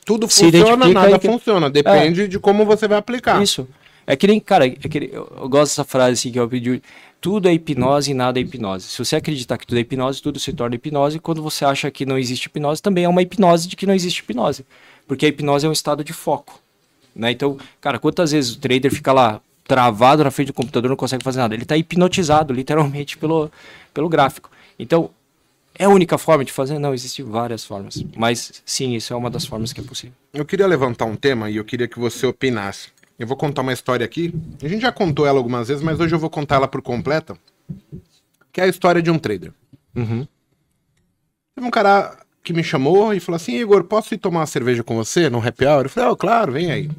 Tudo 0.07 0.30
Se 0.30 0.44
funciona, 0.50 0.88
nada 0.88 1.18
que- 1.18 1.26
funciona. 1.28 1.68
Depende 1.68 2.26
de 2.28 2.38
como 2.38 2.64
você 2.64 2.88
vai 2.88 2.96
aplicar. 2.96 3.42
isso. 3.42 3.68
É 4.07 4.14
que 4.16 4.26
nem, 4.26 4.38
cara, 4.40 4.66
é 4.66 4.70
que 4.70 5.00
nem- 5.00 5.11
eu, 5.12 5.30
eu 5.36 5.48
gosto 5.48 5.72
dessa 5.72 5.84
frase 5.84 6.12
assim 6.12 6.30
que 6.32 6.38
eu 6.40 6.48
pedi. 6.48 6.80
Tudo 7.20 7.48
é 7.48 7.52
hipnose 7.52 8.12
e 8.12 8.14
nada 8.14 8.38
é 8.38 8.42
hipnose. 8.42 8.86
Se 8.86 8.98
você 9.04 9.16
acreditar 9.16 9.59
que 9.59 9.66
tudo 9.66 9.78
é 9.78 9.80
hipnose, 9.80 10.22
tudo 10.22 10.38
se 10.38 10.52
torna 10.52 10.76
hipnose. 10.76 11.18
Quando 11.18 11.42
você 11.42 11.64
acha 11.64 11.90
que 11.90 12.07
não 12.07 12.16
existe 12.16 12.46
hipnose, 12.46 12.80
também 12.80 13.02
é 13.04 13.09
uma 13.09 13.20
hipnose 13.20 13.66
de 13.66 13.74
que 13.74 13.84
não 13.84 13.92
existe 13.94 14.20
hipnose. 14.20 14.64
Porque 15.09 15.26
a 15.26 15.28
hipnose 15.28 15.66
é 15.66 15.68
um 15.68 15.72
estado 15.72 16.04
de 16.04 16.12
foco. 16.12 16.61
Né? 17.14 17.32
Então, 17.32 17.59
cara, 17.80 17.98
quantas 17.98 18.30
vezes 18.30 18.52
o 18.54 18.59
trader 18.61 18.94
fica 18.94 19.12
lá 19.12 19.40
travado 19.66 20.22
na 20.22 20.30
frente 20.30 20.48
do 20.48 20.52
computador, 20.54 20.88
não 20.88 20.96
consegue 20.96 21.24
fazer 21.24 21.40
nada? 21.40 21.54
Ele 21.54 21.64
está 21.64 21.76
hipnotizado, 21.76 22.52
literalmente, 22.54 23.16
pelo, 23.18 23.50
pelo 23.92 24.09
gráfico. 24.09 24.48
Então, 24.78 25.11
é 25.79 25.85
a 25.85 25.89
única 25.89 26.16
forma 26.18 26.45
de 26.45 26.53
fazer? 26.53 26.79
Não, 26.79 26.95
existem 26.95 27.24
várias 27.24 27.64
formas. 27.64 28.03
Mas, 28.16 28.62
sim, 28.64 28.95
isso 28.95 29.12
é 29.12 29.16
uma 29.16 29.31
das 29.31 29.45
formas 29.45 29.72
que 29.72 29.81
é 29.81 29.85
possível. 29.85 30.14
Eu 30.33 30.45
queria 30.45 30.66
levantar 30.66 31.05
um 31.05 31.16
tema 31.16 31.51
e 31.51 31.57
eu 31.57 31.64
queria 31.64 31.89
que 31.89 31.99
você 31.99 32.27
opinasse. 32.27 32.89
Eu 33.18 33.27
vou 33.27 33.37
contar 33.37 33.62
uma 33.62 33.72
história 33.72 34.05
aqui. 34.05 34.35
A 34.62 34.68
gente 34.68 34.83
já 34.83 34.93
contou 34.93 35.27
ela 35.27 35.39
algumas 35.39 35.68
vezes, 35.68 35.83
mas 35.83 35.99
hoje 35.99 36.14
eu 36.14 36.18
vou 36.18 36.31
contar 36.31 36.57
ela 36.57 36.68
por 36.68 36.83
completa. 36.83 37.37
Que 38.53 38.61
é 38.61 38.64
a 38.64 38.68
história 38.68 39.03
de 39.03 39.11
um 39.11 39.18
trader. 39.18 39.53
Uhum. 39.95 40.27
Teve 41.55 41.66
um 41.66 41.70
cara 41.70 42.16
que 42.43 42.53
me 42.53 42.62
chamou 42.62 43.14
e 43.14 43.20
falou 43.20 43.37
assim: 43.37 43.57
Igor, 43.57 43.85
posso 43.85 44.14
ir 44.14 44.18
tomar 44.18 44.41
uma 44.41 44.47
cerveja 44.47 44.83
com 44.83 44.95
você 44.95 45.31
no 45.31 45.47
happy 45.47 45.66
hour? 45.66 45.85
Eu 45.85 45.91
falei: 45.91 46.11
oh, 46.11 46.16
claro, 46.16 46.53
vem 46.53 46.70
aí. 46.70 46.91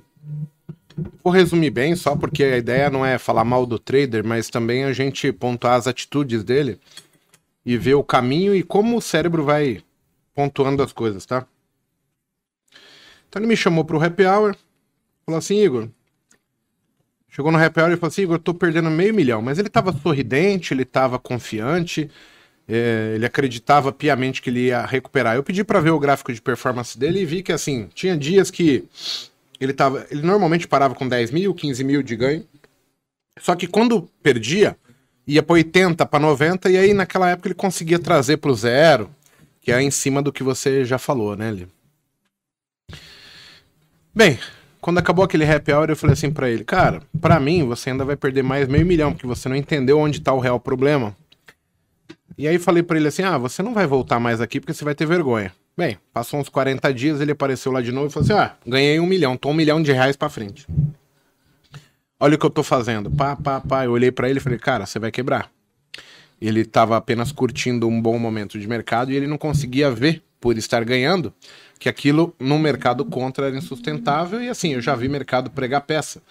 Vou 1.23 1.31
resumir 1.31 1.69
bem, 1.69 1.95
só 1.95 2.15
porque 2.15 2.43
a 2.43 2.57
ideia 2.57 2.89
não 2.89 3.05
é 3.05 3.19
falar 3.19 3.43
mal 3.43 3.67
do 3.67 3.77
trader, 3.77 4.25
mas 4.25 4.49
também 4.49 4.83
a 4.83 4.93
gente 4.93 5.31
pontuar 5.31 5.75
as 5.75 5.85
atitudes 5.85 6.43
dele 6.43 6.79
e 7.67 7.77
ver 7.77 7.95
o 7.95 8.03
caminho 8.03 8.55
e 8.55 8.63
como 8.63 8.95
o 8.95 9.01
cérebro 9.01 9.43
vai 9.43 9.83
pontuando 10.33 10.81
as 10.81 10.93
coisas, 10.93 11.25
tá? 11.25 11.45
Então 13.27 13.41
ele 13.41 13.47
me 13.47 13.57
chamou 13.57 13.83
pro 13.83 14.01
happy 14.01 14.23
hour, 14.23 14.55
falou 15.25 15.37
assim, 15.37 15.61
Igor. 15.61 15.89
Chegou 17.27 17.51
no 17.51 17.61
happy 17.61 17.81
hour 17.81 17.91
e 17.91 17.97
falou 17.97 18.07
assim, 18.07 18.21
Igor, 18.21 18.35
eu 18.35 18.39
tô 18.39 18.53
perdendo 18.53 18.89
meio 18.89 19.13
milhão. 19.13 19.41
Mas 19.41 19.59
ele 19.59 19.67
tava 19.67 19.91
sorridente, 19.91 20.73
ele 20.73 20.85
tava 20.85 21.19
confiante, 21.19 22.09
é, 22.69 23.11
ele 23.15 23.25
acreditava 23.25 23.91
piamente 23.91 24.41
que 24.41 24.49
ele 24.49 24.67
ia 24.67 24.85
recuperar. 24.85 25.35
Eu 25.35 25.43
pedi 25.43 25.61
para 25.61 25.81
ver 25.81 25.91
o 25.91 25.99
gráfico 25.99 26.31
de 26.31 26.41
performance 26.41 26.97
dele 26.97 27.19
e 27.19 27.25
vi 27.25 27.43
que, 27.43 27.51
assim, 27.51 27.89
tinha 27.93 28.15
dias 28.15 28.49
que 28.49 28.85
ele 29.59 29.73
tava. 29.73 30.07
Ele 30.09 30.21
normalmente 30.21 30.69
parava 30.69 30.95
com 30.95 31.05
10 31.05 31.31
mil, 31.31 31.53
15 31.53 31.83
mil 31.83 32.01
de 32.01 32.15
ganho. 32.15 32.47
Só 33.41 33.55
que 33.55 33.67
quando 33.67 34.09
perdia, 34.23 34.77
ia 35.27 35.43
para 35.43 35.55
80, 35.55 36.05
para 36.05 36.19
90, 36.19 36.69
e 36.69 36.77
aí 36.77 36.93
naquela 36.93 37.29
época 37.29 37.49
ele 37.49 37.55
conseguia 37.55 37.99
trazer 37.99 38.37
para 38.37 38.49
o 38.49 38.55
zero, 38.55 39.09
que 39.61 39.71
é 39.71 39.81
em 39.81 39.91
cima 39.91 40.21
do 40.21 40.31
que 40.31 40.41
você 40.41 40.85
já 40.85 40.97
falou, 40.97 41.35
né, 41.35 41.51
Li? 41.51 41.67
Bem, 44.15 44.39
quando 44.79 44.99
acabou 44.99 45.25
aquele 45.25 45.43
happy 45.43 45.73
hour, 45.73 45.89
eu 45.89 45.95
falei 45.95 46.13
assim 46.13 46.31
para 46.31 46.49
ele, 46.49 46.63
cara, 46.63 47.01
para 47.19 47.39
mim 47.39 47.67
você 47.67 47.89
ainda 47.89 48.05
vai 48.05 48.15
perder 48.15 48.41
mais 48.41 48.67
meio 48.67 48.85
milhão, 48.85 49.11
porque 49.11 49.27
você 49.27 49.49
não 49.49 49.55
entendeu 49.55 49.99
onde 49.99 50.21
tá 50.21 50.31
o 50.31 50.39
real 50.39 50.59
problema. 50.59 51.15
E 52.37 52.47
aí 52.47 52.57
falei 52.57 52.81
para 52.81 52.97
ele 52.97 53.07
assim, 53.07 53.23
ah, 53.23 53.37
você 53.37 53.61
não 53.61 53.73
vai 53.73 53.85
voltar 53.85 54.19
mais 54.19 54.39
aqui 54.39 54.59
porque 54.59 54.73
você 54.73 54.85
vai 54.85 54.95
ter 54.95 55.05
vergonha. 55.05 55.51
Bem, 55.75 55.97
passou 56.13 56.39
uns 56.39 56.49
40 56.49 56.93
dias, 56.93 57.19
ele 57.19 57.31
apareceu 57.31 57.71
lá 57.71 57.81
de 57.81 57.91
novo 57.91 58.07
e 58.07 58.09
falou 58.09 58.25
assim, 58.25 58.33
ah, 58.33 58.55
ganhei 58.65 58.99
um 58.99 59.05
milhão, 59.05 59.35
tô 59.35 59.49
um 59.49 59.53
milhão 59.53 59.81
de 59.81 59.91
reais 59.91 60.15
para 60.15 60.29
frente. 60.29 60.65
Olha 62.19 62.35
o 62.35 62.39
que 62.39 62.45
eu 62.45 62.49
tô 62.49 62.63
fazendo. 62.63 63.11
Pá, 63.11 63.35
pá, 63.35 63.61
pá. 63.61 63.85
Eu 63.85 63.91
olhei 63.91 64.11
para 64.11 64.29
ele 64.29 64.39
e 64.39 64.41
falei, 64.41 64.57
cara, 64.57 64.85
você 64.85 64.97
vai 64.97 65.11
quebrar. 65.11 65.51
Ele 66.41 66.65
tava 66.65 66.97
apenas 66.97 67.31
curtindo 67.31 67.87
um 67.87 68.01
bom 68.01 68.17
momento 68.17 68.59
de 68.59 68.67
mercado 68.67 69.11
e 69.11 69.15
ele 69.15 69.27
não 69.27 69.37
conseguia 69.37 69.91
ver, 69.91 70.23
por 70.39 70.57
estar 70.57 70.83
ganhando, 70.83 71.33
que 71.79 71.89
aquilo 71.89 72.35
no 72.39 72.59
mercado 72.59 73.03
contra 73.05 73.47
era 73.47 73.57
insustentável. 73.57 74.41
E 74.41 74.49
assim, 74.49 74.73
eu 74.73 74.81
já 74.81 74.95
vi 74.95 75.07
mercado 75.07 75.49
pregar 75.51 75.81
peça. 75.81 76.21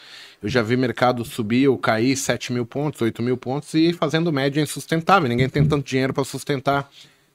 Eu 0.43 0.49
já 0.49 0.63
vi 0.63 0.77
mercado 0.77 1.25
subir 1.25 1.69
ou 1.69 1.79
cair 1.79 2.17
7 2.17 2.53
mil 2.53 2.67
pontos, 2.67 3.01
8 3.01 3.23
mil 3.23 3.37
pontos 3.37 3.75
e 3.75 3.93
fazendo 3.93 4.33
média 4.33 4.61
insustentável. 4.61 5.29
Ninguém 5.29 5.49
tem 5.49 5.65
tanto 5.65 5.87
dinheiro 5.87 6.13
para 6.13 6.25
sustentar 6.25 6.91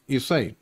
isso 0.07 0.33
aí. 0.33 0.55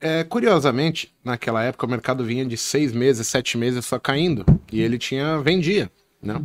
É, 0.00 0.24
curiosamente, 0.24 1.12
naquela 1.24 1.62
época 1.62 1.86
o 1.86 1.88
mercado 1.88 2.24
vinha 2.24 2.44
de 2.44 2.56
seis 2.56 2.92
meses, 2.92 3.28
sete 3.28 3.56
meses 3.56 3.84
só 3.84 3.98
caindo. 3.98 4.44
E 4.70 4.80
ele 4.80 4.98
tinha 4.98 5.38
vendia, 5.38 5.90
né? 6.20 6.42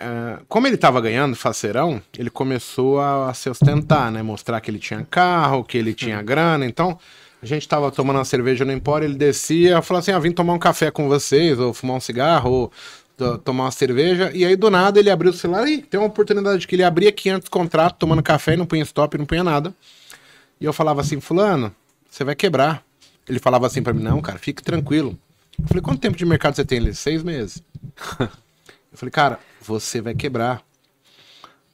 É, 0.00 0.38
como 0.48 0.66
ele 0.66 0.76
estava 0.76 0.98
ganhando 0.98 1.36
faceirão, 1.36 2.00
ele 2.18 2.30
começou 2.30 2.98
a, 2.98 3.28
a 3.28 3.34
se 3.34 3.50
ostentar, 3.50 4.10
né? 4.10 4.22
Mostrar 4.22 4.58
que 4.62 4.70
ele 4.70 4.78
tinha 4.78 5.06
carro, 5.10 5.62
que 5.62 5.76
ele 5.76 5.92
tinha 5.92 6.22
grana. 6.22 6.64
Então, 6.64 6.98
a 7.42 7.46
gente 7.46 7.62
estava 7.62 7.90
tomando 7.90 8.16
uma 8.16 8.24
cerveja 8.24 8.64
no 8.64 8.72
Empório, 8.72 9.04
ele 9.04 9.14
descia, 9.14 9.82
falou 9.82 10.00
assim: 10.00 10.12
ah, 10.12 10.18
vim 10.18 10.32
tomar 10.32 10.54
um 10.54 10.58
café 10.58 10.90
com 10.90 11.06
vocês, 11.06 11.58
ou 11.58 11.74
fumar 11.74 11.96
um 11.96 12.00
cigarro, 12.00 12.50
ou 12.50 12.72
tomar 13.38 13.64
uma 13.64 13.70
cerveja. 13.70 14.30
E 14.32 14.44
aí, 14.44 14.56
do 14.56 14.70
nada, 14.70 14.98
ele 14.98 15.10
abriu 15.10 15.30
o 15.32 15.34
celular 15.34 15.68
e 15.68 15.82
tem 15.82 16.00
uma 16.00 16.06
oportunidade 16.06 16.66
que 16.66 16.74
ele 16.74 16.82
abria 16.82 17.12
500 17.12 17.48
contratos 17.50 17.98
tomando 17.98 18.22
café 18.22 18.54
e 18.54 18.56
não 18.56 18.64
punha 18.64 18.82
stop, 18.82 19.18
não 19.18 19.26
punha 19.26 19.44
nada. 19.44 19.74
E 20.58 20.64
eu 20.64 20.72
falava 20.72 21.02
assim: 21.02 21.20
Fulano, 21.20 21.74
você 22.10 22.24
vai 22.24 22.34
quebrar. 22.34 22.82
Ele 23.28 23.38
falava 23.38 23.66
assim 23.66 23.82
para 23.82 23.92
mim: 23.92 24.02
Não, 24.02 24.20
cara, 24.22 24.38
fique 24.38 24.62
tranquilo. 24.62 25.18
Eu 25.58 25.68
falei: 25.68 25.82
Quanto 25.82 26.00
tempo 26.00 26.16
de 26.16 26.24
mercado 26.24 26.56
você 26.56 26.64
tem? 26.64 26.78
Ele: 26.78 26.94
Seis 26.94 27.22
meses. 27.22 27.62
eu 28.92 28.98
falei: 28.98 29.10
Cara, 29.10 29.40
você 29.60 30.00
vai 30.00 30.14
quebrar. 30.14 30.62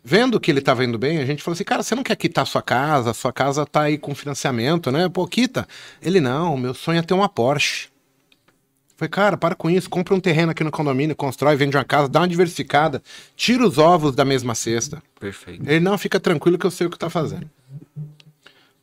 Vendo 0.02 0.38
que 0.38 0.52
ele 0.52 0.60
tava 0.60 0.84
indo 0.84 0.98
bem, 0.98 1.18
a 1.18 1.26
gente 1.26 1.42
falou 1.42 1.54
assim: 1.54 1.64
Cara, 1.64 1.82
você 1.82 1.94
não 1.94 2.02
quer 2.02 2.16
quitar 2.16 2.46
sua 2.46 2.62
casa? 2.62 3.12
Sua 3.12 3.32
casa 3.32 3.66
tá 3.66 3.82
aí 3.82 3.98
com 3.98 4.14
financiamento, 4.14 4.90
né? 4.92 5.08
Pô, 5.08 5.26
quita. 5.26 5.66
Ele: 6.00 6.20
Não, 6.20 6.56
meu 6.56 6.74
sonho 6.74 6.98
é 6.98 7.02
ter 7.02 7.14
uma 7.14 7.28
Porsche. 7.28 7.88
Eu 8.96 8.98
falei, 8.98 9.10
cara, 9.10 9.36
para 9.36 9.54
com 9.54 9.68
isso, 9.68 9.90
compra 9.90 10.14
um 10.14 10.20
terreno 10.20 10.52
aqui 10.52 10.64
no 10.64 10.70
condomínio, 10.70 11.14
constrói, 11.14 11.54
vende 11.54 11.76
uma 11.76 11.84
casa, 11.84 12.08
dá 12.08 12.20
uma 12.20 12.28
diversificada, 12.28 13.02
tira 13.36 13.62
os 13.62 13.76
ovos 13.76 14.14
da 14.14 14.24
mesma 14.24 14.54
cesta. 14.54 15.02
Perfeito. 15.20 15.68
Ele 15.68 15.80
não 15.80 15.98
fica 15.98 16.18
tranquilo 16.18 16.56
que 16.56 16.64
eu 16.64 16.70
sei 16.70 16.86
o 16.86 16.90
que 16.90 16.98
tá 16.98 17.10
fazendo. 17.10 17.50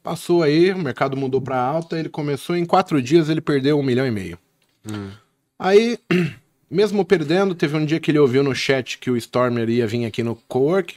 Passou 0.04 0.44
aí, 0.44 0.72
o 0.72 0.78
mercado 0.78 1.18
mudou 1.18 1.42
para 1.42 1.58
alta, 1.58 1.98
ele 1.98 2.10
começou 2.10 2.56
em 2.56 2.64
quatro 2.64 3.02
dias, 3.02 3.28
ele 3.28 3.42
perdeu 3.42 3.80
um 3.80 3.82
milhão 3.82 4.06
e 4.06 4.12
meio. 4.12 4.38
Hum. 4.86 5.10
Aí, 5.58 5.98
mesmo 6.74 7.06
perdendo, 7.06 7.56
teve 7.56 7.78
um 7.78 7.86
dia 7.86 8.00
que 8.00 8.12
ele 8.12 8.20
ouviu 8.20 8.44
no 8.44 8.56
chat 8.56 8.98
que 8.98 9.12
o 9.12 9.18
Stormer 9.18 9.70
ia 9.70 9.86
vir 9.88 10.06
aqui 10.06 10.24
no 10.24 10.36
Cowork. 10.48 10.96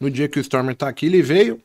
No 0.00 0.08
dia 0.08 0.28
que 0.28 0.38
o 0.38 0.40
Stormer 0.40 0.76
tá 0.76 0.88
aqui, 0.88 1.06
ele 1.06 1.20
veio. 1.20 1.60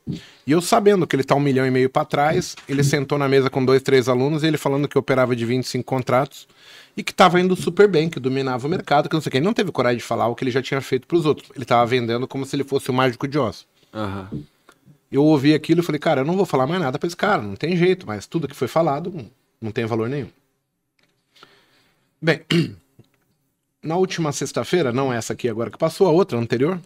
E 0.46 0.52
eu 0.52 0.60
sabendo 0.60 1.06
que 1.06 1.16
ele 1.16 1.24
tá 1.24 1.36
um 1.36 1.40
milhão 1.40 1.68
e 1.68 1.72
meio 1.72 1.90
para 1.90 2.04
trás, 2.04 2.56
ele 2.68 2.84
sentou 2.84 3.18
na 3.18 3.30
mesa 3.30 3.50
com 3.50 3.64
dois, 3.64 3.82
três 3.82 4.10
alunos, 4.10 4.42
e 4.42 4.48
ele 4.48 4.58
falando 4.58 4.88
que 4.88 4.98
operava 4.98 5.36
de 5.36 5.46
25 5.46 5.84
contratos 5.84 6.48
e 6.98 7.04
que 7.04 7.14
tava 7.14 7.40
indo 7.40 7.56
super 7.56 7.88
bem, 7.88 8.10
que 8.10 8.20
dominava 8.20 8.66
o 8.66 8.70
mercado, 8.70 9.08
que 9.08 9.14
não 9.14 9.22
sei 9.22 9.30
o 9.30 9.32
que. 9.32 9.38
Ele 9.38 9.46
não 9.46 9.54
teve 9.54 9.72
coragem 9.72 9.98
de 9.98 10.04
falar 10.04 10.28
o 10.28 10.36
que 10.36 10.44
ele 10.44 10.52
já 10.52 10.62
tinha 10.62 10.82
feito 10.82 11.06
para 11.06 11.18
os 11.18 11.26
outros. 11.26 11.52
Ele 11.56 11.66
tava 11.66 11.86
vendendo 11.86 12.28
como 12.28 12.46
se 12.46 12.56
ele 12.56 12.64
fosse 12.64 12.90
o 12.90 12.94
mágico 12.94 13.28
de 13.28 13.38
Oz. 13.38 13.66
Uhum. 13.94 14.44
Eu 15.12 15.24
ouvi 15.24 15.54
aquilo 15.54 15.82
e 15.82 15.84
falei, 15.84 16.00
cara, 16.00 16.22
eu 16.22 16.26
não 16.26 16.36
vou 16.36 16.46
falar 16.46 16.66
mais 16.66 16.82
nada 16.82 16.98
pra 16.98 17.06
esse 17.06 17.16
cara, 17.16 17.42
não 17.42 17.56
tem 17.56 17.78
jeito, 17.78 18.08
mas 18.08 18.26
tudo 18.26 18.48
que 18.48 18.56
foi 18.56 18.68
falado 18.68 19.14
não 19.62 19.72
tem 19.72 19.86
valor 19.86 20.10
nenhum. 20.10 20.30
Bem, 22.20 22.42
na 23.84 23.98
última 23.98 24.32
sexta-feira, 24.32 24.92
não 24.92 25.12
essa 25.12 25.34
aqui 25.34 25.50
agora 25.50 25.70
que 25.70 25.78
passou, 25.78 26.08
a 26.08 26.12
outra 26.12 26.38
anterior, 26.38 26.80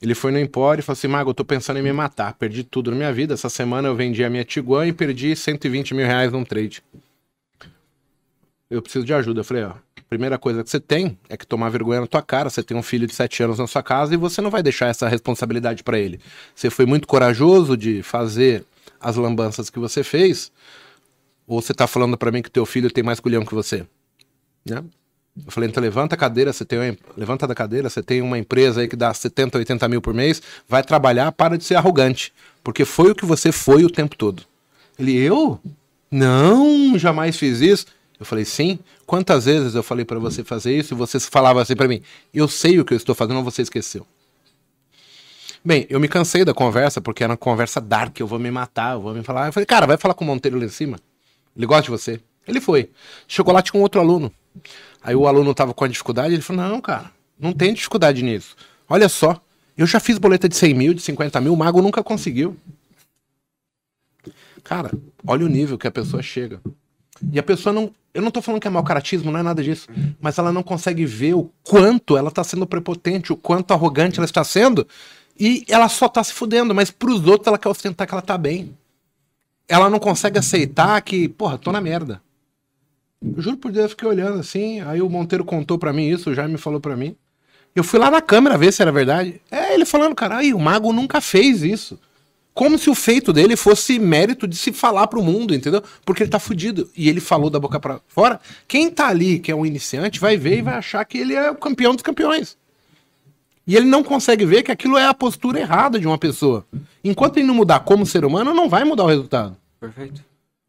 ele 0.00 0.14
foi 0.14 0.32
no 0.32 0.38
Empório 0.38 0.80
e 0.80 0.82
falou 0.82 0.96
assim, 0.96 1.08
Mago, 1.08 1.30
eu 1.30 1.34
tô 1.34 1.44
pensando 1.44 1.78
em 1.78 1.82
me 1.82 1.92
matar, 1.92 2.34
perdi 2.34 2.64
tudo 2.64 2.90
na 2.90 2.96
minha 2.96 3.12
vida, 3.12 3.34
essa 3.34 3.48
semana 3.48 3.88
eu 3.88 3.94
vendi 3.94 4.24
a 4.24 4.30
minha 4.30 4.44
Tiguan 4.44 4.86
e 4.86 4.92
perdi 4.92 5.34
120 5.36 5.94
mil 5.94 6.06
reais 6.06 6.32
num 6.32 6.44
trade. 6.44 6.82
Eu 8.68 8.82
preciso 8.82 9.04
de 9.04 9.14
ajuda. 9.14 9.40
Eu 9.40 9.44
falei, 9.44 9.62
ó, 9.62 9.74
primeira 10.08 10.38
coisa 10.38 10.62
que 10.64 10.70
você 10.70 10.80
tem 10.80 11.16
é 11.28 11.36
que 11.36 11.46
tomar 11.46 11.68
vergonha 11.68 12.00
na 12.00 12.06
tua 12.06 12.22
cara. 12.22 12.50
Você 12.50 12.62
tem 12.62 12.76
um 12.76 12.82
filho 12.82 13.06
de 13.06 13.14
7 13.14 13.44
anos 13.44 13.58
na 13.58 13.66
sua 13.66 13.82
casa 13.82 14.12
e 14.12 14.16
você 14.16 14.40
não 14.40 14.50
vai 14.50 14.62
deixar 14.62 14.88
essa 14.88 15.08
responsabilidade 15.08 15.84
para 15.84 15.98
ele. 15.98 16.20
Você 16.54 16.68
foi 16.68 16.84
muito 16.84 17.06
corajoso 17.06 17.76
de 17.76 18.02
fazer 18.02 18.64
as 19.00 19.16
lambanças 19.16 19.70
que 19.70 19.78
você 19.78 20.02
fez, 20.02 20.50
ou 21.46 21.62
você 21.62 21.72
tá 21.72 21.86
falando 21.86 22.16
para 22.18 22.32
mim 22.32 22.42
que 22.42 22.50
teu 22.50 22.66
filho 22.66 22.90
tem 22.90 23.04
mais 23.04 23.20
culhão 23.20 23.44
que 23.44 23.54
você? 23.54 23.86
Né? 24.64 24.82
Eu 25.44 25.52
falei, 25.52 25.68
então 25.68 25.82
levanta 25.82 26.14
a 26.14 26.18
cadeira, 26.18 26.52
você 26.52 26.64
tem 26.64 26.78
uma, 26.78 26.96
levanta 27.16 27.46
da 27.46 27.54
cadeira, 27.54 27.90
você 27.90 28.02
tem 28.02 28.22
uma 28.22 28.38
empresa 28.38 28.80
aí 28.80 28.88
que 28.88 28.96
dá 28.96 29.12
70, 29.12 29.58
80 29.58 29.88
mil 29.88 30.00
por 30.00 30.14
mês, 30.14 30.40
vai 30.66 30.82
trabalhar, 30.82 31.30
para 31.32 31.58
de 31.58 31.64
ser 31.64 31.74
arrogante. 31.74 32.32
Porque 32.64 32.84
foi 32.84 33.10
o 33.10 33.14
que 33.14 33.26
você 33.26 33.52
foi 33.52 33.84
o 33.84 33.90
tempo 33.90 34.16
todo. 34.16 34.42
Ele, 34.98 35.14
eu? 35.16 35.60
Não, 36.10 36.98
jamais 36.98 37.36
fiz 37.36 37.60
isso. 37.60 37.86
Eu 38.18 38.24
falei, 38.24 38.44
sim. 38.44 38.78
Quantas 39.04 39.44
vezes 39.44 39.74
eu 39.74 39.82
falei 39.82 40.04
para 40.04 40.18
você 40.18 40.42
fazer 40.42 40.76
isso 40.76 40.94
e 40.94 40.96
você 40.96 41.20
falava 41.20 41.60
assim 41.60 41.76
para 41.76 41.86
mim, 41.86 42.02
eu 42.32 42.48
sei 42.48 42.80
o 42.80 42.84
que 42.84 42.94
eu 42.94 42.96
estou 42.96 43.14
fazendo, 43.14 43.42
você 43.42 43.62
esqueceu. 43.62 44.06
Bem, 45.64 45.86
eu 45.90 46.00
me 46.00 46.08
cansei 46.08 46.44
da 46.44 46.54
conversa, 46.54 47.00
porque 47.00 47.24
era 47.24 47.32
uma 47.32 47.36
conversa 47.36 47.80
dark, 47.80 48.18
eu 48.20 48.26
vou 48.26 48.38
me 48.38 48.50
matar, 48.50 48.94
eu 48.94 49.00
vou 49.00 49.12
me 49.12 49.22
falar. 49.22 49.48
Eu 49.48 49.52
falei, 49.52 49.66
cara, 49.66 49.86
vai 49.86 49.96
falar 49.96 50.14
com 50.14 50.24
o 50.24 50.26
Monteiro 50.26 50.58
lá 50.58 50.64
em 50.64 50.68
cima. 50.68 50.98
Ele 51.56 51.66
gosta 51.66 51.82
de 51.82 51.90
você. 51.90 52.20
Ele 52.46 52.60
foi. 52.60 52.90
Chegou 53.26 53.52
lá, 53.52 53.60
tinha 53.60 53.78
um 53.78 53.82
outro 53.82 54.00
aluno. 54.00 54.32
Aí 55.02 55.14
o 55.14 55.26
aluno 55.26 55.54
tava 55.54 55.72
com 55.72 55.84
a 55.84 55.88
dificuldade, 55.88 56.34
ele 56.34 56.42
falou, 56.42 56.68
não, 56.68 56.80
cara, 56.80 57.10
não 57.38 57.52
tem 57.52 57.72
dificuldade 57.74 58.22
nisso. 58.22 58.56
Olha 58.88 59.08
só, 59.08 59.40
eu 59.76 59.86
já 59.86 60.00
fiz 60.00 60.18
boleta 60.18 60.48
de 60.48 60.56
100 60.56 60.74
mil, 60.74 60.94
de 60.94 61.02
50 61.02 61.40
mil, 61.40 61.52
o 61.52 61.56
mago 61.56 61.82
nunca 61.82 62.02
conseguiu. 62.02 62.56
Cara, 64.64 64.90
olha 65.26 65.44
o 65.46 65.48
nível 65.48 65.78
que 65.78 65.86
a 65.86 65.92
pessoa 65.92 66.22
chega. 66.22 66.60
E 67.32 67.38
a 67.38 67.42
pessoa 67.42 67.72
não. 67.72 67.92
Eu 68.12 68.22
não 68.22 68.30
tô 68.30 68.40
falando 68.40 68.60
que 68.60 68.66
é 68.66 68.70
mau 68.70 68.82
caratismo, 68.82 69.30
não 69.30 69.38
é 69.38 69.42
nada 69.42 69.62
disso. 69.62 69.88
Mas 70.20 70.38
ela 70.38 70.50
não 70.50 70.62
consegue 70.62 71.04
ver 71.04 71.34
o 71.34 71.50
quanto 71.62 72.16
ela 72.16 72.30
tá 72.30 72.42
sendo 72.42 72.66
prepotente, 72.66 73.32
o 73.32 73.36
quanto 73.36 73.72
arrogante 73.72 74.18
ela 74.18 74.24
está 74.24 74.42
sendo. 74.42 74.86
E 75.38 75.64
ela 75.68 75.88
só 75.88 76.08
tá 76.08 76.24
se 76.24 76.32
fudendo, 76.32 76.74
mas 76.74 76.90
pros 76.90 77.26
outros 77.26 77.46
ela 77.46 77.58
quer 77.58 77.68
ostentar 77.68 78.06
que 78.06 78.14
ela 78.14 78.22
tá 78.22 78.38
bem. 78.38 78.74
Ela 79.68 79.90
não 79.90 79.98
consegue 79.98 80.38
aceitar 80.38 81.00
que, 81.02 81.28
porra, 81.28 81.58
tô 81.58 81.70
na 81.70 81.80
merda. 81.80 82.22
Eu 83.22 83.42
juro 83.42 83.56
por 83.56 83.72
Deus, 83.72 83.84
eu 83.84 83.90
fiquei 83.90 84.08
olhando 84.08 84.38
assim. 84.38 84.80
Aí 84.80 85.00
o 85.02 85.08
Monteiro 85.10 85.44
contou 85.44 85.78
para 85.78 85.92
mim 85.92 86.08
isso, 86.08 86.30
o 86.30 86.34
Jaime 86.34 86.58
falou 86.58 86.80
para 86.80 86.96
mim. 86.96 87.16
Eu 87.74 87.84
fui 87.84 87.98
lá 87.98 88.10
na 88.10 88.22
câmera 88.22 88.56
ver 88.56 88.72
se 88.72 88.80
era 88.82 88.90
verdade. 88.92 89.40
É, 89.50 89.74
ele 89.74 89.84
falando, 89.84 90.14
caralho, 90.14 90.56
o 90.56 90.60
mago 90.60 90.92
nunca 90.92 91.20
fez 91.20 91.62
isso. 91.62 91.98
como 92.56 92.78
se 92.78 92.88
o 92.88 92.94
feito 92.94 93.34
dele 93.34 93.54
fosse 93.54 93.98
mérito 93.98 94.48
de 94.48 94.56
se 94.56 94.72
falar 94.72 95.08
pro 95.08 95.22
mundo, 95.22 95.54
entendeu? 95.54 95.82
Porque 96.06 96.22
ele 96.22 96.30
tá 96.30 96.38
fudido. 96.38 96.90
E 96.96 97.06
ele 97.06 97.20
falou 97.20 97.50
da 97.50 97.60
boca 97.60 97.78
pra 97.78 98.00
fora. 98.08 98.40
Quem 98.66 98.90
tá 98.90 99.08
ali, 99.08 99.38
que 99.38 99.52
é 99.52 99.54
um 99.54 99.66
iniciante, 99.66 100.18
vai 100.18 100.38
ver 100.38 100.58
e 100.58 100.62
vai 100.62 100.72
achar 100.72 101.04
que 101.04 101.18
ele 101.18 101.34
é 101.34 101.50
o 101.50 101.54
campeão 101.54 101.92
dos 101.94 102.02
campeões. 102.02 102.56
E 103.66 103.76
ele 103.76 103.84
não 103.84 104.02
consegue 104.02 104.46
ver 104.46 104.62
que 104.62 104.72
aquilo 104.72 104.96
é 104.96 105.04
a 105.04 105.12
postura 105.12 105.60
errada 105.60 106.00
de 106.00 106.06
uma 106.06 106.16
pessoa. 106.16 106.64
Enquanto 107.04 107.36
ele 107.36 107.46
não 107.46 107.54
mudar 107.54 107.80
como 107.80 108.06
ser 108.06 108.24
humano, 108.24 108.54
não 108.54 108.70
vai 108.70 108.84
mudar 108.84 109.04
o 109.04 109.08
resultado. 109.08 109.54
Perfeito. 109.78 110.24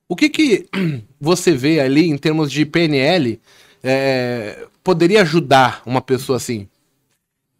O 0.09 0.15
que 0.15 0.29
que 0.29 0.69
você 1.19 1.53
vê 1.53 1.79
ali 1.79 2.05
em 2.05 2.17
termos 2.17 2.51
de 2.51 2.65
PNL 2.65 3.41
é, 3.83 4.67
poderia 4.83 5.21
ajudar 5.21 5.81
uma 5.85 6.01
pessoa 6.01 6.37
assim? 6.37 6.67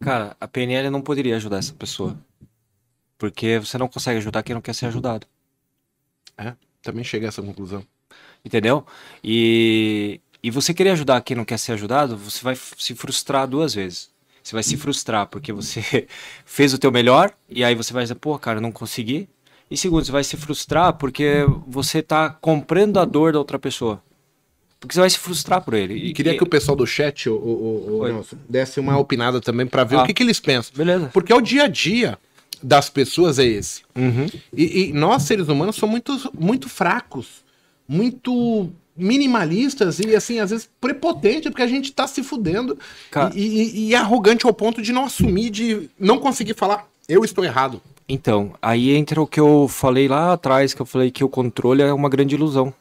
Cara, 0.00 0.36
a 0.40 0.48
PNL 0.48 0.90
não 0.90 1.00
poderia 1.00 1.36
ajudar 1.36 1.58
essa 1.58 1.74
pessoa. 1.74 2.18
Porque 3.18 3.58
você 3.58 3.76
não 3.76 3.88
consegue 3.88 4.18
ajudar 4.18 4.42
quem 4.42 4.54
não 4.54 4.62
quer 4.62 4.74
ser 4.74 4.86
ajudado. 4.86 5.26
É, 6.36 6.54
também 6.80 7.02
cheguei 7.02 7.26
a 7.26 7.30
essa 7.30 7.42
conclusão. 7.42 7.84
Entendeu? 8.44 8.86
E, 9.22 10.20
e 10.42 10.50
você 10.50 10.72
querer 10.72 10.90
ajudar 10.90 11.20
quem 11.22 11.36
não 11.36 11.44
quer 11.44 11.58
ser 11.58 11.72
ajudado, 11.72 12.16
você 12.16 12.42
vai 12.42 12.56
se 12.56 12.94
frustrar 12.94 13.46
duas 13.48 13.74
vezes. 13.74 14.10
Você 14.42 14.54
vai 14.54 14.62
se 14.62 14.76
frustrar 14.76 15.26
porque 15.26 15.52
você 15.52 16.06
fez 16.46 16.72
o 16.72 16.78
teu 16.78 16.92
melhor 16.92 17.34
e 17.48 17.64
aí 17.64 17.74
você 17.74 17.92
vai 17.92 18.04
dizer, 18.04 18.14
pô, 18.14 18.38
cara, 18.38 18.58
eu 18.58 18.62
não 18.62 18.72
consegui. 18.72 19.28
E 19.70 19.76
segundo, 19.76 20.04
você 20.04 20.12
vai 20.12 20.24
se 20.24 20.36
frustrar 20.36 20.94
porque 20.94 21.44
você 21.66 22.02
tá 22.02 22.30
comprando 22.30 22.98
a 22.98 23.04
dor 23.04 23.32
da 23.32 23.38
outra 23.38 23.58
pessoa. 23.58 24.02
Porque 24.80 24.94
você 24.94 25.00
vai 25.00 25.10
se 25.10 25.18
frustrar 25.18 25.60
por 25.62 25.74
ele. 25.74 25.94
E 25.94 26.12
queria 26.12 26.36
que 26.36 26.42
o 26.42 26.46
pessoal 26.48 26.76
do 26.76 26.86
chat, 26.86 27.28
o, 27.28 27.34
o, 27.34 27.98
o. 28.00 28.06
Nelson, 28.08 28.36
desse 28.48 28.78
uma 28.80 28.96
opinada 28.96 29.40
também 29.40 29.66
pra 29.66 29.82
ver 29.84 29.96
Ah. 29.96 30.02
o 30.02 30.06
que, 30.06 30.14
que 30.14 30.22
eles 30.22 30.38
pensam. 30.40 30.72
Beleza. 30.76 31.10
Porque 31.12 31.32
é 31.32 31.36
o 31.36 31.40
dia 31.40 31.64
a 31.64 31.68
dia 31.68 32.16
das 32.62 32.88
pessoas 32.88 33.38
é 33.38 33.44
esse. 33.44 33.82
Uhum. 33.96 34.26
E, 34.52 34.84
e 34.88 34.92
nós, 34.92 35.24
seres 35.24 35.48
humanos, 35.48 35.76
somos 35.76 35.92
muito, 35.92 36.32
muito 36.38 36.68
fracos, 36.68 37.44
muito 37.88 38.70
minimalistas 38.96 39.98
e, 40.00 40.14
assim, 40.16 40.38
às 40.40 40.50
vezes 40.50 40.68
prepotentes, 40.80 41.50
porque 41.50 41.62
a 41.62 41.66
gente 41.66 41.92
tá 41.92 42.06
se 42.06 42.22
fudendo 42.22 42.78
Cara- 43.10 43.32
e, 43.34 43.42
e- 43.46 43.88
e 43.88 43.94
arrogante 43.94 44.46
ao 44.46 44.52
ponto 44.52 44.80
de 44.82 44.92
não 44.92 45.04
assumir, 45.04 45.50
de 45.50 45.88
não 45.98 46.18
conseguir 46.18 46.54
falar, 46.54 46.86
eu 47.08 47.24
estou 47.24 47.44
errado. 47.44 47.80
Então, 48.08 48.54
aí 48.62 48.94
entra 48.94 49.20
o 49.20 49.26
que 49.26 49.38
eu 49.38 49.68
falei 49.68 50.08
lá 50.08 50.32
atrás, 50.32 50.72
que 50.72 50.80
eu 50.80 50.86
falei 50.86 51.10
que 51.10 51.22
o 51.22 51.28
controle 51.28 51.82
é 51.82 51.92
uma 51.92 52.08
grande 52.08 52.34
ilusão. 52.34 52.72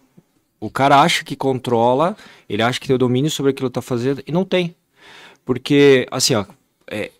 O 0.59 0.69
cara 0.69 1.01
acha 1.01 1.23
que 1.23 1.36
controla, 1.36 2.15
ele 2.47 2.63
acha 2.63 2.80
que 2.80 2.88
tem 2.88 2.95
o 2.95 2.99
domínio 2.99 3.30
sobre 3.30 3.51
aquilo 3.51 3.69
que 3.69 3.73
tá 3.73 3.82
fazendo 3.82 4.23
e 4.25 4.32
não 4.32 4.45
tem. 4.45 4.73
Porque, 5.45 6.07
assim, 6.09 6.34
ó, 6.34 6.45
é, 6.89 7.11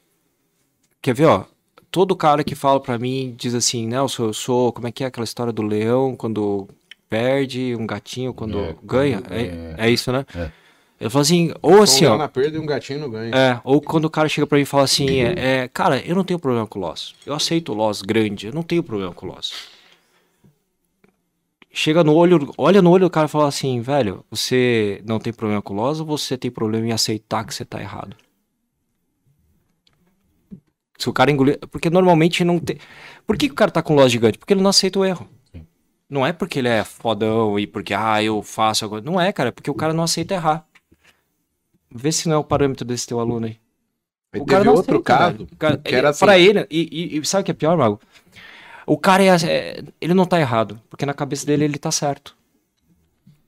quer 1.02 1.14
ver, 1.14 1.26
ó, 1.26 1.44
todo 1.92 2.16
cara 2.16 2.44
que 2.44 2.56
fala 2.56 2.80
pra 2.80 2.98
mim 2.98 3.36
diz 3.38 3.54
assim, 3.54 3.86
Nelson, 3.88 4.26
eu 4.26 4.34
sou, 4.34 4.72
como 4.72 4.88
é 4.88 4.92
que 4.92 5.04
é 5.04 5.08
aquela 5.08 5.26
história 5.26 5.52
do 5.52 5.62
leão 5.62 6.16
quando 6.16 6.68
perde, 7.10 7.76
um 7.76 7.86
gatinho 7.86 8.34
quando 8.34 8.60
É, 8.60 8.76
ganha? 8.84 9.22
É, 9.30 9.42
é. 9.42 9.76
é 9.78 9.90
isso, 9.90 10.12
né? 10.12 10.26
É. 10.34 10.50
Eu 11.00 11.12
falo 11.12 11.22
assim, 11.22 11.54
ou 11.62 11.84
assim, 11.84 12.08
um 12.08 12.14
ó, 12.14 12.18
na 12.18 12.28
perda 12.28 12.58
e 12.58 12.60
um 12.60 12.66
gatinho 12.66 13.00
no 13.02 13.10
ganho. 13.10 13.34
é, 13.36 13.62
ou 13.64 13.80
quando 13.80 14.06
o 14.06 14.10
cara 14.10 14.28
chega 14.28 14.48
pra 14.48 14.58
mim 14.58 14.64
e 14.64 14.66
fala 14.66 14.84
assim, 14.84 15.22
é, 15.22 15.62
é, 15.64 15.68
cara, 15.68 16.00
eu 16.00 16.16
não 16.16 16.24
tenho 16.24 16.40
problema 16.40 16.66
com 16.66 16.80
o 16.80 16.82
loss. 16.82 17.14
Eu 17.24 17.36
aceito 17.36 17.72
o 17.72 17.76
loss 17.76 18.02
grande, 18.02 18.48
eu 18.48 18.54
não 18.54 18.64
tenho 18.64 18.82
problema 18.82 19.14
com 19.14 19.28
o 19.28 19.30
loss. 19.30 19.54
Chega 21.72 22.04
no 22.04 22.16
olho, 22.16 22.52
olha 22.58 22.82
no 22.82 22.90
olho 22.90 23.06
do 23.06 23.12
cara 23.12 23.28
e 23.28 23.30
fala 23.30 23.48
assim, 23.48 23.80
velho, 23.80 24.26
você 24.32 25.00
não 25.06 25.20
tem 25.20 25.32
problema 25.32 25.62
com 25.62 25.76
o 25.76 25.78
loss 25.78 26.00
ou 26.00 26.06
você 26.08 26.36
tem 26.36 26.50
problema 26.50 26.88
em 26.88 26.92
aceitar 26.92 27.46
que 27.46 27.54
você 27.54 27.64
tá 27.64 27.80
errado? 27.80 28.16
Se 30.98 31.08
o 31.08 31.14
cara 31.14 31.30
engolir. 31.30 31.60
Porque 31.70 31.92
normalmente 31.92 32.44
não 32.44 32.58
tem. 32.58 32.80
Por 33.28 33.38
que, 33.38 33.48
que 33.48 33.54
o 33.54 33.56
cara 33.56 33.70
tá 33.70 33.84
com 33.84 33.94
loss 33.94 34.12
gigante? 34.12 34.40
Porque 34.40 34.54
ele 34.54 34.62
não 34.62 34.72
aceita 34.72 34.98
o 34.98 35.06
erro. 35.06 35.30
Não 36.10 36.26
é 36.26 36.32
porque 36.32 36.60
ele 36.60 36.70
é 36.70 36.84
fodão 36.84 37.60
e 37.60 37.68
porque, 37.68 37.94
ah, 37.94 38.24
eu 38.24 38.42
faço 38.42 38.86
agora. 38.86 39.02
Não 39.02 39.20
é, 39.20 39.32
cara, 39.32 39.50
é 39.50 39.52
porque 39.52 39.70
o 39.70 39.76
cara 39.76 39.94
não 39.94 40.04
aceita 40.04 40.34
errar. 40.34 40.66
Vê 41.98 42.12
se 42.12 42.28
não 42.30 42.36
é 42.36 42.40
o 42.40 42.44
parâmetro 42.44 42.86
desse 42.86 43.08
teu 43.08 43.20
aluno 43.20 43.46
aí. 43.48 43.58
O 44.36 44.40
teve 44.40 44.46
cara 44.46 44.64
não 44.64 44.76
outro 44.76 44.92
aceita, 44.98 45.04
caso, 45.04 45.48
cara, 45.58 45.78
que 45.78 45.90
ele- 45.90 45.98
era 45.98 46.10
assim. 46.10 46.20
Pra 46.26 46.38
ele, 46.38 46.68
e, 46.70 47.16
e- 47.16 47.18
e 47.20 47.26
sabe 47.26 47.42
o 47.42 47.46
que 47.46 47.52
é 47.52 47.54
pior, 47.54 47.76
Mago? 47.78 48.00
O 48.86 48.98
cara 48.98 49.24
é, 49.24 49.36
é- 49.46 49.84
ele 50.00 50.14
não 50.14 50.26
tá 50.26 50.40
errado, 50.40 50.80
porque 50.90 51.06
na 51.06 51.14
cabeça 51.14 51.46
dele 51.46 51.66
ele 51.66 51.78
tá 51.78 51.92
certo. 51.92 52.36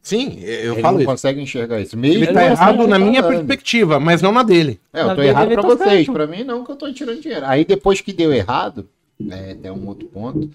Sim, 0.02 0.40
eu 0.40 0.74
Ele 0.74 0.82
falo 0.82 0.96
não 0.96 1.02
isso. 1.02 1.10
consegue 1.12 1.42
enxergar 1.42 1.80
isso. 1.82 1.96
Mesmo 1.98 2.24
Ele 2.24 2.34
tá 2.34 2.44
errado 2.46 2.88
na 2.88 2.96
o 2.96 3.00
que 3.00 3.06
minha 3.06 3.22
falando. 3.22 3.38
perspectiva, 3.46 4.00
mas 4.00 4.22
não 4.22 4.32
na 4.32 4.44
dele. 4.44 4.80
É, 4.94 5.02
eu 5.02 5.08
Na 5.08 5.16
tô 5.16 5.22
errado 5.22 5.50
pra 5.50 5.62
tá 5.62 5.68
vocês. 5.68 5.90
certo. 5.90 6.14
Pra 6.14 6.26
mim, 6.26 6.44
não, 6.44 6.64
que 6.66 6.72
eu 6.72 6.76
tô 6.76 6.92
tirando 6.92 7.22
dinheiro. 7.22 7.46
Aí 7.46 7.64
depois 7.66 8.02
que 8.02 8.12
deu 8.14 8.34
errado, 8.34 8.90
é, 9.32 9.54
tem 9.54 9.70
um 9.72 9.86
outro 9.88 10.08
ponto, 10.08 10.50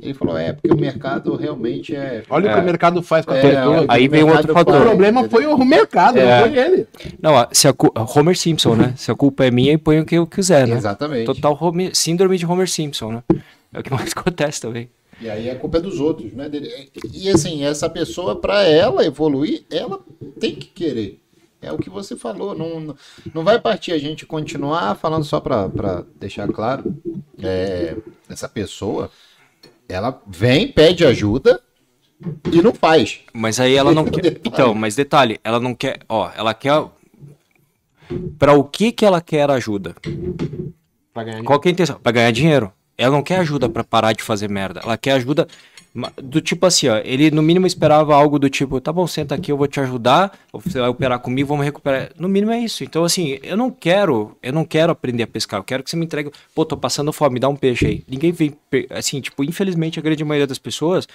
ele 0.00 0.12
falou, 0.14 0.36
é, 0.36 0.52
porque 0.52 0.72
o 0.72 0.76
mercado 0.76 1.36
realmente 1.36 1.94
é... 1.94 2.22
Olha 2.28 2.50
o 2.50 2.54
que 2.54 2.60
o 2.60 2.64
mercado 2.64 3.02
faz 3.02 3.24
com 3.24 3.32
a 3.32 3.36
É, 3.38 3.54
Aí 3.88 4.08
vem 4.08 4.24
um 4.24 4.30
outro 4.30 4.52
fator. 4.52 4.76
O 4.76 4.84
problema 4.84 5.20
entendeu? 5.20 5.40
foi 5.40 5.46
o 5.46 5.64
mercado, 5.64 6.18
É. 6.18 6.40
não 6.40 6.48
foi 6.48 6.58
ele. 6.58 6.86
Não, 7.22 7.32
se 7.52 7.68
a 7.68 7.74
Homer 8.16 8.36
Simpson, 8.36 8.74
né? 8.74 8.94
Se 8.96 9.10
a 9.10 9.14
culpa 9.14 9.44
é 9.44 9.50
minha, 9.50 9.72
eu 9.72 9.78
ponho 9.78 10.02
o 10.02 10.04
que 10.06 10.16
eu 10.16 10.26
quiser, 10.26 10.66
né? 10.66 10.76
Exatamente. 10.76 11.26
Total 11.26 11.56
Homer- 11.60 11.94
síndrome 11.94 12.36
de 12.36 12.44
Homer 12.46 12.68
Simpson, 12.68 13.12
né? 13.12 13.22
É 13.72 13.78
o 13.80 13.82
que 13.82 13.92
mais 13.92 14.10
acontece 14.16 14.60
também. 14.60 14.88
E 15.20 15.28
aí 15.28 15.50
a 15.50 15.56
culpa 15.56 15.78
é 15.78 15.80
dos 15.80 15.98
outros, 16.00 16.32
né? 16.32 16.48
E 17.12 17.28
assim, 17.28 17.64
essa 17.64 17.88
pessoa, 17.90 18.36
para 18.36 18.62
ela 18.64 19.04
evoluir, 19.04 19.62
ela 19.70 19.98
tem 20.40 20.54
que 20.54 20.66
querer. 20.68 21.20
É 21.60 21.72
o 21.72 21.78
que 21.78 21.90
você 21.90 22.16
falou. 22.16 22.54
Não, 22.54 22.94
não 23.34 23.44
vai 23.44 23.60
partir 23.60 23.92
a 23.92 23.98
gente 23.98 24.24
continuar 24.24 24.94
falando 24.94 25.24
só 25.24 25.40
para 25.40 26.04
deixar 26.18 26.46
claro. 26.48 26.94
é, 27.42 27.96
essa 28.28 28.48
pessoa, 28.48 29.10
ela 29.88 30.20
vem, 30.26 30.70
pede 30.70 31.04
ajuda 31.04 31.60
e 32.52 32.62
não 32.62 32.72
faz. 32.72 33.20
Mas 33.32 33.58
aí 33.58 33.74
ela 33.74 33.92
não 33.92 34.04
quer. 34.10 34.40
Então, 34.44 34.74
mas 34.74 34.94
detalhe, 34.94 35.40
ela 35.42 35.58
não 35.58 35.74
quer. 35.74 36.00
Ó, 36.08 36.30
ela 36.36 36.54
quer. 36.54 36.84
Pra 38.38 38.54
o 38.54 38.64
que 38.64 38.92
que 38.92 39.04
ela 39.04 39.20
quer 39.20 39.50
ajuda? 39.50 39.94
Pra 41.12 41.24
ganhar 41.24 41.42
Qual 41.42 41.60
que 41.60 41.68
é 41.68 41.70
a 41.70 41.72
intenção? 41.72 41.98
Pra 42.00 42.12
ganhar 42.12 42.30
dinheiro. 42.30 42.72
Ela 42.96 43.12
não 43.12 43.22
quer 43.22 43.38
ajuda 43.38 43.68
pra 43.68 43.84
parar 43.84 44.12
de 44.12 44.22
fazer 44.22 44.48
merda. 44.48 44.80
Ela 44.82 44.96
quer 44.96 45.12
ajuda 45.12 45.46
do 46.22 46.40
tipo 46.40 46.66
assim, 46.66 46.88
ó. 46.88 46.98
Ele 47.04 47.30
no 47.30 47.42
mínimo 47.42 47.66
esperava 47.66 48.14
algo 48.14 48.38
do 48.38 48.48
tipo, 48.48 48.80
tá 48.80 48.92
bom, 48.92 49.06
senta 49.06 49.34
aqui, 49.34 49.50
eu 49.50 49.56
vou 49.56 49.66
te 49.66 49.80
ajudar. 49.80 50.36
Você 50.52 50.80
vai 50.80 50.88
operar 50.88 51.18
comigo, 51.18 51.48
vamos 51.48 51.64
recuperar. 51.64 52.10
No 52.18 52.28
mínimo 52.28 52.52
é 52.52 52.60
isso. 52.60 52.84
Então 52.84 53.04
assim, 53.04 53.38
eu 53.42 53.56
não 53.56 53.70
quero, 53.70 54.36
eu 54.42 54.52
não 54.52 54.64
quero 54.64 54.92
aprender 54.92 55.22
a 55.22 55.26
pescar. 55.26 55.60
Eu 55.60 55.64
quero 55.64 55.82
que 55.82 55.90
você 55.90 55.96
me 55.96 56.04
entregue. 56.04 56.30
Pô, 56.54 56.64
tô 56.64 56.76
passando 56.76 57.12
fome, 57.12 57.34
me 57.34 57.40
dá 57.40 57.48
um 57.48 57.56
peixe 57.56 57.86
aí. 57.86 58.04
Ninguém 58.08 58.32
vem, 58.32 58.56
assim, 58.90 59.20
tipo, 59.20 59.42
infelizmente 59.44 59.98
a 59.98 60.02
grande 60.02 60.24
maioria 60.24 60.46
das 60.46 60.58
pessoas 60.58 61.06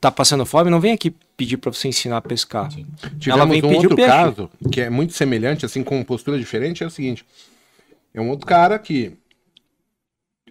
tá 0.00 0.10
passando 0.10 0.44
fome, 0.44 0.68
não 0.68 0.80
vem 0.80 0.92
aqui 0.92 1.14
pedir 1.36 1.58
pra 1.58 1.72
você 1.72 1.86
ensinar 1.86 2.16
a 2.16 2.20
pescar. 2.20 2.68
Ela 2.74 3.12
Tivemos 3.20 3.60
vem 3.60 3.64
um 3.64 3.76
outro 3.76 3.96
caso 3.96 4.50
que 4.70 4.80
é 4.80 4.90
muito 4.90 5.12
semelhante, 5.12 5.64
assim, 5.64 5.84
com 5.84 6.02
postura 6.02 6.36
diferente, 6.36 6.82
é 6.82 6.86
o 6.88 6.90
seguinte. 6.90 7.24
É 8.12 8.20
um 8.20 8.28
outro 8.28 8.44
cara 8.44 8.80
que 8.80 9.12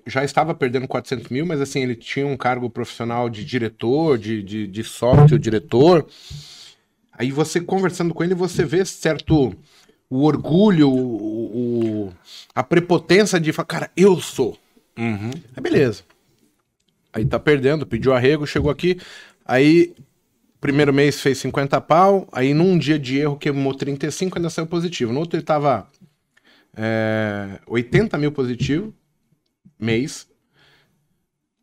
já 0.05 0.23
estava 0.23 0.53
perdendo 0.53 0.87
400 0.87 1.29
mil, 1.29 1.45
mas 1.45 1.61
assim, 1.61 1.81
ele 1.81 1.95
tinha 1.95 2.25
um 2.27 2.37
cargo 2.37 2.69
profissional 2.69 3.29
de 3.29 3.45
diretor, 3.45 4.17
de, 4.17 4.41
de, 4.43 4.67
de 4.67 4.83
sócio, 4.83 5.37
diretor. 5.39 6.07
Aí 7.11 7.31
você 7.31 7.59
conversando 7.61 8.13
com 8.13 8.23
ele, 8.23 8.33
você 8.33 8.63
vê 8.65 8.83
certo 8.85 9.55
o 10.09 10.23
orgulho, 10.23 10.89
o, 10.89 12.05
o- 12.07 12.13
a 12.53 12.63
prepotência 12.63 13.39
de 13.39 13.53
falar, 13.53 13.65
cara, 13.65 13.91
eu 13.95 14.19
sou. 14.19 14.57
Uhum. 14.97 15.31
Aí 15.55 15.61
beleza. 15.61 16.03
Aí 17.13 17.25
tá 17.25 17.39
perdendo, 17.39 17.85
pediu 17.85 18.13
arrego, 18.13 18.47
chegou 18.47 18.71
aqui. 18.71 18.97
Aí, 19.45 19.93
primeiro 20.61 20.93
mês 20.93 21.19
fez 21.21 21.37
50 21.39 21.79
pau. 21.81 22.27
Aí, 22.31 22.53
num 22.53 22.77
dia 22.77 22.97
de 22.97 23.17
erro, 23.19 23.37
queimou 23.37 23.73
35, 23.73 24.37
ainda 24.37 24.49
saiu 24.49 24.67
positivo. 24.67 25.11
No 25.11 25.19
outro, 25.19 25.37
ele 25.37 25.45
tava 25.45 25.87
é, 26.75 27.59
80 27.67 28.17
mil 28.17 28.31
positivo, 28.31 28.93
mês. 29.81 30.27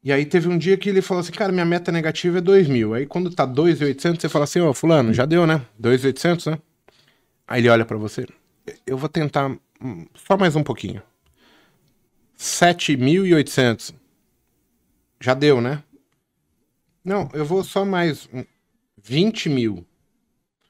E 0.03 0.13
aí, 0.13 0.25
teve 0.25 0.49
um 0.49 0.59
dia 0.59 0.77
que 0.77 0.89
ele 0.89 1.03
falou 1.03 1.21
assim: 1.21 1.33
Cara, 1.33 1.53
minha 1.53 1.65
meta 1.65 1.93
negativa 1.93 2.39
é 2.39 2.41
2 2.41 2.69
mil. 2.69 2.95
Aí, 2.95 3.07
quando 3.07 3.31
tá 3.31 3.45
2,800, 3.45 4.21
você 4.21 4.29
fala 4.29 4.45
assim: 4.45 4.61
Ó, 4.61 4.73
Fulano, 4.73 5.13
já 5.13 5.25
deu, 5.25 5.47
né? 5.47 5.65
2,800, 5.79 6.47
né? 6.47 6.59
Aí 7.47 7.61
ele 7.61 7.69
olha 7.69 7.85
pra 7.85 7.97
você: 7.97 8.27
Eu 8.87 8.99
vou 8.99 9.09
tentar 9.09 9.57
só 10.15 10.37
mais 10.37 10.57
um 10.57 10.63
pouquinho. 10.63 11.03
7.800. 12.39 13.95
Já 15.21 15.35
deu, 15.35 15.61
né? 15.61 15.83
Não, 17.05 17.29
eu 17.33 17.45
vou 17.45 17.65
só 17.65 17.85
mais 17.85 18.29
um, 18.33 18.45
20 19.03 19.49
mil. 19.49 19.85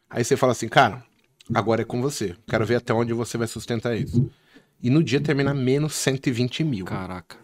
Aí 0.09 0.25
você 0.25 0.37
fala 0.37 0.53
assim, 0.53 0.69
cara, 0.69 1.05
agora 1.53 1.83
é 1.83 1.85
com 1.85 2.01
você. 2.01 2.35
Quero 2.47 2.65
ver 2.65 2.77
até 2.77 2.95
onde 2.95 3.13
você 3.13 3.37
vai 3.37 3.47
sustentar 3.47 3.97
isso. 3.97 4.31
E 4.83 4.91
no 4.91 5.03
dia 5.03 5.21
termina 5.21 5.53
menos 5.53 5.95
120 5.95 6.65
mil. 6.65 6.85
Caraca. 6.85 7.37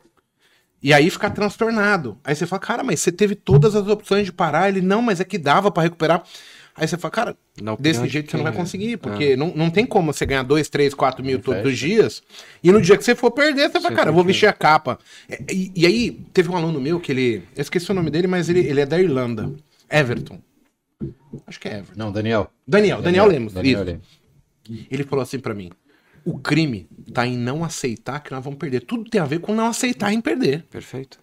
E 0.82 0.92
aí 0.92 1.08
fica 1.08 1.30
transtornado. 1.30 2.18
Aí 2.22 2.34
você 2.36 2.46
fala, 2.46 2.60
cara, 2.60 2.82
mas 2.84 3.00
você 3.00 3.10
teve 3.10 3.34
todas 3.34 3.74
as 3.74 3.88
opções 3.88 4.26
de 4.26 4.32
parar. 4.32 4.68
Ele, 4.68 4.82
não, 4.82 5.00
mas 5.00 5.18
é 5.18 5.24
que 5.24 5.38
dava 5.38 5.70
pra 5.70 5.82
recuperar. 5.82 6.22
Aí 6.76 6.86
você 6.86 6.98
fala, 6.98 7.10
cara, 7.10 7.36
desse 7.78 8.02
de 8.02 8.08
jeito 8.08 8.30
você 8.30 8.36
não 8.36 8.44
vai 8.44 8.52
né? 8.52 8.58
conseguir, 8.58 8.96
porque 8.96 9.36
não, 9.36 9.52
não 9.54 9.70
tem 9.70 9.86
como 9.86 10.12
você 10.12 10.26
ganhar 10.26 10.42
2, 10.42 10.68
3, 10.68 10.92
4 10.92 11.24
mil 11.24 11.38
todos 11.38 11.64
os 11.64 11.78
dias. 11.78 12.22
E 12.62 12.72
no 12.72 12.82
dia 12.82 12.96
que 12.98 13.04
você 13.04 13.14
for 13.14 13.30
perder, 13.30 13.70
você 13.70 13.80
fala, 13.80 13.94
cara, 13.94 14.10
eu 14.10 14.14
vou 14.14 14.24
vestir 14.24 14.46
a 14.46 14.52
capa. 14.52 14.98
E, 15.50 15.72
e 15.74 15.86
aí, 15.86 16.10
teve 16.32 16.50
um 16.50 16.56
aluno 16.56 16.80
meu 16.80 16.98
que 16.98 17.12
ele. 17.12 17.44
Eu 17.56 17.62
esqueci 17.62 17.90
o 17.90 17.94
nome 17.94 18.10
dele, 18.10 18.26
mas 18.26 18.48
ele, 18.48 18.60
ele 18.60 18.80
é 18.80 18.86
da 18.86 19.00
Irlanda. 19.00 19.52
Everton. 19.88 20.40
Acho 21.46 21.60
que 21.60 21.68
é 21.68 21.78
Everton. 21.78 21.94
Não, 21.96 22.10
Daniel. 22.12 22.50
Daniel, 22.66 23.00
Daniel, 23.00 23.26
Lemos. 23.26 23.52
Daniel 23.52 23.78
isso. 23.78 23.84
Lemos. 23.84 24.86
Ele 24.90 25.04
falou 25.04 25.22
assim 25.22 25.38
pra 25.38 25.54
mim: 25.54 25.70
o 26.24 26.38
crime 26.38 26.88
tá 27.12 27.26
em 27.26 27.36
não 27.36 27.64
aceitar 27.64 28.20
que 28.20 28.32
nós 28.32 28.42
vamos 28.42 28.58
perder. 28.58 28.80
Tudo 28.80 29.08
tem 29.08 29.20
a 29.20 29.24
ver 29.26 29.40
com 29.40 29.54
não 29.54 29.66
aceitar 29.66 30.12
em 30.12 30.20
perder. 30.20 30.64
Perfeito. 30.70 31.18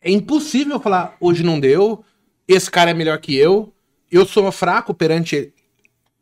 É 0.00 0.10
impossível 0.10 0.78
falar, 0.80 1.16
hoje 1.20 1.42
não 1.42 1.58
deu, 1.58 2.04
esse 2.46 2.70
cara 2.70 2.90
é 2.90 2.94
melhor 2.94 3.18
que 3.18 3.34
eu, 3.34 3.72
eu 4.10 4.24
sou 4.24 4.50
fraco 4.52 4.94
perante 4.94 5.34
ele. 5.36 5.54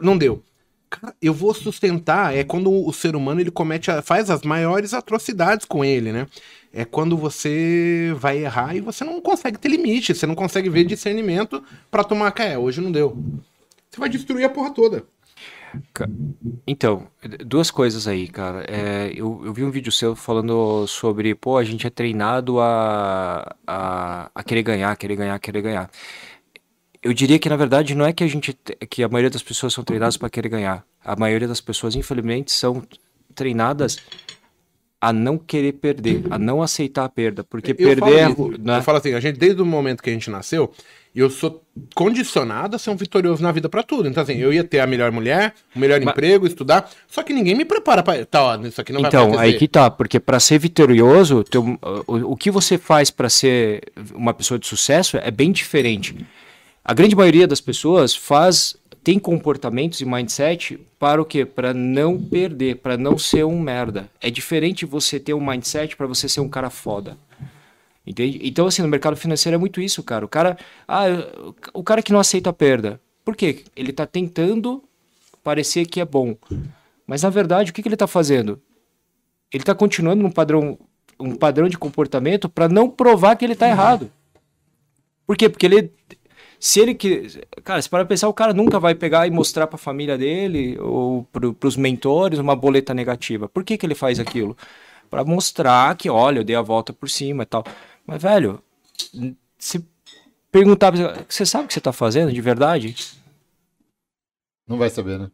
Não 0.01 0.16
deu. 0.16 0.43
Cara, 0.89 1.14
eu 1.20 1.35
vou 1.35 1.52
sustentar, 1.52 2.35
é 2.36 2.44
quando 2.44 2.70
o 2.72 2.93
ser 2.93 3.16
humano 3.16 3.40
ele 3.40 3.51
comete, 3.51 3.90
a- 3.90 4.01
faz 4.01 4.31
as 4.31 4.43
maiores 4.43 4.94
atrocidades 4.94 5.66
com 5.66 5.85
ele, 5.85 6.12
né? 6.12 6.26
É 6.72 6.85
quando 6.85 7.16
você 7.16 8.14
vai 8.16 8.39
errar 8.39 8.74
e 8.76 8.81
você 8.81 9.05
não 9.05 9.20
consegue 9.20 9.59
ter 9.59 9.68
limite, 9.68 10.14
você 10.14 10.26
não 10.26 10.35
consegue 10.35 10.68
ver 10.68 10.85
discernimento 10.85 11.62
pra 11.90 12.05
tomar, 12.05 12.31
cara, 12.32 12.51
é, 12.51 12.59
hoje 12.59 12.81
não 12.81 12.93
deu. 12.93 13.16
Você 13.90 13.98
vai 14.01 14.09
destruir 14.09 14.44
a 14.44 14.48
porra 14.48 14.72
toda. 14.72 15.05
Então, 16.66 17.06
duas 17.46 17.70
coisas 17.70 18.06
aí, 18.06 18.28
cara. 18.28 18.64
É, 18.68 19.12
eu, 19.14 19.42
eu 19.44 19.52
vi 19.52 19.64
um 19.64 19.70
vídeo 19.70 19.92
seu 19.92 20.14
falando 20.16 20.86
sobre, 20.86 21.34
pô, 21.34 21.56
a 21.56 21.64
gente 21.64 21.86
é 21.86 21.90
treinado 21.90 22.60
a, 22.60 23.55
a, 23.66 24.30
a 24.34 24.42
querer 24.42 24.62
ganhar, 24.62 24.96
querer 24.96 25.16
ganhar, 25.16 25.38
querer 25.38 25.62
ganhar. 25.62 25.90
Eu 27.02 27.12
diria 27.12 27.38
que, 27.38 27.48
na 27.48 27.56
verdade, 27.56 27.94
não 27.94 28.06
é 28.06 28.12
que 28.12 28.24
a 28.24 28.26
gente, 28.26 28.56
que 28.88 29.02
a 29.02 29.09
maioria 29.09 29.30
das 29.30 29.42
pessoas 29.42 29.74
são 29.74 29.84
treinadas 29.84 30.16
para 30.16 30.30
querer 30.30 30.48
ganhar. 30.48 30.84
A 31.05 31.14
maioria 31.14 31.46
das 31.46 31.60
pessoas, 31.60 31.94
infelizmente, 31.94 32.51
são 32.51 32.82
treinadas 33.34 33.98
a 35.09 35.12
não 35.12 35.36
querer 35.39 35.72
perder, 35.72 36.22
a 36.31 36.39
não 36.39 36.62
aceitar 36.62 37.05
a 37.05 37.09
perda, 37.09 37.44
porque 37.44 37.72
Eu 37.72 37.76
perder 37.76 38.01
falo 38.01 38.55
é, 38.55 38.59
né? 38.59 38.78
Eu 38.78 38.82
falo 38.82 38.98
assim, 38.98 39.12
a 39.14 39.20
gente, 39.20 39.39
desde 39.39 39.60
o 39.60 39.66
momento 39.66 40.02
que 40.02 40.10
a 40.10 40.12
gente 40.12 40.31
nasceu, 40.31 40.72
eu 41.14 41.31
sou 41.31 41.62
condicionado 41.94 42.74
a 42.76 42.78
ser 42.78 42.90
um 42.90 42.97
vitorioso 42.97 43.43
na 43.43 43.52
vida 43.52 43.68
pra 43.68 43.82
tudo. 43.82 44.09
Então, 44.09 44.22
assim, 44.22 44.36
eu 44.36 44.52
ia 44.52 44.64
ter 44.64 44.81
a 44.81 44.86
melhor 44.86 45.12
mulher, 45.12 45.55
o 45.74 45.78
melhor 45.78 46.01
Mas- 46.01 46.12
emprego, 46.12 46.47
estudar, 46.47 46.90
só 47.09 47.22
que 47.22 47.32
ninguém 47.32 47.55
me 47.55 47.64
prepara 47.64 48.02
pra. 48.02 48.24
Tá, 48.26 48.43
ó, 48.43 48.56
isso 48.66 48.81
aqui 48.81 48.93
não 48.93 49.01
vai 49.01 49.09
Então, 49.09 49.22
acontecer. 49.24 49.44
aí 49.44 49.55
que 49.59 49.68
tá, 49.68 49.90
porque 49.90 50.18
para 50.18 50.40
ser 50.40 50.59
vitorioso, 50.59 51.44
teu- 51.44 51.78
o, 52.06 52.32
o 52.32 52.36
que 52.36 52.51
você 52.51 52.76
faz 52.78 53.10
para 53.10 53.28
ser 53.28 53.82
uma 54.14 54.35
pessoa 54.35 54.59
de 54.59 54.66
sucesso 54.66 55.16
é 55.16 55.31
bem 55.31 55.52
diferente. 55.52 56.16
A 56.85 56.93
grande 56.93 57.16
maioria 57.16 57.47
das 57.47 57.60
pessoas 57.62 58.14
faz 58.14 58.76
tem 59.05 59.18
comportamentos 59.18 60.01
e 60.01 60.06
mindset 60.06 60.81
para 60.98 61.20
o 61.20 61.26
quê? 61.26 61.44
Para 61.44 61.74
não 61.74 62.18
perder, 62.18 62.76
para 62.76 62.97
não 62.97 63.18
ser 63.18 63.44
um 63.44 63.60
merda. 63.60 64.09
É 64.18 64.31
diferente 64.31 64.86
você 64.86 65.20
ter 65.20 65.35
um 65.35 65.47
mindset 65.47 65.94
para 65.94 66.06
você 66.06 66.26
ser 66.26 66.40
um 66.40 66.48
cara 66.48 66.70
foda. 66.70 67.18
Entende? 68.06 68.40
Então, 68.43 68.66
assim, 68.66 68.81
no 68.81 68.89
mercado 68.89 69.14
financeiro 69.14 69.56
é 69.56 69.59
muito 69.59 69.78
isso, 69.78 70.02
cara. 70.02 70.24
O 70.24 70.28
cara, 70.28 70.56
ah, 70.89 71.05
o 71.74 71.85
cara 71.85 72.02
que 72.02 72.12
não 72.12 72.18
aceita 72.18 72.48
a 72.48 72.52
perda. 72.52 72.98
Por 73.22 73.36
quê? 73.36 73.64
Ele 73.76 73.93
tá 73.93 74.06
tentando 74.06 74.82
parecer 75.43 75.85
que 75.85 76.01
é 76.01 76.05
bom. 76.05 76.35
Mas 77.06 77.22
na 77.22 77.31
verdade, 77.31 77.70
o 77.70 77.74
que, 77.74 77.82
que 77.82 77.89
ele 77.89 77.97
tá 77.97 78.06
fazendo? 78.06 78.60
Ele 79.52 79.62
está 79.62 79.74
continuando 79.74 80.22
num 80.22 80.31
padrão, 80.31 80.78
um 81.20 81.35
padrão 81.35 81.68
de 81.68 81.76
comportamento 81.76 82.48
para 82.48 82.68
não 82.68 82.89
provar 82.89 83.36
que 83.36 83.44
ele 83.44 83.52
está 83.52 83.68
errado. 83.68 84.10
Por 85.26 85.36
quê? 85.36 85.48
Porque 85.48 85.66
ele, 85.66 85.90
se 86.64 86.80
ele 86.80 86.94
que, 86.94 87.28
cara, 87.62 87.82
se 87.82 87.90
para 87.90 88.06
pensar, 88.06 88.26
o 88.26 88.32
cara 88.32 88.54
nunca 88.54 88.80
vai 88.80 88.94
pegar 88.94 89.26
e 89.26 89.30
mostrar 89.30 89.66
para 89.66 89.74
a 89.74 89.78
família 89.78 90.16
dele 90.16 90.78
ou 90.80 91.24
para 91.24 91.68
os 91.68 91.76
mentores 91.76 92.38
uma 92.38 92.56
boleta 92.56 92.94
negativa. 92.94 93.46
Por 93.46 93.62
que 93.62 93.76
que 93.76 93.84
ele 93.84 93.94
faz 93.94 94.18
aquilo? 94.18 94.56
Para 95.10 95.22
mostrar 95.26 95.94
que, 95.94 96.08
olha, 96.08 96.38
eu 96.38 96.44
dei 96.44 96.56
a 96.56 96.62
volta 96.62 96.90
por 96.90 97.10
cima 97.10 97.42
e 97.42 97.46
tal. 97.46 97.64
Mas 98.06 98.22
velho, 98.22 98.62
se 99.58 99.86
perguntar, 100.50 100.90
pra 100.90 101.14
você, 101.14 101.24
você 101.28 101.44
sabe 101.44 101.64
o 101.64 101.68
que 101.68 101.74
você 101.74 101.80
está 101.80 101.92
fazendo 101.92 102.32
de 102.32 102.40
verdade? 102.40 102.96
Não 104.66 104.78
vai 104.78 104.88
saber, 104.88 105.18
né? 105.18 105.30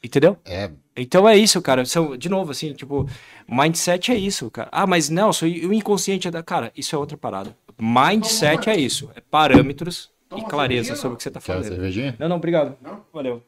Entendeu? 0.00 0.38
É, 0.44 0.70
Então 0.94 1.28
é 1.28 1.36
isso, 1.36 1.60
cara. 1.60 1.84
São, 1.84 2.16
de 2.16 2.28
novo, 2.28 2.52
assim, 2.52 2.72
tipo, 2.72 3.04
mindset 3.48 4.12
é 4.12 4.16
isso, 4.16 4.48
cara. 4.48 4.68
Ah, 4.70 4.86
mas 4.86 5.08
Nelson, 5.08 5.46
e 5.46 5.66
o 5.66 5.72
inconsciente 5.72 6.28
é 6.28 6.30
da. 6.30 6.40
Cara, 6.40 6.72
isso 6.76 6.94
é 6.94 6.98
outra 7.00 7.16
parada. 7.16 7.56
Mindset 7.76 8.70
é 8.70 8.76
isso. 8.76 9.10
É 9.16 9.20
parâmetros 9.20 10.08
e 10.36 10.42
clareza 10.42 10.94
sobre 10.96 11.14
o 11.14 11.16
que 11.16 11.22
você 11.22 11.30
tá 11.30 11.40
quer 11.40 11.52
uma 11.52 11.58
fazendo. 11.58 11.74
cervejinha? 11.74 12.16
Não, 12.18 12.28
não, 12.28 12.36
obrigado. 12.36 12.76
Valeu. 13.12 13.42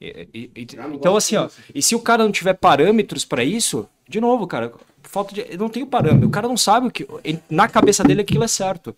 E- 0.00 0.28
e- 0.34 0.50
e- 0.56 0.66
então, 0.92 1.16
assim, 1.16 1.36
ó, 1.36 1.48
e 1.74 1.80
se 1.82 1.94
o 1.94 2.00
cara 2.00 2.24
não 2.24 2.32
tiver 2.32 2.54
parâmetros 2.54 3.24
pra 3.24 3.44
isso, 3.44 3.88
de 4.08 4.20
novo, 4.20 4.46
cara, 4.46 4.72
falta 5.02 5.34
de. 5.34 5.40
Ele 5.42 5.56
não 5.56 5.68
tem 5.68 5.82
o 5.82 5.86
parâmetro. 5.86 6.26
O 6.26 6.30
cara 6.30 6.48
não 6.48 6.56
sabe 6.56 6.88
o 6.88 6.90
que. 6.90 7.06
Na 7.48 7.68
cabeça 7.68 8.02
dele 8.02 8.20
aquilo 8.22 8.44
é 8.44 8.48
certo. 8.48 8.94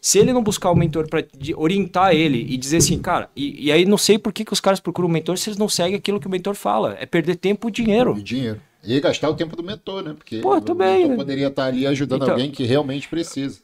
Se 0.00 0.18
ele 0.18 0.32
não 0.32 0.42
buscar 0.42 0.72
um 0.72 0.74
mentor 0.74 1.08
pra 1.08 1.20
de- 1.20 1.54
orientar 1.54 2.12
ele 2.12 2.38
e 2.38 2.56
dizer 2.56 2.78
assim, 2.78 2.98
cara, 2.98 3.30
e, 3.36 3.66
e 3.66 3.70
aí 3.72 3.84
não 3.84 3.96
sei 3.98 4.18
por 4.18 4.32
que, 4.32 4.44
que 4.44 4.52
os 4.52 4.60
caras 4.60 4.80
procuram 4.80 5.08
um 5.08 5.12
mentor 5.12 5.38
se 5.38 5.48
eles 5.48 5.58
não 5.58 5.68
seguem 5.68 5.94
aquilo 5.96 6.18
que 6.18 6.26
o 6.26 6.30
mentor 6.30 6.54
fala. 6.56 6.96
É 6.98 7.06
perder 7.06 7.36
tempo 7.36 7.68
e 7.68 7.72
dinheiro. 7.72 8.16
E 8.18 8.22
dinheiro. 8.22 8.60
E 8.82 8.98
gastar 8.98 9.28
o 9.30 9.34
tempo 9.36 9.54
do 9.54 9.62
mentor, 9.62 10.02
né? 10.02 10.12
Porque 10.14 10.38
Pô, 10.40 10.56
o 10.56 10.60
também, 10.60 10.94
mentor 11.02 11.10
né? 11.10 11.16
poderia 11.16 11.46
estar 11.46 11.66
ali 11.66 11.86
ajudando 11.86 12.22
Então- 12.22 12.34
alguém 12.34 12.50
que 12.50 12.64
realmente 12.64 13.06
precisa. 13.08 13.60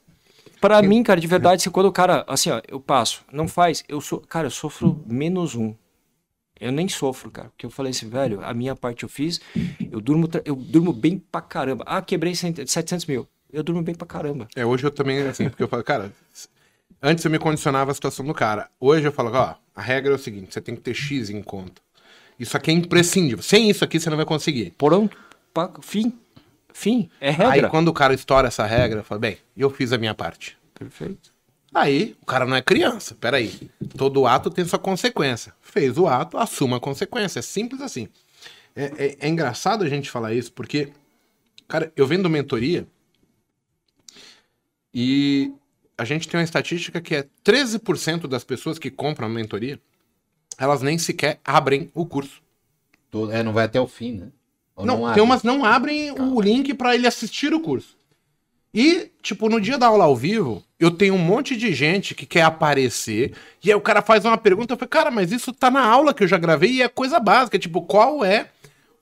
Pra 0.61 0.83
mim, 0.83 1.03
cara, 1.03 1.21
de 1.21 1.27
verdade, 1.27 1.71
quando 1.71 1.87
o 1.87 1.93
cara, 1.93 2.25
assim, 2.27 2.51
ó, 2.51 2.61
eu 2.67 2.81
passo, 2.81 3.23
não 3.33 3.47
faz, 3.47 3.85
eu 3.89 4.01
sou, 4.01 4.21
cara, 4.21 4.47
eu 4.47 4.51
sofro 4.51 5.03
menos 5.07 5.55
um. 5.55 5.75
Eu 6.61 6.73
nem 6.73 6.89
sofro, 6.89 7.31
cara, 7.31 7.49
porque 7.51 7.65
eu 7.65 7.71
falei 7.71 7.91
assim, 7.91 8.09
velho, 8.09 8.41
a 8.45 8.53
minha 8.53 8.75
parte 8.75 9.05
eu 9.05 9.09
fiz, 9.09 9.41
eu 9.93 10.01
durmo, 10.01 10.29
eu 10.45 10.57
durmo 10.57 10.93
bem 10.93 11.19
pra 11.19 11.41
caramba. 11.41 11.85
Ah, 11.87 12.03
quebrei 12.03 12.35
100 12.35 12.67
700 12.67 13.07
mil. 13.07 13.29
Eu 13.53 13.63
durmo 13.63 13.81
bem 13.81 13.95
pra 13.95 14.07
caramba. 14.07 14.49
É, 14.55 14.67
hoje 14.67 14.85
eu 14.85 14.91
também, 14.91 15.21
assim, 15.21 15.49
porque 15.49 15.63
eu 15.63 15.69
falo, 15.69 15.85
cara, 15.85 16.13
antes 17.01 17.25
eu 17.25 17.31
me 17.31 17.39
condicionava 17.39 17.93
a 17.93 17.95
situação 17.95 18.27
do 18.27 18.35
cara. 18.35 18.69
Hoje 18.81 19.07
eu 19.07 19.13
falo, 19.13 19.31
ó, 19.33 19.55
a 19.75 19.81
regra 19.81 20.13
é 20.13 20.17
o 20.17 20.19
seguinte, 20.19 20.53
você 20.53 20.61
tem 20.61 20.75
que 20.75 20.81
ter 20.81 20.95
X 20.95 21.31
em 21.31 21.43
conta. 21.43 21.81
Isso 22.39 22.57
aqui 22.57 22.71
é 22.71 22.75
imprescindível. 22.75 23.43
Sem 23.43 23.71
isso 23.71 23.85
aqui 23.85 23.99
você 23.99 24.11
não 24.11 24.17
vai 24.17 24.27
conseguir. 24.27 24.75
Pronto, 24.77 25.17
fim. 25.81 26.13
Fim. 26.73 27.09
É 27.21 27.31
Aí 27.31 27.35
regra. 27.35 27.69
quando 27.71 27.89
o 27.89 27.93
cara 27.93 28.15
estoura 28.15 28.49
essa 28.49 28.65
regra, 28.67 29.01
eu 29.01 29.05
falo, 29.05 29.21
bem, 29.21 29.39
eu 29.57 29.71
fiz 29.71 29.93
a 29.93 29.99
minha 29.99 30.15
parte. 30.15 30.57
Perfeito. 30.75 31.33
Aí, 31.75 32.17
o 32.23 32.27
cara 32.27 32.47
não 32.47 32.57
é 32.57 32.63
criança. 32.63 33.15
Peraí. 33.15 33.71
Todo 33.97 34.27
ato 34.27 34.51
tem 34.51 34.65
sua 34.65 34.79
consequência. 34.79 35.53
Fez 35.61 35.99
o 35.99 36.07
ato, 36.07 36.39
assuma 36.39 36.77
a 36.79 36.81
consequência. 36.81 37.41
É 37.41 37.43
simples 37.43 37.81
assim. 37.81 38.09
É, 38.75 38.85
é- 39.07 39.17
é 39.21 39.29
engraçado 39.29 39.85
a 39.85 39.89
gente 39.89 40.11
falar 40.11 40.33
isso, 40.35 40.53
porque, 40.53 40.93
cara, 41.67 41.93
eu 41.97 42.07
vendo 42.07 42.31
mentoria 42.31 42.87
e 44.95 45.53
a 45.97 46.05
gente 46.05 46.29
tem 46.29 46.39
uma 46.39 46.45
estatística 46.45 47.01
que 47.01 47.15
é 47.15 47.27
13% 47.45 48.27
das 48.29 48.45
pessoas 48.45 48.79
que 48.79 48.91
compram 48.91 49.27
a 49.27 49.31
mentoria, 49.31 49.81
elas 50.57 50.81
nem 50.83 50.97
sequer 50.99 51.41
abrem 51.45 51.91
o 51.95 52.07
curso. 52.07 52.41
É, 53.33 53.43
não 53.43 53.53
vai 53.53 53.65
até 53.65 53.81
o 53.81 53.87
fim, 53.89 54.13
né? 54.13 54.29
Ou 54.79 54.87
Não, 54.87 55.05
abre. 55.05 55.15
tem 55.15 55.23
umas 55.23 55.43
não 55.43 55.65
abrem 55.65 56.13
o 56.13 56.41
link 56.41 56.73
pra 56.73 56.95
ele 56.95 57.07
assistir 57.07 57.53
o 57.53 57.61
curso. 57.61 57.97
E, 58.73 59.11
tipo, 59.23 59.49
no 59.49 59.61
dia 59.61 59.77
da 59.77 59.89
aula 59.89 60.05
ao 60.05 60.15
vivo, 60.15 60.63
eu 60.79 60.91
tenho 60.91 61.15
um 61.15 61.19
monte 61.19 61.57
de 61.57 61.75
gente 61.75 62.15
que 62.15 62.25
quer 62.25 62.43
aparecer, 62.43 63.33
e 63.65 63.71
aí 63.71 63.75
o 63.75 63.81
cara 63.81 64.01
faz 64.01 64.25
uma 64.25 64.39
pergunta, 64.39 64.73
eu 64.75 64.79
falei, 64.79 64.89
cara, 64.89 65.11
mas 65.11 65.33
isso 65.33 65.53
tá 65.53 65.71
na 65.71 65.85
aula 65.85 66.15
que 66.15 66.23
eu 66.23 66.29
já 66.29 66.39
gravei 66.39 66.71
e 66.71 66.83
é 66.83 66.89
coisa 66.89 67.19
básica, 67.19 67.59
tipo, 67.59 67.83
qual 67.83 68.25
é 68.25 68.51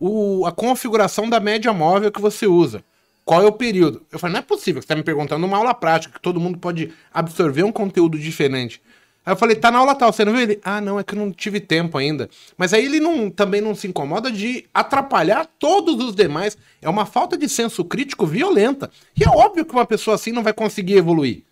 o, 0.00 0.46
a 0.46 0.52
configuração 0.52 1.28
da 1.28 1.40
média 1.40 1.72
móvel 1.74 2.10
que 2.10 2.20
você 2.20 2.46
usa? 2.46 2.82
Qual 3.24 3.42
é 3.42 3.46
o 3.46 3.52
período? 3.52 4.02
Eu 4.10 4.18
falei, 4.18 4.34
não 4.34 4.40
é 4.40 4.42
possível, 4.42 4.80
você 4.80 4.88
tá 4.88 4.96
me 4.96 5.02
perguntando 5.02 5.44
uma 5.44 5.58
aula 5.58 5.74
prática, 5.74 6.14
que 6.14 6.22
todo 6.22 6.40
mundo 6.40 6.58
pode 6.58 6.92
absorver 7.12 7.64
um 7.64 7.72
conteúdo 7.72 8.18
diferente. 8.18 8.80
Aí 9.26 9.32
eu 9.32 9.36
falei, 9.36 9.56
tá 9.56 9.72
na 9.72 9.78
aula 9.78 9.92
tal, 9.96 10.12
você 10.12 10.24
não 10.24 10.32
viu 10.32 10.42
ele? 10.42 10.60
Ah, 10.62 10.80
não, 10.80 11.00
é 11.00 11.02
que 11.02 11.12
eu 11.12 11.18
não 11.18 11.32
tive 11.32 11.58
tempo 11.58 11.98
ainda. 11.98 12.30
Mas 12.56 12.72
aí 12.72 12.84
ele 12.84 13.00
não, 13.00 13.28
também 13.28 13.60
não 13.60 13.74
se 13.74 13.88
incomoda 13.88 14.30
de 14.30 14.64
atrapalhar 14.72 15.44
todos 15.58 15.96
os 15.96 16.14
demais. 16.14 16.56
É 16.80 16.88
uma 16.88 17.04
falta 17.04 17.36
de 17.36 17.48
senso 17.48 17.84
crítico 17.84 18.24
violenta. 18.24 18.88
E 19.18 19.24
é 19.24 19.28
óbvio 19.28 19.64
que 19.64 19.72
uma 19.72 19.84
pessoa 19.84 20.14
assim 20.14 20.30
não 20.30 20.44
vai 20.44 20.52
conseguir 20.52 20.94
evoluir. 20.94 21.42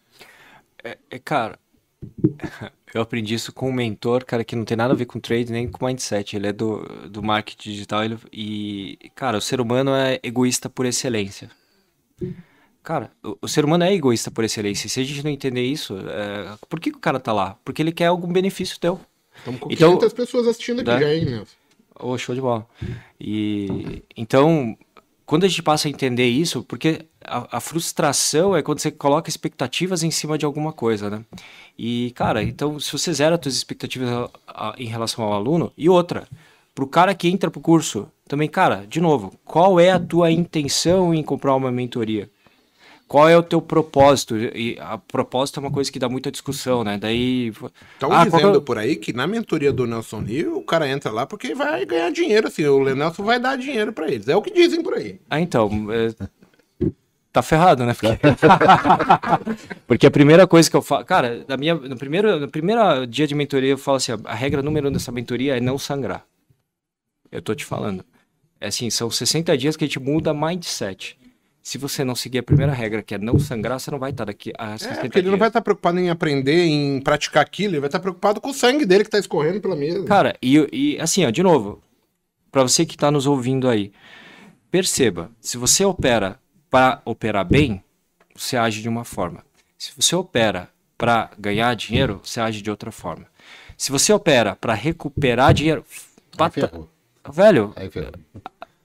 É, 0.84 1.18
cara, 1.18 1.58
eu 2.94 3.02
aprendi 3.02 3.34
isso 3.34 3.52
com 3.52 3.70
um 3.70 3.72
mentor, 3.72 4.24
cara, 4.24 4.44
que 4.44 4.54
não 4.54 4.64
tem 4.64 4.76
nada 4.76 4.92
a 4.94 4.96
ver 4.96 5.06
com 5.06 5.18
trade 5.18 5.50
nem 5.50 5.68
com 5.68 5.84
mindset. 5.84 6.36
Ele 6.36 6.46
é 6.46 6.52
do, 6.52 6.78
do 7.08 7.24
marketing 7.24 7.70
digital 7.70 8.04
ele- 8.04 8.18
e, 8.32 8.98
cara, 9.16 9.38
o 9.38 9.40
ser 9.40 9.60
humano 9.60 9.92
é 9.92 10.20
egoísta 10.22 10.70
por 10.70 10.86
excelência. 10.86 11.50
Cara, 12.84 13.10
o, 13.24 13.38
o 13.42 13.48
ser 13.48 13.64
humano 13.64 13.82
é 13.82 13.94
egoísta 13.94 14.30
por 14.30 14.44
excelência. 14.44 14.88
Se 14.90 15.00
a 15.00 15.04
gente 15.04 15.24
não 15.24 15.30
entender 15.30 15.62
isso, 15.62 15.96
é, 16.06 16.54
por 16.68 16.78
que, 16.78 16.90
que 16.90 16.98
o 16.98 17.00
cara 17.00 17.18
tá 17.18 17.32
lá? 17.32 17.56
Porque 17.64 17.80
ele 17.80 17.90
quer 17.90 18.06
algum 18.06 18.30
benefício 18.30 18.78
teu. 18.78 19.00
Estamos 19.38 19.58
com 19.60 19.72
Então- 19.72 19.92
500 19.96 20.12
pessoas 20.12 20.46
assistindo 20.46 20.80
aqui 20.82 20.90
Né? 20.90 21.00
já, 21.00 21.14
hein, 21.14 21.24
Nelson? 21.24 21.54
Ô, 21.98 22.18
show 22.18 22.34
de 22.34 22.40
bola. 22.42 22.66
E 23.18 24.02
então, 24.16 24.76
quando 25.24 25.44
a 25.44 25.48
gente 25.48 25.62
passa 25.62 25.88
a 25.88 25.90
entender 25.90 26.28
isso, 26.28 26.62
porque 26.64 27.06
a, 27.24 27.56
a, 27.56 27.60
frustração 27.60 28.54
é 28.54 28.62
quando 28.62 28.80
você 28.80 28.90
coloca 28.90 29.30
expectativas 29.30 30.02
em 30.02 30.10
cima 30.10 30.36
de 30.36 30.44
alguma 30.44 30.72
coisa, 30.72 31.08
né? 31.08 31.24
E, 31.78 32.12
cara, 32.14 32.42
então, 32.42 32.78
se 32.78 32.92
você 32.92 33.12
zera 33.12 33.36
as 33.36 33.40
suas 33.42 33.54
expectativas 33.54 34.08
a, 34.10 34.30
a, 34.46 34.74
em 34.76 34.86
relação 34.86 35.24
ao 35.24 35.32
aluno, 35.32 35.72
e 35.78 35.88
outra, 35.88 36.28
pro 36.74 36.86
cara 36.86 37.14
que 37.14 37.28
entra 37.28 37.50
pro 37.50 37.60
curso, 37.60 38.08
também, 38.28 38.48
cara, 38.48 38.84
de 38.86 39.00
novo, 39.00 39.32
qual 39.44 39.80
é 39.80 39.90
a 39.90 39.98
tua 39.98 40.30
intenção 40.30 41.14
em 41.14 41.22
comprar 41.22 41.54
uma 41.54 41.72
mentoria? 41.72 42.28
Qual 43.14 43.28
é 43.28 43.38
o 43.38 43.44
teu 43.44 43.62
propósito? 43.62 44.36
E 44.36 44.76
a 44.80 44.98
propósito 44.98 45.60
é 45.60 45.62
uma 45.62 45.70
coisa 45.70 45.92
que 45.92 46.00
dá 46.00 46.08
muita 46.08 46.32
discussão, 46.32 46.82
né? 46.82 46.98
Daí. 46.98 47.52
Estão 47.92 48.10
ah, 48.10 48.24
dizendo 48.24 48.58
é... 48.58 48.60
por 48.60 48.76
aí 48.76 48.96
que 48.96 49.12
na 49.12 49.24
mentoria 49.24 49.72
do 49.72 49.86
Nelson 49.86 50.18
Rio, 50.18 50.56
o 50.56 50.64
cara 50.64 50.88
entra 50.88 51.12
lá 51.12 51.24
porque 51.24 51.54
vai 51.54 51.86
ganhar 51.86 52.10
dinheiro, 52.10 52.48
assim. 52.48 52.66
O 52.66 52.82
Nelson 52.92 53.22
vai 53.22 53.38
dar 53.38 53.56
dinheiro 53.56 53.92
para 53.92 54.10
eles. 54.10 54.26
É 54.26 54.34
o 54.34 54.42
que 54.42 54.50
dizem 54.50 54.82
por 54.82 54.94
aí. 54.94 55.20
Ah, 55.30 55.40
então. 55.40 55.86
É... 55.92 56.88
Tá 57.32 57.40
ferrado, 57.40 57.86
né? 57.86 57.94
Porque... 57.94 58.18
porque 59.86 60.06
a 60.08 60.10
primeira 60.10 60.44
coisa 60.44 60.68
que 60.68 60.74
eu 60.74 60.82
falo. 60.82 61.04
Cara, 61.04 61.44
na 61.46 61.56
minha, 61.56 61.76
no, 61.76 61.96
primeiro, 61.96 62.40
no 62.40 62.48
primeiro 62.48 63.06
dia 63.06 63.28
de 63.28 63.34
mentoria, 63.36 63.70
eu 63.70 63.78
falo 63.78 63.98
assim: 63.98 64.10
a 64.24 64.34
regra 64.34 64.60
número 64.60 64.88
um 64.88 64.92
dessa 64.92 65.12
mentoria 65.12 65.56
é 65.56 65.60
não 65.60 65.78
sangrar. 65.78 66.26
Eu 67.30 67.40
tô 67.40 67.54
te 67.54 67.64
falando. 67.64 68.04
É 68.60 68.66
assim, 68.66 68.90
são 68.90 69.08
60 69.08 69.56
dias 69.56 69.76
que 69.76 69.84
a 69.84 69.86
gente 69.86 70.00
muda 70.00 70.34
mindset 70.34 71.16
se 71.64 71.78
você 71.78 72.04
não 72.04 72.14
seguir 72.14 72.40
a 72.40 72.42
primeira 72.42 72.74
regra, 72.74 73.02
que 73.02 73.14
é 73.14 73.18
não 73.18 73.38
sangrar, 73.38 73.80
você 73.80 73.90
não 73.90 73.98
vai 73.98 74.10
estar 74.10 74.26
daqui 74.26 74.52
a 74.58 74.76
60 74.76 74.98
é, 74.98 75.02
porque 75.04 75.18
ele 75.18 75.30
não 75.30 75.38
vai 75.38 75.48
estar 75.48 75.62
preocupado 75.62 75.98
em 75.98 76.10
aprender, 76.10 76.66
em 76.66 77.00
praticar 77.00 77.42
aquilo, 77.42 77.72
ele 77.72 77.80
vai 77.80 77.88
estar 77.88 78.00
preocupado 78.00 78.38
com 78.38 78.50
o 78.50 78.54
sangue 78.54 78.84
dele 78.84 79.02
que 79.02 79.08
está 79.08 79.18
escorrendo 79.18 79.62
pela 79.62 79.74
mesa. 79.74 80.04
Cara, 80.04 80.36
e, 80.42 80.68
e 80.70 81.00
assim, 81.00 81.24
ó, 81.24 81.30
de 81.30 81.42
novo, 81.42 81.82
para 82.52 82.62
você 82.62 82.84
que 82.84 82.96
está 82.96 83.10
nos 83.10 83.26
ouvindo 83.26 83.66
aí, 83.66 83.92
perceba, 84.70 85.30
se 85.40 85.56
você 85.56 85.86
opera 85.86 86.38
para 86.68 87.00
operar 87.02 87.46
bem, 87.46 87.82
você 88.36 88.58
age 88.58 88.82
de 88.82 88.88
uma 88.88 89.02
forma. 89.02 89.42
Se 89.78 89.90
você 89.96 90.14
opera 90.14 90.68
para 90.98 91.30
ganhar 91.38 91.74
dinheiro, 91.74 92.20
você 92.22 92.40
age 92.40 92.60
de 92.60 92.70
outra 92.70 92.92
forma. 92.92 93.26
Se 93.74 93.90
você 93.90 94.12
opera 94.12 94.54
para 94.54 94.74
recuperar 94.74 95.54
dinheiro, 95.54 95.82
bata... 96.36 96.70
velho, 97.32 97.72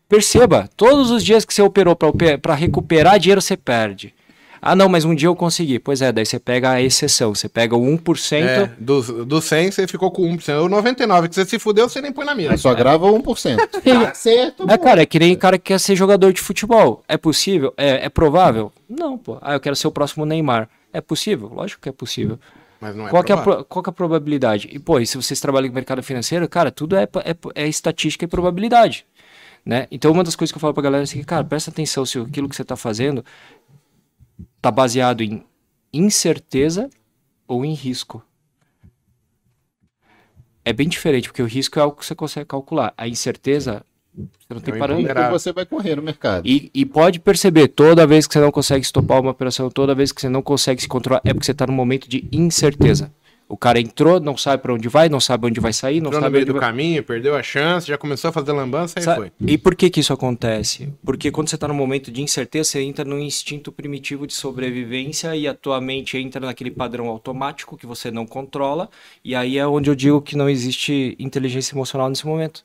Perceba, 0.09 0.67
todos 0.75 1.11
os 1.11 1.23
dias 1.23 1.45
que 1.45 1.53
você 1.53 1.61
operou 1.61 1.95
para 1.95 2.55
recuperar 2.55 3.19
dinheiro, 3.19 3.39
você 3.41 3.55
perde. 3.55 4.13
Ah, 4.61 4.75
não, 4.75 4.89
mas 4.89 5.05
um 5.05 5.15
dia 5.15 5.27
eu 5.27 5.35
consegui. 5.35 5.79
Pois 5.79 6.01
é, 6.01 6.11
daí 6.11 6.25
você 6.25 6.39
pega 6.39 6.71
a 6.71 6.81
exceção, 6.81 7.33
você 7.33 7.47
pega 7.47 7.75
o 7.77 7.81
1%. 7.81 8.33
É, 8.41 8.71
do, 8.77 9.23
do 9.23 9.41
100 9.41 9.71
você 9.71 9.87
ficou 9.87 10.11
com 10.11 10.23
1%. 10.23 10.65
O 10.65 10.67
99 10.67 11.29
que 11.29 11.35
você 11.35 11.45
se 11.45 11.59
fudeu, 11.59 11.87
você 11.87 12.01
nem 12.01 12.11
põe 12.11 12.25
na 12.25 12.35
mira. 12.35 12.57
Só 12.57 12.73
grava 12.73 13.07
1%. 13.07 13.55
tá 13.69 14.13
certo. 14.15 14.69
É, 14.69 14.77
cara, 14.77 15.03
é 15.03 15.05
que 15.05 15.19
nem 15.19 15.35
cara 15.35 15.57
que 15.57 15.65
quer 15.65 15.79
ser 15.79 15.95
jogador 15.95 16.33
de 16.33 16.41
futebol. 16.41 17.03
É 17.07 17.15
possível? 17.15 17.71
É, 17.77 18.05
é 18.05 18.09
provável? 18.09 18.71
Não, 18.89 19.17
pô. 19.17 19.37
Ah, 19.41 19.53
eu 19.53 19.59
quero 19.59 19.75
ser 19.75 19.87
o 19.87 19.91
próximo 19.91 20.25
Neymar. 20.25 20.67
É 20.91 20.99
possível? 20.99 21.49
Lógico 21.53 21.83
que 21.83 21.89
é 21.89 21.93
possível. 21.93 22.39
Mas 22.81 22.95
não 22.95 23.07
é 23.07 23.11
qual, 23.11 23.23
é 23.27 23.33
a, 23.33 23.63
qual 23.63 23.83
é 23.85 23.89
a 23.89 23.93
probabilidade? 23.93 24.69
E, 24.71 24.79
pô, 24.79 24.99
e 24.99 25.05
se 25.05 25.17
vocês 25.17 25.39
trabalham 25.39 25.69
com 25.69 25.75
mercado 25.75 26.01
financeiro, 26.01 26.47
cara, 26.49 26.71
tudo 26.71 26.95
é, 26.95 27.03
é, 27.03 27.63
é 27.63 27.67
estatística 27.67 28.25
e 28.25 28.27
probabilidade. 28.27 29.05
Né? 29.65 29.87
Então, 29.91 30.11
uma 30.11 30.23
das 30.23 30.35
coisas 30.35 30.51
que 30.51 30.57
eu 30.57 30.61
falo 30.61 30.73
pra 30.73 30.83
galera 30.83 31.03
é 31.03 31.05
assim, 31.05 31.23
cara, 31.23 31.43
presta 31.43 31.69
atenção 31.69 32.05
se 32.05 32.17
aquilo 32.19 32.49
que 32.49 32.55
você 32.55 32.61
está 32.61 32.75
fazendo 32.75 33.23
tá 34.61 34.71
baseado 34.71 35.21
em 35.21 35.43
incerteza 35.93 36.89
ou 37.47 37.65
em 37.65 37.73
risco. 37.73 38.23
É 40.63 40.73
bem 40.73 40.87
diferente, 40.87 41.29
porque 41.29 41.41
o 41.41 41.47
risco 41.47 41.79
é 41.79 41.81
algo 41.81 41.97
que 41.97 42.05
você 42.05 42.13
consegue 42.13 42.45
calcular. 42.45 42.93
A 42.97 43.07
incerteza, 43.07 43.83
você 44.13 44.53
não 44.53 44.61
tem 44.61 44.77
parâmetro. 44.77 45.17
É 45.17 45.29
você 45.29 45.51
vai 45.51 45.65
correr 45.65 45.95
no 45.95 46.03
mercado. 46.03 46.47
E, 46.47 46.69
e, 46.73 46.85
pode 46.85 47.19
perceber, 47.19 47.69
toda 47.69 48.05
vez 48.05 48.27
que 48.27 48.33
você 48.33 48.39
não 48.39 48.51
consegue 48.51 48.85
estopar 48.85 49.19
uma 49.19 49.31
operação, 49.31 49.69
toda 49.69 49.95
vez 49.95 50.11
que 50.11 50.21
você 50.21 50.29
não 50.29 50.41
consegue 50.41 50.81
se 50.81 50.87
controlar, 50.87 51.21
é 51.25 51.33
porque 51.33 51.45
você 51.45 51.53
está 51.53 51.65
num 51.65 51.73
momento 51.73 52.07
de 52.07 52.27
incerteza. 52.31 53.11
O 53.51 53.57
cara 53.57 53.79
entrou, 53.79 54.19
não 54.19 54.37
sabe 54.37 54.61
para 54.61 54.71
onde 54.71 54.87
vai, 54.87 55.09
não 55.09 55.19
sabe 55.19 55.47
onde 55.47 55.59
vai 55.59 55.73
sair, 55.73 55.99
não 55.99 56.09
entrou 56.09 56.21
sabe 56.21 56.31
no 56.31 56.33
meio 56.33 56.45
do 56.45 56.53
vai... 56.53 56.61
caminho, 56.61 57.03
perdeu 57.03 57.35
a 57.35 57.41
chance, 57.41 57.87
já 57.87 57.97
começou 57.97 58.29
a 58.29 58.31
fazer 58.31 58.51
lambança 58.51 58.99
e 58.99 59.01
sabe? 59.01 59.17
foi. 59.17 59.31
E 59.47 59.57
por 59.57 59.73
que 59.73 59.89
que 59.89 59.99
isso 59.99 60.13
acontece? 60.13 60.93
Porque 61.03 61.31
quando 61.31 61.49
você 61.49 61.55
está 61.55 61.67
no 61.67 61.73
momento 61.73 62.11
de 62.11 62.21
incerteza, 62.21 62.69
você 62.69 62.81
entra 62.81 63.03
no 63.03 63.17
instinto 63.17 63.71
primitivo 63.71 64.27
de 64.27 64.35
sobrevivência 64.35 65.35
e 65.35 65.47
a 65.47 65.55
tua 65.55 65.81
mente 65.81 66.15
entra 66.15 66.45
naquele 66.45 66.69
padrão 66.69 67.07
automático 67.07 67.75
que 67.75 67.87
você 67.87 68.11
não 68.11 68.27
controla, 68.27 68.87
e 69.25 69.33
aí 69.33 69.57
é 69.57 69.65
onde 69.65 69.89
eu 69.89 69.95
digo 69.95 70.21
que 70.21 70.37
não 70.37 70.47
existe 70.47 71.15
inteligência 71.17 71.73
emocional 71.73 72.07
nesse 72.07 72.27
momento. 72.27 72.63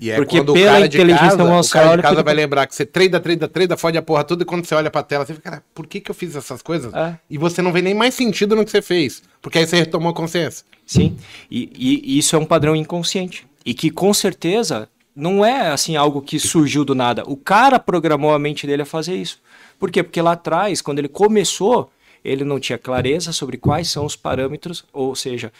E 0.00 0.10
é 0.10 0.16
Porque 0.16 0.38
quando 0.38 0.52
pela 0.52 0.70
o 0.70 0.74
cara 0.74 0.88
de 0.88 0.98
casa, 0.98 1.44
o 1.44 1.68
cara 1.68 1.96
de 1.96 2.02
casa 2.02 2.22
vai 2.22 2.34
lembrar 2.34 2.66
que 2.66 2.74
você 2.74 2.84
treina, 2.84 3.20
treina, 3.20 3.48
treina, 3.48 3.76
fode 3.76 3.96
a 3.96 4.02
porra 4.02 4.24
toda, 4.24 4.42
e 4.42 4.46
quando 4.46 4.64
você 4.64 4.74
olha 4.74 4.90
pra 4.90 5.02
tela, 5.02 5.24
você 5.24 5.34
fica, 5.34 5.50
cara, 5.50 5.64
por 5.74 5.86
que 5.86 6.00
que 6.00 6.10
eu 6.10 6.14
fiz 6.14 6.36
essas 6.36 6.62
coisas? 6.62 6.92
É. 6.94 7.18
E 7.30 7.38
você 7.38 7.62
não 7.62 7.72
vê 7.72 7.80
nem 7.80 7.94
mais 7.94 8.14
sentido 8.14 8.54
no 8.54 8.64
que 8.64 8.70
você 8.70 8.82
fez, 8.82 9.22
porque 9.40 9.58
aí 9.58 9.66
você 9.66 9.76
retomou 9.76 10.10
a 10.10 10.14
consciência. 10.14 10.64
Sim, 10.86 11.16
e, 11.50 11.70
e, 11.76 12.18
isso 12.18 12.36
é 12.36 12.38
um 12.38 12.44
padrão 12.44 12.76
inconsciente, 12.76 13.46
e 13.64 13.74
que 13.74 13.90
com 13.90 14.12
certeza 14.12 14.88
não 15.14 15.44
é, 15.44 15.68
assim, 15.68 15.96
algo 15.96 16.20
que 16.20 16.38
surgiu 16.38 16.84
do 16.84 16.94
nada. 16.94 17.24
O 17.26 17.36
cara 17.36 17.78
programou 17.78 18.34
a 18.34 18.38
mente 18.38 18.66
dele 18.66 18.82
a 18.82 18.86
fazer 18.86 19.16
isso. 19.16 19.40
Por 19.78 19.90
quê? 19.90 20.02
Porque 20.02 20.20
lá 20.20 20.32
atrás, 20.32 20.82
quando 20.82 20.98
ele 20.98 21.08
começou, 21.08 21.90
ele 22.22 22.44
não 22.44 22.60
tinha 22.60 22.76
clareza 22.76 23.32
sobre 23.32 23.56
quais 23.56 23.88
são 23.88 24.04
os 24.04 24.14
parâmetros, 24.14 24.84
ou 24.92 25.14
seja, 25.14 25.50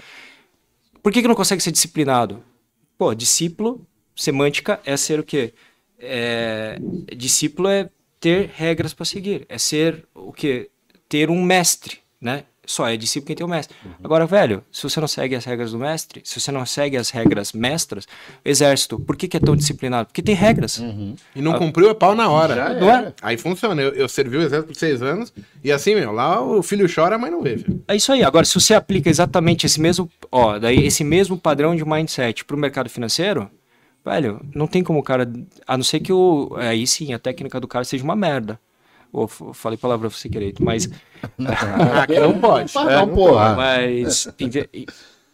por 1.02 1.10
que 1.12 1.22
que 1.22 1.28
não 1.28 1.34
consegue 1.34 1.62
ser 1.62 1.70
disciplinado? 1.70 2.42
Pô, 2.98 3.14
discípulo 3.14 3.85
semântica 4.16 4.80
é 4.84 4.97
ser 4.97 5.20
o 5.20 5.22
quê? 5.22 5.52
É, 5.98 6.78
discípulo 7.14 7.68
é 7.68 7.88
ter 8.18 8.51
regras 8.55 8.93
para 8.93 9.05
seguir, 9.05 9.47
é 9.48 9.59
ser 9.59 10.05
o 10.14 10.32
quê? 10.32 10.70
Ter 11.09 11.30
um 11.30 11.43
mestre, 11.43 11.98
né? 12.20 12.44
Só 12.66 12.88
é 12.88 12.97
discípulo 12.97 13.28
quem 13.28 13.36
tem 13.36 13.47
o 13.47 13.48
mestre. 13.48 13.76
Uhum. 13.84 13.93
Agora, 14.02 14.26
velho, 14.26 14.64
se 14.72 14.82
você 14.82 15.01
não 15.01 15.06
segue 15.06 15.36
as 15.36 15.44
regras 15.44 15.70
do 15.70 15.78
mestre, 15.78 16.20
se 16.24 16.40
você 16.40 16.51
não 16.51 16.66
segue 16.66 16.97
as 16.97 17.10
regras 17.10 17.52
mestras, 17.52 18.09
exército, 18.44 18.98
por 18.98 19.16
que, 19.16 19.28
que 19.28 19.36
é 19.36 19.40
tão 19.40 19.55
disciplinado? 19.55 20.06
Porque 20.09 20.20
tem 20.20 20.34
regras. 20.34 20.78
Uhum. 20.78 21.14
E 21.34 21.40
não 21.40 21.56
cumpriu 21.56 21.88
é 21.88 21.94
pau 21.94 22.16
na 22.16 22.28
hora. 22.28 22.74
não 22.74 22.90
é? 22.90 23.12
Aí 23.22 23.36
funciona. 23.36 23.80
Eu, 23.80 23.94
eu 23.94 24.09
servi 24.09 24.36
o 24.36 24.43
exército 24.43 24.72
por 24.72 24.76
seis 24.76 25.01
anos 25.01 25.32
e 25.62 25.70
assim, 25.70 25.94
meu, 25.94 26.10
lá 26.10 26.43
o 26.43 26.60
filho 26.60 26.93
chora, 26.93 27.16
mãe 27.16 27.30
não 27.30 27.40
vê. 27.40 27.64
É 27.86 27.94
isso 27.94 28.10
aí. 28.10 28.24
Agora, 28.24 28.44
se 28.44 28.55
você 28.55 28.74
aplica 28.74 29.09
exatamente 29.09 29.64
esse 29.64 29.80
mesmo, 29.80 30.10
ó, 30.32 30.59
daí 30.59 30.84
esse 30.84 31.05
mesmo 31.05 31.38
padrão 31.38 31.76
de 31.76 31.84
mindset 31.84 32.44
para 32.44 32.56
o 32.56 32.59
mercado 32.59 32.90
financeiro, 32.90 33.48
Velho, 34.07 34.41
não 34.55 34.69
tem 34.69 34.85
como 34.85 35.01
o 35.01 35.03
cara. 35.03 35.28
A 35.66 35.77
não 35.77 35.83
ser 35.83 35.99
que 35.99 36.12
o. 36.12 36.55
Aí 36.59 36.87
sim, 36.87 37.12
a 37.12 37.19
técnica 37.19 37.59
do 37.59 37.66
cara 37.66 37.85
seja 37.85 38.05
uma 38.05 38.15
merda. 38.15 38.61
Ou 39.12 39.27
falei 39.27 39.77
palavra 39.77 40.09
sem 40.11 40.31
querer, 40.31 40.55
mas. 40.61 40.89
não 41.37 42.39
pode. 42.39 42.78
É, 42.78 42.85
não, 42.85 43.09
porra. 43.09 43.57
Mas. 43.57 44.28
Ent, 44.39 44.69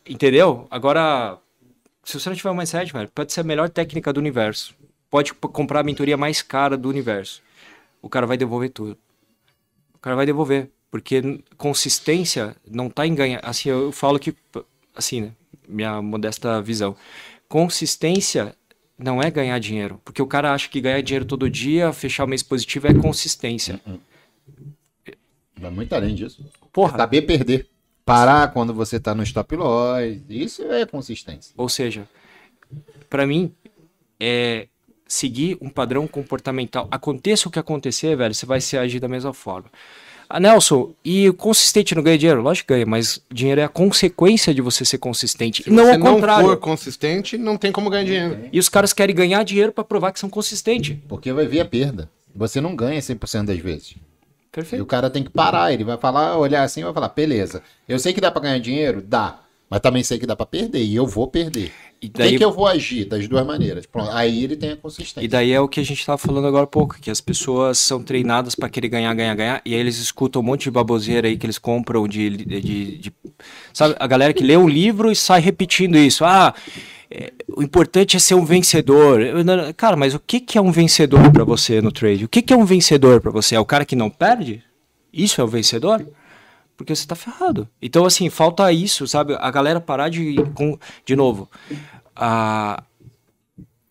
entendeu? 0.08 0.66
Agora, 0.70 1.38
se 2.02 2.18
você 2.18 2.30
não 2.30 2.36
tiver 2.36 2.50
um 2.50 2.54
mindset, 2.54 2.90
velho, 2.94 3.10
pode 3.14 3.30
ser 3.30 3.42
a 3.42 3.44
melhor 3.44 3.68
técnica 3.68 4.10
do 4.10 4.18
universo. 4.18 4.74
Pode 5.10 5.34
comprar 5.34 5.80
a 5.80 5.84
mentoria 5.84 6.16
mais 6.16 6.40
cara 6.40 6.74
do 6.74 6.88
universo. 6.88 7.42
O 8.00 8.08
cara 8.08 8.26
vai 8.26 8.38
devolver 8.38 8.70
tudo. 8.70 8.96
O 9.94 9.98
cara 9.98 10.16
vai 10.16 10.24
devolver. 10.24 10.70
Porque 10.90 11.42
consistência 11.58 12.56
não 12.66 12.88
tá 12.88 13.06
em 13.06 13.14
ganhar. 13.14 13.40
Assim, 13.42 13.68
eu 13.68 13.92
falo 13.92 14.18
que. 14.18 14.34
Assim, 14.96 15.20
né? 15.20 15.32
Minha 15.68 16.00
modesta 16.00 16.62
visão. 16.62 16.96
Consistência 17.50 18.56
não 19.02 19.22
é 19.22 19.30
ganhar 19.30 19.58
dinheiro. 19.58 20.00
Porque 20.04 20.22
o 20.22 20.26
cara 20.26 20.52
acha 20.52 20.68
que 20.68 20.80
ganhar 20.80 21.00
dinheiro 21.02 21.24
todo 21.24 21.50
dia, 21.50 21.92
fechar 21.92 22.24
o 22.24 22.28
mês 22.28 22.42
positivo 22.42 22.86
é 22.86 22.94
consistência. 22.94 23.80
Vai 25.56 25.70
uhum. 25.70 25.76
muito 25.76 25.92
além 25.94 26.14
disso. 26.14 26.44
Porra. 26.72 26.94
É 26.94 26.98
saber 26.98 27.22
perder. 27.22 27.68
Parar 28.04 28.52
quando 28.52 28.74
você 28.74 28.98
tá 28.98 29.14
no 29.14 29.22
stop 29.22 29.54
loss. 29.54 30.20
Isso 30.28 30.62
é 30.62 30.84
consistência. 30.84 31.54
Ou 31.56 31.68
seja, 31.68 32.08
para 33.08 33.26
mim, 33.26 33.54
é 34.18 34.66
seguir 35.06 35.58
um 35.60 35.68
padrão 35.68 36.06
comportamental. 36.06 36.88
Aconteça 36.90 37.48
o 37.48 37.50
que 37.52 37.58
acontecer, 37.58 38.16
velho, 38.16 38.34
você 38.34 38.46
vai 38.46 38.60
se 38.60 38.76
agir 38.76 38.98
da 38.98 39.08
mesma 39.08 39.32
forma. 39.32 39.70
Ah, 40.34 40.40
Nelson, 40.40 40.94
e 41.04 41.30
consistente 41.34 41.94
não 41.94 42.02
ganha 42.02 42.16
dinheiro? 42.16 42.40
Lógico 42.40 42.68
que 42.68 42.72
ganha, 42.72 42.86
mas 42.86 43.20
dinheiro 43.30 43.60
é 43.60 43.64
a 43.64 43.68
consequência 43.68 44.54
de 44.54 44.62
você 44.62 44.82
ser 44.82 44.96
consistente. 44.96 45.62
Se 45.62 45.70
não 45.70 45.84
você 45.84 45.98
não 45.98 46.18
for 46.18 46.56
consistente, 46.56 47.36
não 47.36 47.58
tem 47.58 47.70
como 47.70 47.90
ganhar 47.90 48.04
dinheiro. 48.04 48.48
E 48.50 48.58
os 48.58 48.66
caras 48.66 48.94
querem 48.94 49.14
ganhar 49.14 49.42
dinheiro 49.42 49.72
para 49.72 49.84
provar 49.84 50.10
que 50.10 50.18
são 50.18 50.30
consistentes. 50.30 50.96
Porque 51.06 51.30
vai 51.34 51.46
vir 51.46 51.60
a 51.60 51.66
perda. 51.66 52.08
Você 52.34 52.62
não 52.62 52.74
ganha 52.74 52.98
100% 52.98 53.44
das 53.44 53.58
vezes. 53.58 53.94
Perfeito. 54.50 54.80
E 54.80 54.82
o 54.82 54.86
cara 54.86 55.10
tem 55.10 55.22
que 55.22 55.28
parar, 55.28 55.70
ele 55.70 55.84
vai 55.84 55.98
falar, 55.98 56.38
olhar 56.38 56.62
assim 56.62 56.80
e 56.80 56.84
vai 56.84 56.94
falar, 56.94 57.10
beleza, 57.10 57.62
eu 57.86 57.98
sei 57.98 58.14
que 58.14 58.20
dá 58.20 58.30
para 58.30 58.40
ganhar 58.40 58.58
dinheiro? 58.58 59.02
Dá. 59.02 59.38
Mas 59.72 59.80
também 59.80 60.02
sei 60.02 60.18
que 60.18 60.26
dá 60.26 60.36
para 60.36 60.44
perder 60.44 60.84
e 60.84 60.94
eu 60.94 61.06
vou 61.06 61.26
perder. 61.26 61.72
E 62.02 62.06
daí... 62.06 62.28
Tem 62.28 62.38
que 62.38 62.44
eu 62.44 62.52
vou 62.52 62.66
agir 62.66 63.06
das 63.06 63.26
duas 63.26 63.46
maneiras. 63.46 63.86
Pronto, 63.86 64.10
aí 64.10 64.44
ele 64.44 64.54
tem 64.54 64.72
a 64.72 64.76
consistência. 64.76 65.24
E 65.24 65.26
daí 65.26 65.50
é 65.50 65.58
o 65.58 65.66
que 65.66 65.80
a 65.80 65.82
gente 65.82 65.98
estava 65.98 66.18
falando 66.18 66.46
agora 66.46 66.64
há 66.64 66.66
pouco, 66.66 67.00
que 67.00 67.10
as 67.10 67.22
pessoas 67.22 67.78
são 67.78 68.02
treinadas 68.02 68.54
para 68.54 68.68
querer 68.68 68.88
ganhar, 68.88 69.14
ganhar, 69.14 69.34
ganhar, 69.34 69.62
e 69.64 69.72
aí 69.72 69.80
eles 69.80 69.96
escutam 69.96 70.42
um 70.42 70.44
monte 70.44 70.64
de 70.64 70.70
baboseira 70.70 71.26
aí 71.26 71.38
que 71.38 71.46
eles 71.46 71.56
compram 71.56 72.06
de, 72.06 72.28
de, 72.28 72.60
de, 72.60 72.98
de, 72.98 73.12
Sabe, 73.72 73.96
a 73.98 74.06
galera 74.06 74.34
que 74.34 74.44
lê 74.44 74.58
um 74.58 74.68
livro 74.68 75.10
e 75.10 75.16
sai 75.16 75.40
repetindo 75.40 75.96
isso. 75.96 76.22
Ah, 76.22 76.52
é, 77.10 77.32
o 77.56 77.62
importante 77.62 78.14
é 78.14 78.20
ser 78.20 78.34
um 78.34 78.44
vencedor. 78.44 79.22
Eu, 79.22 79.42
cara, 79.74 79.96
mas 79.96 80.12
o 80.12 80.20
que, 80.20 80.38
que 80.38 80.58
é 80.58 80.60
um 80.60 80.70
vencedor 80.70 81.32
pra 81.32 81.44
você 81.44 81.80
no 81.80 81.90
trade? 81.90 82.26
O 82.26 82.28
que, 82.28 82.42
que 82.42 82.52
é 82.52 82.56
um 82.58 82.66
vencedor 82.66 83.22
pra 83.22 83.30
você? 83.30 83.54
É 83.54 83.60
o 83.60 83.64
cara 83.64 83.86
que 83.86 83.96
não 83.96 84.10
perde? 84.10 84.62
Isso 85.10 85.40
é 85.40 85.44
o 85.44 85.48
vencedor? 85.48 86.06
Porque 86.76 86.94
você 86.94 87.06
tá 87.06 87.14
ferrado. 87.14 87.68
Então, 87.80 88.04
assim, 88.04 88.28
falta 88.30 88.72
isso, 88.72 89.06
sabe? 89.06 89.36
A 89.38 89.50
galera 89.50 89.80
parar 89.80 90.08
de. 90.08 90.36
De 91.04 91.16
novo, 91.16 91.48
a, 92.16 92.82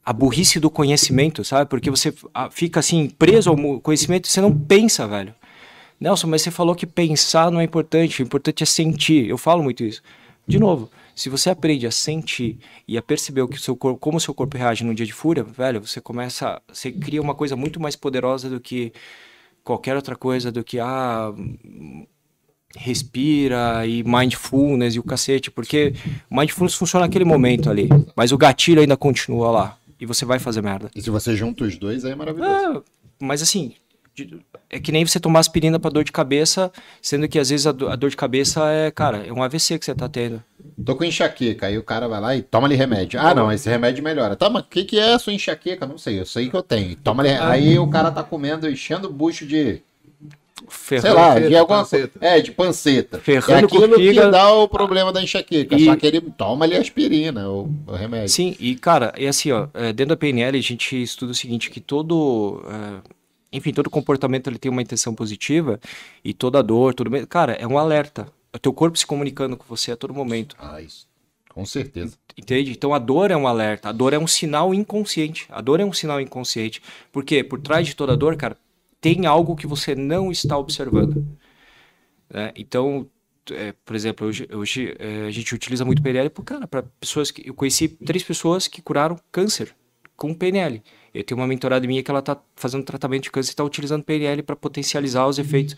a 0.04 0.14
burrice 0.14 0.60
do 0.60 0.70
conhecimento, 0.70 1.44
sabe? 1.44 1.70
Porque 1.70 1.90
você 1.90 2.14
fica 2.52 2.80
assim, 2.80 3.10
preso 3.10 3.50
ao 3.50 3.82
conhecimento 3.82 4.26
e 4.26 4.30
você 4.30 4.42
não 4.42 4.56
pensa, 4.58 5.08
velho. 5.08 5.34
Nelson, 6.00 6.28
mas 6.28 6.42
você 6.42 6.50
falou 6.50 6.74
que 6.74 6.88
pensar 6.88 7.52
não 7.52 7.60
é 7.60 7.64
importante, 7.64 8.22
o 8.22 8.26
importante 8.26 8.64
é 8.64 8.66
sentir. 8.66 9.30
Eu 9.30 9.38
falo 9.38 9.62
muito 9.62 9.84
isso. 9.84 10.02
De 10.48 10.58
novo, 10.60 10.90
se 11.16 11.30
você 11.30 11.52
aprende 11.52 11.86
a 11.86 11.92
sentir 11.92 12.58
e 12.88 12.98
a 12.98 13.02
perceber 13.02 13.42
o 13.42 13.48
que 13.48 13.62
seu 13.62 13.76
corpo, 13.76 14.00
como 14.00 14.18
o 14.18 14.20
seu 14.20 14.34
corpo 14.34 14.58
reage 14.58 14.84
num 14.84 14.94
dia 14.94 15.06
de 15.06 15.14
fúria, 15.14 15.44
velho, 15.44 15.86
você 15.86 16.02
começa, 16.02 16.60
você 16.68 16.92
cria 16.92 17.22
uma 17.22 17.36
coisa 17.36 17.56
muito 17.56 17.80
mais 17.80 17.96
poderosa 17.96 18.50
do 18.50 18.60
que 18.60 18.92
qualquer 19.64 19.96
outra 19.96 20.16
coisa, 20.16 20.52
do 20.52 20.64
que 20.64 20.80
ah, 20.80 21.32
respira 22.76 23.86
e 23.86 24.04
mindfulness 24.04 24.96
e 24.96 25.00
o 25.00 25.04
cacete, 25.04 25.50
porque 25.52 25.94
mindfulness 26.30 26.76
funciona 26.76 27.06
naquele 27.06 27.26
momento 27.26 27.70
ali, 27.70 27.90
mas 28.16 28.32
o 28.32 28.38
gatilho 28.38 28.82
ainda 28.82 28.98
continua 28.98 29.50
lá 29.52 29.78
e 30.00 30.06
você 30.06 30.26
vai 30.26 30.40
fazer 30.40 30.62
merda. 30.62 30.90
E 30.96 31.02
se 31.02 31.10
você 31.10 31.36
junta 31.36 31.64
os 31.64 31.78
dois, 31.78 32.06
aí 32.06 32.12
é 32.12 32.16
maravilhoso. 32.16 32.52
Ah, 32.54 32.82
mas 33.20 33.42
assim, 33.42 33.74
é 34.70 34.80
que 34.80 34.92
nem 34.92 35.06
você 35.06 35.20
tomar 35.20 35.40
aspirina 35.40 35.80
pra 35.80 35.90
dor 35.92 36.04
de 36.04 36.12
cabeça, 36.12 36.72
sendo 37.02 37.28
que 37.28 37.38
às 37.40 37.50
vezes 37.50 37.68
a 37.68 37.72
do- 37.72 37.88
a 37.90 37.96
dor 37.96 38.10
de 38.10 38.18
cabeça 38.18 38.62
é, 38.72 38.92
cara, 38.92 39.26
é 39.26 39.32
um 39.32 39.42
AVC 39.44 39.78
que 39.80 39.86
você 39.86 39.94
tá 39.96 40.08
tendo. 40.10 40.42
Tô 40.84 40.96
com 40.96 41.04
enxaqueca, 41.04 41.68
aí 41.68 41.78
o 41.78 41.84
cara 41.84 42.08
vai 42.08 42.20
lá 42.20 42.36
e 42.36 42.42
toma 42.42 42.68
ali 42.68 42.76
remédio. 42.76 43.20
Ah, 43.20 43.34
não, 43.36 43.52
esse 43.52 43.70
remédio 43.70 44.04
melhora. 44.04 44.36
Tá, 44.36 44.50
mas 44.50 44.64
o 44.64 44.68
que, 44.68 44.84
que 44.84 45.00
é 45.00 45.14
a 45.14 45.20
sua 45.20 45.34
enxaqueca? 45.34 45.86
Não 45.86 45.98
sei, 45.98 46.20
eu 46.20 46.26
sei 46.26 46.50
que 46.50 46.56
eu 46.56 46.64
tenho. 46.64 46.96
Toma 46.96 47.22
ali. 47.24 47.30
Aí 47.32 47.80
o 47.80 47.88
cara 47.88 48.10
tá 48.12 48.24
comendo, 48.24 48.70
enchendo 48.70 49.08
o 49.08 49.14
bucho 49.14 49.46
de, 49.46 49.82
sei 50.72 51.00
Ferrando, 51.02 51.16
lá, 51.20 51.28
Panceta, 51.30 51.50
de 51.50 51.56
alguma 51.56 51.80
panceta. 51.80 52.20
É, 52.22 52.40
de 52.42 52.52
panceta. 52.52 53.20
Ferrando 53.20 53.52
é 53.52 53.66
aquilo 53.66 53.90
com 53.90 53.96
o 53.96 53.98
que 53.98 54.14
dá 54.14 54.54
o 54.54 54.68
problema 54.68 55.12
da 55.12 55.22
enxaqueca. 55.22 55.76
E- 55.76 55.86
Só 55.86 55.96
que 55.96 56.08
ele 56.08 56.22
toma 56.22 56.66
ali 56.66 56.76
aspirina, 56.76 57.50
o, 57.50 57.70
o 57.88 57.92
remédio. 57.94 58.30
Sim, 58.30 58.56
e 58.60 58.76
cara, 58.76 59.14
é 59.18 59.28
assim, 59.28 59.52
ó, 59.52 59.68
é, 59.74 59.94
dentro 59.94 60.10
da 60.10 60.18
PNL 60.18 60.58
a 60.58 60.62
gente 60.62 61.02
estuda 61.02 61.32
o 61.32 61.36
seguinte, 61.36 61.70
que 61.70 61.80
todo, 61.80 62.64
é, 62.68 63.02
enfim, 63.52 63.74
todo 63.74 63.90
comportamento 63.90 64.48
ele 64.50 64.58
tem 64.58 64.72
uma 64.72 64.82
intenção 64.82 65.14
positiva 65.14 65.80
e 66.24 66.34
toda 66.34 66.62
dor, 66.64 66.94
tudo 66.94 67.10
bem, 67.10 67.26
cara, 67.26 67.54
é 67.54 67.68
um 67.68 67.78
alerta. 67.78 68.28
É 68.54 68.58
o 68.58 68.60
teu 68.60 68.74
corpo 68.74 68.98
se 68.98 69.06
comunicando 69.06 69.56
com 69.56 69.64
você 69.68 69.92
a 69.92 69.96
todo 69.96 70.14
momento. 70.14 70.56
Ah, 70.60 70.82
isso. 70.82 71.08
Com 71.50 71.66
certeza. 71.66 72.18
Entende? 72.38 72.72
Então 72.72 72.94
a 72.94 73.00
dor 73.00 73.30
é 73.30 73.36
um 73.36 73.46
alerta, 73.48 73.90
a 73.90 73.92
dor 73.92 74.14
é 74.14 74.18
um 74.20 74.28
sinal 74.28 74.74
inconsciente. 74.74 75.46
A 75.50 75.60
dor 75.62 75.80
é 75.82 75.86
um 75.86 75.92
sinal 75.94 76.20
inconsciente. 76.22 76.82
Porque 77.12 77.44
por 77.44 77.60
trás 77.60 77.86
de 77.88 77.94
toda 77.96 78.16
dor, 78.16 78.36
cara, 78.38 78.58
tem 79.02 79.26
algo 79.26 79.56
que 79.56 79.68
você 79.68 79.96
não 79.96 80.32
está 80.32 80.58
observando. 80.58 81.26
né? 82.32 82.52
Então, 82.56 83.08
é, 83.52 83.74
por 83.84 83.96
exemplo, 83.96 84.28
hoje, 84.28 84.48
hoje 84.54 84.96
é, 85.00 85.26
a 85.28 85.32
gente 85.32 85.54
utiliza 85.54 85.84
muito 85.84 86.02
PNL 86.02 86.30
para 86.70 86.84
pessoas 87.00 87.32
que 87.32 87.50
eu 87.50 87.54
conheci 87.54 87.88
três 87.88 88.24
pessoas 88.24 88.68
que 88.68 88.82
curaram 88.82 89.20
câncer 89.32 89.76
com 90.16 90.34
PNL. 90.36 90.84
Eu 91.14 91.24
tenho 91.24 91.40
uma 91.40 91.48
mentorada 91.48 91.86
minha 91.86 92.02
que 92.02 92.10
ela 92.10 92.20
está 92.20 92.40
fazendo 92.56 92.84
tratamento 92.84 93.24
de 93.24 93.32
câncer 93.32 93.50
e 93.50 93.52
está 93.52 93.64
utilizando 93.64 94.04
PNL 94.04 94.44
para 94.44 94.56
potencializar 94.56 95.28
os 95.28 95.38
efeitos. 95.40 95.76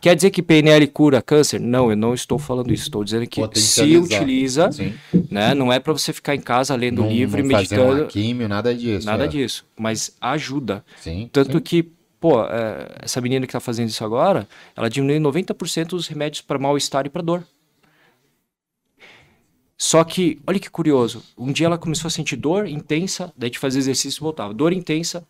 Quer 0.00 0.14
dizer 0.14 0.30
que 0.30 0.42
PNL 0.42 0.86
cura 0.88 1.20
câncer? 1.20 1.58
Não, 1.58 1.90
eu 1.90 1.96
não 1.96 2.14
estou 2.14 2.38
falando 2.38 2.72
isso. 2.72 2.84
Estou 2.84 3.02
dizendo 3.02 3.26
que 3.26 3.40
se 3.58 3.96
utiliza 3.96 4.70
Sim. 4.70 4.94
né? 5.30 5.54
Não 5.54 5.72
é 5.72 5.80
para 5.80 5.92
você 5.92 6.12
ficar 6.12 6.36
em 6.36 6.40
casa 6.40 6.76
lendo 6.76 7.02
Não, 7.02 7.10
livro 7.10 7.42
não 7.42 7.48
e 7.48 7.52
fazer 7.52 7.76
meditando, 7.76 8.02
uma 8.02 8.06
químio, 8.06 8.48
nada 8.48 8.72
disso. 8.74 9.06
nada 9.06 9.24
é. 9.24 9.28
disso, 9.28 9.66
mas 9.76 10.14
ajuda. 10.20 10.84
Sim. 11.00 11.28
Tanto 11.32 11.56
sim. 11.56 11.60
que, 11.60 11.90
pô, 12.26 12.42
é, 12.42 12.88
essa 13.02 13.20
menina 13.20 13.46
que 13.46 13.52
tá 13.52 13.60
fazendo 13.60 13.88
isso 13.88 14.04
agora, 14.04 14.48
ela 14.74 14.90
diminui 14.90 15.20
90% 15.20 15.90
dos 15.90 16.08
remédios 16.08 16.40
para 16.40 16.58
mal-estar 16.58 17.06
e 17.06 17.08
para 17.08 17.22
dor. 17.22 17.44
Só 19.78 20.02
que, 20.02 20.40
olha 20.44 20.58
que 20.58 20.68
curioso, 20.68 21.22
um 21.38 21.52
dia 21.52 21.66
ela 21.66 21.78
começou 21.78 22.08
a 22.08 22.10
sentir 22.10 22.34
dor 22.34 22.66
intensa, 22.66 23.32
daí 23.36 23.48
de 23.48 23.60
fazer 23.60 23.78
exercício 23.78 24.18
e 24.18 24.22
voltava. 24.22 24.52
Dor 24.52 24.72
intensa, 24.72 25.24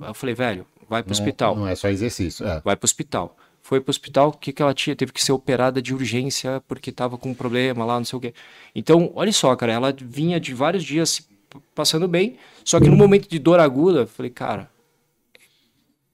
eu 0.00 0.14
falei, 0.14 0.34
velho, 0.34 0.64
vai 0.88 1.02
pro 1.02 1.12
Não- 1.12 1.20
hospital 1.20 1.54
Não 1.56 1.66
é 1.66 1.74
só 1.74 1.88
exercício. 1.88 2.46
É. 2.46 2.62
vai 2.64 2.76
pro 2.76 2.86
hospital. 2.86 3.36
Foi 3.60 3.78
pro 3.78 3.90
hospital, 3.90 4.28
o 4.28 4.32
que, 4.32 4.50
que 4.52 4.62
ela 4.62 4.72
tinha? 4.72 4.96
Teve 4.96 5.12
que 5.12 5.22
ser 5.22 5.32
operada 5.32 5.82
de 5.82 5.92
urgência 5.92 6.62
porque 6.66 6.90
tava 6.90 7.18
com 7.18 7.30
um 7.30 7.34
problema 7.34 7.84
lá, 7.84 7.98
não 7.98 8.04
sei 8.06 8.16
o 8.16 8.20
quê. 8.20 8.32
Então, 8.74 9.12
olha 9.14 9.32
só, 9.32 9.54
cara, 9.54 9.72
ela 9.72 9.94
vinha 10.00 10.40
de 10.40 10.54
vários 10.54 10.82
dias 10.82 11.28
passando 11.74 12.08
bem, 12.08 12.38
só 12.64 12.80
que 12.80 12.88
no 12.88 12.96
momento 12.96 13.28
de 13.28 13.38
dor 13.38 13.60
aguda, 13.60 14.00
eu 14.00 14.06
falei, 14.06 14.30
cara, 14.30 14.70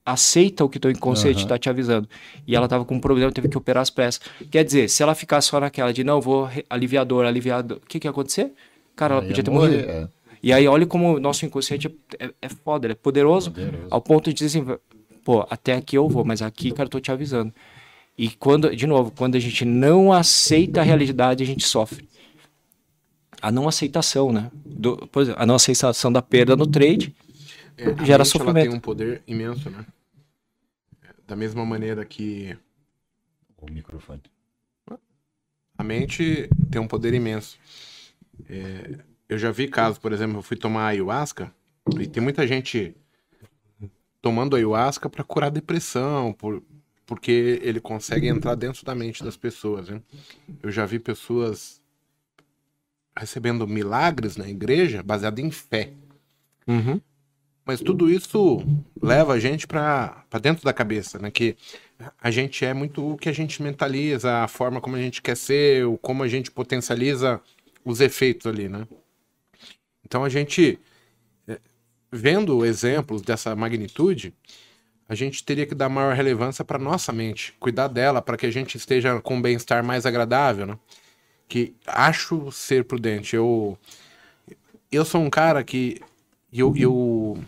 aceita 0.05 0.65
o 0.65 0.69
que 0.69 0.79
teu 0.79 0.91
inconsciente 0.91 1.41
Aham. 1.41 1.49
tá 1.49 1.59
te 1.59 1.71
avisando. 1.71 2.09
E 2.47 2.55
ela 2.55 2.69
tava 2.69 2.85
com 2.85 2.95
um 2.95 3.01
problema, 3.01 3.33
teve 3.33 3.49
que 3.49 3.57
operar 3.57 3.81
as 3.83 3.91
pressas. 3.91 4.21
Quer 4.51 4.65
dizer, 4.65 4.89
se 4.89 5.03
ela 5.03 5.15
ficar 5.15 5.41
só 5.41 5.59
naquela 5.59 5.93
de, 5.93 6.05
não, 6.05 6.21
vou 6.21 6.49
aliviar 6.69 7.05
dor, 7.05 7.25
aliviar 7.25 7.63
dor, 7.63 7.79
o 7.79 7.81
que 7.89 7.99
que 7.99 8.07
ia 8.07 8.11
acontecer? 8.11 8.53
Cara, 8.95 9.15
ela 9.15 9.23
podia 9.23 9.39
ia 9.39 9.43
ter 9.45 9.51
morrer, 9.51 9.71
morrido. 9.77 9.91
é. 9.91 10.09
E 10.43 10.53
aí, 10.53 10.69
olha 10.69 10.85
como 10.87 11.15
o 11.15 11.19
nosso 11.21 11.47
inconsciente 11.47 11.87
é, 12.19 12.27
é, 12.27 12.31
é 12.43 12.49
foda, 12.51 12.87
ele 12.87 12.93
é 12.93 12.97
poderoso, 12.97 13.51
Poderoso. 13.51 13.87
ao 13.91 14.01
ponto 14.03 14.29
de 14.29 14.35
dizer 14.35 14.59
assim, 14.59 14.77
pô, 15.25 15.47
até 15.49 15.73
aqui 15.73 15.97
eu 15.97 16.07
vou, 16.07 16.23
mas 16.23 16.43
aqui, 16.43 16.71
cara, 16.71 16.87
eu 16.87 16.91
tô 16.91 17.01
te 17.01 17.11
avisando. 17.11 17.51
E 18.17 18.29
quando, 18.29 18.77
de 18.77 18.87
novo, 18.87 19.11
quando 19.11 19.37
a 19.37 19.41
gente 19.41 19.65
não 19.65 20.13
aceita 20.13 20.81
a 20.81 20.85
realidade, 20.85 21.43
a 21.43 21.47
gente 21.47 21.65
sofre. 21.67 22.07
A 23.41 23.51
não 23.51 23.67
aceitação, 23.67 24.31
né? 24.33 24.51
Do, 24.67 24.97
por 25.09 25.23
exemplo, 25.23 25.43
a 25.43 25.47
não 25.47 25.55
aceitação 25.55 26.13
da 26.13 26.21
perda 26.23 26.55
no 26.55 26.67
trade. 26.67 27.15
É, 27.77 27.91
a 27.91 28.05
Gera 28.05 28.19
mente, 28.19 28.29
sofrimento. 28.29 28.59
Ela 28.59 28.69
tem 28.69 28.77
um 28.77 28.81
poder 28.81 29.23
imenso, 29.27 29.71
né? 29.71 29.85
Da 31.27 31.35
mesma 31.35 31.65
maneira 31.65 32.05
que 32.05 32.57
O 33.57 33.71
microfone. 33.71 34.23
a 35.77 35.83
mente 35.85 36.49
tem 36.71 36.81
um 36.81 36.87
poder 36.87 37.15
imenso. 37.15 37.59
É, 38.49 38.99
eu 39.29 39.39
já 39.39 39.51
vi 39.51 39.69
casos, 39.69 39.99
por 39.99 40.13
exemplo, 40.13 40.39
eu 40.39 40.43
fui 40.43 40.57
tomar 40.57 40.87
ayahuasca 40.89 41.53
e 41.99 42.07
tem 42.07 42.23
muita 42.23 42.47
gente 42.47 42.95
tomando 44.21 44.57
ayahuasca 44.57 45.09
para 45.09 45.25
curar 45.25 45.51
depressão, 45.51 46.33
por, 46.33 46.63
porque 47.07 47.61
ele 47.63 47.81
consegue 47.81 48.29
entrar 48.29 48.55
dentro 48.55 48.85
da 48.85 48.95
mente 48.95 49.23
das 49.25 49.37
pessoas. 49.37 49.89
Né? 49.89 50.01
Eu 50.63 50.71
já 50.71 50.87
vi 50.87 50.99
pessoas 50.99 51.83
recebendo 53.17 53.67
milagres 53.67 54.37
na 54.37 54.49
igreja 54.49 55.03
baseado 55.03 55.39
em 55.39 55.51
fé. 55.51 55.93
Mas 57.65 57.81
tudo 57.81 58.11
isso 58.11 58.63
leva 59.01 59.33
a 59.33 59.41
gente 59.41 59.67
para 59.67 60.27
dentro 60.41 60.65
da 60.65 60.73
cabeça, 60.73 61.19
né? 61.19 61.31
Que 61.31 61.57
a 62.21 62.31
gente 62.31 62.65
é 62.65 62.75
muito 62.75 63.13
o 63.13 63.17
que 63.17 63.29
a 63.29 63.33
gente 63.33 63.63
mentaliza, 63.63 64.43
a 64.43 64.49
forma 64.49 64.81
como 64.81 64.97
a 64.97 64.99
gente 64.99 65.23
quer 65.23 65.37
ser, 65.37 65.87
o 65.87 65.97
como 65.97 66.23
a 66.23 66.29
gente 66.29 66.51
potencializa 66.51 67.41
os 67.85 68.01
efeitos 68.01 68.47
ali, 68.47 68.69
né? 68.69 68.87
Então 70.05 70.25
a 70.25 70.29
gente, 70.29 70.79
eh, 71.49 71.59
vendo 72.13 72.67
exemplos 72.67 73.23
dessa 73.23 73.57
magnitude, 73.57 74.35
a 75.09 75.15
gente 75.15 75.43
teria 75.43 75.67
que 75.67 75.75
dar 75.75 75.89
maior 75.89 76.15
relevância 76.15 76.65
para 76.65 76.79
nossa 76.79 77.13
mente, 77.13 77.55
cuidar 77.59 77.89
dela, 77.89 78.21
para 78.21 78.37
que 78.37 78.47
a 78.47 78.51
gente 78.51 78.77
esteja 78.77 79.21
com 79.21 79.37
um 79.37 79.43
bem-estar 79.43 79.83
mais 79.83 80.05
agradável, 80.05 80.67
né? 80.67 80.79
Que 81.49 81.75
acho 81.87 82.53
ser 82.53 82.85
prudente. 82.85 83.37
Eu, 83.37 83.79
eu 84.93 85.05
sou 85.05 85.23
um 85.23 85.31
cara 85.31 85.65
que 85.65 86.01
eu, 86.53 86.75
eu, 86.77 87.39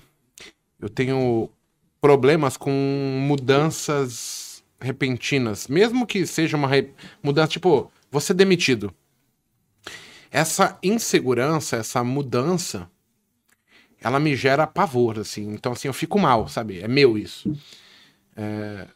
eu 0.80 0.88
tenho 0.88 1.50
problemas 2.00 2.56
com 2.56 2.70
mudanças 3.26 4.64
repentinas, 4.80 5.66
mesmo 5.68 6.06
que 6.06 6.26
seja 6.26 6.56
uma 6.56 6.68
re- 6.68 6.92
mudança 7.22 7.48
tipo, 7.52 7.90
você 8.10 8.34
demitido. 8.34 8.92
Essa 10.30 10.78
insegurança, 10.82 11.76
essa 11.76 12.02
mudança, 12.04 12.90
ela 14.00 14.20
me 14.20 14.36
gera 14.36 14.66
pavor, 14.66 15.18
assim. 15.18 15.52
Então, 15.52 15.72
assim, 15.72 15.88
eu 15.88 15.94
fico 15.94 16.18
mal, 16.18 16.48
sabe? 16.48 16.80
É 16.80 16.88
meu 16.88 17.16
isso. 17.16 17.52
É, 18.36 18.88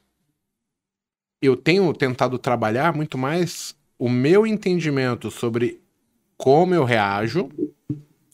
Eu 1.40 1.56
tenho 1.56 1.92
tentado 1.94 2.38
trabalhar 2.38 2.94
muito 2.94 3.16
mais 3.16 3.74
o 3.98 4.08
meu 4.08 4.46
entendimento 4.46 5.30
sobre 5.30 5.80
como 6.36 6.74
eu 6.74 6.84
reajo 6.84 7.48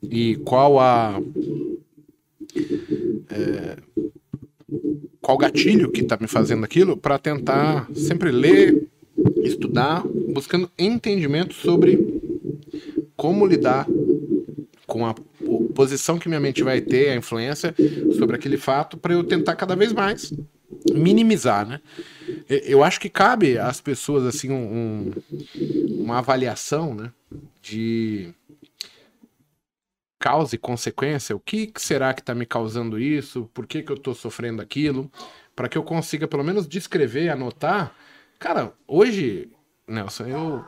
e 0.02 0.36
qual 0.44 0.78
a 0.80 1.20
é, 3.30 3.76
qual 5.20 5.36
gatilho 5.38 5.90
que 5.90 6.02
está 6.02 6.16
me 6.20 6.26
fazendo 6.28 6.64
aquilo 6.64 6.96
para 6.96 7.18
tentar 7.18 7.88
sempre 7.94 8.30
ler, 8.30 8.86
estudar, 9.42 10.04
buscando 10.32 10.70
entendimento 10.78 11.54
sobre 11.54 12.20
como 13.16 13.46
lidar 13.46 13.86
com 14.86 15.04
a 15.06 15.14
po- 15.14 15.64
posição 15.74 16.18
que 16.18 16.28
minha 16.28 16.40
mente 16.40 16.62
vai 16.62 16.80
ter, 16.80 17.10
a 17.10 17.16
influência 17.16 17.74
sobre 18.16 18.36
aquele 18.36 18.56
fato, 18.56 18.96
para 18.96 19.14
eu 19.14 19.24
tentar 19.24 19.56
cada 19.56 19.74
vez 19.74 19.92
mais 19.92 20.32
minimizar, 20.92 21.66
né? 21.66 21.80
Eu 22.48 22.84
acho 22.84 23.00
que 23.00 23.08
cabe 23.08 23.58
às 23.58 23.80
pessoas 23.80 24.24
assim 24.24 24.50
um- 24.50 25.10
uma 25.98 26.18
avaliação, 26.18 26.94
né? 26.94 27.10
De 27.62 28.28
causa 30.18 30.54
e 30.54 30.58
consequência, 30.58 31.36
o 31.36 31.40
que 31.40 31.72
será 31.76 32.12
que 32.14 32.20
está 32.20 32.34
me 32.34 32.46
causando 32.46 32.98
isso, 32.98 33.50
por 33.52 33.66
que, 33.66 33.82
que 33.82 33.92
eu 33.92 33.96
estou 33.96 34.14
sofrendo 34.14 34.62
aquilo, 34.62 35.10
para 35.54 35.68
que 35.68 35.76
eu 35.76 35.82
consiga 35.82 36.26
pelo 36.26 36.44
menos 36.44 36.66
descrever, 36.66 37.28
anotar. 37.28 37.94
Cara, 38.38 38.72
hoje, 38.86 39.50
Nelson, 39.86 40.26
eu 40.26 40.64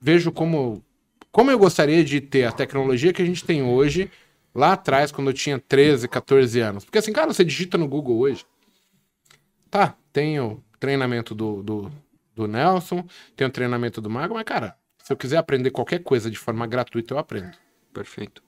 vejo 0.00 0.32
como, 0.32 0.82
como 1.30 1.50
eu 1.50 1.58
gostaria 1.58 2.04
de 2.04 2.20
ter 2.20 2.44
a 2.44 2.52
tecnologia 2.52 3.12
que 3.12 3.22
a 3.22 3.24
gente 3.24 3.44
tem 3.44 3.62
hoje, 3.62 4.10
lá 4.54 4.72
atrás, 4.72 5.10
quando 5.12 5.30
eu 5.30 5.34
tinha 5.34 5.58
13, 5.58 6.08
14 6.08 6.60
anos. 6.60 6.84
Porque 6.84 6.98
assim, 6.98 7.12
cara, 7.12 7.32
você 7.32 7.44
digita 7.44 7.78
no 7.78 7.88
Google 7.88 8.18
hoje. 8.18 8.44
Tá, 9.70 9.96
tem 10.12 10.38
o 10.38 10.62
treinamento 10.78 11.34
do, 11.34 11.62
do, 11.62 11.92
do 12.34 12.46
Nelson, 12.46 13.06
tem 13.34 13.46
o 13.46 13.50
treinamento 13.50 14.00
do 14.00 14.10
Mago, 14.10 14.34
mas, 14.34 14.44
cara, 14.44 14.76
se 14.98 15.12
eu 15.12 15.16
quiser 15.16 15.38
aprender 15.38 15.70
qualquer 15.70 16.00
coisa 16.00 16.30
de 16.30 16.38
forma 16.38 16.66
gratuita, 16.66 17.14
eu 17.14 17.18
aprendo. 17.18 17.56
Perfeito. 17.92 18.42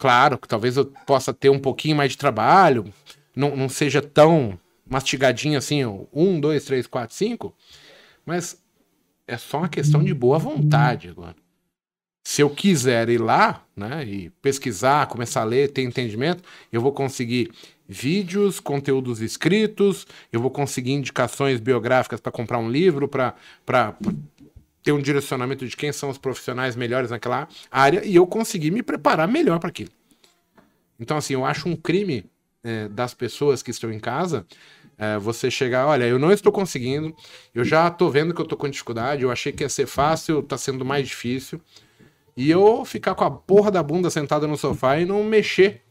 Claro, 0.00 0.38
que 0.38 0.48
talvez 0.48 0.78
eu 0.78 0.86
possa 1.04 1.30
ter 1.30 1.50
um 1.50 1.58
pouquinho 1.58 1.94
mais 1.94 2.12
de 2.12 2.16
trabalho, 2.16 2.90
não, 3.36 3.54
não 3.54 3.68
seja 3.68 4.00
tão 4.00 4.58
mastigadinho 4.88 5.58
assim, 5.58 5.84
um, 6.10 6.40
dois, 6.40 6.64
três, 6.64 6.86
quatro, 6.86 7.14
cinco, 7.14 7.54
mas 8.24 8.58
é 9.28 9.36
só 9.36 9.58
uma 9.58 9.68
questão 9.68 10.02
de 10.02 10.14
boa 10.14 10.38
vontade 10.38 11.10
agora. 11.10 11.36
Se 12.24 12.40
eu 12.40 12.48
quiser 12.48 13.10
ir 13.10 13.20
lá, 13.20 13.62
né, 13.76 14.02
e 14.06 14.30
pesquisar, 14.40 15.06
começar 15.06 15.42
a 15.42 15.44
ler, 15.44 15.70
ter 15.70 15.82
entendimento, 15.82 16.42
eu 16.72 16.80
vou 16.80 16.92
conseguir 16.92 17.50
vídeos, 17.86 18.58
conteúdos 18.58 19.20
escritos, 19.20 20.06
eu 20.32 20.40
vou 20.40 20.50
conseguir 20.50 20.92
indicações 20.92 21.60
biográficas 21.60 22.20
para 22.20 22.32
comprar 22.32 22.58
um 22.58 22.70
livro, 22.70 23.06
para 23.06 23.34
ter 24.82 24.92
um 24.92 25.00
direcionamento 25.00 25.66
de 25.66 25.76
quem 25.76 25.92
são 25.92 26.08
os 26.08 26.18
profissionais 26.18 26.74
melhores 26.74 27.10
naquela 27.10 27.48
área 27.70 28.04
e 28.04 28.14
eu 28.14 28.26
conseguir 28.26 28.70
me 28.70 28.82
preparar 28.82 29.28
melhor 29.28 29.58
para 29.58 29.68
aquilo. 29.68 29.90
Então, 30.98 31.16
assim, 31.16 31.34
eu 31.34 31.44
acho 31.44 31.68
um 31.68 31.76
crime 31.76 32.24
é, 32.62 32.88
das 32.88 33.14
pessoas 33.14 33.62
que 33.62 33.70
estão 33.70 33.92
em 33.92 33.98
casa 33.98 34.46
é, 35.00 35.18
você 35.18 35.50
chegar, 35.50 35.86
olha, 35.86 36.04
eu 36.04 36.18
não 36.18 36.30
estou 36.30 36.52
conseguindo, 36.52 37.16
eu 37.54 37.64
já 37.64 37.88
estou 37.88 38.10
vendo 38.10 38.34
que 38.34 38.40
eu 38.40 38.44
estou 38.44 38.58
com 38.58 38.68
dificuldade, 38.68 39.22
eu 39.22 39.30
achei 39.30 39.50
que 39.50 39.64
ia 39.64 39.68
ser 39.68 39.86
fácil, 39.86 40.40
está 40.40 40.58
sendo 40.58 40.84
mais 40.84 41.08
difícil. 41.08 41.58
E 42.36 42.50
eu 42.50 42.84
ficar 42.84 43.14
com 43.14 43.24
a 43.24 43.30
porra 43.30 43.70
da 43.70 43.82
bunda 43.82 44.10
sentada 44.10 44.46
no 44.46 44.58
sofá 44.58 44.98
e 44.98 45.06
não 45.06 45.24
mexer 45.24 45.82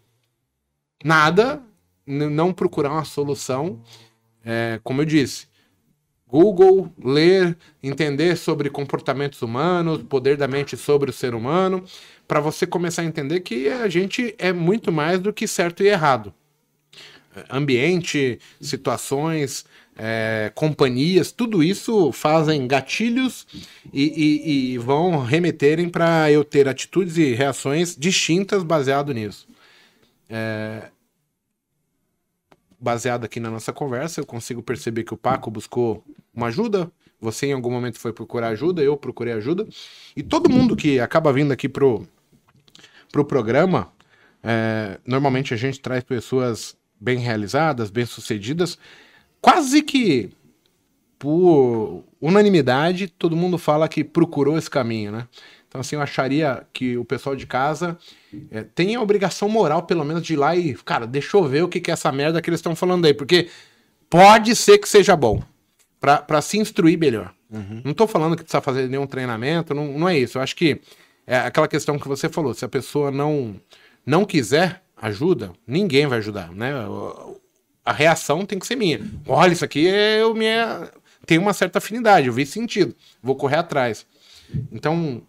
nada, 1.04 1.60
não 2.06 2.54
procurar 2.54 2.92
uma 2.92 3.04
solução. 3.04 3.82
É, 4.46 4.80
como 4.84 5.02
eu 5.02 5.06
disse, 5.06 5.48
Google, 6.30 6.94
ler, 7.04 7.58
entender 7.82 8.38
sobre 8.38 8.70
comportamentos 8.70 9.42
humanos, 9.42 10.04
poder 10.04 10.38
da 10.38 10.48
mente 10.48 10.78
sobre 10.78 11.10
o 11.10 11.14
ser 11.14 11.34
humano, 11.34 11.84
para 12.28 12.40
você 12.40 12.68
começar 12.68 13.02
a 13.02 13.06
entender 13.06 13.40
que 13.40 13.68
a 13.68 13.90
gente 13.90 14.36
é 14.38 14.54
muito 14.54 14.92
mais 14.92 15.20
do 15.20 15.34
que 15.34 15.48
certo 15.48 15.82
e 15.82 15.88
errado. 15.88 16.32
Ambiente, 17.50 18.40
situações, 18.62 19.66
é, 19.98 20.52
companhias, 20.54 21.32
tudo 21.32 21.64
isso 21.64 22.12
fazem 22.12 22.68
gatilhos 22.68 23.48
e, 23.92 24.04
e, 24.04 24.74
e 24.74 24.78
vão 24.78 25.24
remeterem 25.24 25.90
para 25.90 26.32
eu 26.32 26.44
ter 26.44 26.68
atitudes 26.68 27.18
e 27.18 27.34
reações 27.34 27.96
distintas 27.96 28.62
baseado 28.62 29.14
nisso. 29.14 29.48
É, 30.30 30.90
baseado 32.80 33.26
aqui 33.26 33.40
na 33.40 33.50
nossa 33.50 33.74
conversa, 33.74 34.22
eu 34.22 34.26
consigo 34.26 34.62
perceber 34.64 35.04
que 35.04 35.14
o 35.14 35.18
Paco 35.18 35.52
buscou 35.52 36.04
uma 36.34 36.48
ajuda, 36.48 36.92
você 37.20 37.48
em 37.48 37.54
algum 37.54 37.72
momento 37.72 38.00
foi 38.00 38.14
procurar 38.14 38.50
ajuda, 38.50 38.82
eu 38.82 38.96
procurei 38.96 39.34
ajuda, 39.34 39.68
e 40.16 40.24
todo 40.24 40.50
mundo 40.50 40.76
que 40.76 41.00
acaba 41.00 41.34
vindo 41.34 41.52
aqui 41.52 41.68
pro, 41.68 42.08
pro 43.12 43.26
programa, 43.26 43.92
é, 44.42 44.98
normalmente 45.06 45.54
a 45.54 45.58
gente 45.58 45.80
traz 45.82 46.04
pessoas 46.04 46.78
bem 47.00 47.20
realizadas, 47.20 47.90
bem 47.90 48.06
sucedidas, 48.06 48.78
quase 49.42 49.82
que 49.82 50.32
por 51.18 52.06
unanimidade, 52.22 53.10
todo 53.10 53.36
mundo 53.36 53.58
fala 53.58 53.90
que 53.90 54.06
procurou 54.06 54.58
esse 54.58 54.70
caminho, 54.70 55.12
né? 55.12 55.28
Então, 55.70 55.82
assim, 55.82 55.96
eu 55.96 56.02
acharia 56.02 56.66
que 56.74 56.98
o 56.98 57.06
pessoal 57.06 57.36
de 57.36 57.46
casa 57.46 57.96
é, 58.50 58.64
tem 58.64 58.96
a 58.96 59.02
obrigação 59.02 59.48
moral, 59.48 59.84
pelo 59.84 60.04
menos, 60.04 60.24
de 60.24 60.34
ir 60.34 60.36
lá 60.36 60.56
e, 60.56 60.74
cara, 60.74 61.06
deixa 61.06 61.38
eu 61.38 61.44
ver 61.44 61.64
o 61.64 61.70
que, 61.70 61.80
que 61.80 61.92
é 61.92 61.94
essa 61.94 62.12
merda 62.12 62.42
que 62.42 62.50
eles 62.50 62.58
estão 62.58 62.76
falando 62.76 63.06
aí, 63.06 63.14
porque 63.14 63.48
pode 64.10 64.56
ser 64.56 64.80
que 64.80 64.90
seja 64.90 65.16
bom, 65.16 65.44
para 66.00 66.42
se 66.42 66.58
instruir 66.58 66.98
melhor. 66.98 67.32
Uhum. 67.52 67.84
Não 67.86 67.94
tô 67.94 68.08
falando 68.08 68.36
que 68.36 68.42
precisa 68.42 68.62
fazer 68.62 68.90
nenhum 68.90 69.06
treinamento, 69.06 69.76
não, 69.76 70.00
não 70.00 70.10
é 70.10 70.18
isso. 70.18 70.40
Eu 70.40 70.42
acho 70.42 70.56
que 70.56 70.82
é 71.28 71.38
aquela 71.38 71.68
questão 71.68 72.00
que 72.00 72.08
você 72.08 72.28
falou, 72.28 72.56
se 72.56 72.66
a 72.66 72.70
pessoa 72.70 73.12
não, 73.12 73.56
não 74.04 74.26
quiser 74.26 74.82
ajuda, 74.98 75.54
ninguém 75.68 76.08
vai 76.08 76.18
ajudar, 76.18 76.52
né? 76.52 76.72
A 77.86 77.94
reação 77.94 78.44
tem 78.44 78.58
que 78.58 78.66
ser 78.66 78.76
minha. 78.76 79.00
Olha, 79.28 79.54
isso 79.54 79.64
aqui 79.64 79.88
é 79.88 80.22
eu 80.22 80.34
minha 80.34 80.90
tem 81.28 81.38
uma 81.38 81.54
certa 81.54 81.78
afinidade, 81.78 82.26
eu 82.26 82.34
vi 82.34 82.44
sentido, 82.44 82.96
vou 83.22 83.36
correr 83.36 83.58
atrás. 83.58 84.08
Então, 84.72 85.22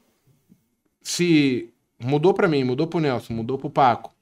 se 1.02 1.70
mudou 1.98 2.34
para 2.34 2.48
mim, 2.48 2.64
mudou 2.64 2.86
pro 2.86 3.00
Nelson, 3.00 3.34
mudou 3.34 3.58
pro 3.58 3.70
Paco. 3.70 4.14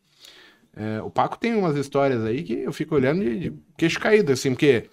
É, 0.76 1.02
o 1.02 1.10
Paco 1.10 1.38
tem 1.38 1.54
umas 1.56 1.76
histórias 1.76 2.24
aí 2.24 2.42
que 2.44 2.52
eu 2.52 2.72
fico 2.72 2.94
olhando 2.94 3.24
de, 3.24 3.50
de 3.50 3.52
queixo 3.76 3.98
caído, 3.98 4.32
assim, 4.32 4.50
porque 4.50 4.88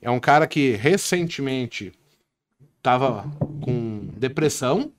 é 0.00 0.10
um 0.10 0.18
cara 0.20 0.46
que 0.46 0.70
recentemente 0.72 1.92
tava 2.82 3.30
com 3.60 4.08
depressão. 4.16 4.92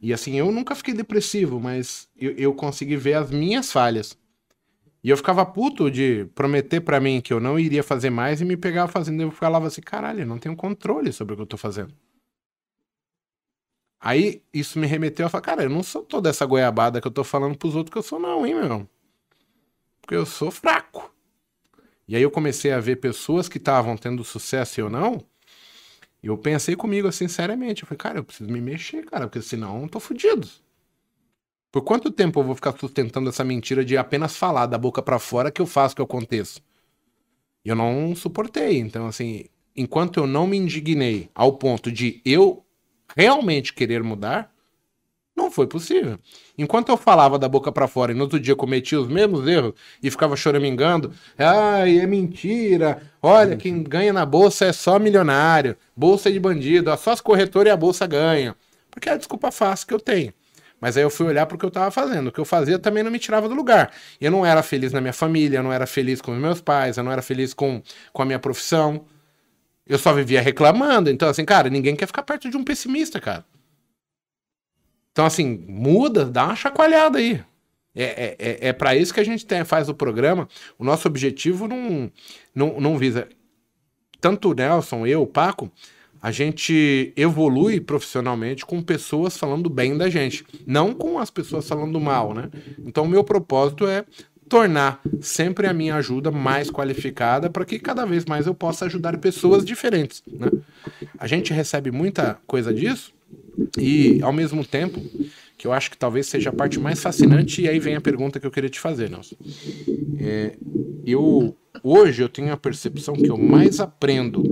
E 0.00 0.12
assim, 0.12 0.36
eu 0.36 0.50
nunca 0.50 0.74
fiquei 0.74 0.94
depressivo, 0.94 1.60
mas 1.60 2.08
eu, 2.16 2.32
eu 2.32 2.54
consegui 2.54 2.96
ver 2.96 3.14
as 3.14 3.30
minhas 3.30 3.70
falhas. 3.70 4.16
E 5.04 5.10
eu 5.10 5.16
ficava 5.16 5.44
puto 5.44 5.90
de 5.90 6.26
prometer 6.34 6.80
para 6.80 7.00
mim 7.00 7.20
que 7.20 7.32
eu 7.32 7.40
não 7.40 7.58
iria 7.58 7.82
fazer 7.82 8.08
mais 8.08 8.40
e 8.40 8.44
me 8.44 8.56
pegava 8.56 8.90
fazendo. 8.90 9.20
Eu 9.20 9.30
falava 9.32 9.66
assim, 9.66 9.80
caralho, 9.80 10.20
eu 10.20 10.26
não 10.26 10.38
tenho 10.38 10.56
controle 10.56 11.12
sobre 11.12 11.34
o 11.34 11.36
que 11.36 11.42
eu 11.42 11.46
tô 11.46 11.56
fazendo. 11.56 11.92
Aí 14.04 14.42
isso 14.52 14.80
me 14.80 14.86
remeteu 14.88 15.24
a 15.26 15.28
falar, 15.28 15.42
cara, 15.42 15.62
eu 15.62 15.70
não 15.70 15.84
sou 15.84 16.02
toda 16.02 16.28
essa 16.28 16.44
goiabada 16.44 17.00
que 17.00 17.06
eu 17.06 17.10
tô 17.12 17.22
falando 17.22 17.56
pros 17.56 17.76
outros 17.76 17.92
que 17.92 17.98
eu 17.98 18.02
sou, 18.02 18.18
não, 18.18 18.44
hein, 18.44 18.56
meu? 18.56 18.88
Porque 20.00 20.16
eu 20.16 20.26
sou 20.26 20.50
fraco. 20.50 21.14
E 22.08 22.16
aí 22.16 22.22
eu 22.22 22.30
comecei 22.32 22.72
a 22.72 22.80
ver 22.80 22.96
pessoas 22.96 23.48
que 23.48 23.58
estavam 23.58 23.96
tendo 23.96 24.24
sucesso 24.24 24.80
e 24.80 24.82
eu 24.82 24.90
não. 24.90 25.24
E 26.20 26.26
eu 26.26 26.36
pensei 26.36 26.74
comigo 26.74 27.06
assim, 27.06 27.28
seriamente. 27.28 27.84
Eu 27.84 27.86
falei, 27.86 27.98
cara, 27.98 28.18
eu 28.18 28.24
preciso 28.24 28.50
me 28.50 28.60
mexer, 28.60 29.04
cara, 29.04 29.28
porque 29.28 29.40
senão 29.40 29.82
eu 29.82 29.88
tô 29.88 30.00
fudido. 30.00 30.48
Por 31.70 31.82
quanto 31.82 32.10
tempo 32.10 32.40
eu 32.40 32.44
vou 32.44 32.56
ficar 32.56 32.76
sustentando 32.76 33.28
essa 33.28 33.44
mentira 33.44 33.84
de 33.84 33.96
apenas 33.96 34.36
falar 34.36 34.66
da 34.66 34.76
boca 34.76 35.00
para 35.00 35.20
fora 35.20 35.50
que 35.50 35.62
eu 35.62 35.66
faço, 35.66 35.94
que 35.94 36.00
eu 36.00 36.06
aconteço? 36.06 36.60
Eu 37.64 37.76
não 37.76 38.16
suportei. 38.16 38.78
Então, 38.78 39.06
assim, 39.06 39.44
enquanto 39.76 40.18
eu 40.18 40.26
não 40.26 40.44
me 40.44 40.56
indignei 40.56 41.30
ao 41.32 41.52
ponto 41.52 41.92
de 41.92 42.20
eu 42.24 42.66
realmente 43.16 43.72
querer 43.72 44.02
mudar, 44.02 44.52
não 45.34 45.50
foi 45.50 45.66
possível. 45.66 46.18
Enquanto 46.58 46.90
eu 46.90 46.96
falava 46.96 47.38
da 47.38 47.48
boca 47.48 47.72
para 47.72 47.88
fora 47.88 48.12
e 48.12 48.14
no 48.14 48.22
outro 48.22 48.38
dia 48.38 48.54
cometia 48.54 49.00
os 49.00 49.08
mesmos 49.08 49.46
erros 49.46 49.72
e 50.02 50.10
ficava 50.10 50.36
choramingando, 50.36 51.12
ai, 51.38 51.98
é 51.98 52.06
mentira, 52.06 53.02
olha, 53.22 53.56
quem 53.56 53.82
ganha 53.82 54.12
na 54.12 54.26
bolsa 54.26 54.66
é 54.66 54.72
só 54.72 54.98
milionário, 54.98 55.76
bolsa 55.96 56.28
é 56.28 56.32
de 56.32 56.38
bandido, 56.38 56.94
só 56.98 57.12
as 57.12 57.20
corretoras 57.20 57.68
e 57.68 57.72
a 57.72 57.76
bolsa 57.76 58.06
ganham. 58.06 58.54
Porque 58.90 59.08
é 59.08 59.12
a 59.12 59.16
desculpa 59.16 59.50
fácil 59.50 59.86
que 59.86 59.94
eu 59.94 60.00
tenho. 60.00 60.34
Mas 60.78 60.96
aí 60.96 61.02
eu 61.02 61.10
fui 61.10 61.26
olhar 61.26 61.46
para 61.46 61.54
o 61.54 61.58
que 61.58 61.64
eu 61.64 61.68
estava 61.68 61.90
fazendo. 61.92 62.26
O 62.26 62.32
que 62.32 62.40
eu 62.40 62.44
fazia 62.44 62.76
também 62.76 63.04
não 63.04 63.10
me 63.10 63.18
tirava 63.18 63.48
do 63.48 63.54
lugar. 63.54 63.92
Eu 64.20 64.32
não 64.32 64.44
era 64.44 64.64
feliz 64.64 64.92
na 64.92 65.00
minha 65.00 65.12
família, 65.12 65.58
eu 65.58 65.62
não 65.62 65.72
era 65.72 65.86
feliz 65.86 66.20
com 66.20 66.32
os 66.32 66.38
meus 66.38 66.60
pais, 66.60 66.96
eu 66.98 67.04
não 67.04 67.12
era 67.12 67.22
feliz 67.22 67.54
com, 67.54 67.80
com 68.12 68.20
a 68.20 68.24
minha 68.24 68.38
profissão. 68.38 69.04
Eu 69.92 69.98
só 69.98 70.10
vivia 70.10 70.40
reclamando. 70.40 71.10
Então, 71.10 71.28
assim, 71.28 71.44
cara, 71.44 71.68
ninguém 71.68 71.94
quer 71.94 72.06
ficar 72.06 72.22
perto 72.22 72.48
de 72.48 72.56
um 72.56 72.64
pessimista, 72.64 73.20
cara. 73.20 73.44
Então, 75.12 75.26
assim, 75.26 75.66
muda, 75.68 76.24
dá 76.24 76.46
uma 76.46 76.56
chacoalhada 76.56 77.18
aí. 77.18 77.44
É, 77.94 78.02
é, 78.04 78.36
é, 78.38 78.68
é 78.68 78.72
para 78.72 78.96
isso 78.96 79.12
que 79.12 79.20
a 79.20 79.24
gente 79.24 79.44
tem, 79.44 79.66
faz 79.66 79.90
o 79.90 79.94
programa. 79.94 80.48
O 80.78 80.84
nosso 80.84 81.06
objetivo 81.06 81.68
não, 81.68 82.10
não, 82.54 82.80
não 82.80 82.96
visa. 82.96 83.28
Tanto 84.18 84.52
o 84.52 84.54
Nelson, 84.54 85.06
eu, 85.06 85.20
o 85.20 85.26
Paco, 85.26 85.70
a 86.22 86.30
gente 86.30 87.12
evolui 87.14 87.78
profissionalmente 87.78 88.64
com 88.64 88.80
pessoas 88.80 89.36
falando 89.36 89.68
bem 89.68 89.94
da 89.94 90.08
gente, 90.08 90.42
não 90.66 90.94
com 90.94 91.18
as 91.18 91.28
pessoas 91.28 91.68
falando 91.68 92.00
mal, 92.00 92.32
né? 92.32 92.48
Então, 92.78 93.04
o 93.04 93.08
meu 93.08 93.22
propósito 93.22 93.86
é 93.86 94.06
tornar 94.52 95.00
sempre 95.22 95.66
a 95.66 95.72
minha 95.72 95.94
ajuda 95.94 96.30
mais 96.30 96.70
qualificada 96.70 97.48
para 97.48 97.64
que 97.64 97.78
cada 97.78 98.04
vez 98.04 98.26
mais 98.26 98.46
eu 98.46 98.54
possa 98.54 98.84
ajudar 98.84 99.16
pessoas 99.16 99.64
diferentes. 99.64 100.22
Né? 100.30 100.50
A 101.18 101.26
gente 101.26 101.54
recebe 101.54 101.90
muita 101.90 102.38
coisa 102.46 102.70
disso 102.70 103.14
e, 103.78 104.20
ao 104.20 104.30
mesmo 104.30 104.62
tempo, 104.62 105.00
que 105.56 105.66
eu 105.66 105.72
acho 105.72 105.90
que 105.90 105.96
talvez 105.96 106.26
seja 106.26 106.50
a 106.50 106.52
parte 106.52 106.78
mais 106.78 107.00
fascinante, 107.00 107.62
e 107.62 107.68
aí 107.68 107.78
vem 107.78 107.96
a 107.96 108.00
pergunta 108.02 108.38
que 108.38 108.46
eu 108.46 108.50
queria 108.50 108.68
te 108.68 108.78
fazer, 108.78 109.08
Nelson. 109.08 109.36
É, 110.20 110.54
eu, 111.06 111.56
hoje 111.82 112.22
eu 112.22 112.28
tenho 112.28 112.52
a 112.52 112.56
percepção 112.58 113.14
que 113.14 113.30
eu 113.30 113.38
mais 113.38 113.80
aprendo 113.80 114.42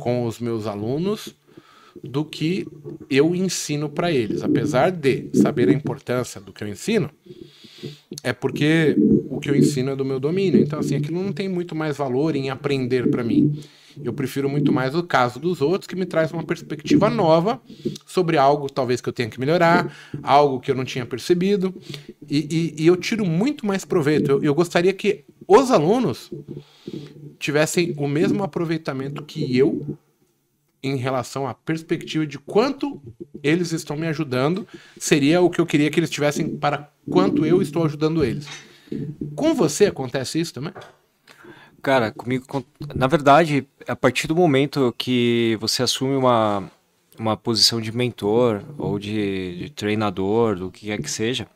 com 0.00 0.26
os 0.26 0.40
meus 0.40 0.66
alunos 0.66 1.32
do 2.02 2.24
que 2.24 2.66
eu 3.08 3.36
ensino 3.36 3.88
para 3.88 4.10
eles. 4.10 4.42
Apesar 4.42 4.90
de 4.90 5.30
saber 5.32 5.68
a 5.68 5.72
importância 5.72 6.40
do 6.40 6.52
que 6.52 6.64
eu 6.64 6.66
ensino, 6.66 7.08
é 8.22 8.32
porque 8.32 8.96
o 9.28 9.40
que 9.40 9.50
eu 9.50 9.56
ensino 9.56 9.90
é 9.90 9.96
do 9.96 10.04
meu 10.04 10.20
domínio. 10.20 10.60
Então, 10.60 10.78
assim, 10.78 10.96
aquilo 10.96 11.22
não 11.22 11.32
tem 11.32 11.48
muito 11.48 11.74
mais 11.74 11.96
valor 11.96 12.36
em 12.36 12.50
aprender 12.50 13.10
para 13.10 13.24
mim. 13.24 13.58
Eu 14.02 14.12
prefiro 14.12 14.48
muito 14.48 14.72
mais 14.72 14.94
o 14.94 15.02
caso 15.02 15.38
dos 15.38 15.60
outros, 15.60 15.86
que 15.86 15.94
me 15.94 16.04
traz 16.04 16.32
uma 16.32 16.42
perspectiva 16.42 17.08
nova 17.08 17.60
sobre 18.06 18.36
algo 18.36 18.68
talvez 18.68 19.00
que 19.00 19.08
eu 19.08 19.12
tenha 19.12 19.28
que 19.28 19.38
melhorar, 19.38 19.94
algo 20.22 20.58
que 20.58 20.70
eu 20.70 20.74
não 20.74 20.84
tinha 20.84 21.06
percebido. 21.06 21.72
E, 22.28 22.74
e, 22.78 22.82
e 22.82 22.86
eu 22.86 22.96
tiro 22.96 23.24
muito 23.24 23.64
mais 23.66 23.84
proveito. 23.84 24.30
Eu, 24.30 24.42
eu 24.42 24.54
gostaria 24.54 24.92
que 24.92 25.24
os 25.46 25.70
alunos 25.70 26.30
tivessem 27.38 27.94
o 27.96 28.08
mesmo 28.08 28.42
aproveitamento 28.42 29.22
que 29.22 29.56
eu 29.56 29.96
em 30.84 30.96
relação 30.96 31.48
à 31.48 31.54
perspectiva 31.54 32.26
de 32.26 32.38
quanto 32.38 33.02
eles 33.42 33.72
estão 33.72 33.96
me 33.96 34.06
ajudando, 34.06 34.68
seria 34.98 35.40
o 35.40 35.48
que 35.48 35.58
eu 35.58 35.64
queria 35.64 35.90
que 35.90 35.98
eles 35.98 36.10
tivessem 36.10 36.56
para 36.56 36.90
quanto 37.10 37.46
eu 37.46 37.62
estou 37.62 37.84
ajudando 37.86 38.22
eles. 38.22 38.46
Com 39.34 39.54
você 39.54 39.86
acontece 39.86 40.38
isso 40.38 40.52
também? 40.52 40.74
Cara, 41.80 42.12
comigo, 42.12 42.46
na 42.94 43.06
verdade, 43.06 43.66
a 43.88 43.96
partir 43.96 44.26
do 44.26 44.36
momento 44.36 44.94
que 44.96 45.56
você 45.58 45.82
assume 45.82 46.16
uma, 46.16 46.70
uma 47.18 47.36
posição 47.36 47.80
de 47.80 47.90
mentor 47.90 48.62
ou 48.76 48.98
de, 48.98 49.56
de 49.56 49.70
treinador, 49.70 50.56
do 50.56 50.70
que 50.70 50.86
quer 50.86 51.00
que 51.00 51.10
seja, 51.10 51.46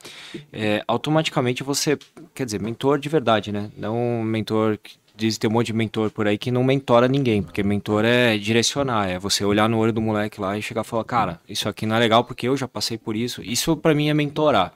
é, 0.53 0.83
automaticamente 0.89 1.63
você, 1.63 1.99
quer 2.35 2.47
dizer, 2.47 2.61
mentor 2.61 2.99
de 2.99 3.09
verdade, 3.11 3.53
né? 3.53 3.71
Não 3.77 4.23
mentor 4.23 4.79
que 4.79 4.99
diz 5.19 5.37
ter 5.37 5.49
um 5.49 5.51
monte 5.51 5.67
de 5.67 5.73
mentor 5.73 6.11
por 6.11 6.29
aí 6.29 6.39
que 6.39 6.51
não 6.51 6.63
mentora 6.63 7.09
ninguém, 7.09 7.43
porque 7.43 7.63
mentor 7.63 8.05
é 8.05 8.39
direcionar, 8.39 9.09
é 9.09 9.19
você 9.19 9.45
olhar 9.45 9.69
no 9.69 9.77
olho 9.77 9.93
do 9.93 10.01
moleque 10.01 10.41
lá 10.41 10.57
e 10.57 10.63
chegar 10.63 10.83
e 10.83 10.85
falar, 10.85 11.05
cara, 11.05 11.41
isso 11.49 11.69
aqui 11.69 11.85
não 11.85 11.97
é 11.97 11.99
legal 11.99 12.23
porque 12.23 12.47
eu 12.47 12.57
já 12.57 12.69
passei 12.69 12.97
por 12.97 13.17
isso. 13.17 13.43
Isso 13.43 13.77
para 13.77 13.95
mim 13.95 14.09
é 14.09 14.15
mentorar, 14.15 14.73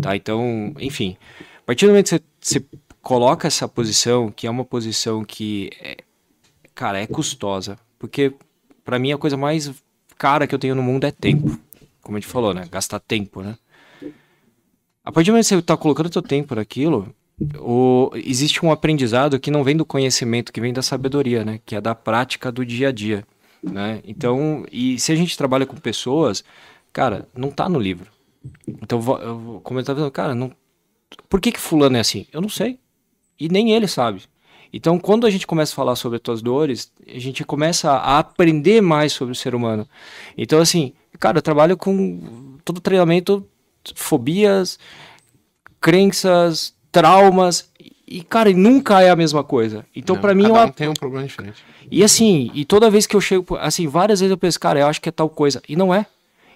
tá? 0.00 0.14
Então, 0.14 0.74
enfim, 0.78 1.16
a 1.58 1.62
partir 1.64 1.86
do 1.86 1.90
momento 1.90 2.04
que 2.04 2.10
você, 2.10 2.22
você 2.40 2.64
coloca 3.00 3.48
essa 3.48 3.66
posição, 3.66 4.30
que 4.30 4.46
é 4.46 4.50
uma 4.50 4.64
posição 4.64 5.24
que, 5.24 5.70
é, 5.80 5.96
cara, 6.74 7.00
é 7.00 7.06
custosa, 7.06 7.78
porque 7.98 8.34
para 8.84 8.98
mim 8.98 9.12
a 9.12 9.18
coisa 9.18 9.36
mais 9.36 9.72
cara 10.18 10.46
que 10.46 10.54
eu 10.54 10.58
tenho 10.58 10.74
no 10.74 10.82
mundo 10.82 11.04
é 11.04 11.10
tempo, 11.10 11.58
como 12.02 12.18
a 12.18 12.20
gente 12.20 12.30
falou, 12.30 12.52
né? 12.52 12.68
Gastar 12.70 13.00
tempo, 13.00 13.42
né? 13.42 13.56
A 15.02 15.10
partir 15.10 15.30
do 15.30 15.32
momento 15.32 15.44
que 15.44 15.54
você 15.54 15.62
tá 15.62 15.76
colocando 15.76 16.12
seu 16.12 16.20
tempo 16.20 16.54
naquilo, 16.54 17.14
o, 17.58 18.10
existe 18.14 18.64
um 18.64 18.72
aprendizado 18.72 19.38
que 19.38 19.50
não 19.50 19.62
vem 19.62 19.76
do 19.76 19.84
conhecimento, 19.84 20.52
que 20.52 20.60
vem 20.60 20.72
da 20.72 20.82
sabedoria, 20.82 21.44
né? 21.44 21.60
Que 21.64 21.76
é 21.76 21.80
da 21.80 21.94
prática 21.94 22.50
do 22.50 22.64
dia 22.64 22.88
a 22.88 22.92
dia, 22.92 23.26
né? 23.62 24.00
Então, 24.04 24.64
e 24.72 24.98
se 24.98 25.12
a 25.12 25.14
gente 25.14 25.36
trabalha 25.36 25.66
com 25.66 25.76
pessoas, 25.76 26.42
cara, 26.92 27.28
não 27.36 27.50
tá 27.50 27.68
no 27.68 27.78
livro. 27.78 28.10
Então, 28.66 29.00
eu, 29.20 29.60
como 29.62 29.80
eu 29.80 29.84
tava 29.84 29.98
dizendo, 29.98 30.12
cara, 30.12 30.34
não, 30.34 30.50
por 31.28 31.40
que 31.40 31.52
que 31.52 31.60
fulano 31.60 31.96
é 31.96 32.00
assim? 32.00 32.26
Eu 32.32 32.40
não 32.40 32.48
sei. 32.48 32.78
E 33.38 33.48
nem 33.48 33.72
ele 33.72 33.86
sabe. 33.86 34.22
Então, 34.72 34.98
quando 34.98 35.26
a 35.26 35.30
gente 35.30 35.46
começa 35.46 35.72
a 35.72 35.76
falar 35.76 35.96
sobre 35.96 36.16
as 36.16 36.22
tuas 36.22 36.42
dores, 36.42 36.92
a 37.06 37.18
gente 37.18 37.44
começa 37.44 37.90
a 37.90 38.18
aprender 38.18 38.80
mais 38.80 39.12
sobre 39.12 39.32
o 39.32 39.36
ser 39.36 39.54
humano. 39.54 39.86
Então, 40.36 40.58
assim, 40.58 40.92
cara, 41.18 41.38
eu 41.38 41.42
trabalho 41.42 41.76
com 41.76 42.58
todo 42.64 42.80
treinamento, 42.80 43.46
fobias, 43.94 44.78
crenças, 45.80 46.75
traumas. 46.96 47.68
E, 48.08 48.22
cara, 48.22 48.50
nunca 48.52 49.02
é 49.02 49.10
a 49.10 49.16
mesma 49.16 49.42
coisa. 49.42 49.84
Então, 49.94 50.16
para 50.16 50.34
mim. 50.34 50.44
Cada 50.44 50.54
um 50.54 50.66
eu... 50.66 50.72
tem 50.72 50.88
um 50.88 50.94
problema 50.94 51.26
diferente. 51.26 51.62
E 51.90 52.02
assim, 52.02 52.50
e 52.54 52.64
toda 52.64 52.90
vez 52.90 53.06
que 53.06 53.14
eu 53.14 53.20
chego, 53.20 53.56
assim, 53.56 53.86
várias 53.86 54.20
vezes 54.20 54.30
eu 54.30 54.38
penso, 54.38 54.58
cara, 54.58 54.80
eu 54.80 54.86
acho 54.86 55.00
que 55.00 55.08
é 55.08 55.12
tal 55.12 55.28
coisa. 55.28 55.62
E 55.68 55.76
não 55.76 55.92
é. 55.92 56.06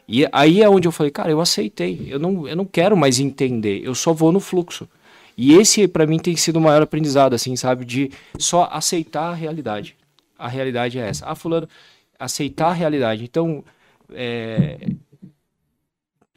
E 0.08 0.26
aí 0.32 0.62
é 0.62 0.68
onde 0.68 0.88
eu 0.88 0.92
falei, 0.92 1.10
cara, 1.10 1.30
eu 1.30 1.40
aceitei. 1.40 2.06
Eu 2.08 2.18
não, 2.18 2.48
eu 2.48 2.56
não 2.56 2.64
quero 2.64 2.96
mais 2.96 3.20
entender. 3.20 3.80
Eu 3.84 3.94
só 3.94 4.12
vou 4.12 4.32
no 4.32 4.40
fluxo. 4.40 4.88
E 5.36 5.54
esse, 5.54 5.86
para 5.86 6.06
mim, 6.06 6.18
tem 6.18 6.36
sido 6.36 6.56
o 6.56 6.60
maior 6.60 6.82
aprendizado, 6.82 7.34
assim, 7.34 7.54
sabe? 7.56 7.84
De 7.84 8.10
só 8.38 8.68
aceitar 8.72 9.30
a 9.30 9.34
realidade. 9.34 9.96
A 10.38 10.48
realidade 10.48 10.98
é 10.98 11.08
essa. 11.08 11.26
Ah, 11.26 11.34
fulano, 11.34 11.68
aceitar 12.18 12.68
a 12.68 12.72
realidade. 12.72 13.24
Então, 13.24 13.64
é, 14.12 14.78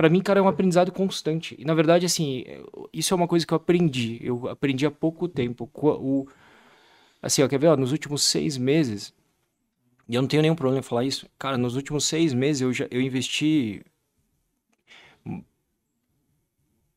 para 0.03 0.09
mim, 0.09 0.19
cara, 0.19 0.41
é 0.41 0.43
um 0.43 0.49
aprendizado 0.49 0.91
constante. 0.91 1.55
E 1.57 1.63
na 1.63 1.73
verdade, 1.73 2.05
assim, 2.05 2.43
isso 2.91 3.13
é 3.13 3.15
uma 3.15 3.25
coisa 3.25 3.47
que 3.47 3.53
eu 3.53 3.55
aprendi. 3.55 4.19
Eu 4.21 4.49
aprendi 4.49 4.85
há 4.85 4.91
pouco 4.91 5.29
tempo. 5.29 5.71
O, 5.73 6.27
assim, 7.21 7.41
ó, 7.41 7.47
quer 7.47 7.57
ver? 7.57 7.67
Ó, 7.67 7.77
nos 7.77 7.93
últimos 7.93 8.21
seis 8.21 8.57
meses, 8.57 9.13
e 10.09 10.15
eu 10.15 10.21
não 10.21 10.27
tenho 10.27 10.41
nenhum 10.41 10.55
problema 10.55 10.81
em 10.81 10.83
falar 10.83 11.05
isso, 11.05 11.25
cara, 11.39 11.57
nos 11.57 11.77
últimos 11.77 12.03
seis 12.03 12.33
meses 12.33 12.63
eu, 12.63 12.73
já, 12.73 12.85
eu 12.91 12.99
investi 12.99 13.81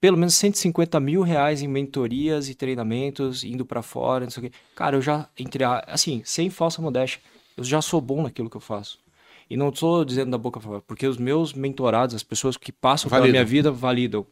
pelo 0.01 0.16
menos 0.19 0.35
150 0.35 0.99
mil 0.99 1.23
reais 1.23 1.62
em 1.62 1.69
mentorias 1.69 2.49
e 2.49 2.57
treinamentos, 2.57 3.45
indo 3.45 3.65
para 3.65 3.83
fora, 3.83 4.24
não 4.24 4.31
sei 4.33 4.49
o 4.49 4.51
quê. 4.51 4.57
Cara, 4.74 4.97
eu 4.97 5.01
já, 5.01 5.31
entre 5.39 5.62
assim, 5.62 6.23
sem 6.24 6.51
falsa 6.51 6.83
modéstia, 6.83 7.23
eu 7.57 7.62
já 7.62 7.81
sou 7.81 8.01
bom 8.01 8.24
naquilo 8.24 8.51
que 8.51 8.57
eu 8.57 8.61
faço. 8.61 8.99
E 9.48 9.56
não 9.56 9.68
estou 9.68 10.05
dizendo 10.05 10.31
da 10.31 10.39
boca 10.39 10.60
fora, 10.60 10.81
porque 10.81 11.06
os 11.06 11.16
meus 11.16 11.52
mentorados, 11.52 12.14
as 12.14 12.23
pessoas 12.23 12.56
que 12.56 12.73
passam 12.73 13.10
pela 13.10 13.28
minha 13.28 13.44
vida, 13.44 13.70
validam. 13.70 14.27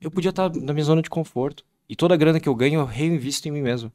Eu 0.00 0.10
podia 0.10 0.30
estar 0.30 0.50
na 0.54 0.72
minha 0.72 0.84
zona 0.84 1.02
de 1.02 1.10
conforto. 1.10 1.64
E 1.88 1.96
toda 1.96 2.14
a 2.14 2.16
grana 2.16 2.38
que 2.38 2.48
eu 2.48 2.54
ganho, 2.54 2.80
eu 2.80 2.84
reinvisto 2.84 3.48
em 3.48 3.50
mim 3.50 3.62
mesmo. 3.62 3.92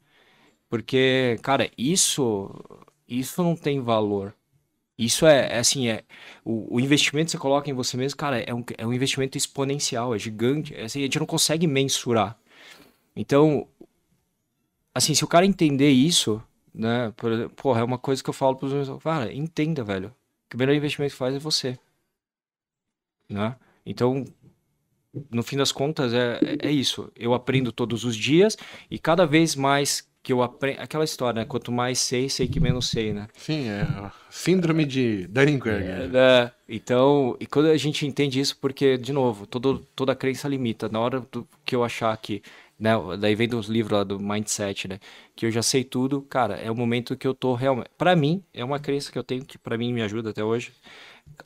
Porque, 0.70 1.40
cara, 1.42 1.72
isso 1.78 2.52
isso 3.08 3.42
não 3.44 3.56
tem 3.56 3.80
valor. 3.80 4.36
Isso 4.98 5.26
é, 5.26 5.56
é 5.56 5.60
assim, 5.60 5.90
é 5.90 6.04
o, 6.44 6.76
o, 6.76 6.80
investimento 6.80 7.28
que 7.28 7.32
você 7.32 7.38
coloca 7.38 7.70
em 7.70 7.74
você 7.74 7.98
mesmo, 7.98 8.18
cara, 8.18 8.40
é 8.40 8.54
um, 8.54 8.64
é 8.78 8.88
um 8.88 8.94
investimento 8.94 9.38
exponencial, 9.38 10.16
é 10.16 10.20
gigante. 10.20 10.74
É 10.74 10.86
assim, 10.86 11.00
a 11.00 11.04
gente 11.04 11.20
não 11.20 11.26
consegue 11.26 11.68
mensurar. 11.68 12.38
Então, 13.16 13.68
assim, 14.94 15.14
se 15.14 15.24
o 15.24 15.28
cara 15.28 15.46
entender 15.46 15.90
isso, 15.90 16.42
né? 16.76 17.14
Por, 17.16 17.50
porra, 17.52 17.82
é 17.82 17.84
uma 17.84 17.98
coisa 17.98 18.24
que 18.24 18.30
eu 18.30 18.34
falo 18.34 18.56
para 18.56 18.68
os 18.68 18.74
meus 18.74 19.04
cara, 19.04 19.34
entenda, 19.34 19.84
velho. 19.84 20.14
Que 20.50 20.56
o 20.56 20.60
melhor 20.60 20.76
investimento 20.76 21.14
que 21.14 21.18
faz 21.18 21.34
é 21.34 21.40
você. 21.40 21.80
Né? 23.30 23.56
Então, 23.86 24.26
no 25.32 25.42
fim 25.42 25.58
das 25.58 25.72
contas, 25.72 26.14
é, 26.14 26.40
é 26.62 26.72
isso. 26.72 27.12
Eu 27.16 27.34
aprendo 27.34 27.72
todos 27.72 28.04
os 28.04 28.16
dias 28.16 28.58
e 28.92 29.00
cada 29.00 29.26
vez 29.26 29.56
mais 29.56 30.08
que 30.22 30.34
eu 30.34 30.42
aprendo. 30.42 30.82
Aquela 30.82 31.04
história, 31.04 31.42
né? 31.42 31.46
Quanto 31.46 31.72
mais 31.72 32.00
sei, 32.00 32.28
sei 32.28 32.48
que 32.48 32.60
menos 32.60 32.90
sei, 32.90 33.14
né? 33.14 33.28
Sim, 33.36 33.70
é 33.70 34.12
síndrome 34.30 34.84
de 34.84 35.28
Dunning-Kruger. 35.28 35.82
É, 35.82 36.08
né? 36.08 36.52
Então, 36.68 37.38
e 37.40 37.46
quando 37.46 37.68
a 37.68 37.78
gente 37.78 38.08
entende 38.08 38.40
isso, 38.40 38.58
porque, 38.60 38.98
de 38.98 39.14
novo, 39.14 39.46
todo, 39.46 39.86
toda 39.96 40.16
crença 40.16 40.48
limita. 40.48 40.90
Na 40.90 41.00
hora 41.00 41.20
do, 41.32 41.48
que 41.64 41.76
eu 41.76 41.84
achar 41.84 42.18
que 42.18 42.42
né? 42.80 42.92
Daí 43.20 43.36
vem 43.36 43.48
dos 43.48 43.68
livros 43.68 43.98
lá 43.98 44.04
do 44.04 44.20
Mindset, 44.20 44.88
né? 44.88 45.00
Que 45.36 45.46
eu 45.46 45.52
já 45.52 45.62
sei 45.62 45.84
tudo, 45.84 46.22
cara, 46.22 46.56
é 46.56 46.70
o 46.70 46.76
momento 46.76 47.16
que 47.16 47.28
eu 47.28 47.34
tô 47.34 47.54
realmente. 47.54 47.90
Para 47.98 48.16
mim, 48.16 48.44
é 48.54 48.64
uma 48.64 48.80
crença 48.80 49.12
que 49.12 49.18
eu 49.18 49.24
tenho 49.24 49.46
que 49.46 49.58
para 49.58 49.78
mim 49.78 49.94
me 49.94 50.02
ajuda 50.02 50.30
até 50.32 50.44
hoje. 50.44 50.74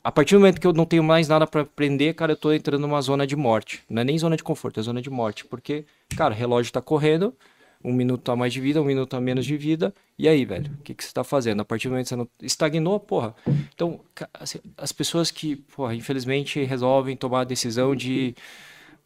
A 0.04 0.12
partir 0.12 0.34
do 0.34 0.40
momento 0.40 0.60
que 0.60 0.66
eu 0.66 0.72
não 0.72 0.84
tenho 0.84 1.02
mais 1.02 1.28
nada 1.28 1.46
para 1.46 1.62
aprender, 1.62 2.14
cara, 2.14 2.32
eu 2.32 2.36
tô 2.36 2.52
entrando 2.52 2.82
numa 2.82 3.00
zona 3.00 3.26
de 3.26 3.36
morte. 3.36 3.82
Não 3.88 4.02
é 4.02 4.04
nem 4.04 4.18
zona 4.18 4.36
de 4.36 4.42
conforto, 4.42 4.80
é 4.80 4.82
zona 4.82 5.00
de 5.00 5.10
morte. 5.10 5.44
Porque, 5.44 5.84
cara, 6.16 6.34
relógio 6.34 6.72
tá 6.72 6.82
correndo, 6.82 7.34
um 7.82 7.92
minuto 7.92 8.30
a 8.30 8.36
mais 8.36 8.52
de 8.52 8.60
vida, 8.60 8.80
um 8.80 8.84
minuto 8.84 9.14
a 9.14 9.20
menos 9.20 9.46
de 9.46 9.56
vida. 9.56 9.94
E 10.18 10.28
aí, 10.28 10.44
velho, 10.44 10.70
o 10.78 10.82
que, 10.82 10.94
que 10.94 11.02
você 11.02 11.12
tá 11.12 11.24
fazendo? 11.24 11.60
A 11.60 11.64
partir 11.64 11.88
do 11.88 11.92
momento 11.92 12.04
que 12.04 12.08
você 12.10 12.16
não 12.16 12.28
estagnou, 12.42 13.00
porra. 13.00 13.34
Então, 13.74 14.00
assim, 14.34 14.58
as 14.76 14.92
pessoas 14.92 15.30
que, 15.30 15.56
porra, 15.56 15.94
infelizmente 15.94 16.62
resolvem 16.62 17.16
tomar 17.16 17.40
a 17.40 17.44
decisão 17.44 17.96
de 17.96 18.34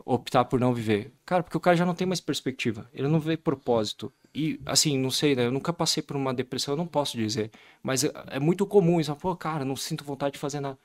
optar 0.05 0.45
por 0.45 0.61
não 0.61 0.75
viver? 0.75 1.13
Cara, 1.25 1.43
porque 1.43 1.57
o 1.57 1.61
cara 1.61 1.77
já 1.77 1.87
não 1.87 1.95
tem 1.95 2.07
mais 2.07 2.21
perspectiva, 2.21 2.89
ele 2.93 3.09
não 3.09 3.19
vê 3.19 3.37
propósito. 3.37 4.13
E, 4.35 4.61
assim, 4.67 4.99
não 4.99 5.11
sei, 5.11 5.37
né? 5.37 5.47
Eu 5.47 5.53
nunca 5.53 5.73
passei 5.73 6.03
por 6.03 6.17
uma 6.17 6.35
depressão, 6.35 6.75
eu 6.75 6.79
não 6.79 6.87
posso 6.87 7.17
dizer. 7.17 7.51
Mas 7.83 8.03
é, 8.03 8.11
é 8.31 8.41
muito 8.41 8.67
comum 8.67 9.01
isso. 9.01 9.15
Pô, 9.15 9.35
cara, 9.37 9.65
não 9.65 9.77
sinto 9.77 10.05
vontade 10.05 10.33
de 10.33 10.41
fazer 10.41 10.59
nada. 10.59 10.77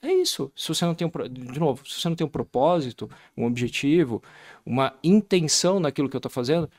É 0.00 0.12
isso. 0.12 0.52
Se 0.54 0.68
você 0.68 0.84
não 0.84 0.94
tem 0.94 1.06
um, 1.06 1.28
de 1.28 1.58
novo, 1.58 1.88
se 1.88 2.00
você 2.00 2.08
não 2.08 2.16
tem 2.16 2.26
um 2.26 2.30
propósito, 2.30 3.10
um 3.36 3.46
objetivo, 3.46 4.22
uma 4.64 4.94
intenção 5.02 5.80
naquilo 5.80 6.08
que 6.08 6.16
eu 6.16 6.20
tô 6.20 6.28
fazendo, 6.28 6.70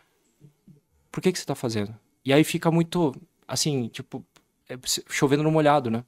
por 1.11 1.21
que 1.21 1.31
que 1.31 1.39
você 1.39 1.45
tá 1.45 1.55
fazendo? 1.55 1.95
E 2.23 2.31
aí 2.31 2.43
fica 2.43 2.69
muito, 2.69 3.13
assim, 3.47 3.87
tipo, 3.87 4.23
é, 4.69 4.77
chovendo 5.09 5.43
no 5.43 5.51
molhado, 5.51 5.89
né? 5.89 6.05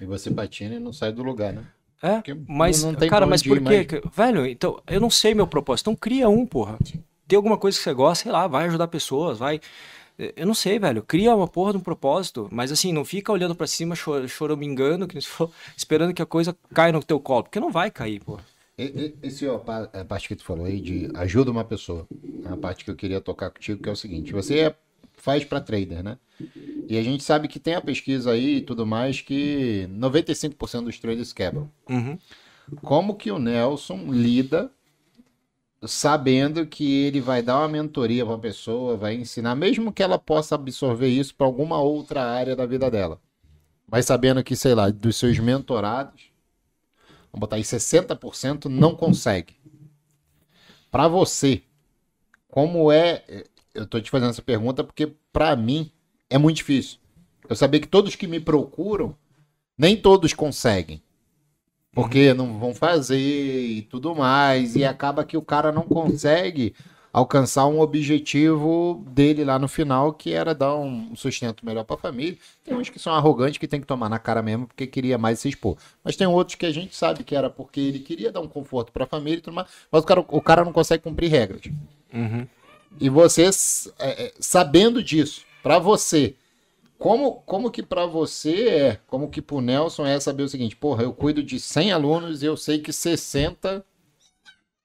E 0.00 0.04
você 0.04 0.30
patina 0.30 0.74
e 0.74 0.80
não 0.80 0.92
sai 0.92 1.12
do 1.12 1.22
lugar, 1.22 1.52
né? 1.52 1.66
É, 2.02 2.14
Porque 2.16 2.36
mas, 2.48 2.82
não, 2.82 2.94
cara, 2.94 3.26
mas 3.26 3.42
por 3.42 3.60
quê? 3.60 3.86
Velho, 4.14 4.46
então, 4.46 4.82
eu 4.86 5.00
não 5.00 5.10
sei 5.10 5.34
meu 5.34 5.46
propósito. 5.46 5.90
Então 5.90 5.96
cria 5.96 6.28
um, 6.28 6.46
porra. 6.46 6.78
Tem 7.28 7.36
alguma 7.36 7.58
coisa 7.58 7.76
que 7.76 7.84
você 7.84 7.92
gosta, 7.92 8.24
sei 8.24 8.32
lá, 8.32 8.46
vai 8.46 8.66
ajudar 8.66 8.88
pessoas, 8.88 9.38
vai. 9.38 9.60
Eu 10.36 10.46
não 10.46 10.54
sei, 10.54 10.78
velho. 10.78 11.02
Cria 11.02 11.34
uma 11.34 11.48
porra 11.48 11.72
de 11.72 11.78
um 11.78 11.82
propósito. 11.82 12.48
Mas 12.50 12.72
assim, 12.72 12.92
não 12.92 13.04
fica 13.04 13.32
olhando 13.32 13.54
para 13.54 13.66
cima, 13.66 13.94
chor 13.94 14.26
choramingando, 14.28 15.06
que 15.06 15.20
for, 15.22 15.50
esperando 15.76 16.12
que 16.14 16.22
a 16.22 16.26
coisa 16.26 16.56
caia 16.74 16.92
no 16.92 17.02
teu 17.02 17.20
colo. 17.20 17.44
Porque 17.44 17.60
não 17.60 17.70
vai 17.70 17.90
cair, 17.90 18.20
porra. 18.20 18.44
Esse 19.22 19.46
ó, 19.46 19.60
a 19.92 20.04
parte 20.04 20.26
que 20.26 20.36
tu 20.36 20.44
falou 20.44 20.64
aí 20.64 20.80
de 20.80 21.10
ajuda 21.14 21.50
uma 21.50 21.64
pessoa. 21.64 22.06
A 22.46 22.56
parte 22.56 22.84
que 22.84 22.90
eu 22.90 22.96
queria 22.96 23.20
tocar 23.20 23.50
contigo, 23.50 23.82
que 23.82 23.88
é 23.88 23.92
o 23.92 23.96
seguinte: 23.96 24.32
você 24.32 24.58
é 24.60 24.74
faz 25.20 25.44
para 25.44 25.60
trader, 25.60 26.02
né? 26.02 26.18
E 26.90 26.98
a 26.98 27.04
gente 27.04 27.22
sabe 27.22 27.46
que 27.46 27.60
tem 27.60 27.76
a 27.76 27.80
pesquisa 27.80 28.32
aí 28.32 28.56
e 28.56 28.60
tudo 28.60 28.84
mais 28.84 29.20
que 29.20 29.88
95% 29.92 30.82
dos 30.82 30.98
traders 30.98 31.32
quebram. 31.32 31.70
Uhum. 31.88 32.18
Como 32.82 33.14
que 33.14 33.30
o 33.30 33.38
Nelson 33.38 34.10
lida 34.10 34.72
sabendo 35.84 36.66
que 36.66 37.04
ele 37.04 37.20
vai 37.20 37.42
dar 37.42 37.58
uma 37.58 37.68
mentoria 37.68 38.26
para 38.26 38.34
a 38.34 38.38
pessoa, 38.38 38.96
vai 38.96 39.14
ensinar, 39.14 39.54
mesmo 39.54 39.92
que 39.92 40.02
ela 40.02 40.18
possa 40.18 40.56
absorver 40.56 41.06
isso 41.06 41.32
para 41.32 41.46
alguma 41.46 41.78
outra 41.80 42.24
área 42.24 42.56
da 42.56 42.66
vida 42.66 42.90
dela. 42.90 43.20
Mas 43.86 44.06
sabendo 44.06 44.42
que, 44.42 44.56
sei 44.56 44.74
lá, 44.74 44.90
dos 44.90 45.14
seus 45.14 45.38
mentorados, 45.38 46.32
vamos 47.30 47.38
botar 47.38 47.54
aí 47.54 47.62
60% 47.62 48.64
não 48.64 48.96
consegue. 48.96 49.54
Para 50.90 51.06
você, 51.06 51.62
como 52.48 52.90
é, 52.90 53.44
eu 53.72 53.86
tô 53.86 54.00
te 54.00 54.10
fazendo 54.10 54.30
essa 54.30 54.42
pergunta 54.42 54.82
porque 54.82 55.14
para 55.32 55.54
mim 55.54 55.88
é 56.30 56.38
muito 56.38 56.58
difícil. 56.58 56.98
Eu 57.48 57.56
saber 57.56 57.80
que 57.80 57.88
todos 57.88 58.14
que 58.14 58.28
me 58.28 58.40
procuram, 58.40 59.14
nem 59.76 59.96
todos 59.96 60.32
conseguem. 60.32 61.02
Porque 61.92 62.32
não 62.32 62.58
vão 62.58 62.72
fazer 62.72 63.18
e 63.18 63.82
tudo 63.82 64.14
mais. 64.14 64.76
E 64.76 64.84
acaba 64.84 65.24
que 65.24 65.36
o 65.36 65.42
cara 65.42 65.72
não 65.72 65.82
consegue 65.82 66.72
alcançar 67.12 67.66
um 67.66 67.80
objetivo 67.80 69.04
dele 69.08 69.44
lá 69.44 69.58
no 69.58 69.66
final, 69.66 70.12
que 70.12 70.32
era 70.32 70.54
dar 70.54 70.76
um 70.76 71.14
sustento 71.16 71.66
melhor 71.66 71.82
para 71.82 71.96
a 71.96 71.98
família. 71.98 72.38
Tem 72.64 72.76
uns 72.76 72.88
que 72.88 73.00
são 73.00 73.12
arrogantes 73.12 73.58
que 73.58 73.66
tem 73.66 73.80
que 73.80 73.86
tomar 73.86 74.08
na 74.08 74.18
cara 74.18 74.40
mesmo 74.42 74.68
porque 74.68 74.86
queria 74.86 75.18
mais 75.18 75.40
se 75.40 75.48
expor. 75.48 75.76
Mas 76.04 76.14
tem 76.14 76.28
outros 76.28 76.54
que 76.54 76.66
a 76.66 76.70
gente 76.70 76.94
sabe 76.94 77.24
que 77.24 77.34
era 77.34 77.50
porque 77.50 77.80
ele 77.80 77.98
queria 77.98 78.30
dar 78.30 78.40
um 78.40 78.48
conforto 78.48 78.92
para 78.92 79.04
a 79.04 79.08
família 79.08 79.38
e 79.38 79.42
tudo 79.42 79.54
mais, 79.54 79.68
mas 79.90 80.02
o 80.04 80.06
cara, 80.06 80.20
o 80.20 80.40
cara 80.40 80.64
não 80.64 80.72
consegue 80.72 81.02
cumprir 81.02 81.28
regras. 81.28 81.62
Uhum. 82.14 82.46
E 83.00 83.08
você, 83.08 83.50
é, 83.98 84.26
é, 84.26 84.32
sabendo 84.38 85.02
disso, 85.02 85.44
para 85.62 85.78
você, 85.78 86.36
como, 86.98 87.36
como 87.42 87.70
que 87.70 87.82
para 87.82 88.06
você 88.06 88.68
é, 88.68 89.00
como 89.06 89.30
que 89.30 89.40
pro 89.40 89.60
Nelson 89.60 90.04
é 90.06 90.20
saber 90.20 90.42
o 90.42 90.48
seguinte, 90.48 90.76
porra, 90.76 91.02
eu 91.02 91.12
cuido 91.12 91.42
de 91.42 91.58
100 91.58 91.92
alunos 91.92 92.42
e 92.42 92.46
eu 92.46 92.56
sei 92.56 92.78
que 92.78 92.92
60 92.92 93.84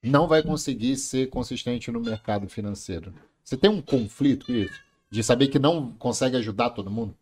não 0.02 0.27
vai 0.27 0.41
conseguir 0.43 0.95
ser 0.97 1.30
consistente 1.30 1.91
no 1.91 1.99
mercado 1.99 2.47
financeiro. 2.47 3.14
Você 3.43 3.57
tem 3.57 3.69
um 3.69 3.81
conflito 3.81 4.52
isso? 4.52 4.84
De 5.10 5.23
saber 5.23 5.47
que 5.47 5.60
não 5.60 5.91
consegue 5.93 6.38
ajudar 6.38 6.69
todo 6.72 6.89
mundo? 6.89 7.15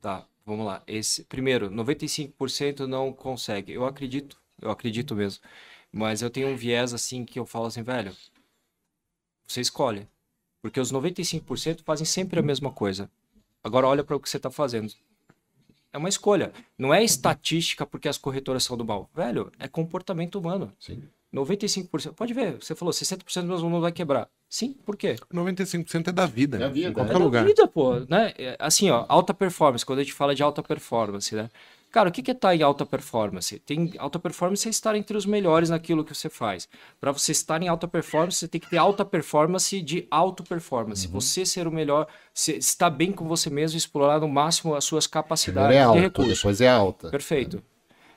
Tá, 0.00 0.26
vamos 0.46 0.64
lá. 0.64 0.82
Esse, 0.86 1.24
primeiro, 1.24 1.70
95% 1.70 2.86
não 2.86 3.12
consegue. 3.12 3.72
Eu 3.72 3.84
acredito, 3.84 4.40
eu 4.60 4.70
acredito 4.70 5.14
mesmo. 5.14 5.42
Mas 5.92 6.22
eu 6.22 6.30
tenho 6.30 6.48
um 6.48 6.56
viés 6.56 6.94
assim 6.94 7.24
que 7.24 7.38
eu 7.38 7.46
falo 7.46 7.66
assim, 7.66 7.82
velho, 7.82 8.14
você 9.46 9.60
escolhe. 9.60 10.06
Porque 10.62 10.80
os 10.80 10.92
95% 10.92 11.80
fazem 11.84 12.04
sempre 12.06 12.38
a 12.40 12.42
mesma 12.42 12.70
coisa. 12.70 13.10
Agora 13.62 13.86
olha 13.86 14.04
para 14.04 14.16
o 14.16 14.20
que 14.20 14.28
você 14.28 14.36
está 14.36 14.50
fazendo. 14.50 14.92
É 15.92 15.98
uma 15.98 16.08
escolha. 16.08 16.52
Não 16.76 16.92
é 16.92 17.02
estatística 17.02 17.86
porque 17.86 18.08
as 18.08 18.18
corretoras 18.18 18.64
são 18.64 18.76
do 18.76 18.84
mal. 18.84 19.08
Velho, 19.14 19.50
é 19.58 19.66
comportamento 19.68 20.36
humano. 20.38 20.72
Sim. 20.78 21.02
95%. 21.34 22.14
Pode 22.14 22.32
ver, 22.32 22.54
você 22.54 22.74
falou 22.74 22.92
60% 22.92 23.24
dos 23.24 23.44
meus 23.44 23.60
alunos 23.60 23.82
vai 23.82 23.92
quebrar. 23.92 24.28
Sim, 24.48 24.72
por 24.84 24.96
quê? 24.96 25.16
95% 25.32 26.08
é 26.08 26.12
da 26.12 26.26
vida. 26.26 26.56
É 26.56 26.60
da 26.60 26.68
vida, 26.68 26.88
em 26.88 26.92
qualquer 26.92 27.10
É 27.10 27.18
da 27.18 27.24
lugar. 27.24 27.44
vida, 27.44 27.66
pô, 27.68 28.00
né? 28.00 28.32
É, 28.38 28.56
Assim, 28.58 28.90
ó, 28.90 29.04
alta 29.08 29.34
performance, 29.34 29.84
quando 29.84 29.98
a 29.98 30.02
gente 30.02 30.14
fala 30.14 30.34
de 30.34 30.42
alta 30.42 30.62
performance, 30.62 31.34
né? 31.34 31.50
Cara, 31.90 32.10
o 32.10 32.12
que 32.12 32.30
é 32.30 32.34
estar 32.34 32.54
em 32.54 32.62
alta 32.62 32.84
performance? 32.84 33.58
Tem 33.60 33.92
alta 33.98 34.18
performance 34.18 34.66
é 34.68 34.70
estar 34.70 34.94
entre 34.94 35.16
os 35.16 35.24
melhores 35.24 35.70
naquilo 35.70 36.04
que 36.04 36.14
você 36.14 36.28
faz. 36.28 36.68
Para 37.00 37.12
você 37.12 37.32
estar 37.32 37.62
em 37.62 37.68
alta 37.68 37.88
performance, 37.88 38.36
você 38.38 38.48
tem 38.48 38.60
que 38.60 38.68
ter 38.68 38.76
alta 38.76 39.04
performance 39.04 39.80
de 39.80 40.06
auto 40.10 40.44
performance. 40.44 41.06
Uhum. 41.06 41.14
Você 41.14 41.46
ser 41.46 41.66
o 41.66 41.70
melhor, 41.72 42.06
se- 42.34 42.58
estar 42.58 42.90
bem 42.90 43.10
com 43.10 43.26
você 43.26 43.48
mesmo, 43.48 43.76
e 43.76 43.78
explorar 43.78 44.20
no 44.20 44.28
máximo 44.28 44.74
as 44.74 44.84
suas 44.84 45.06
Primeiro 45.06 45.26
capacidades 45.28 45.76
é 45.76 45.78
de 45.80 45.84
alto, 45.84 45.98
recurso. 46.00 46.34
depois 46.34 46.60
é 46.60 46.68
alta. 46.68 47.10
Perfeito. 47.10 47.62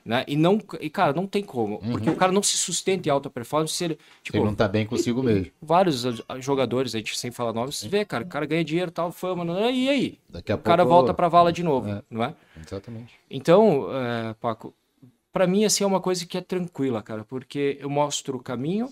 Né? 0.04 0.24
E 0.26 0.34
não, 0.36 0.60
e 0.80 0.90
cara, 0.90 1.12
não 1.12 1.28
tem 1.28 1.44
como, 1.44 1.78
porque 1.78 2.10
o 2.10 2.16
cara 2.16 2.32
não 2.32 2.42
se 2.42 2.56
sustenta 2.58 3.08
em 3.08 3.12
alta 3.12 3.30
performance 3.30 3.72
se 3.74 3.84
ele, 3.84 3.98
tipo, 4.20 4.36
Ele 4.36 4.44
não 4.46 4.54
tá 4.54 4.66
bem 4.66 4.84
consigo 4.84 5.22
mesmo. 5.22 5.52
vários 5.62 6.02
jogadores, 6.40 6.92
a 6.94 6.98
gente 6.98 7.16
sem 7.16 7.30
falar 7.30 7.52
nomes, 7.52 7.76
você 7.76 7.88
vê, 7.88 8.04
cara, 8.04 8.24
o 8.24 8.26
cara 8.26 8.44
ganha 8.44 8.64
dinheiro, 8.64 8.90
tal, 8.90 9.12
fama, 9.12 9.44
não- 9.44 9.70
e 9.70 9.88
aí? 9.88 10.18
Daqui 10.28 10.50
a 10.50 10.56
O 10.56 10.58
cara 10.58 10.82
pouco- 10.82 10.96
volta 10.96 11.14
pra 11.14 11.28
vala 11.28 11.52
de 11.52 11.62
novo, 11.62 11.88
É. 11.88 12.02
não 12.10 12.24
é? 12.24 12.34
Exatamente. 12.60 13.14
Então, 13.30 13.86
é, 13.96 14.34
Paco, 14.40 14.74
pra 15.32 15.46
mim 15.46 15.64
assim 15.64 15.84
é 15.84 15.86
uma 15.86 16.00
coisa 16.00 16.26
que 16.26 16.36
é 16.36 16.40
tranquila, 16.40 17.00
cara, 17.00 17.22
porque 17.24 17.78
eu 17.80 17.88
mostro 17.88 18.36
o 18.38 18.42
caminho, 18.42 18.90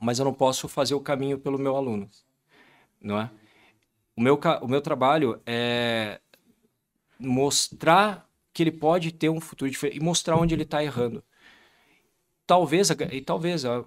mas 0.00 0.18
eu 0.18 0.24
não 0.24 0.34
posso 0.34 0.66
fazer 0.66 0.94
o 0.96 1.00
caminho 1.00 1.38
pelo 1.38 1.56
meu 1.56 1.76
aluno, 1.76 2.10
não 3.00 3.20
é? 3.20 3.30
O 4.16 4.20
meu, 4.20 4.40
o 4.60 4.66
meu 4.66 4.80
trabalho 4.82 5.40
é 5.46 6.18
mostrar 7.18 8.28
que 8.60 8.64
ele 8.64 8.72
pode 8.72 9.10
ter 9.10 9.30
um 9.30 9.40
futuro 9.40 9.70
diferente 9.70 9.96
e 9.96 10.02
mostrar 10.02 10.36
onde 10.36 10.54
ele 10.54 10.64
está 10.64 10.84
errando. 10.84 11.24
Talvez, 12.46 12.90
e 12.90 13.20
talvez 13.22 13.64
a- 13.64 13.82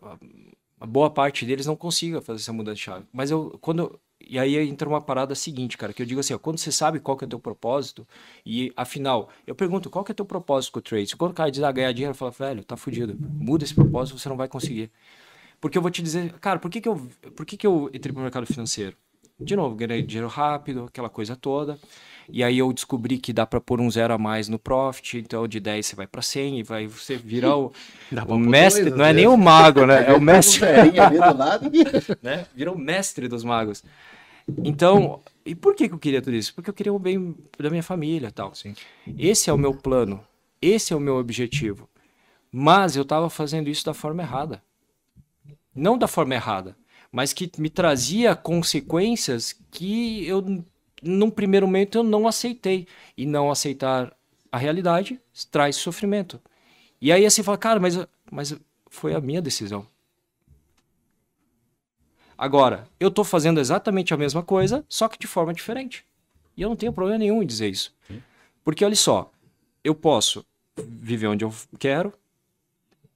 a 0.80 0.86
boa 0.88 1.12
parte 1.12 1.46
deles 1.46 1.68
não 1.68 1.76
consiga 1.76 2.22
fazer 2.22 2.42
essa 2.42 2.52
mudança 2.52 2.76
de 2.76 2.82
chave. 2.82 3.06
Mas 3.14 3.30
eu, 3.30 3.56
quando, 3.62 4.00
e 4.20 4.40
aí 4.40 4.58
entra 4.58 4.90
uma 4.90 5.00
parada 5.00 5.36
seguinte, 5.36 5.78
cara, 5.78 5.94
que 5.94 6.02
eu 6.02 6.08
digo 6.08 6.20
assim, 6.20 6.34
ó, 6.34 6.40
quando 6.40 6.58
você 6.58 6.72
sabe 6.72 7.00
qual 7.00 7.16
que 7.16 7.24
é 7.24 7.28
o 7.28 7.30
teu 7.30 7.40
propósito, 7.40 8.08
e 8.44 8.74
afinal, 8.76 9.30
eu 9.46 9.54
pergunto, 9.54 9.92
qual 9.92 10.04
que 10.04 10.12
é 10.12 10.14
o 10.14 10.16
teu 10.16 10.26
propósito 10.26 10.72
com 10.72 10.80
o 10.80 10.82
trade? 10.82 11.16
Quando 11.16 11.32
o 11.32 11.36
cara 11.36 11.52
diz, 11.52 11.62
ah, 11.62 11.72
ganhar 11.72 11.92
dinheiro, 11.92 12.14
eu 12.14 12.18
falo, 12.18 12.32
velho, 12.32 12.64
tá 12.64 12.76
fudido, 12.76 13.16
muda 13.40 13.64
esse 13.64 13.76
propósito, 13.76 14.18
você 14.18 14.28
não 14.28 14.38
vai 14.38 14.48
conseguir. 14.48 14.90
Porque 15.62 15.78
eu 15.78 15.84
vou 15.84 15.92
te 15.92 16.02
dizer, 16.02 16.34
cara, 16.40 16.58
por 16.58 16.72
que 16.72 16.82
que 16.82 16.90
eu, 16.90 16.96
por 17.36 17.46
que 17.46 17.58
que 17.58 17.68
eu 17.68 17.92
entrei 17.94 18.12
pro 18.12 18.24
mercado 18.24 18.48
financeiro? 18.48 18.98
De 19.40 19.56
novo, 19.56 19.76
ganhei 19.76 20.02
dinheiro 20.02 20.28
rápido, 20.28 20.86
aquela 20.86 21.10
coisa 21.10 21.36
toda. 21.36 21.78
E 22.30 22.44
aí 22.44 22.58
eu 22.58 22.72
descobri 22.72 23.18
que 23.18 23.34
dá 23.34 23.46
para 23.46 23.60
pôr 23.60 23.82
um 23.82 23.90
zero 23.90 24.14
a 24.14 24.18
mais 24.18 24.48
no 24.48 24.58
profit, 24.58 25.18
então 25.18 25.48
de 25.48 25.60
10 25.60 25.86
você 25.86 25.96
vai 25.96 26.08
para 26.08 26.22
100 26.22 26.60
e 26.60 26.64
vai 26.64 26.88
você 26.88 27.18
virar 27.18 27.58
o, 27.58 27.72
o 28.28 28.38
mestre, 28.38 28.86
dois, 28.86 28.96
não 28.96 29.06
é 29.06 29.10
às 29.10 29.16
nem 29.16 29.28
o 29.28 29.38
mago, 29.38 29.86
né? 29.86 30.06
É 30.10 30.14
o 30.14 30.22
mestre, 30.22 30.66
né? 32.22 32.46
Vira 32.56 32.72
o 32.72 32.78
mestre 32.78 33.28
dos 33.28 33.44
magos. 33.44 33.84
Então, 34.64 35.22
e 35.46 35.56
por 35.56 35.76
que 35.76 35.88
que 35.88 35.94
eu 35.94 36.00
queria 36.00 36.22
tudo 36.22 36.36
isso? 36.36 36.54
Porque 36.54 36.70
eu 36.70 36.74
queria 36.74 36.94
o 36.94 37.00
bem 37.00 37.36
da 37.58 37.70
minha 37.70 37.84
família, 37.84 38.32
tal. 38.32 38.54
Sim. 38.54 38.76
Esse 39.18 39.50
é 39.50 39.54
o 39.54 39.58
meu 39.58 39.74
plano, 39.74 40.24
esse 40.62 40.94
é 40.94 40.96
o 40.96 41.00
meu 41.00 41.16
objetivo. 41.16 41.90
Mas 42.52 42.96
eu 42.96 43.04
estava 43.04 43.30
fazendo 43.30 43.70
isso 43.70 43.86
da 43.86 43.94
forma 43.94 44.22
errada. 44.22 44.62
Não 45.76 45.98
da 45.98 46.08
forma 46.08 46.36
errada, 46.36 46.78
mas 47.12 47.34
que 47.34 47.50
me 47.58 47.70
trazia 47.70 48.36
consequências 48.36 49.56
que 49.72 50.26
eu, 50.28 50.64
num 51.04 51.30
primeiro 51.30 51.68
momento, 51.68 51.98
eu 51.98 52.04
não 52.04 52.28
aceitei. 52.28 52.88
E 53.18 53.26
não 53.26 53.52
aceitar 53.52 54.16
a 54.52 54.58
realidade 54.58 55.20
traz 55.52 55.76
sofrimento. 55.76 56.40
E 57.02 57.12
aí 57.12 57.26
assim 57.26 57.44
fala, 57.44 57.58
cara, 57.58 57.80
mas, 57.80 58.00
mas 58.32 58.56
foi 58.90 59.14
a 59.14 59.20
minha 59.20 59.42
decisão. 59.42 59.86
Agora, 62.38 62.88
eu 63.00 63.10
estou 63.10 63.24
fazendo 63.24 63.60
exatamente 63.60 64.14
a 64.14 64.18
mesma 64.18 64.44
coisa, 64.44 64.86
só 64.90 65.08
que 65.08 65.18
de 65.18 65.28
forma 65.28 65.54
diferente. 65.54 66.06
E 66.56 66.62
eu 66.62 66.70
não 66.70 66.76
tenho 66.76 66.94
problema 66.94 67.20
nenhum 67.20 67.42
em 67.42 67.46
dizer 67.46 67.70
isso. 67.70 67.96
Porque 68.64 68.84
olha 68.86 68.96
só, 68.96 69.32
eu 69.84 69.94
posso 69.94 70.46
viver 70.78 71.28
onde 71.28 71.44
eu 71.44 71.54
quero, 71.80 72.14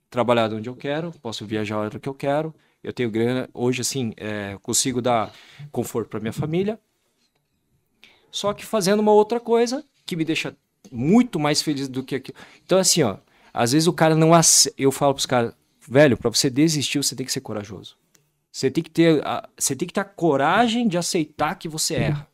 trabalhar 0.09 0.47
de 0.47 0.55
onde 0.55 0.69
eu 0.69 0.75
quero, 0.75 1.11
posso 1.21 1.45
viajar 1.45 1.75
a 1.75 1.79
hora 1.79 1.99
que 1.99 2.09
eu 2.09 2.13
quero, 2.13 2.53
eu 2.83 2.93
tenho 2.93 3.09
grana, 3.09 3.49
hoje 3.53 3.81
assim, 3.81 4.13
é, 4.17 4.57
consigo 4.61 5.01
dar 5.01 5.33
conforto 5.71 6.09
para 6.09 6.19
minha 6.19 6.33
família, 6.33 6.79
só 8.31 8.53
que 8.53 8.65
fazendo 8.65 8.99
uma 8.99 9.11
outra 9.11 9.39
coisa 9.39 9.83
que 10.05 10.15
me 10.15 10.25
deixa 10.25 10.55
muito 10.91 11.39
mais 11.39 11.61
feliz 11.61 11.87
do 11.87 12.03
que 12.03 12.15
aquilo. 12.15 12.37
Então 12.65 12.77
assim, 12.77 13.03
ó, 13.03 13.17
às 13.53 13.71
vezes 13.71 13.87
o 13.87 13.93
cara 13.93 14.15
não 14.15 14.35
ace... 14.35 14.73
eu 14.77 14.91
falo 14.91 15.13
pros 15.13 15.25
caras, 15.25 15.53
velho, 15.87 16.17
para 16.17 16.29
você 16.29 16.49
desistir, 16.49 16.97
você 16.97 17.15
tem 17.15 17.25
que 17.25 17.31
ser 17.31 17.41
corajoso. 17.41 17.97
Você 18.51 18.71
tem 18.71 18.83
que 18.83 18.89
ter, 18.89 19.25
a... 19.25 19.47
você 19.57 19.75
tem 19.75 19.87
que 19.87 19.93
ter 19.93 20.01
a 20.01 20.05
coragem 20.05 20.87
de 20.87 20.97
aceitar 20.97 21.55
que 21.55 21.67
você 21.67 21.95
erra. 21.95 22.27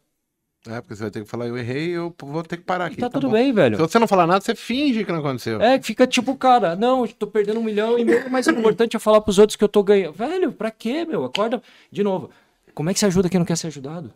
É, 0.65 0.79
porque 0.79 0.95
você 0.95 1.01
vai 1.01 1.11
ter 1.11 1.23
que 1.23 1.29
falar, 1.29 1.47
eu 1.47 1.57
errei, 1.57 1.89
eu 1.89 2.15
vou 2.17 2.41
ter 2.41 2.55
que 2.55 2.63
parar 2.63 2.85
aqui. 2.85 2.95
E 2.95 2.99
tá, 2.99 3.09
tudo 3.09 3.27
bom. 3.27 3.33
bem, 3.33 3.51
velho. 3.51 3.75
Se 3.75 3.81
você 3.81 3.99
não 3.99 4.07
falar 4.07 4.25
nada, 4.25 4.39
você 4.39 4.55
finge 4.55 5.03
que 5.03 5.11
não 5.11 5.19
aconteceu. 5.19 5.61
É, 5.61 5.81
fica 5.81 6.07
tipo, 6.07 6.35
cara, 6.37 6.73
não, 6.73 7.05
tô 7.05 7.27
perdendo 7.27 7.59
um 7.59 7.63
milhão 7.63 7.99
e 7.99 8.05
meio, 8.05 8.29
mas 8.31 8.47
o 8.47 8.51
importante 8.51 8.95
é 8.95 8.99
falar 8.99 9.19
pros 9.19 9.37
outros 9.37 9.57
que 9.57 9.63
eu 9.63 9.67
tô 9.67 9.83
ganhando. 9.83 10.13
Velho, 10.13 10.53
pra 10.53 10.71
quê, 10.71 11.03
meu? 11.03 11.25
Acorda. 11.25 11.61
De 11.91 12.01
novo, 12.01 12.29
como 12.73 12.89
é 12.89 12.93
que 12.93 12.99
você 12.99 13.05
ajuda 13.05 13.27
quem 13.27 13.39
não 13.39 13.45
quer 13.45 13.57
ser 13.57 13.67
ajudado? 13.67 14.13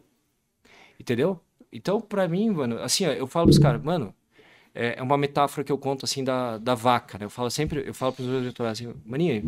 Entendeu? 0.97 1.37
Então, 1.71 1.99
pra 2.01 2.27
mim, 2.27 2.49
mano, 2.49 2.79
assim, 2.79 3.05
eu 3.05 3.27
falo 3.27 3.47
pros 3.47 3.59
caras, 3.59 3.81
mano, 3.83 4.13
é 4.73 4.95
é 4.99 5.03
uma 5.03 5.17
metáfora 5.17 5.63
que 5.63 5.71
eu 5.71 5.77
conto, 5.77 6.05
assim, 6.05 6.23
da, 6.23 6.57
da 6.57 6.75
vaca, 6.75 7.17
né? 7.17 7.25
Eu 7.25 7.29
falo 7.29 7.49
sempre, 7.49 7.83
eu 7.87 7.93
falo 7.93 8.13
pros 8.13 8.27
meus 8.27 8.43
editorais 8.43 8.79
assim, 8.79 8.93
maninha, 9.05 9.43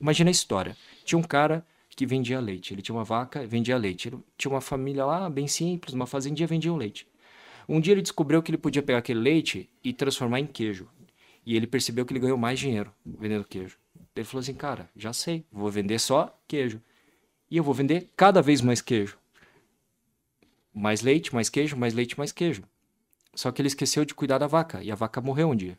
imagina 0.00 0.30
a 0.30 0.32
história. 0.32 0.76
Tinha 1.04 1.18
um 1.18 1.22
cara 1.22 1.64
que 1.96 2.06
vendia 2.06 2.40
leite, 2.40 2.74
ele 2.74 2.82
tinha 2.82 2.94
uma 2.94 3.04
vaca, 3.04 3.46
vendia 3.46 3.76
leite. 3.76 4.08
Ele 4.08 4.18
tinha 4.36 4.50
uma 4.52 4.60
família 4.60 5.04
lá, 5.04 5.30
bem 5.30 5.46
simples, 5.46 5.94
uma 5.94 6.06
fazendinha, 6.06 6.46
vendiam 6.46 6.76
leite. 6.76 7.06
Um 7.68 7.80
dia 7.80 7.92
ele 7.92 8.02
descobriu 8.02 8.42
que 8.42 8.50
ele 8.50 8.58
podia 8.58 8.82
pegar 8.82 8.98
aquele 8.98 9.20
leite 9.20 9.70
e 9.82 9.92
transformar 9.92 10.40
em 10.40 10.46
queijo. 10.46 10.88
E 11.46 11.56
ele 11.56 11.66
percebeu 11.66 12.04
que 12.04 12.12
ele 12.12 12.20
ganhou 12.20 12.38
mais 12.38 12.58
dinheiro 12.58 12.92
vendendo 13.04 13.44
queijo. 13.44 13.78
Ele 14.14 14.24
falou 14.24 14.40
assim, 14.40 14.54
cara, 14.54 14.88
já 14.96 15.12
sei, 15.12 15.44
vou 15.52 15.70
vender 15.70 15.98
só 15.98 16.36
queijo. 16.46 16.80
E 17.50 17.56
eu 17.56 17.64
vou 17.64 17.74
vender 17.74 18.10
cada 18.16 18.42
vez 18.42 18.60
mais 18.60 18.80
queijo. 18.80 19.18
Mais 20.74 21.02
leite, 21.02 21.34
mais 21.34 21.48
queijo, 21.48 21.76
mais 21.76 21.94
leite, 21.94 22.18
mais 22.18 22.32
queijo. 22.32 22.64
Só 23.34 23.50
que 23.50 23.60
ele 23.62 23.68
esqueceu 23.68 24.04
de 24.04 24.14
cuidar 24.14 24.38
da 24.38 24.46
vaca 24.46 24.82
e 24.82 24.90
a 24.90 24.94
vaca 24.94 25.20
morreu 25.20 25.50
um 25.50 25.56
dia. 25.56 25.78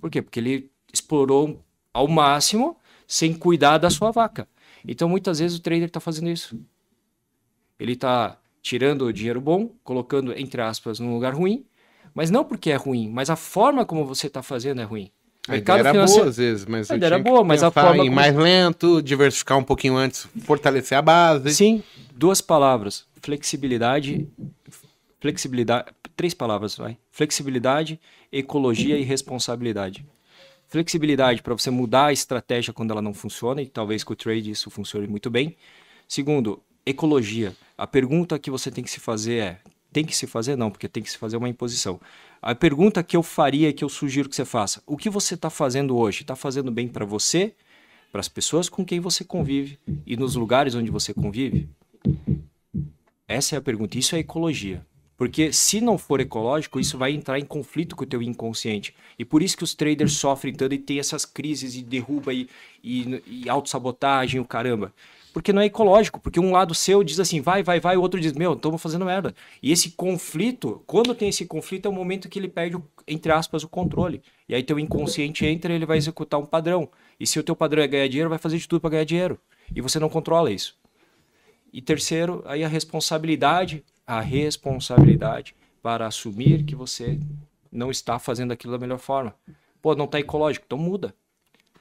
Por 0.00 0.10
quê? 0.10 0.22
Porque 0.22 0.40
ele 0.40 0.70
explorou 0.92 1.64
ao 1.92 2.08
máximo 2.08 2.78
sem 3.06 3.34
cuidar 3.34 3.78
da 3.78 3.90
sua 3.90 4.10
vaca. 4.10 4.48
Então 4.86 5.08
muitas 5.08 5.38
vezes 5.38 5.58
o 5.58 5.62
trader 5.62 5.88
está 5.88 6.00
fazendo 6.00 6.28
isso. 6.28 6.58
Ele 7.78 7.92
está 7.92 8.40
tirando 8.62 9.02
o 9.02 9.12
dinheiro 9.12 9.40
bom, 9.40 9.68
colocando 9.84 10.32
entre 10.36 10.60
aspas 10.60 10.98
num 10.98 11.14
lugar 11.14 11.34
ruim, 11.34 11.64
mas 12.14 12.30
não 12.30 12.44
porque 12.44 12.70
é 12.70 12.76
ruim, 12.76 13.08
mas 13.08 13.30
a 13.30 13.36
forma 13.36 13.84
como 13.84 14.04
você 14.04 14.26
está 14.26 14.42
fazendo 14.42 14.80
é 14.80 14.84
ruim. 14.84 15.10
A 15.48 15.56
ideia 15.56 15.78
era 15.78 15.90
financeiro... 15.92 16.22
boa 16.22 16.30
às 16.30 16.36
vezes, 16.36 16.66
mas 16.66 16.90
a 16.90 16.96
ideia 16.96 17.08
era 17.08 17.18
boa, 17.18 17.44
mas 17.44 17.62
a 17.62 17.70
forma 17.70 18.04
em 18.04 18.10
mais 18.10 18.34
lento, 18.34 19.00
diversificar 19.00 19.58
um 19.58 19.62
pouquinho 19.62 19.96
antes, 19.96 20.26
fortalecer 20.42 20.98
a 20.98 21.02
base. 21.02 21.54
Sim, 21.54 21.82
duas 22.14 22.40
palavras: 22.40 23.04
flexibilidade, 23.22 24.28
flexibilidade, 25.20 25.86
três 26.16 26.34
palavras, 26.34 26.76
vai. 26.76 26.96
Flexibilidade, 27.10 28.00
ecologia 28.32 28.96
e 28.98 29.02
responsabilidade. 29.02 30.04
Flexibilidade 30.68 31.42
para 31.42 31.54
você 31.54 31.70
mudar 31.70 32.06
a 32.06 32.12
estratégia 32.12 32.72
quando 32.72 32.90
ela 32.90 33.02
não 33.02 33.14
funciona 33.14 33.62
e 33.62 33.66
talvez 33.66 34.02
com 34.02 34.14
o 34.14 34.16
trade 34.16 34.50
isso 34.50 34.68
funcione 34.68 35.06
muito 35.06 35.30
bem. 35.30 35.56
Segundo, 36.08 36.60
ecologia. 36.84 37.54
A 37.78 37.86
pergunta 37.86 38.38
que 38.38 38.50
você 38.50 38.70
tem 38.70 38.82
que 38.82 38.90
se 38.90 38.98
fazer 38.98 39.36
é: 39.36 39.58
tem 39.92 40.04
que 40.04 40.16
se 40.16 40.26
fazer? 40.26 40.56
Não, 40.56 40.70
porque 40.70 40.88
tem 40.88 41.02
que 41.02 41.10
se 41.10 41.18
fazer 41.18 41.36
uma 41.36 41.48
imposição. 41.48 42.00
A 42.40 42.54
pergunta 42.54 43.02
que 43.02 43.16
eu 43.16 43.22
faria, 43.22 43.72
que 43.72 43.84
eu 43.84 43.88
sugiro 43.88 44.28
que 44.28 44.36
você 44.36 44.44
faça: 44.44 44.82
o 44.86 44.96
que 44.96 45.10
você 45.10 45.34
está 45.34 45.50
fazendo 45.50 45.96
hoje? 45.96 46.22
Está 46.22 46.36
fazendo 46.36 46.70
bem 46.70 46.88
para 46.88 47.04
você, 47.04 47.54
para 48.12 48.20
as 48.20 48.28
pessoas 48.28 48.68
com 48.68 48.84
quem 48.84 49.00
você 49.00 49.24
convive 49.24 49.78
e 50.06 50.16
nos 50.16 50.34
lugares 50.34 50.74
onde 50.74 50.90
você 50.90 51.12
convive? 51.12 51.68
Essa 53.26 53.56
é 53.56 53.58
a 53.58 53.62
pergunta. 53.62 53.98
Isso 53.98 54.14
é 54.14 54.20
ecologia. 54.20 54.86
Porque 55.16 55.50
se 55.50 55.80
não 55.80 55.96
for 55.96 56.20
ecológico, 56.20 56.78
isso 56.78 56.98
vai 56.98 57.12
entrar 57.12 57.38
em 57.38 57.44
conflito 57.44 57.96
com 57.96 58.04
o 58.04 58.06
teu 58.06 58.22
inconsciente. 58.22 58.94
E 59.18 59.24
por 59.24 59.42
isso 59.42 59.56
que 59.56 59.64
os 59.64 59.74
traders 59.74 60.12
sofrem 60.12 60.52
tanto 60.52 60.74
e 60.74 60.78
tem 60.78 60.98
essas 60.98 61.24
crises 61.24 61.74
e 61.74 61.82
derruba 61.82 62.34
e, 62.34 62.48
e, 62.84 63.22
e 63.26 63.48
autossabotagem, 63.48 64.40
o 64.40 64.44
caramba. 64.44 64.92
Porque 65.36 65.52
não 65.52 65.60
é 65.60 65.66
ecológico, 65.66 66.18
porque 66.18 66.40
um 66.40 66.50
lado 66.50 66.74
seu 66.74 67.04
diz 67.04 67.20
assim, 67.20 67.42
vai, 67.42 67.62
vai, 67.62 67.78
vai, 67.78 67.94
o 67.94 68.00
outro 68.00 68.18
diz, 68.18 68.32
meu, 68.32 68.54
estamos 68.54 68.80
fazendo 68.80 69.04
merda. 69.04 69.34
E 69.62 69.70
esse 69.70 69.90
conflito, 69.90 70.82
quando 70.86 71.14
tem 71.14 71.28
esse 71.28 71.44
conflito, 71.44 71.84
é 71.84 71.90
o 71.90 71.92
momento 71.92 72.26
que 72.26 72.38
ele 72.38 72.48
perde, 72.48 72.82
entre 73.06 73.30
aspas, 73.30 73.62
o 73.62 73.68
controle. 73.68 74.22
E 74.48 74.54
aí 74.54 74.62
teu 74.62 74.78
inconsciente 74.78 75.44
entra 75.44 75.74
ele 75.74 75.84
vai 75.84 75.98
executar 75.98 76.40
um 76.40 76.46
padrão. 76.46 76.88
E 77.20 77.26
se 77.26 77.38
o 77.38 77.42
teu 77.42 77.54
padrão 77.54 77.82
é 77.82 77.86
ganhar 77.86 78.08
dinheiro, 78.08 78.30
vai 78.30 78.38
fazer 78.38 78.56
de 78.56 78.66
tudo 78.66 78.80
para 78.80 78.88
ganhar 78.88 79.04
dinheiro. 79.04 79.38
E 79.74 79.82
você 79.82 80.00
não 80.00 80.08
controla 80.08 80.50
isso. 80.50 80.74
E 81.70 81.82
terceiro, 81.82 82.42
aí 82.46 82.64
a 82.64 82.68
responsabilidade, 82.68 83.84
a 84.06 84.22
responsabilidade 84.22 85.54
para 85.82 86.06
assumir 86.06 86.64
que 86.64 86.74
você 86.74 87.20
não 87.70 87.90
está 87.90 88.18
fazendo 88.18 88.52
aquilo 88.52 88.72
da 88.72 88.78
melhor 88.78 88.98
forma. 88.98 89.34
Pô, 89.82 89.94
não 89.94 90.06
está 90.06 90.18
ecológico, 90.18 90.64
então 90.66 90.78
muda. 90.78 91.14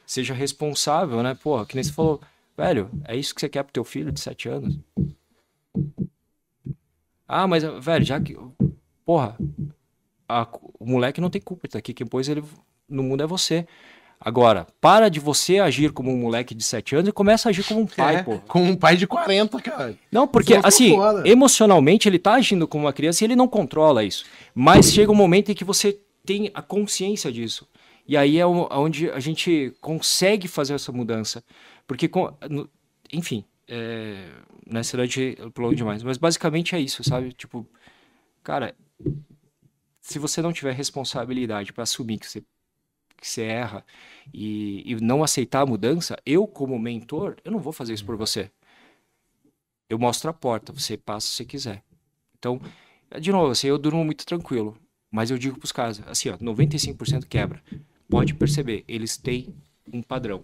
Seja 0.05 0.33
responsável, 0.33 1.23
né? 1.23 1.33
Porra, 1.41 1.65
que 1.65 1.75
nem 1.75 1.85
você 1.85 1.93
falou, 1.93 2.19
Velho, 2.57 2.89
é 3.05 3.15
isso 3.15 3.33
que 3.35 3.41
você 3.41 3.49
quer 3.49 3.63
pro 3.63 3.73
teu 3.73 3.83
filho 3.83 4.11
de 4.11 4.19
7 4.19 4.49
anos? 4.49 4.79
Ah, 7.27 7.47
mas, 7.47 7.63
velho, 7.63 8.05
já 8.05 8.19
que. 8.19 8.37
Porra, 9.05 9.37
a, 10.27 10.47
o 10.79 10.85
moleque 10.85 11.19
não 11.19 11.29
tem 11.29 11.41
culpa, 11.41 11.67
tá 11.67 11.79
aqui. 11.79 11.93
Quem 11.93 12.07
pôs 12.07 12.29
ele 12.29 12.43
no 12.87 13.03
mundo 13.03 13.23
é 13.23 13.27
você. 13.27 13.67
Agora, 14.19 14.65
para 14.79 15.09
de 15.09 15.19
você 15.19 15.59
agir 15.59 15.91
como 15.91 16.11
um 16.11 16.17
moleque 16.17 16.55
de 16.55 16.63
7 16.63 16.95
anos 16.95 17.09
e 17.09 17.11
começa 17.11 17.47
a 17.47 17.51
agir 17.51 17.63
como 17.63 17.81
um 17.81 17.85
pai, 17.87 18.17
é, 18.17 18.23
pô. 18.23 18.39
Como 18.47 18.65
um 18.65 18.75
pai 18.75 18.95
de 18.95 19.05
40, 19.05 19.61
cara. 19.61 19.95
Não, 20.11 20.27
porque, 20.27 20.55
assim, 20.63 20.95
emocionalmente 21.25 22.07
ele 22.07 22.17
tá 22.17 22.33
agindo 22.33 22.67
como 22.67 22.85
uma 22.85 22.93
criança 22.93 23.23
e 23.23 23.27
ele 23.27 23.35
não 23.35 23.47
controla 23.47 24.03
isso. 24.03 24.25
Mas 24.53 24.91
chega 24.91 25.11
um 25.11 25.15
momento 25.15 25.51
em 25.51 25.55
que 25.55 25.63
você 25.63 25.99
tem 26.25 26.49
a 26.53 26.61
consciência 26.61 27.31
disso. 27.31 27.67
E 28.07 28.15
aí 28.15 28.37
é 28.37 28.45
onde 28.45 29.09
a 29.09 29.19
gente 29.19 29.73
consegue 29.81 30.47
fazer 30.47 30.75
essa 30.75 30.91
mudança. 30.91 31.43
Porque, 31.87 32.09
enfim, 33.11 33.45
é, 33.67 34.29
né, 34.65 34.83
será 34.83 35.05
de 35.05 35.37
longo 35.57 35.75
demais. 35.75 36.03
Mas 36.03 36.17
basicamente 36.17 36.75
é 36.75 36.79
isso, 36.79 37.03
sabe? 37.03 37.31
Tipo, 37.33 37.67
cara, 38.43 38.75
se 40.01 40.19
você 40.19 40.41
não 40.41 40.53
tiver 40.53 40.73
responsabilidade 40.73 41.73
para 41.73 41.83
assumir 41.83 42.19
que 42.19 42.27
você, 42.27 42.41
que 43.17 43.27
você 43.27 43.43
erra 43.43 43.85
e, 44.33 44.83
e 44.85 44.95
não 44.95 45.23
aceitar 45.23 45.61
a 45.61 45.65
mudança, 45.65 46.17
eu, 46.25 46.47
como 46.47 46.77
mentor, 46.77 47.37
eu 47.43 47.51
não 47.51 47.59
vou 47.59 47.73
fazer 47.73 47.93
isso 47.93 48.05
por 48.05 48.15
você. 48.15 48.51
Eu 49.89 49.99
mostro 49.99 50.29
a 50.29 50.33
porta, 50.33 50.73
você 50.73 50.97
passa 50.97 51.27
se 51.27 51.45
quiser. 51.45 51.83
Então, 52.37 52.59
de 53.19 53.31
novo, 53.31 53.51
assim, 53.51 53.67
eu 53.67 53.77
durmo 53.77 54.03
muito 54.03 54.25
tranquilo. 54.25 54.77
Mas 55.11 55.31
eu 55.31 55.37
digo 55.37 55.57
para 55.57 55.65
os 55.65 55.71
caras, 55.71 56.01
assim, 56.07 56.29
ó, 56.29 56.37
95% 56.37 57.25
quebra. 57.25 57.63
Pode 58.09 58.33
perceber, 58.33 58.83
eles 58.87 59.17
têm 59.17 59.55
um 59.91 60.01
padrão. 60.01 60.43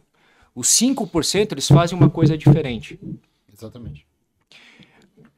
Os 0.53 0.67
5% 0.69 1.53
eles 1.53 1.67
fazem 1.67 1.97
uma 1.97 2.09
coisa 2.09 2.37
diferente. 2.37 2.99
Exatamente. 3.51 4.05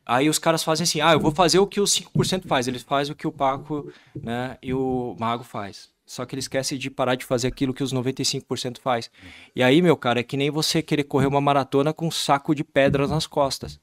Aí 0.05 0.29
os 0.29 0.37
caras 0.37 0.63
fazem 0.63 0.83
assim, 0.83 1.01
ah, 1.01 1.13
eu 1.13 1.19
vou 1.19 1.31
fazer 1.31 1.59
o 1.59 1.67
que 1.67 1.79
os 1.79 1.91
5% 1.91 2.45
faz. 2.45 2.67
Eles 2.67 2.81
fazem 2.81 3.13
o 3.13 3.15
que 3.15 3.27
o 3.27 3.31
Paco 3.31 3.91
né, 4.15 4.57
e 4.61 4.73
o 4.73 5.15
Mago 5.17 5.43
faz. 5.43 5.89
Só 6.05 6.25
que 6.25 6.35
ele 6.35 6.41
esquece 6.41 6.77
de 6.77 6.89
parar 6.89 7.15
de 7.15 7.25
fazer 7.25 7.47
aquilo 7.47 7.73
que 7.73 7.83
os 7.83 7.93
95% 7.93 8.79
faz. 8.79 9.09
E 9.55 9.63
aí, 9.63 9.81
meu 9.81 9.95
cara, 9.95 10.19
é 10.19 10.23
que 10.23 10.35
nem 10.35 10.51
você 10.51 10.81
querer 10.81 11.05
correr 11.05 11.27
uma 11.27 11.39
maratona 11.39 11.93
com 11.93 12.07
um 12.07 12.11
saco 12.11 12.53
de 12.53 12.63
pedras 12.63 13.09
nas 13.09 13.25
costas. 13.25 13.79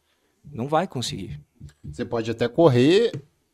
Não 0.52 0.68
vai 0.68 0.86
conseguir. 0.86 1.40
Você 1.82 2.04
pode 2.04 2.30
até 2.30 2.48
correr 2.48 3.12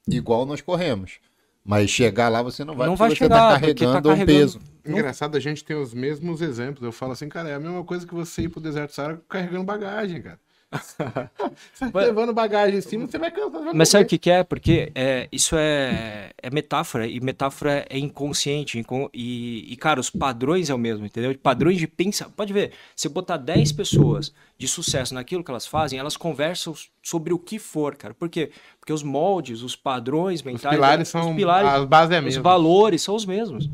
igual 0.09 0.45
nós 0.45 0.61
corremos. 0.61 1.19
Mas 1.65 1.91
chegar 1.91 2.29
lá 2.29 2.43
você 2.43 2.65
não 2.65 2.77
vai, 2.77 2.87
não 2.87 2.97
vai 2.97 3.11
você 3.11 3.17
tá 3.17 3.25
chegar, 3.25 3.37
tá 3.37 3.61
carregando, 3.61 3.93
tá 3.93 4.03
carregando 4.03 4.23
um 4.23 4.27
peso. 4.27 4.61
Engraçado, 4.89 5.37
a 5.37 5.41
gente 5.41 5.65
tem 5.65 5.77
os 5.77 5.95
mesmos 5.95 6.41
exemplos. 6.41 6.83
Eu 6.83 6.93
falo 6.93 7.13
assim, 7.13 7.29
cara, 7.29 7.49
é 7.49 7.55
a 7.55 7.61
mesma 7.61 7.85
coisa 7.85 8.07
que 8.07 8.15
você 8.15 8.43
ir 8.43 8.49
pro 8.49 8.61
deserto 8.61 8.95
Saara 8.95 9.21
carregando 9.29 9.65
bagagem, 9.65 10.23
cara. 10.23 10.41
você 11.73 11.91
tá 11.91 12.01
levando 12.01 12.33
bagagem 12.33 12.79
em 12.79 12.81
cima, 12.81 13.07
você 13.07 13.19
vai 13.19 13.31
cansar. 13.31 13.73
Mas 13.73 13.89
sabe 13.89 14.05
o 14.05 14.09
que, 14.09 14.19
que, 14.19 14.31
é? 14.31 14.43
Porque 14.43 14.91
é, 14.95 15.29
isso 15.31 15.55
é, 15.57 16.33
é 16.43 16.51
metáfora, 16.51 17.07
e 17.07 17.21
metáfora 17.21 17.87
é 17.89 17.99
inconsciente. 17.99 18.85
E, 19.15 19.73
e, 19.73 19.77
cara, 19.77 20.01
os 20.01 20.11
padrões 20.11 20.69
é 20.69 20.75
o 20.75 20.79
mesmo, 20.79 21.07
entendeu? 21.07 21.37
Padrões 21.39 21.79
de 21.79 21.87
pensar. 21.87 22.29
Pode 22.31 22.53
ver, 22.53 22.73
se 22.97 23.09
botar 23.09 23.37
10 23.37 23.73
pessoas 23.73 24.35
de 24.59 24.67
sucesso 24.67 25.15
naquilo 25.15 25.45
que 25.45 25.51
elas 25.51 25.67
fazem, 25.67 25.99
elas 25.99 26.17
conversam 26.17 26.75
sobre 27.03 27.33
o 27.33 27.39
que 27.39 27.59
for, 27.59 27.95
cara. 27.95 28.13
Por 28.13 28.29
quê? 28.29 28.51
Porque 28.81 28.93
os 28.93 29.03
moldes, 29.03 29.63
os 29.63 29.77
padrões 29.77 30.43
mentais. 30.43 30.65
Os 30.65 30.71
pilares 30.71 31.09
são. 31.09 31.31
Os 31.31 31.37
pilares, 31.37 31.71
as 31.71 31.85
bases 31.85 32.11
é 32.11 32.21
mesmo. 32.21 32.39
Os 32.41 32.43
valores 32.43 33.03
são 33.03 33.15
os 33.15 33.25
mesmos. 33.25 33.71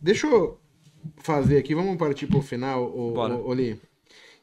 Deixa 0.00 0.26
eu 0.26 0.58
fazer 1.18 1.58
aqui, 1.58 1.74
vamos 1.74 1.96
partir 1.96 2.26
para 2.26 2.38
o 2.38 2.42
final, 2.42 2.84
o, 2.84 3.14
Oli. 3.46 3.80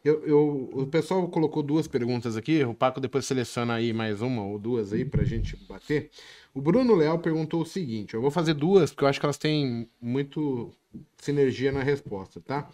Eu, 0.04 0.22
eu, 0.26 0.70
o 0.74 0.88
pessoal 0.88 1.26
colocou 1.30 1.64
duas 1.64 1.88
perguntas 1.88 2.36
aqui, 2.36 2.62
o 2.66 2.74
Paco 2.74 3.00
depois 3.00 3.26
seleciona 3.26 3.76
aí 3.76 3.94
mais 3.94 4.22
uma 4.22 4.44
ou 4.44 4.60
duas 4.60 4.92
aí 4.92 5.06
pra 5.06 5.24
gente 5.24 5.56
bater. 5.66 6.10
O 6.54 6.62
Bruno 6.62 6.94
Leal 6.94 7.20
perguntou 7.20 7.62
o 7.62 7.66
seguinte, 7.66 8.14
eu 8.14 8.22
vou 8.22 8.30
fazer 8.30 8.54
duas 8.54 8.92
porque 8.92 9.06
eu 9.06 9.08
acho 9.08 9.20
que 9.20 9.26
elas 9.26 9.38
têm 9.38 9.90
muito 10.02 10.74
sinergia 11.18 11.72
na 11.72 11.82
resposta, 11.82 12.42
tá? 12.42 12.70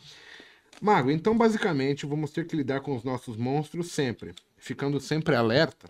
Mago, 0.81 1.11
então 1.11 1.37
basicamente 1.37 2.05
vamos 2.05 2.31
ter 2.31 2.47
que 2.47 2.55
lidar 2.55 2.79
com 2.81 2.95
os 2.95 3.03
nossos 3.03 3.37
monstros 3.37 3.91
sempre, 3.91 4.33
ficando 4.57 4.99
sempre 4.99 5.35
alerta. 5.35 5.87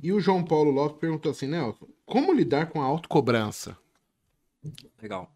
E 0.00 0.12
o 0.12 0.20
João 0.20 0.44
Paulo 0.44 0.70
Lopes 0.70 1.00
perguntou 1.00 1.32
assim, 1.32 1.48
Nelson, 1.48 1.88
como 2.06 2.32
lidar 2.32 2.66
com 2.66 2.80
a 2.80 2.84
autocobrança? 2.84 3.76
Legal. 5.02 5.30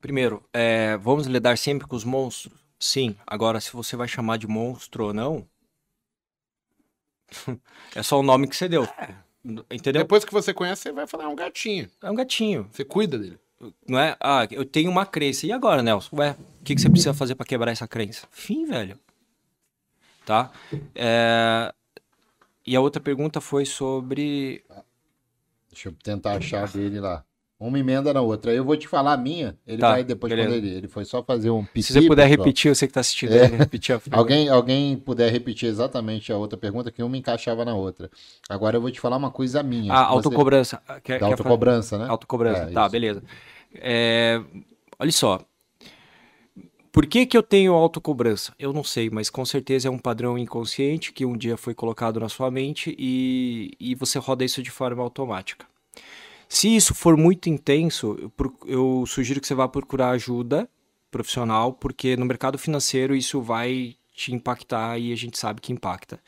Primeiro, 0.00 0.42
é, 0.52 0.96
vamos 0.96 1.26
lidar 1.26 1.56
sempre 1.56 1.86
com 1.86 1.96
os 1.96 2.04
monstros? 2.04 2.52
Sim. 2.78 3.16
Agora, 3.26 3.60
se 3.60 3.72
você 3.72 3.96
vai 3.96 4.08
chamar 4.08 4.36
de 4.36 4.46
monstro 4.46 5.06
ou 5.06 5.14
não, 5.14 5.46
é 7.94 8.02
só 8.02 8.18
o 8.18 8.22
nome 8.22 8.48
que 8.48 8.56
você 8.56 8.68
deu. 8.68 8.84
É. 8.84 9.14
Entendeu? 9.70 10.02
Depois 10.02 10.24
que 10.24 10.32
você 10.32 10.52
conhece, 10.54 10.82
você 10.82 10.92
vai 10.92 11.06
falar, 11.06 11.24
é 11.24 11.28
um 11.28 11.36
gatinho. 11.36 11.90
É 12.02 12.10
um 12.10 12.14
gatinho. 12.14 12.68
Você 12.72 12.84
cuida 12.84 13.18
dele. 13.18 13.38
Não 13.88 13.98
é? 13.98 14.16
Ah, 14.20 14.46
eu 14.50 14.64
tenho 14.64 14.90
uma 14.90 15.06
crença. 15.06 15.46
E 15.46 15.52
agora, 15.52 15.82
Nelson? 15.82 16.16
Ué, 16.16 16.36
o 16.60 16.64
que, 16.64 16.74
que 16.74 16.80
você 16.80 16.90
precisa 16.90 17.14
fazer 17.14 17.34
para 17.34 17.46
quebrar 17.46 17.70
essa 17.70 17.86
crença? 17.86 18.26
Fim, 18.30 18.64
velho. 18.64 18.98
Tá? 20.24 20.52
É... 20.94 21.72
E 22.66 22.76
a 22.76 22.80
outra 22.80 23.00
pergunta 23.00 23.40
foi 23.40 23.64
sobre. 23.64 24.64
Deixa 25.70 25.88
eu 25.88 25.92
tentar 25.92 26.36
achar 26.36 26.68
dele 26.68 27.00
lá. 27.00 27.24
Uma 27.62 27.78
emenda 27.78 28.12
na 28.12 28.20
outra. 28.20 28.50
Aí 28.50 28.56
eu 28.56 28.64
vou 28.64 28.76
te 28.76 28.88
falar 28.88 29.12
a 29.12 29.16
minha, 29.16 29.56
ele 29.64 29.78
tá, 29.78 29.90
vai 29.90 30.02
depois 30.02 30.28
beleza. 30.30 30.48
quando 30.48 30.64
ele. 30.64 30.74
Ele 30.74 30.88
foi 30.88 31.04
só 31.04 31.22
fazer 31.22 31.48
um 31.50 31.64
piti, 31.64 31.86
Se 31.86 31.92
você 31.92 32.02
puder 32.02 32.26
repetir, 32.26 32.74
você 32.74 32.88
que 32.88 32.90
está 32.90 33.00
assistindo, 33.00 33.32
é. 33.34 33.46
repetir 33.46 33.94
a 33.94 34.00
alguém, 34.10 34.48
alguém 34.48 34.96
puder 34.96 35.30
repetir 35.30 35.68
exatamente 35.68 36.32
a 36.32 36.36
outra 36.36 36.58
pergunta, 36.58 36.90
que 36.90 37.00
uma 37.02 37.16
encaixava 37.16 37.64
na 37.64 37.74
outra. 37.74 38.10
Agora 38.48 38.76
eu 38.76 38.80
vou 38.80 38.90
te 38.90 38.98
falar 38.98 39.16
uma 39.16 39.30
coisa 39.30 39.62
minha. 39.62 39.92
Ah, 39.92 40.06
autocobrança. 40.06 40.82
Você... 40.84 41.00
Quer, 41.02 41.20
da 41.20 41.26
autocobrança, 41.26 41.98
né? 41.98 42.06
Autocobrança, 42.08 42.62
é, 42.62 42.72
tá, 42.72 42.82
isso. 42.82 42.90
beleza. 42.90 43.22
É, 43.76 44.42
olha 44.98 45.12
só. 45.12 45.40
Por 46.90 47.06
que, 47.06 47.24
que 47.24 47.36
eu 47.36 47.42
tenho 47.44 47.74
autocobrança? 47.74 48.52
Eu 48.58 48.72
não 48.72 48.82
sei, 48.82 49.08
mas 49.08 49.30
com 49.30 49.44
certeza 49.44 49.86
é 49.86 49.90
um 49.90 49.98
padrão 49.98 50.36
inconsciente 50.36 51.12
que 51.12 51.24
um 51.24 51.36
dia 51.36 51.56
foi 51.56 51.74
colocado 51.74 52.18
na 52.18 52.28
sua 52.28 52.50
mente 52.50 52.94
e, 52.98 53.70
e 53.78 53.94
você 53.94 54.18
roda 54.18 54.44
isso 54.44 54.62
de 54.62 54.70
forma 54.70 55.02
automática. 55.02 55.71
Se 56.52 56.76
isso 56.76 56.94
for 56.94 57.16
muito 57.16 57.48
intenso, 57.48 58.30
eu, 58.66 59.04
sugiro 59.06 59.40
que 59.40 59.46
você 59.46 59.54
vá 59.54 59.66
procurar 59.66 60.10
ajuda 60.10 60.68
profissional, 61.10 61.72
porque 61.72 62.14
no 62.14 62.26
mercado 62.26 62.58
financeiro 62.58 63.16
isso 63.16 63.40
vai 63.40 63.96
te 64.14 64.34
impactar 64.34 64.98
e 64.98 65.14
a 65.14 65.16
gente 65.16 65.38
sabe 65.38 65.62
que 65.62 65.72
impacta. 65.72 66.20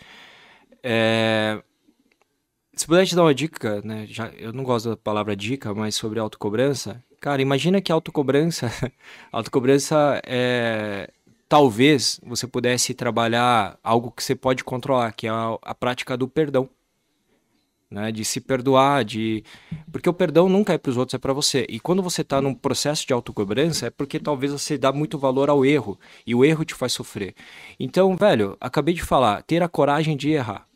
É... 0.82 1.62
Se 2.74 2.86
puder 2.86 3.04
te 3.04 3.14
dar 3.14 3.24
uma 3.24 3.34
dica, 3.34 3.82
né? 3.84 4.06
Já, 4.08 4.28
eu 4.28 4.50
não 4.50 4.64
gosto 4.64 4.88
da 4.88 4.96
palavra 4.96 5.36
dica, 5.36 5.74
mas 5.74 5.94
sobre 5.94 6.18
autocobrança. 6.18 7.04
Cara, 7.20 7.42
imagina 7.42 7.82
que 7.82 7.92
autocobrança, 7.92 8.72
autocobrança 9.30 10.22
é 10.24 11.10
talvez 11.50 12.18
você 12.24 12.46
pudesse 12.46 12.94
trabalhar 12.94 13.78
algo 13.84 14.10
que 14.10 14.24
você 14.24 14.34
pode 14.34 14.64
controlar, 14.64 15.12
que 15.12 15.26
é 15.26 15.30
a, 15.30 15.58
a 15.60 15.74
prática 15.74 16.16
do 16.16 16.26
perdão 16.26 16.66
né? 17.94 18.10
De 18.10 18.24
se 18.24 18.40
perdoar, 18.40 19.04
de 19.04 19.44
porque 19.90 20.08
o 20.08 20.12
perdão 20.12 20.48
nunca 20.48 20.72
é 20.72 20.78
para 20.78 20.90
os 20.90 20.96
outros, 20.96 21.14
é 21.14 21.18
para 21.18 21.32
você. 21.32 21.64
E 21.68 21.78
quando 21.78 22.02
você 22.02 22.22
está 22.22 22.42
num 22.42 22.52
processo 22.52 23.06
de 23.06 23.12
autocobrança, 23.12 23.86
é 23.86 23.90
porque 23.90 24.18
talvez 24.18 24.52
você 24.52 24.76
dá 24.76 24.92
muito 24.92 25.16
valor 25.16 25.48
ao 25.48 25.64
erro 25.64 25.98
e 26.26 26.34
o 26.34 26.44
erro 26.44 26.64
te 26.64 26.74
faz 26.74 26.92
sofrer. 26.92 27.34
Então, 27.78 28.16
velho, 28.16 28.56
acabei 28.60 28.94
de 28.94 29.02
falar, 29.02 29.42
ter 29.42 29.62
a 29.62 29.68
coragem 29.68 30.16
de 30.16 30.30
errar. 30.30 30.66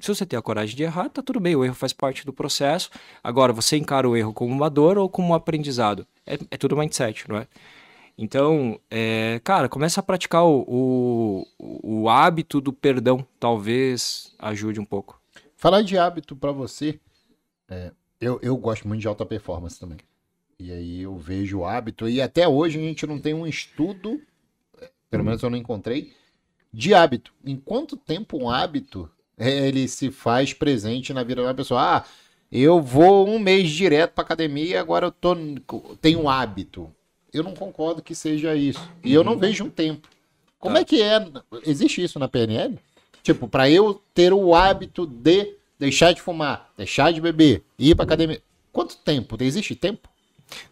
Se 0.00 0.14
você 0.14 0.24
tem 0.24 0.38
a 0.38 0.42
coragem 0.42 0.76
de 0.76 0.82
errar, 0.84 1.08
tá 1.08 1.22
tudo 1.22 1.40
bem, 1.40 1.56
o 1.56 1.64
erro 1.64 1.74
faz 1.74 1.92
parte 1.92 2.24
do 2.24 2.32
processo. 2.32 2.90
Agora, 3.24 3.52
você 3.52 3.76
encara 3.76 4.08
o 4.08 4.16
erro 4.16 4.32
como 4.32 4.54
uma 4.54 4.70
dor 4.70 4.98
ou 4.98 5.08
como 5.08 5.30
um 5.30 5.34
aprendizado. 5.34 6.06
É, 6.24 6.38
é 6.50 6.56
tudo 6.56 6.76
mindset, 6.76 7.28
não 7.28 7.38
é? 7.38 7.46
Então, 8.16 8.78
é, 8.90 9.40
cara, 9.42 9.68
começa 9.68 10.00
a 10.00 10.02
praticar 10.02 10.44
o, 10.44 10.64
o, 11.58 12.02
o 12.02 12.08
hábito 12.08 12.60
do 12.60 12.72
perdão. 12.72 13.24
Talvez 13.40 14.34
ajude 14.38 14.78
um 14.78 14.84
pouco. 14.84 15.18
Falar 15.58 15.82
de 15.82 15.98
hábito 15.98 16.36
para 16.36 16.52
você, 16.52 17.00
é, 17.68 17.90
eu, 18.20 18.38
eu 18.40 18.56
gosto 18.56 18.86
muito 18.86 19.00
de 19.00 19.08
alta 19.08 19.26
performance 19.26 19.78
também. 19.78 19.98
E 20.56 20.70
aí 20.70 21.02
eu 21.02 21.16
vejo 21.16 21.58
o 21.58 21.66
hábito, 21.66 22.08
e 22.08 22.22
até 22.22 22.46
hoje 22.46 22.78
a 22.78 22.80
gente 22.80 23.04
não 23.08 23.18
tem 23.18 23.34
um 23.34 23.44
estudo, 23.44 24.22
pelo 25.10 25.24
menos 25.24 25.42
eu 25.42 25.50
não 25.50 25.58
encontrei, 25.58 26.12
de 26.72 26.94
hábito. 26.94 27.34
Em 27.44 27.56
quanto 27.56 27.96
tempo 27.96 28.38
um 28.38 28.48
hábito 28.48 29.10
é, 29.36 29.66
ele 29.66 29.88
se 29.88 30.12
faz 30.12 30.52
presente 30.52 31.12
na 31.12 31.24
vida 31.24 31.42
da 31.42 31.52
pessoa? 31.52 31.96
Ah, 31.96 32.04
eu 32.52 32.80
vou 32.80 33.28
um 33.28 33.40
mês 33.40 33.68
direto 33.68 34.12
para 34.12 34.22
academia, 34.22 34.80
agora 34.80 35.06
eu 35.06 35.10
tô 35.10 35.36
tenho 36.00 36.20
um 36.20 36.30
hábito. 36.30 36.88
Eu 37.32 37.42
não 37.42 37.54
concordo 37.54 38.00
que 38.00 38.14
seja 38.14 38.54
isso. 38.54 38.88
E 39.02 39.12
eu 39.12 39.24
não 39.24 39.32
uhum. 39.32 39.38
vejo 39.40 39.64
um 39.64 39.70
tempo. 39.70 40.08
Como 40.56 40.76
tá. 40.76 40.82
é 40.82 40.84
que 40.84 41.02
é? 41.02 41.18
Existe 41.64 42.00
isso 42.00 42.16
na 42.20 42.28
PNL? 42.28 42.78
Tipo, 43.28 43.46
para 43.46 43.68
eu 43.68 44.02
ter 44.14 44.32
o 44.32 44.54
hábito 44.54 45.06
de 45.06 45.54
deixar 45.78 46.14
de 46.14 46.22
fumar, 46.22 46.72
deixar 46.78 47.12
de 47.12 47.20
beber, 47.20 47.62
ir 47.78 47.94
para 47.94 48.06
academia. 48.06 48.40
Quanto 48.72 48.96
tempo? 48.96 49.36
Existe 49.38 49.74
tempo? 49.74 50.08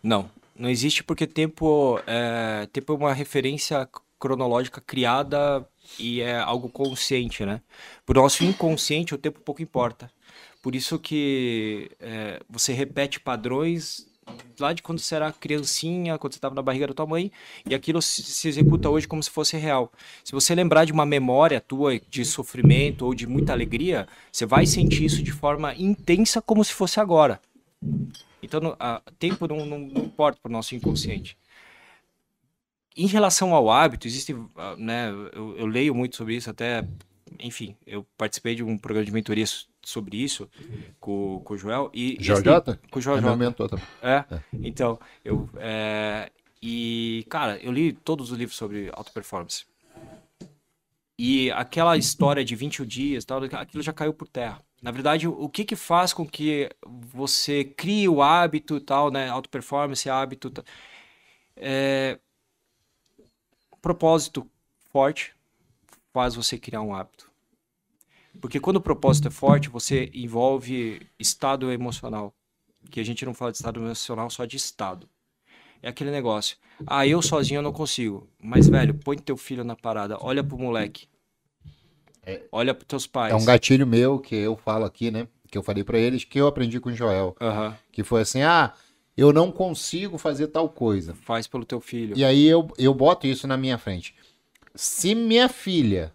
Não, 0.03 0.31
não 0.59 0.71
existe 0.71 1.05
porque 1.05 1.27
tempo 1.27 2.01
é, 2.07 2.67
tempo 2.73 2.95
é 2.95 2.97
uma 2.97 3.13
referência 3.13 3.87
cronológica 4.19 4.81
criada 4.81 5.69
e 5.99 6.23
é 6.23 6.39
algo 6.39 6.71
consciente, 6.71 7.45
né? 7.45 7.61
Para 8.07 8.21
o 8.21 8.23
nosso 8.23 8.43
inconsciente, 8.43 9.15
o 9.15 9.19
tempo 9.19 9.39
pouco 9.41 9.61
importa. 9.61 10.11
Por 10.63 10.75
isso 10.75 10.99
que 10.99 11.91
é, 12.01 12.41
você 12.49 12.73
repete 12.73 13.21
padrões 13.21 14.07
lá 14.59 14.73
de 14.73 14.83
quando 14.83 14.99
você 14.99 15.15
era 15.15 15.33
criancinha, 15.33 16.19
quando 16.19 16.33
você 16.33 16.39
estava 16.39 16.55
na 16.55 16.63
barriga 16.63 16.89
da 16.89 16.95
tua 16.95 17.07
mãe, 17.07 17.31
e 17.69 17.75
aquilo 17.75 18.01
se, 18.01 18.49
executa 18.49 18.89
hoje 18.89 19.07
como 19.07 19.23
se 19.23 19.31
fosse 19.31 19.57
real. 19.57 19.93
Se 20.25 20.33
você 20.33 20.55
lembrar 20.55 20.85
de 20.85 20.93
uma 20.93 21.07
memória 21.07 21.61
tua 21.61 21.99
de 21.99 22.25
sofrimento 22.25 23.05
ou 23.05 23.15
de 23.15 23.27
muita 23.27 23.53
alegria, 23.53 24.07
você 24.31 24.47
vai 24.47 24.67
sentir 24.67 25.05
isso 25.05 25.23
de 25.23 25.33
forma 25.33 25.75
intensa 25.75 26.41
como 26.41 26.65
se 26.65 26.73
fosse 26.73 27.01
agora. 27.01 27.41
Então, 28.43 28.77
a, 28.79 29.03
tempo 29.19 29.47
não, 29.47 29.65
não, 29.67 29.79
não 29.79 30.05
importa 30.05 30.39
para 30.43 30.49
o 30.49 30.53
nosso 30.53 30.75
inconsciente. 30.75 31.37
Em 32.97 33.07
relação 33.07 33.55
ao 33.55 33.71
hábito, 33.71 34.07
existe, 34.07 34.35
ah, 34.57 34.75
né, 34.79 35.11
eu, 35.33 35.57
eu 35.59 35.67
leio 35.67 35.95
muito 35.95 36.17
sobre 36.17 36.35
isso, 36.35 36.49
até, 36.49 36.87
enfim, 37.39 37.77
eu 37.87 38.07
participei 38.17 38.55
de 38.55 38.63
um 38.63 38.79
programa 38.79 39.05
de 39.05 39.13
mentoria 39.13 39.45
sobre 39.87 40.17
isso 40.17 40.51
com, 40.99 41.41
com 41.45 41.55
o 41.55 41.59
Joel. 41.59 41.91
E 41.95 42.17
Jota? 42.21 42.81
Com 42.91 42.99
o 42.99 43.03
Joel 43.03 43.19
é, 44.03 44.25
é, 44.35 44.41
então, 44.53 44.99
eu. 45.25 45.49
É, 45.57 46.31
e, 46.61 47.25
cara, 47.31 47.57
eu 47.59 47.71
li 47.71 47.93
todos 47.93 48.33
os 48.33 48.39
livros 48.39 48.57
sobre 48.57 48.91
auto 48.93 49.13
performance. 49.13 49.65
E 51.19 51.51
aquela 51.53 51.97
história 51.97 52.45
de 52.45 52.55
21 52.57 52.85
dias, 52.85 53.25
tal, 53.25 53.43
aquilo 53.45 53.83
já 53.83 53.93
caiu 53.93 54.13
por 54.13 54.29
terra. 54.29 54.61
Na 54.83 54.91
verdade, 54.91 55.27
o 55.27 55.49
que 55.49 55.65
que 55.65 55.77
faz 55.77 56.13
com 56.13 56.27
que 56.27 56.69
você 56.85 57.65
crie 57.65 58.09
o 58.09 58.21
hábito 58.21 58.81
tal, 58.81 59.11
né? 59.11 59.29
Auto 59.29 59.49
performance, 59.49 60.11
hábito. 60.11 60.53
É... 61.57 62.19
Propósito 63.81 64.51
forte 64.93 65.35
faz 66.13 66.35
você 66.35 66.59
criar 66.59 66.83
um 66.83 66.95
hábito. 66.95 67.31
Porque 68.47 68.61
quando 68.61 68.77
o 68.77 68.81
propósito 68.81 69.27
é 69.27 69.31
forte, 69.33 69.69
você 69.69 70.09
envolve 70.15 71.05
estado 71.19 71.73
emocional. 71.73 72.33
Que 72.89 73.01
a 73.01 73.05
gente 73.05 73.27
não 73.27 73.35
fala 73.35 73.51
de 73.51 73.59
estado 73.59 73.81
emocional, 73.81 74.31
só 74.31 74.45
de 74.45 74.57
estado. 74.57 75.09
É 75.83 75.89
aquele 75.89 76.13
negócio. 76.13 76.57
Ah, 76.87 77.05
eu 77.05 77.21
sozinho 77.21 77.59
eu 77.59 77.63
não 77.63 77.73
consigo. 77.73 78.31
Mas, 78.41 78.69
velho, 78.69 78.95
põe 78.95 79.19
teu 79.19 79.37
filho 79.37 79.65
na 79.65 79.75
parada. 79.75 80.17
Olha 80.21 80.45
pro 80.45 80.57
moleque. 80.57 81.09
É, 82.25 82.43
olha 82.53 82.73
pros 82.73 82.87
teus 82.87 83.05
pais. 83.05 83.33
É 83.33 83.37
um 83.37 83.45
gatilho 83.45 83.85
meu 83.85 84.21
que 84.21 84.37
eu 84.37 84.57
falo 84.57 84.85
aqui, 84.85 85.11
né? 85.11 85.27
Que 85.51 85.59
eu 85.59 85.63
falei 85.65 85.83
para 85.83 85.99
eles, 85.99 86.23
que 86.23 86.41
eu 86.41 86.47
aprendi 86.47 86.79
com 86.79 86.91
o 86.91 86.95
Joel. 86.95 87.35
Uhum. 87.41 87.75
Que 87.91 88.05
foi 88.05 88.21
assim, 88.21 88.43
ah, 88.43 88.73
eu 89.17 89.33
não 89.33 89.51
consigo 89.51 90.19
fazer 90.19 90.47
tal 90.47 90.69
coisa. 90.69 91.15
Faz 91.15 91.49
pelo 91.49 91.65
teu 91.65 91.81
filho. 91.81 92.17
E 92.17 92.25
aí 92.25 92.47
eu, 92.47 92.71
eu 92.79 92.95
boto 92.95 93.27
isso 93.27 93.49
na 93.49 93.57
minha 93.57 93.77
frente. 93.77 94.15
Se 94.73 95.17
minha 95.17 95.49
filha 95.49 96.15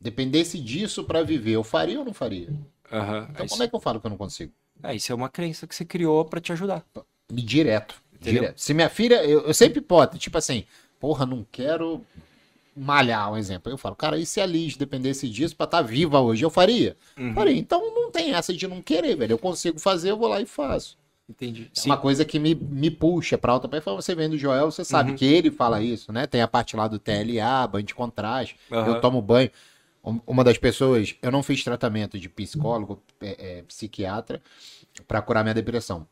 dependesse 0.00 0.58
disso 0.58 1.04
para 1.04 1.22
viver, 1.22 1.52
eu 1.52 1.64
faria 1.64 1.98
ou 1.98 2.04
não 2.04 2.14
faria? 2.14 2.48
Uhum, 2.48 3.26
então, 3.30 3.46
como 3.48 3.62
é 3.62 3.68
que 3.68 3.74
eu 3.74 3.80
falo 3.80 4.00
que 4.00 4.06
eu 4.06 4.10
não 4.10 4.16
consigo? 4.16 4.52
É, 4.82 4.94
isso 4.94 5.12
é 5.12 5.14
uma 5.14 5.28
crença 5.28 5.66
que 5.66 5.74
você 5.74 5.84
criou 5.84 6.24
para 6.24 6.40
te 6.40 6.52
ajudar. 6.52 6.84
Direto. 7.30 8.00
Direto. 8.20 8.60
Se 8.60 8.72
minha 8.74 8.88
filha, 8.88 9.24
eu, 9.24 9.40
eu 9.46 9.54
sempre 9.54 9.80
posso, 9.80 10.18
tipo 10.18 10.38
assim, 10.38 10.64
porra, 10.98 11.26
não 11.26 11.46
quero 11.50 12.04
malhar, 12.74 13.32
um 13.32 13.36
exemplo. 13.36 13.70
Eu 13.72 13.78
falo, 13.78 13.96
cara, 13.96 14.18
e 14.18 14.24
se 14.24 14.40
a 14.40 14.46
Liz 14.46 14.76
dependesse 14.76 15.28
disso 15.28 15.56
pra 15.56 15.64
estar 15.64 15.78
tá 15.78 15.82
viva 15.82 16.20
hoje? 16.20 16.44
Eu 16.44 16.50
faria? 16.50 16.96
Uhum. 17.18 17.34
Faria. 17.34 17.56
Então 17.56 17.94
não 17.94 18.10
tem 18.10 18.34
essa 18.34 18.54
de 18.54 18.66
não 18.66 18.80
querer, 18.80 19.16
velho. 19.16 19.32
Eu 19.32 19.38
consigo 19.38 19.78
fazer, 19.78 20.10
eu 20.10 20.16
vou 20.16 20.28
lá 20.28 20.40
e 20.40 20.46
faço. 20.46 20.96
Entendi. 21.28 21.70
É 21.76 21.80
Sim. 21.80 21.90
uma 21.90 21.96
coisa 21.96 22.24
que 22.24 22.38
me, 22.38 22.54
me 22.54 22.90
puxa 22.90 23.36
pra 23.36 23.52
alta 23.52 23.68
performance. 23.68 24.06
Você 24.06 24.14
vendo 24.14 24.32
o 24.32 24.38
Joel, 24.38 24.70
você 24.70 24.84
sabe 24.84 25.10
uhum. 25.10 25.16
que 25.16 25.26
ele 25.26 25.50
fala 25.50 25.82
isso, 25.82 26.10
né? 26.10 26.26
Tem 26.26 26.40
a 26.40 26.48
parte 26.48 26.74
lá 26.74 26.88
do 26.88 26.98
TLA, 26.98 27.66
banho 27.66 27.84
de 27.84 27.94
contraste. 27.94 28.56
Uhum. 28.70 28.86
Eu 28.86 29.00
tomo 29.00 29.20
banho 29.20 29.50
uma 30.26 30.44
das 30.44 30.58
pessoas, 30.58 31.14
eu 31.22 31.30
não 31.30 31.42
fiz 31.42 31.62
tratamento 31.64 32.18
de 32.18 32.28
psicólogo, 32.28 33.02
é, 33.20 33.58
é, 33.58 33.62
psiquiatra, 33.62 34.40
para 35.06 35.22
curar 35.22 35.42
minha 35.42 35.54
depressão. 35.54 36.06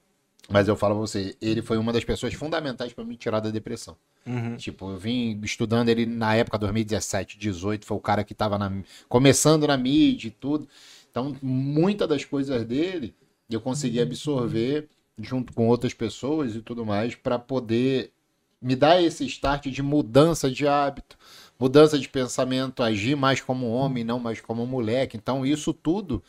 Mas 0.49 0.69
eu 0.69 0.77
falo 0.77 0.95
pra 0.95 1.01
você, 1.01 1.37
ele 1.41 1.61
foi 1.61 1.77
uma 1.77 1.93
das 1.93 2.05
pessoas 2.05 2.35
fundamentais 2.35 2.93
para 2.93 3.05
me 3.05 3.17
tirar 3.17 3.41
da 3.41 3.51
depressão. 3.51 3.97
Uhum. 4.25 4.57
Tipo, 4.57 4.91
eu 4.91 4.99
vim 4.99 5.41
estudando 5.43 5.89
ele 5.89 6.07
na 6.07 6.35
época 6.35 6.59
2017, 6.59 7.39
18, 7.39 7.85
foi 7.85 7.97
o 7.97 8.01
cara 8.01 8.25
que 8.25 8.35
tava 8.35 8.59
na, 8.59 8.73
começando 9.09 9.67
na 9.67 9.77
mídia 9.77 10.29
e 10.29 10.31
tudo. 10.31 10.69
Então, 11.11 11.37
muitas 11.43 12.09
das 12.09 12.25
coisas 12.25 12.65
dele 12.65 13.15
eu 13.49 13.61
consegui 13.61 14.01
absorver 14.01 14.89
junto 15.19 15.53
com 15.53 15.69
outras 15.69 15.95
pessoas 15.95 16.55
e 16.55 16.61
tudo 16.61 16.85
mais 16.85 17.15
para 17.15 17.39
poder 17.39 18.13
me 18.61 18.75
dar 18.75 19.01
esse 19.03 19.25
start 19.27 19.67
de 19.69 19.83
mudança 19.83 20.51
de 20.51 20.67
hábito 20.67 21.17
mudança 21.59 21.99
de 21.99 22.09
pensamento, 22.09 22.83
agir 22.83 23.17
mais 23.17 23.41
como 23.41 23.71
homem, 23.71 24.05
não 24.05 24.19
mais 24.19 24.41
como 24.41 24.67
moleque. 24.67 25.17
Então, 25.17 25.45
isso 25.45 25.73
tudo 25.73 26.23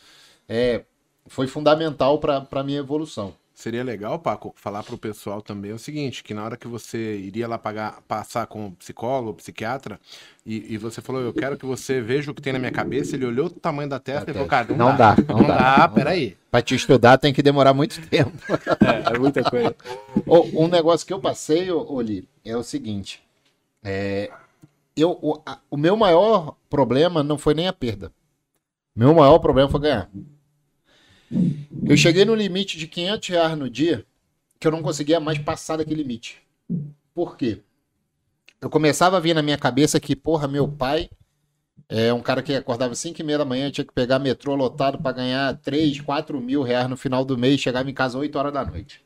é, 0.48 0.84
foi 1.26 1.46
fundamental 1.46 2.18
para 2.18 2.46
a 2.50 2.62
minha 2.64 2.78
evolução. 2.78 3.34
Seria 3.58 3.82
legal, 3.82 4.20
Paco, 4.20 4.54
falar 4.54 4.84
para 4.84 4.94
o 4.94 4.98
pessoal 4.98 5.42
também 5.42 5.72
o 5.72 5.78
seguinte, 5.80 6.22
que 6.22 6.32
na 6.32 6.44
hora 6.44 6.56
que 6.56 6.68
você 6.68 7.16
iria 7.16 7.48
lá 7.48 7.58
pagar, 7.58 8.00
passar 8.06 8.46
com 8.46 8.70
psicólogo, 8.70 9.38
psiquiatra, 9.38 9.98
e, 10.46 10.74
e, 10.74 10.78
você 10.78 11.00
falou, 11.00 11.20
eu 11.22 11.32
quero 11.32 11.56
que 11.58 11.66
você 11.66 12.00
veja 12.00 12.30
o 12.30 12.34
que 12.34 12.40
tem 12.40 12.52
na 12.52 12.60
minha 12.60 12.70
cabeça, 12.70 13.16
ele 13.16 13.26
olhou 13.26 13.46
o 13.46 13.50
tamanho 13.50 13.88
da 13.88 13.98
testa 13.98 14.30
e 14.30 14.32
falou, 14.32 14.48
cara, 14.48 14.68
não, 14.68 14.90
não 14.90 14.96
dá, 14.96 15.16
dá, 15.16 15.34
não, 15.34 15.40
não 15.40 15.48
dá, 15.48 15.76
dá, 15.76 15.88
peraí. 15.88 16.36
Para 16.52 16.62
te 16.62 16.76
estudar 16.76 17.18
tem 17.18 17.34
que 17.34 17.42
demorar 17.42 17.74
muito 17.74 18.00
tempo. 18.06 18.30
É, 18.48 19.16
é 19.16 19.18
muita 19.18 19.42
coisa. 19.42 19.74
um 20.54 20.68
negócio 20.68 21.04
que 21.04 21.12
eu 21.12 21.18
passei, 21.18 21.68
Oli, 21.68 22.28
é 22.44 22.56
o 22.56 22.62
seguinte, 22.62 23.20
é, 23.82 24.30
eu, 25.00 25.18
o, 25.22 25.40
a, 25.46 25.60
o 25.70 25.76
meu 25.76 25.96
maior 25.96 26.56
problema 26.68 27.22
não 27.22 27.38
foi 27.38 27.54
nem 27.54 27.68
a 27.68 27.72
perda. 27.72 28.12
Meu 28.94 29.14
maior 29.14 29.38
problema 29.38 29.68
foi 29.68 29.80
ganhar. 29.80 30.10
Eu 31.84 31.96
cheguei 31.96 32.24
no 32.24 32.34
limite 32.34 32.78
de 32.78 32.86
500 32.86 33.28
reais 33.28 33.58
no 33.58 33.70
dia 33.70 34.04
que 34.58 34.66
eu 34.66 34.72
não 34.72 34.82
conseguia 34.82 35.20
mais 35.20 35.38
passar 35.38 35.76
daquele 35.76 36.02
limite. 36.02 36.42
Por 37.14 37.36
quê? 37.36 37.62
eu 38.60 38.68
começava 38.68 39.16
a 39.16 39.20
vir 39.20 39.34
na 39.34 39.42
minha 39.42 39.56
cabeça 39.56 40.00
que, 40.00 40.16
porra, 40.16 40.48
meu 40.48 40.68
pai 40.68 41.08
é 41.88 42.12
um 42.12 42.20
cara 42.20 42.42
que 42.42 42.54
acordava 42.54 42.94
5 42.94 43.20
e 43.20 43.24
meia 43.24 43.38
da 43.38 43.44
manhã, 43.44 43.70
tinha 43.70 43.84
que 43.84 43.92
pegar 43.92 44.18
metrô 44.18 44.54
lotado 44.54 44.98
para 44.98 45.12
ganhar 45.12 45.56
3, 45.58 46.00
4 46.00 46.40
mil 46.40 46.62
reais 46.62 46.88
no 46.88 46.96
final 46.96 47.24
do 47.24 47.38
mês, 47.38 47.60
chegava 47.60 47.88
em 47.88 47.94
casa 47.94 48.18
8 48.18 48.36
horas 48.36 48.52
da 48.52 48.64
noite. 48.64 49.02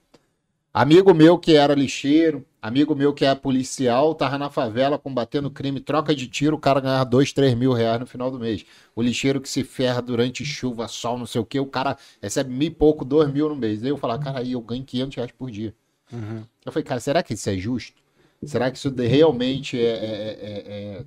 Amigo 0.74 1.12
meu 1.12 1.39
que 1.39 1.55
era 1.55 1.74
lixeiro, 1.74 2.47
amigo 2.61 2.94
meu 2.94 3.12
que 3.12 3.27
é 3.27 3.35
policial, 3.35 4.15
tava 4.15 4.39
na 4.39 4.49
favela 4.49 4.99
combatendo 4.99 5.51
crime, 5.51 5.81
troca 5.81 6.15
de 6.15 6.27
tiro, 6.27 6.57
o 6.57 6.59
cara 6.59 6.81
ganhava 6.81 7.05
2, 7.05 7.31
3 7.35 7.55
mil 7.55 7.74
reais 7.74 8.01
no 8.01 8.07
final 8.07 8.31
do 8.31 8.39
mês. 8.39 8.65
O 8.97 9.03
lixeiro 9.03 9.39
que 9.39 9.51
se 9.51 9.65
ferra 9.65 10.01
durante 10.01 10.43
chuva, 10.47 10.89
sol, 10.89 11.19
não 11.19 11.27
sei 11.27 11.43
o 11.43 11.44
que, 11.44 11.61
o 11.61 11.66
cara 11.66 11.99
recebe 12.23 12.51
mil 12.51 12.69
e 12.69 12.70
pouco, 12.70 13.05
dois 13.05 13.31
mil 13.31 13.51
no 13.51 13.57
mês. 13.57 13.82
Aí 13.82 13.90
eu 13.90 13.99
falava, 13.99 14.23
cara, 14.23 14.39
aí 14.39 14.53
eu 14.53 14.62
ganho 14.62 14.82
500 14.82 15.16
reais 15.16 15.32
por 15.32 15.51
dia. 15.51 15.74
Uhum. 16.11 16.43
Eu 16.65 16.73
falei, 16.73 16.85
cara, 16.85 17.01
será 17.01 17.23
que 17.23 17.35
isso 17.35 17.51
é 17.51 17.57
justo? 17.59 18.01
Será 18.43 18.70
que 18.70 18.78
isso 18.78 18.90
realmente 18.97 19.78
é, 19.78 19.82
é, 19.82 20.39
é, 20.43 21.05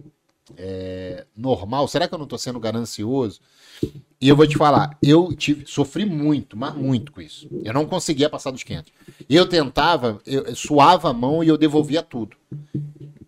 é 0.58 1.26
normal? 1.36 1.88
Será 1.88 2.08
que 2.08 2.14
eu 2.14 2.20
não 2.20 2.26
estou 2.26 2.38
sendo 2.38 2.60
ganancioso? 2.60 3.42
E 4.20 4.30
eu 4.30 4.36
vou 4.36 4.48
te 4.48 4.58
falar, 4.58 4.98
eu 5.04 5.34
tive, 5.36 5.66
sofri 5.68 6.06
muito, 6.06 6.56
mas 6.56 6.74
muito 6.74 7.12
com 7.12 7.22
isso. 7.22 7.50
Eu 7.64 7.74
não 7.74 7.86
conseguia 7.86 8.30
passar 8.30 8.52
dos 8.52 8.64
500. 8.64 8.92
Eu 9.30 9.48
tentava, 9.48 10.22
eu 10.26 10.56
suava 10.56 11.10
a 11.10 11.14
mão 11.14 11.44
e 11.44 11.48
eu 11.48 11.58
devolvia 11.58 12.02
tudo. 12.02 12.38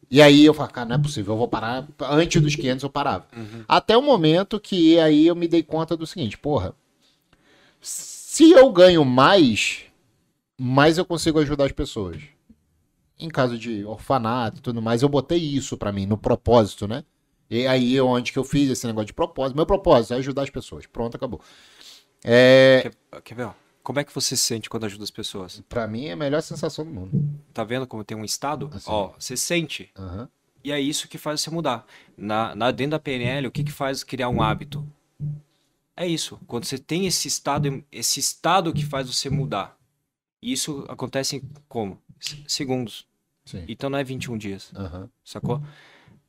E 0.09 0.21
aí 0.21 0.45
eu 0.45 0.53
falei, 0.53 0.71
cara, 0.71 0.87
não 0.87 0.95
é 0.95 0.99
possível, 0.99 1.33
eu 1.33 1.37
vou 1.37 1.47
parar. 1.47 1.85
Antes 2.01 2.41
dos 2.41 2.55
500 2.55 2.83
eu 2.83 2.89
parava. 2.89 3.27
Uhum. 3.35 3.63
Até 3.67 3.97
o 3.97 4.01
momento 4.01 4.59
que 4.59 4.97
aí 4.99 5.27
eu 5.27 5.35
me 5.35 5.47
dei 5.47 5.61
conta 5.61 5.97
do 5.97 6.07
seguinte, 6.07 6.37
porra, 6.37 6.73
se 7.81 8.51
eu 8.51 8.71
ganho 8.71 9.03
mais, 9.03 9.81
mais 10.57 10.97
eu 10.97 11.05
consigo 11.05 11.39
ajudar 11.39 11.65
as 11.65 11.73
pessoas 11.73 12.21
em 13.19 13.29
caso 13.29 13.57
de 13.57 13.83
orfanato 13.83 14.59
e 14.59 14.61
tudo 14.61 14.81
mais, 14.81 15.01
eu 15.01 15.09
botei 15.09 15.39
isso 15.39 15.75
para 15.75 15.91
mim, 15.91 16.05
no 16.05 16.17
propósito, 16.17 16.87
né? 16.87 17.03
E 17.49 17.65
aí 17.65 17.95
é 17.95 18.01
onde 18.01 18.31
que 18.31 18.39
eu 18.39 18.43
fiz 18.43 18.69
esse 18.69 18.85
negócio 18.85 19.07
de 19.07 19.13
propósito. 19.13 19.55
Meu 19.55 19.65
propósito 19.65 20.13
é 20.13 20.17
ajudar 20.17 20.43
as 20.43 20.49
pessoas. 20.49 20.85
Pronto, 20.85 21.15
acabou. 21.15 21.41
É... 22.23 22.81
Quer, 22.83 23.21
quer 23.21 23.35
ver? 23.35 23.49
Como 23.83 23.99
é 23.99 24.03
que 24.03 24.13
você 24.13 24.35
se 24.35 24.43
sente 24.43 24.69
quando 24.69 24.85
ajuda 24.85 25.05
as 25.05 25.11
pessoas? 25.11 25.63
Para 25.69 25.87
mim 25.87 26.07
é 26.07 26.11
a 26.11 26.15
melhor 26.15 26.41
sensação 26.41 26.83
do 26.83 26.91
mundo. 26.91 27.41
Tá 27.53 27.63
vendo 27.63 27.87
como 27.87 28.03
tem 28.03 28.17
um 28.17 28.25
estado? 28.25 28.69
Assim. 28.73 28.89
Ó, 28.91 29.13
você 29.17 29.37
sente. 29.37 29.89
Uhum. 29.97 30.27
E 30.61 30.71
é 30.73 30.81
isso 30.81 31.07
que 31.07 31.17
faz 31.17 31.39
você 31.39 31.49
mudar. 31.49 31.85
Na, 32.17 32.53
na 32.53 32.71
dentro 32.71 32.91
da 32.91 32.99
PNL, 32.99 33.47
o 33.47 33.51
que 33.51 33.63
que 33.63 33.71
faz 33.71 34.03
criar 34.03 34.27
um 34.27 34.41
hábito? 34.41 34.85
É 35.95 36.05
isso. 36.05 36.37
Quando 36.45 36.65
você 36.65 36.77
tem 36.77 37.07
esse 37.07 37.29
estado, 37.29 37.81
esse 37.89 38.19
estado 38.19 38.73
que 38.73 38.85
faz 38.85 39.07
você 39.07 39.29
mudar. 39.29 39.77
Isso 40.41 40.85
acontece 40.89 41.37
em 41.37 41.43
como? 41.69 42.01
segundos. 42.47 43.07
Sim. 43.45 43.63
Então 43.67 43.89
não 43.89 43.97
é 43.97 44.03
21 44.03 44.37
dias. 44.37 44.71
Uhum. 44.73 45.07
Sacou? 45.23 45.63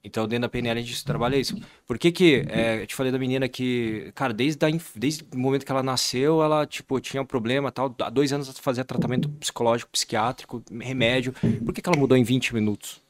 Então, 0.03 0.27
dentro 0.29 0.43
da 0.43 0.49
PNL, 0.49 0.79
a 0.79 0.83
gente 0.83 1.05
trabalha 1.05 1.37
isso. 1.37 1.57
Por 1.87 1.99
que 1.99 2.13
que, 2.13 2.47
é, 2.49 2.83
eu 2.83 2.87
te 2.87 2.95
falei 2.95 3.11
da 3.11 3.19
menina 3.19 3.49
que, 3.49 4.13
cara, 4.15 4.33
desde, 4.33 4.65
a, 4.65 4.69
desde 4.95 5.25
o 5.35 5.39
momento 5.39 5.67
que 5.67 5.73
ela 5.73 5.83
nasceu, 5.83 6.43
ela, 6.43 6.67
tipo, 6.67 7.01
tinha 7.01 7.21
um 7.21 7.27
problema 7.27 7.73
tal. 7.73 7.95
Há 8.01 8.09
dois 8.09 8.33
anos 8.33 8.49
ela 8.49 8.57
fazia 8.61 8.85
tratamento 8.85 9.29
psicológico, 9.29 9.91
psiquiátrico, 9.91 10.63
remédio. 10.81 11.33
Por 11.65 11.75
que 11.75 11.83
que 11.83 11.89
ela 11.89 11.99
mudou 11.99 12.17
em 12.17 12.23
20 12.23 12.55
minutos? 12.55 13.03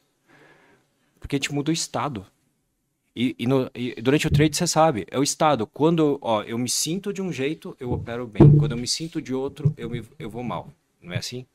Porque 1.19 1.35
a 1.35 1.37
gente 1.37 1.53
muda 1.53 1.69
o 1.69 1.73
estado. 1.73 2.25
E, 3.15 3.35
e, 3.37 3.47
no, 3.47 3.69
e, 3.75 4.01
durante 4.01 4.27
o 4.27 4.31
trade, 4.31 4.55
você 4.55 4.65
sabe, 4.65 5.05
é 5.11 5.19
o 5.19 5.23
estado. 5.23 5.67
Quando 5.67 6.17
ó, 6.21 6.41
eu 6.43 6.57
me 6.57 6.69
sinto 6.69 7.13
de 7.13 7.21
um 7.21 7.31
jeito, 7.31 7.75
eu 7.79 7.91
opero 7.91 8.25
bem. 8.25 8.57
Quando 8.57 8.71
eu 8.71 8.77
me 8.77 8.87
sinto 8.87 9.21
de 9.21 9.33
outro, 9.33 9.73
eu, 9.77 9.89
me, 9.89 10.03
eu 10.17 10.29
vou 10.29 10.43
mal. 10.43 10.69
Não 11.01 11.13
é 11.13 11.17
assim? 11.17 11.45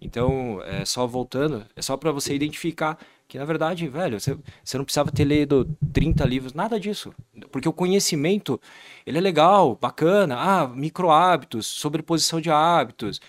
Então, 0.00 0.62
é 0.64 0.84
só 0.84 1.06
voltando, 1.06 1.66
é 1.74 1.82
só 1.82 1.96
para 1.96 2.12
você 2.12 2.34
identificar 2.34 2.98
que, 3.26 3.38
na 3.38 3.44
verdade, 3.44 3.86
velho, 3.88 4.18
você, 4.18 4.36
você 4.64 4.78
não 4.78 4.84
precisava 4.84 5.12
ter 5.12 5.24
lido 5.24 5.68
30 5.92 6.24
livros, 6.24 6.54
nada 6.54 6.80
disso. 6.80 7.12
Porque 7.52 7.68
o 7.68 7.72
conhecimento, 7.72 8.60
ele 9.04 9.18
é 9.18 9.20
legal, 9.20 9.76
bacana. 9.76 10.36
Ah, 10.38 10.66
micro 10.66 11.10
hábitos, 11.10 11.66
sobreposição 11.66 12.40
de 12.40 12.50
hábitos, 12.50 13.20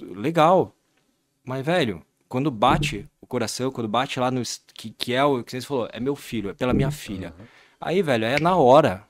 legal. 0.00 0.74
Mas, 1.42 1.64
velho, 1.64 2.04
quando 2.28 2.50
bate 2.50 3.06
o 3.20 3.26
coração, 3.26 3.70
quando 3.70 3.88
bate 3.88 4.20
lá 4.20 4.30
no. 4.30 4.42
Que, 4.74 4.90
que 4.90 5.14
é 5.14 5.24
o 5.24 5.42
que 5.42 5.52
você 5.52 5.60
falou, 5.62 5.88
é 5.90 5.98
meu 5.98 6.14
filho, 6.14 6.50
é 6.50 6.54
pela 6.54 6.74
minha 6.74 6.90
filha. 6.90 7.34
Uhum. 7.38 7.46
Aí, 7.80 8.02
velho, 8.02 8.24
é 8.26 8.38
na 8.38 8.56
hora. 8.56 9.06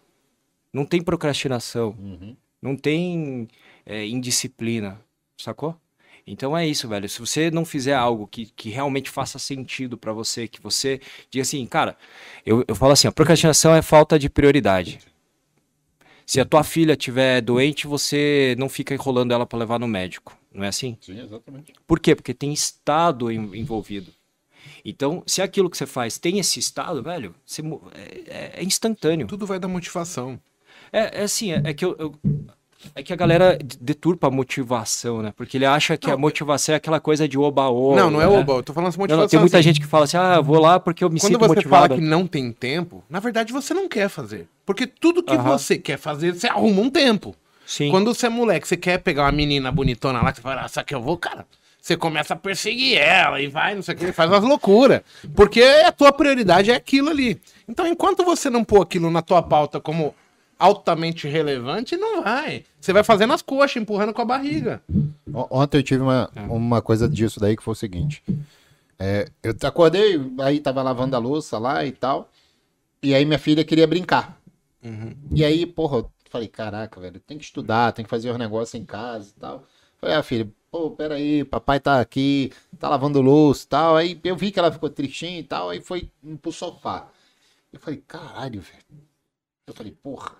Não 0.73 0.85
tem 0.85 1.03
procrastinação. 1.03 1.97
Uhum. 1.99 2.37
Não 2.63 2.77
tem 2.77 3.49
é, 3.85 4.07
indisciplina. 4.07 5.01
Sacou? 5.37 5.77
Então 6.31 6.57
é 6.57 6.65
isso, 6.65 6.87
velho. 6.87 7.09
Se 7.09 7.19
você 7.19 7.51
não 7.51 7.65
fizer 7.65 7.95
algo 7.95 8.25
que, 8.25 8.47
que 8.47 8.71
realmente 8.71 9.11
faça 9.11 9.37
sentido 9.37 9.99
para 9.99 10.13
você, 10.13 10.47
que 10.47 10.63
você 10.63 11.01
diga 11.29 11.43
assim, 11.43 11.67
cara, 11.67 11.97
eu, 12.47 12.65
eu 12.69 12.77
falo 12.77 12.93
assim, 12.93 13.09
a 13.09 13.13
procrastinação 13.13 13.75
é 13.75 13.83
falta 13.83 14.17
de 14.17 14.31
prioridade. 14.31 15.01
Se 16.25 16.41
a 16.41 16.45
tua 16.45 16.63
filha 16.63 16.93
estiver 16.93 17.41
doente, 17.41 17.89
você 17.89 18.55
não 18.57 18.69
fica 18.69 18.95
enrolando 18.95 19.33
ela 19.33 19.45
para 19.45 19.59
levar 19.59 19.81
no 19.81 19.89
médico. 19.89 20.39
Não 20.55 20.63
é 20.63 20.69
assim? 20.69 20.97
Sim, 21.01 21.21
exatamente. 21.21 21.73
Por 21.85 21.99
quê? 21.99 22.15
Porque 22.15 22.33
tem 22.33 22.53
estado 22.53 23.33
envolvido. 23.33 24.13
Então, 24.85 25.25
se 25.27 25.43
aquilo 25.43 25.69
que 25.69 25.77
você 25.77 25.87
faz 25.87 26.17
tem 26.17 26.39
esse 26.39 26.61
estado, 26.61 27.03
velho, 27.03 27.35
você, 27.45 27.61
é, 28.29 28.61
é, 28.61 28.63
instantâneo. 28.63 29.27
Tudo 29.27 29.47
vai 29.47 29.59
dar 29.59 29.67
motivação. 29.67 30.41
É, 30.93 31.21
é 31.21 31.23
assim, 31.25 31.51
é, 31.51 31.61
é 31.65 31.75
que 31.75 31.85
eu, 31.85 31.97
eu 31.99 32.15
é 32.95 33.03
que 33.03 33.13
a 33.13 33.17
galera 33.17 33.59
deturpa 33.81 34.29
a 34.29 34.31
motivação, 34.31 35.23
né? 35.23 35.33
Porque 35.37 35.57
ele 35.57 35.67
acha 35.67 35.97
que 35.97 36.07
não, 36.07 36.15
a 36.15 36.17
motivação 36.17 36.75
é 36.75 36.77
aquela 36.77 36.99
coisa 36.99 37.29
de 37.29 37.39
oba-oba. 37.39 37.97
Não, 37.97 38.11
não 38.11 38.23
é 38.23 38.27
né? 38.27 38.39
oba, 38.39 38.55
eu 38.55 38.63
tô 38.63 38.73
falando 38.73 38.97
motivação. 38.97 39.19
Não, 39.23 39.29
tem 39.29 39.41
muita 39.41 39.59
assim. 39.59 39.69
gente 39.69 39.81
que 39.81 39.87
fala 39.87 40.05
assim, 40.05 40.17
ah, 40.17 40.41
vou 40.41 40.59
lá 40.59 40.81
porque 40.81 41.05
eu 41.05 41.11
me 41.11 41.21
Quando 41.21 41.33
sinto 41.33 41.41
motivado. 41.41 41.55
Quando 41.55 41.63
você 41.65 41.69
fala 41.69 41.89
que 41.89 42.01
não 42.01 42.27
tem 42.27 42.51
tempo, 42.53 43.05
na 43.09 43.21
verdade 43.21 43.53
você 43.53 43.75
não 43.75 43.89
quer 43.89 44.09
fazer. 44.09 44.49
Porque 44.65 44.87
tudo 44.87 45.23
que 45.23 45.35
uh 45.35 45.39
-huh. 45.39 45.59
você 45.59 45.79
quer 45.79 45.99
fazer, 45.99 46.35
você 46.35 46.49
arruma 46.49 46.81
um 46.81 46.91
tempo. 46.91 47.35
Sim. 47.67 47.91
Quando 47.91 48.13
você 48.13 48.27
é 48.27 48.29
moleque, 48.29 48.67
você 48.67 48.77
quer 48.77 48.99
pegar 48.99 49.25
uma 49.25 49.33
menina 49.33 49.71
bonitona 49.71 50.21
lá, 50.21 50.33
que 50.33 50.39
você 50.39 50.43
fala, 50.43 50.63
ah, 50.63 50.81
aqui 50.81 50.95
eu 50.95 51.01
vou, 51.01 51.17
cara. 51.17 51.47
Você 51.81 51.97
começa 51.97 52.35
a 52.35 52.37
perseguir 52.37 52.99
ela 52.99 53.41
e 53.41 53.47
vai, 53.47 53.75
não 53.75 53.83
sei 53.83 53.95
o 53.95 53.99
que, 53.99 54.13
faz 54.13 54.31
umas 54.31 54.43
loucuras. 54.43 55.01
Porque 55.35 55.63
a 55.63 55.93
tua 55.93 56.13
prioridade 56.13 56.71
é 56.71 56.75
aquilo 56.75 57.09
ali. 57.09 57.41
Então, 57.69 57.87
enquanto 57.87 58.25
você 58.25 58.51
não 58.51 58.65
pôr 58.65 58.83
aquilo 58.83 59.11
na 59.11 59.23
tua 59.23 59.43
pauta 59.43 59.81
como 59.81 60.15
altamente 60.61 61.27
relevante, 61.27 61.97
não 61.97 62.23
vai. 62.23 62.65
Você 62.79 62.93
vai 62.93 63.03
fazendo 63.03 63.33
as 63.33 63.41
coxas, 63.41 63.81
empurrando 63.81 64.13
com 64.13 64.21
a 64.21 64.27
barriga. 64.27 64.83
Ontem 65.51 65.79
eu 65.79 65.83
tive 65.83 66.03
uma, 66.03 66.31
é. 66.37 66.41
uma 66.43 66.83
coisa 66.83 67.09
disso 67.09 67.41
daí 67.41 67.57
que 67.57 67.63
foi 67.63 67.73
o 67.73 67.77
seguinte. 67.77 68.23
É, 68.99 69.27
eu 69.43 69.55
acordei, 69.63 70.21
aí 70.41 70.61
tava 70.61 70.83
lavando 70.83 71.17
a 71.17 71.19
louça 71.19 71.59
lá 71.59 71.85
e 71.87 71.93
tal. 71.93 72.31
E 73.03 73.15
aí 73.15 73.25
minha 73.25 73.39
filha 73.39 73.65
queria 73.65 73.87
brincar. 73.87 74.39
Uhum. 74.85 75.17
E 75.33 75.43
aí, 75.43 75.65
porra, 75.65 75.99
eu 75.99 76.11
falei, 76.29 76.47
caraca, 76.47 77.01
velho, 77.01 77.19
tem 77.21 77.39
que 77.39 77.45
estudar, 77.45 77.93
tem 77.93 78.05
que 78.05 78.11
fazer 78.11 78.31
os 78.31 78.39
negócios 78.39 78.75
em 78.75 78.85
casa 78.85 79.33
e 79.35 79.41
tal. 79.41 79.65
Falei, 79.99 80.17
ah, 80.17 80.23
filha, 80.23 80.51
pô, 80.71 80.91
peraí, 80.91 81.43
papai 81.43 81.81
tá 81.81 82.01
aqui, 82.01 82.53
tá 82.79 82.89
lavando 82.89 83.23
louça 83.23 83.65
e 83.65 83.69
tal. 83.69 83.97
Aí 83.97 84.21
eu 84.23 84.37
vi 84.37 84.53
que 84.53 84.59
ela 84.59 84.71
ficou 84.71 84.91
tristinha 84.91 85.41
e 85.41 85.45
tal, 85.45 85.71
aí 85.71 85.81
foi 85.81 86.11
pro 86.43 86.53
sofá. 86.53 87.09
Eu 87.73 87.81
falei, 87.81 88.03
caralho, 88.07 88.61
velho 88.61 89.10
eu 89.71 89.77
falei, 89.77 89.93
porra. 90.03 90.33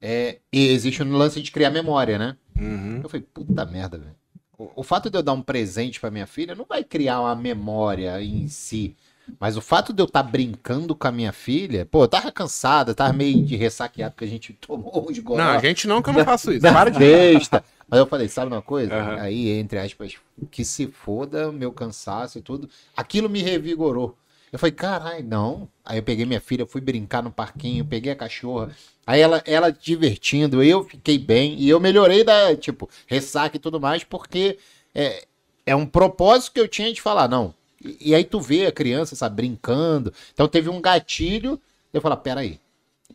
É, 0.00 0.38
e 0.52 0.68
existe 0.68 1.02
um 1.02 1.16
lance 1.16 1.40
de 1.42 1.50
criar 1.50 1.70
memória, 1.70 2.18
né? 2.18 2.36
Uhum. 2.58 3.00
Eu 3.02 3.08
falei, 3.08 3.26
puta 3.32 3.64
merda, 3.66 3.98
velho. 3.98 4.14
O, 4.56 4.70
o, 4.76 4.82
fato 4.82 5.10
de 5.10 5.16
eu 5.16 5.22
dar 5.22 5.32
um 5.32 5.42
presente 5.42 6.00
para 6.00 6.10
minha 6.10 6.26
filha 6.26 6.54
não 6.54 6.64
vai 6.64 6.82
criar 6.82 7.20
uma 7.20 7.34
memória 7.34 8.22
em 8.22 8.48
si. 8.48 8.96
Mas 9.38 9.56
o 9.56 9.60
fato 9.60 9.92
de 9.92 10.02
eu 10.02 10.06
estar 10.06 10.22
tá 10.22 10.28
brincando 10.28 10.94
com 10.94 11.06
a 11.06 11.12
minha 11.12 11.32
filha, 11.32 11.86
pô, 11.86 12.04
eu 12.04 12.08
tava 12.08 12.32
cansada, 12.32 12.94
tava 12.94 13.12
meio 13.12 13.44
de 13.44 13.56
ressaqueado 13.56 14.14
porque 14.14 14.24
a 14.24 14.28
gente 14.28 14.52
tomou 14.60 15.06
uns 15.08 15.18
goró. 15.18 15.42
Não, 15.42 15.50
a 15.50 15.58
gente 15.58 15.86
não, 15.86 16.02
que 16.02 16.10
eu 16.10 16.14
não 16.14 16.24
faço 16.24 16.52
isso. 16.52 16.62
Para 16.62 16.90
de 16.90 16.98
besta. 16.98 17.64
Mas 17.88 17.98
eu 17.98 18.06
falei, 18.06 18.28
sabe 18.28 18.52
uma 18.52 18.62
coisa? 18.62 18.94
Uhum. 18.94 19.20
Aí, 19.20 19.50
entre 19.50 19.78
aspas, 19.78 20.14
que 20.50 20.64
se 20.64 20.86
foda 20.86 21.50
meu 21.50 21.72
cansaço 21.72 22.38
e 22.38 22.42
tudo. 22.42 22.68
Aquilo 22.96 23.28
me 23.28 23.42
revigorou. 23.42 24.16
Eu 24.52 24.58
falei, 24.58 24.72
caralho, 24.72 25.24
não. 25.24 25.68
Aí 25.84 25.98
eu 25.98 26.02
peguei 26.02 26.26
minha 26.26 26.40
filha, 26.40 26.66
fui 26.66 26.80
brincar 26.80 27.22
no 27.22 27.30
parquinho, 27.30 27.84
peguei 27.84 28.12
a 28.12 28.16
cachorra. 28.16 28.74
Aí 29.06 29.20
ela, 29.20 29.42
ela 29.46 29.70
divertindo, 29.70 30.62
eu 30.62 30.84
fiquei 30.84 31.18
bem. 31.18 31.54
E 31.58 31.68
eu 31.68 31.78
melhorei 31.78 32.24
da, 32.24 32.54
tipo, 32.56 32.88
ressaca 33.06 33.56
e 33.56 33.60
tudo 33.60 33.80
mais, 33.80 34.02
porque 34.02 34.58
é, 34.94 35.24
é 35.64 35.76
um 35.76 35.86
propósito 35.86 36.52
que 36.52 36.60
eu 36.60 36.68
tinha 36.68 36.92
de 36.92 37.00
falar, 37.00 37.28
não. 37.28 37.54
E, 37.84 38.10
e 38.10 38.14
aí 38.14 38.24
tu 38.24 38.40
vê 38.40 38.66
a 38.66 38.72
criança, 38.72 39.14
sabe, 39.14 39.36
brincando. 39.36 40.12
Então 40.32 40.48
teve 40.48 40.68
um 40.68 40.80
gatilho. 40.80 41.60
Eu 41.92 42.00
falei, 42.00 42.18
peraí. 42.18 42.60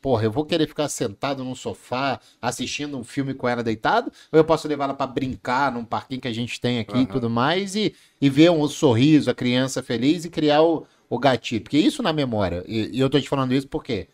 Porra, 0.02 0.26
eu 0.26 0.32
vou 0.32 0.46
querer 0.46 0.68
ficar 0.68 0.88
sentado 0.88 1.44
num 1.44 1.56
sofá 1.56 2.20
assistindo 2.40 2.98
um 2.98 3.04
filme 3.04 3.34
com 3.34 3.48
ela 3.48 3.64
deitado? 3.64 4.12
Ou 4.32 4.38
eu 4.38 4.44
posso 4.44 4.68
levar 4.68 4.84
ela 4.84 4.94
para 4.94 5.08
brincar 5.08 5.72
num 5.72 5.84
parquinho 5.84 6.22
que 6.22 6.28
a 6.28 6.34
gente 6.34 6.62
tem 6.62 6.80
aqui 6.80 6.94
uhum. 6.94 7.02
e 7.02 7.08
tudo 7.08 7.30
mais 7.30 7.76
e, 7.76 7.96
e 8.22 8.30
ver 8.30 8.52
um 8.52 8.68
sorriso, 8.68 9.32
a 9.32 9.34
criança 9.34 9.82
feliz 9.82 10.24
e 10.24 10.30
criar 10.30 10.62
o, 10.62 10.86
o 11.10 11.20
gatilho. 11.20 11.62
Porque 11.62 11.78
isso 11.78 12.04
na 12.04 12.14
memória, 12.14 12.64
e, 12.68 12.98
e 12.98 13.00
eu 13.00 13.10
tô 13.10 13.20
te 13.20 13.30
falando 13.30 13.54
isso 13.54 13.68
porque 13.68 14.08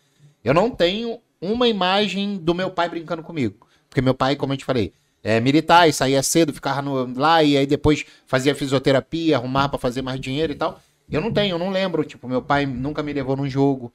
eu 0.43 0.53
não 0.53 0.69
tenho 0.69 1.19
uma 1.39 1.68
imagem 1.68 2.38
do 2.38 2.53
meu 2.53 2.69
pai 2.69 2.89
brincando 2.89 3.23
comigo. 3.23 3.68
Porque 3.89 4.01
meu 4.01 4.13
pai, 4.13 4.35
como 4.35 4.53
eu 4.53 4.57
te 4.57 4.65
falei, 4.65 4.93
é 5.23 5.39
militar 5.39 5.88
e 5.88 5.93
saía 5.93 6.23
cedo, 6.23 6.53
ficava 6.53 6.81
no, 6.81 7.19
lá 7.19 7.43
e 7.43 7.57
aí 7.57 7.65
depois 7.65 8.05
fazia 8.26 8.55
fisioterapia, 8.55 9.38
arrumava 9.38 9.69
para 9.69 9.80
fazer 9.80 10.01
mais 10.01 10.19
dinheiro 10.19 10.53
e 10.53 10.55
tal. 10.55 10.80
Eu 11.11 11.19
não 11.19 11.31
tenho, 11.31 11.55
eu 11.55 11.59
não 11.59 11.69
lembro. 11.69 12.03
Tipo, 12.03 12.27
meu 12.27 12.41
pai 12.41 12.65
nunca 12.65 13.03
me 13.03 13.11
levou 13.11 13.35
num 13.35 13.47
jogo. 13.47 13.91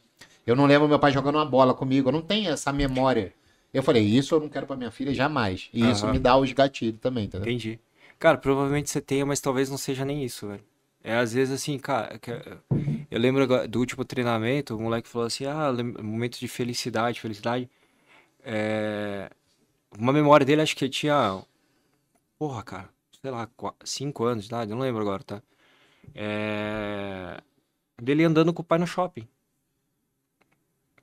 Eu 0.46 0.54
não 0.54 0.66
lembro 0.66 0.86
meu 0.86 0.98
pai 0.98 1.10
jogando 1.12 1.36
uma 1.36 1.46
bola 1.46 1.72
comigo. 1.72 2.08
Eu 2.08 2.12
não 2.12 2.20
tenho 2.20 2.50
essa 2.50 2.72
memória. 2.72 3.32
Eu 3.72 3.82
falei, 3.82 4.04
isso 4.04 4.34
eu 4.34 4.40
não 4.40 4.48
quero 4.48 4.66
pra 4.66 4.76
minha 4.76 4.90
filha 4.90 5.12
jamais. 5.12 5.68
E 5.72 5.90
isso 5.90 6.06
me 6.06 6.18
dá 6.18 6.36
os 6.36 6.52
gatilhos 6.52 7.00
também, 7.00 7.24
entendeu? 7.24 7.46
Entendi. 7.46 7.80
Cara, 8.18 8.38
provavelmente 8.38 8.90
você 8.90 9.00
tenha, 9.00 9.26
mas 9.26 9.40
talvez 9.40 9.68
não 9.68 9.76
seja 9.76 10.04
nem 10.04 10.24
isso, 10.24 10.46
velho. 10.46 10.62
É 11.06 11.14
às 11.18 11.32
vezes 11.32 11.54
assim, 11.54 11.78
cara, 11.78 12.20
eu 13.08 13.20
lembro 13.20 13.68
do 13.68 13.78
último 13.78 14.04
treinamento, 14.04 14.76
o 14.76 14.80
moleque 14.80 15.08
falou 15.08 15.28
assim, 15.28 15.46
ah, 15.46 15.72
momento 16.02 16.36
de 16.36 16.48
felicidade, 16.48 17.20
felicidade. 17.20 17.70
É... 18.42 19.30
Uma 19.96 20.12
memória 20.12 20.44
dele, 20.44 20.62
acho 20.62 20.74
que 20.74 20.88
tinha, 20.88 21.40
porra, 22.36 22.60
cara, 22.64 22.90
sei 23.22 23.30
lá, 23.30 23.48
5 23.84 24.24
anos 24.24 24.44
de 24.44 24.48
idade, 24.48 24.72
não 24.72 24.80
lembro 24.80 25.00
agora, 25.00 25.22
tá? 25.22 25.40
É... 26.12 27.40
Dele 28.02 28.24
andando 28.24 28.52
com 28.52 28.62
o 28.62 28.64
pai 28.64 28.80
no 28.80 28.86
shopping. 28.86 29.28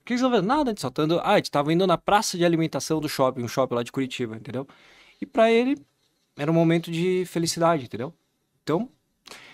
O 0.01 0.03
que 0.03 0.17
vendo? 0.17 0.43
Nada, 0.43 0.71
a 0.71 0.73
gente 0.73 0.81
só 0.81 0.89
tá 0.89 1.03
andando... 1.03 1.21
Ah, 1.21 1.31
a 1.31 1.37
gente 1.37 1.49
tava 1.49 1.71
indo 1.71 1.87
na 1.87 1.97
praça 1.97 2.37
de 2.37 2.43
alimentação 2.43 2.99
do 2.99 3.07
shopping, 3.07 3.41
um 3.41 3.47
shopping 3.47 3.75
lá 3.75 3.83
de 3.83 3.91
Curitiba, 3.93 4.35
entendeu? 4.35 4.67
E 5.21 5.25
pra 5.25 5.49
ele, 5.49 5.77
era 6.37 6.51
um 6.51 6.53
momento 6.53 6.91
de 6.91 7.23
felicidade, 7.25 7.85
entendeu? 7.85 8.13
Então, 8.63 8.89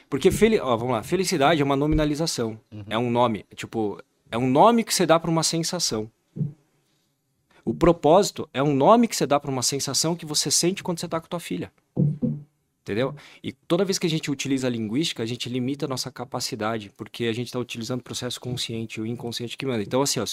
porque 0.09 0.31
fel... 0.31 0.65
Ó, 0.65 0.75
vamos 0.75 0.93
lá, 0.93 1.03
felicidade 1.03 1.61
é 1.61 1.65
uma 1.65 1.75
nominalização, 1.75 2.59
é 2.89 2.97
um 2.97 3.11
nome, 3.11 3.45
tipo, 3.55 4.01
é 4.31 4.37
um 4.37 4.49
nome 4.49 4.83
que 4.83 4.93
você 4.93 5.05
dá 5.05 5.19
para 5.19 5.29
uma 5.29 5.43
sensação. 5.43 6.11
O 7.63 7.73
propósito 7.73 8.49
é 8.53 8.63
um 8.63 8.73
nome 8.73 9.07
que 9.07 9.15
você 9.15 9.27
dá 9.27 9.39
para 9.39 9.51
uma 9.51 9.61
sensação 9.61 10.15
que 10.15 10.25
você 10.25 10.49
sente 10.49 10.81
quando 10.81 10.99
você 10.99 11.07
tá 11.07 11.19
com 11.21 11.27
tua 11.27 11.39
filha. 11.39 11.71
Entendeu? 12.81 13.13
E 13.43 13.51
toda 13.51 13.85
vez 13.85 13.99
que 13.99 14.07
a 14.07 14.09
gente 14.09 14.31
utiliza 14.31 14.65
a 14.65 14.69
linguística, 14.69 15.21
a 15.21 15.25
gente 15.25 15.47
limita 15.47 15.85
a 15.85 15.87
nossa 15.87 16.09
capacidade, 16.09 16.91
porque 16.97 17.25
a 17.25 17.33
gente 17.33 17.47
está 17.47 17.59
utilizando 17.59 17.99
o 17.99 18.03
processo 18.03 18.41
consciente, 18.41 18.99
o 18.99 19.05
inconsciente 19.05 19.55
que 19.55 19.65
manda. 19.65 19.83
Então, 19.83 20.01
assim, 20.01 20.19
ó, 20.19 20.25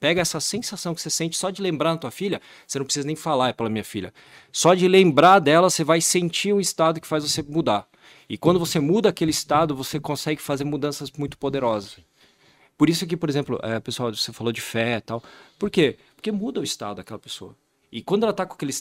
pega 0.00 0.20
essa 0.20 0.40
sensação 0.40 0.92
que 0.92 1.00
você 1.00 1.10
sente 1.10 1.36
só 1.36 1.50
de 1.50 1.62
lembrar 1.62 1.92
na 1.92 1.98
tua 1.98 2.10
filha, 2.10 2.40
você 2.66 2.78
não 2.80 2.84
precisa 2.84 3.06
nem 3.06 3.14
falar, 3.14 3.50
é 3.50 3.52
pela 3.52 3.70
minha 3.70 3.84
filha. 3.84 4.12
Só 4.50 4.74
de 4.74 4.88
lembrar 4.88 5.38
dela, 5.38 5.70
você 5.70 5.84
vai 5.84 6.00
sentir 6.00 6.52
um 6.52 6.58
estado 6.58 7.00
que 7.00 7.06
faz 7.06 7.22
você 7.22 7.42
mudar. 7.42 7.86
E 8.30 8.38
quando 8.38 8.60
você 8.60 8.78
muda 8.78 9.08
aquele 9.08 9.32
estado, 9.32 9.74
você 9.74 9.98
consegue 9.98 10.40
fazer 10.40 10.62
mudanças 10.62 11.10
muito 11.10 11.36
poderosas. 11.36 11.96
Por 12.78 12.88
isso 12.88 13.04
que, 13.04 13.16
por 13.16 13.28
exemplo, 13.28 13.58
é, 13.60 13.80
pessoal, 13.80 14.14
você 14.14 14.32
falou 14.32 14.52
de 14.52 14.60
fé 14.60 14.98
e 14.98 15.00
tal. 15.00 15.20
Por 15.58 15.68
quê? 15.68 15.98
Porque 16.14 16.30
muda 16.30 16.60
o 16.60 16.62
estado 16.62 16.98
daquela 16.98 17.18
pessoa. 17.18 17.56
E 17.90 18.00
quando 18.00 18.22
ela 18.22 18.32
tá 18.32 18.46
com 18.46 18.54
aquele. 18.54 18.72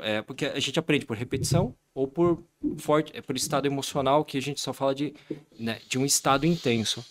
É, 0.00 0.22
porque 0.22 0.44
a 0.44 0.58
gente 0.58 0.76
aprende 0.76 1.06
por 1.06 1.16
repetição 1.16 1.72
ou 1.94 2.08
por 2.08 2.42
forte, 2.78 3.16
é 3.16 3.22
por 3.22 3.36
estado 3.36 3.64
emocional, 3.64 4.24
que 4.24 4.36
a 4.36 4.42
gente 4.42 4.60
só 4.60 4.72
fala 4.72 4.92
de, 4.92 5.14
né, 5.56 5.80
de 5.88 5.96
um 5.96 6.04
estado 6.04 6.44
intenso. 6.44 7.04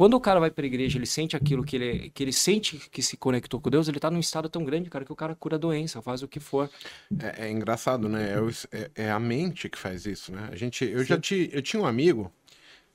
Quando 0.00 0.14
o 0.14 0.20
cara 0.20 0.40
vai 0.40 0.50
pra 0.50 0.64
igreja, 0.64 0.96
ele 0.96 1.04
sente 1.04 1.36
aquilo 1.36 1.62
que 1.62 1.76
ele, 1.76 2.08
que 2.08 2.24
ele 2.24 2.32
sente 2.32 2.78
que 2.90 3.02
se 3.02 3.18
conectou 3.18 3.60
com 3.60 3.68
Deus, 3.68 3.86
ele 3.86 4.00
tá 4.00 4.10
num 4.10 4.18
estado 4.18 4.48
tão 4.48 4.64
grande, 4.64 4.88
cara, 4.88 5.04
que 5.04 5.12
o 5.12 5.14
cara 5.14 5.34
cura 5.34 5.56
a 5.56 5.58
doença, 5.58 6.00
faz 6.00 6.22
o 6.22 6.26
que 6.26 6.40
for. 6.40 6.70
É, 7.18 7.48
é 7.48 7.50
engraçado, 7.50 8.08
né? 8.08 8.32
É, 8.32 8.40
o- 8.40 8.48
é- 8.72 8.90
é 8.94 9.10
a 9.10 9.20
mente 9.20 9.68
que 9.68 9.76
faz 9.76 10.06
isso, 10.06 10.32
né? 10.32 10.48
A 10.50 10.56
gente, 10.56 10.86
eu 10.86 11.04
já 11.04 11.20
ti, 11.20 11.50
eu 11.52 11.60
tinha 11.60 11.82
um 11.82 11.84
amigo, 11.84 12.32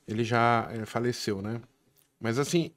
ele 0.08 0.24
já 0.24 0.68
eh, 0.72 0.84
faleceu, 0.84 1.40
né? 1.40 1.62
Mas 2.18 2.40
assim, 2.40 2.72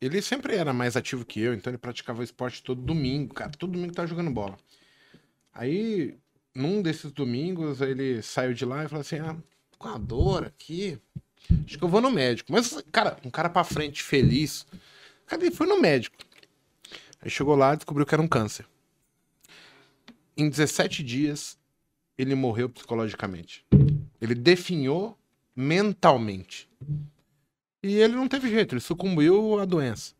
ele 0.00 0.20
sempre 0.20 0.56
era 0.56 0.72
mais 0.72 0.96
ativo 0.96 1.24
que 1.24 1.38
eu, 1.38 1.54
então 1.54 1.70
ele 1.70 1.78
praticava 1.78 2.24
esporte 2.24 2.60
todo 2.60 2.82
domingo, 2.82 3.34
cara. 3.34 3.52
Todo 3.52 3.70
domingo 3.70 3.94
tava 3.94 4.08
jogando 4.08 4.32
bola. 4.32 4.58
Aí, 5.52 6.18
num 6.52 6.82
desses 6.82 7.12
domingos, 7.12 7.80
ele 7.80 8.20
saiu 8.20 8.52
de 8.52 8.64
lá 8.64 8.82
e 8.84 8.88
falou 8.88 9.02
assim: 9.02 9.20
ah, 9.20 9.36
com 9.78 9.86
a 9.88 9.96
dor 9.96 10.44
aqui. 10.44 10.98
Acho 11.66 11.78
que 11.78 11.84
eu 11.84 11.88
vou 11.88 12.00
no 12.00 12.10
médico. 12.10 12.52
Mas, 12.52 12.82
cara, 12.92 13.16
um 13.24 13.30
cara 13.30 13.48
pra 13.48 13.64
frente, 13.64 14.02
feliz. 14.02 14.66
Ele 15.30 15.50
foi 15.50 15.66
no 15.66 15.80
médico. 15.80 16.16
Aí 17.20 17.30
chegou 17.30 17.54
lá 17.56 17.74
e 17.74 17.76
descobriu 17.76 18.06
que 18.06 18.14
era 18.14 18.22
um 18.22 18.28
câncer. 18.28 18.66
Em 20.36 20.48
17 20.48 21.02
dias, 21.02 21.56
ele 22.18 22.34
morreu 22.34 22.68
psicologicamente. 22.68 23.64
Ele 24.20 24.34
definhou 24.34 25.18
mentalmente. 25.54 26.68
E 27.82 27.96
ele 27.96 28.14
não 28.14 28.26
teve 28.28 28.48
jeito, 28.48 28.74
ele 28.74 28.80
sucumbiu 28.80 29.58
à 29.60 29.64
doença. 29.64 30.14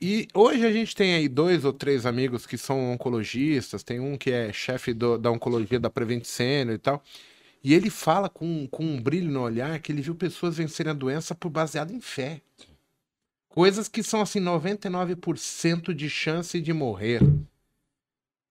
E 0.00 0.28
hoje 0.32 0.64
a 0.64 0.70
gente 0.70 0.94
tem 0.94 1.14
aí 1.14 1.28
dois 1.28 1.64
ou 1.64 1.72
três 1.72 2.06
amigos 2.06 2.46
que 2.46 2.56
são 2.56 2.92
oncologistas, 2.92 3.82
tem 3.82 3.98
um 3.98 4.16
que 4.16 4.30
é 4.30 4.52
chefe 4.52 4.92
do- 4.94 5.18
da 5.18 5.30
oncologia 5.30 5.80
da 5.80 5.90
Prevent 5.90 6.24
Senior 6.24 6.74
e 6.76 6.78
tal. 6.78 7.02
E 7.62 7.74
ele 7.74 7.90
fala 7.90 8.28
com, 8.28 8.66
com 8.68 8.84
um 8.84 9.00
brilho 9.00 9.30
no 9.30 9.42
olhar 9.42 9.78
que 9.80 9.90
ele 9.90 10.02
viu 10.02 10.14
pessoas 10.14 10.56
vencerem 10.56 10.90
a 10.90 10.94
doença 10.94 11.34
por 11.34 11.50
baseado 11.50 11.92
em 11.92 12.00
fé. 12.00 12.40
Coisas 13.48 13.88
que 13.88 14.02
são 14.02 14.20
assim 14.20 14.40
99% 14.40 15.92
de 15.92 16.08
chance 16.08 16.60
de 16.60 16.72
morrer. 16.72 17.20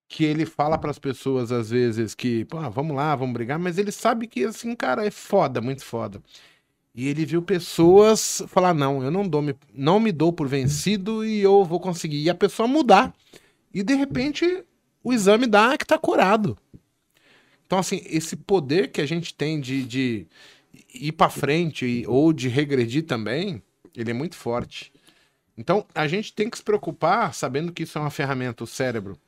Que 0.10 0.24
ele 0.24 0.46
fala 0.46 0.78
para 0.78 0.92
as 0.92 1.00
pessoas 1.00 1.52
às 1.52 1.70
vezes 1.70 2.16
que, 2.16 2.46
pô, 2.46 2.58
vamos 2.70 2.96
lá, 2.96 3.16
vamos 3.16 3.34
brigar, 3.34 3.60
mas 3.60 3.78
ele 3.78 3.92
sabe 3.92 4.28
que 4.28 4.46
assim, 4.46 4.76
cara, 4.76 5.06
é 5.06 5.12
foda, 5.12 5.62
muito 5.62 5.84
foda. 5.84 6.22
E 6.98 7.08
ele 7.08 7.26
viu 7.26 7.44
pessoas 7.44 8.42
falar: 8.48 8.74
não, 8.74 9.04
eu 9.04 9.12
não, 9.12 9.28
dou, 9.28 9.42
me, 9.42 9.56
não 9.72 10.00
me 10.00 10.12
dou 10.12 10.34
por 10.34 10.48
vencido 10.48 11.24
e 11.24 11.40
eu 11.40 11.64
vou 11.64 11.80
conseguir. 11.80 12.24
E 12.24 12.30
a 12.30 12.34
pessoa 12.36 12.68
mudar. 12.68 13.14
E 13.72 13.84
de 13.84 13.94
repente 13.94 14.64
o 15.04 15.14
exame 15.14 15.46
dá 15.46 15.78
que 15.78 15.86
tá 15.86 15.98
curado. 15.98 16.58
Então, 17.68 17.77
assim, 17.77 18.02
esse 18.06 18.38
poder 18.38 18.91
que 18.91 19.02
a 19.02 19.06
gente 19.06 19.34
tem 19.34 19.60
de, 19.60 19.84
de 19.84 20.27
ir 20.94 21.11
para 21.11 21.30
frente 21.30 22.06
ou 22.07 22.31
de 22.31 22.48
regredir 22.48 23.06
também, 23.06 23.61
ele 23.94 24.10
é 24.10 24.14
muito 24.14 24.35
forte. 24.38 24.91
Então, 25.57 25.85
a 25.94 26.07
gente 26.07 26.34
tem 26.34 26.49
que 26.49 26.57
se 26.57 26.64
preocupar, 26.64 27.34
sabendo 27.34 27.73
que 27.73 27.84
isso 27.84 27.98
é 27.98 28.02
uma 28.02 28.10
ferramenta, 28.10 28.64
o 28.64 28.68
cérebro, 28.68 29.19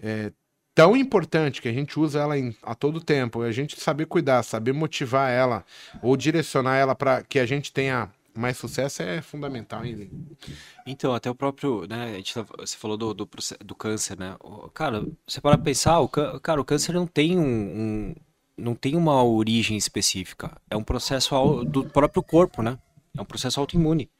é 0.00 0.32
tão 0.74 0.96
importante 0.96 1.62
que 1.62 1.68
a 1.68 1.72
gente 1.72 2.00
usa 2.00 2.20
ela 2.20 2.36
em- 2.36 2.56
a 2.62 2.74
todo 2.74 3.00
tempo, 3.00 3.42
a 3.42 3.52
gente 3.52 3.78
saber 3.80 4.06
cuidar, 4.06 4.42
saber 4.42 4.72
motivar 4.72 5.30
ela 5.30 5.64
ou 6.02 6.16
direcionar 6.16 6.76
ela 6.76 6.94
para 6.96 7.22
que 7.22 7.38
a 7.38 7.46
gente 7.46 7.72
tenha 7.72 8.10
mais 8.34 8.56
sucesso 8.56 9.02
é 9.02 9.20
fundamental, 9.22 9.84
hein? 9.84 10.10
Então, 10.86 11.14
até 11.14 11.30
o 11.30 11.34
próprio, 11.34 11.86
né, 11.86 12.04
a 12.12 12.16
gente 12.16 12.34
você 12.58 12.76
falou 12.76 12.96
do, 12.96 13.14
do, 13.14 13.28
do 13.64 13.74
câncer, 13.74 14.18
né? 14.18 14.36
Cara, 14.74 15.06
você 15.26 15.40
para 15.40 15.58
pensar, 15.58 16.00
o, 16.00 16.08
cara, 16.08 16.60
o 16.60 16.64
câncer 16.64 16.92
não 16.94 17.06
tem 17.06 17.38
um, 17.38 17.42
um- 17.44 18.14
não 18.56 18.74
tem 18.74 18.96
uma 18.96 19.22
origem 19.24 19.76
específica. 19.76 20.56
É 20.70 20.76
um 20.76 20.84
processo 20.84 21.64
do 21.64 21.84
próprio 21.84 22.22
corpo, 22.22 22.62
né? 22.62 22.78
É 23.16 23.20
um 23.20 23.24
processo 23.24 23.58
autoimune. 23.60 24.10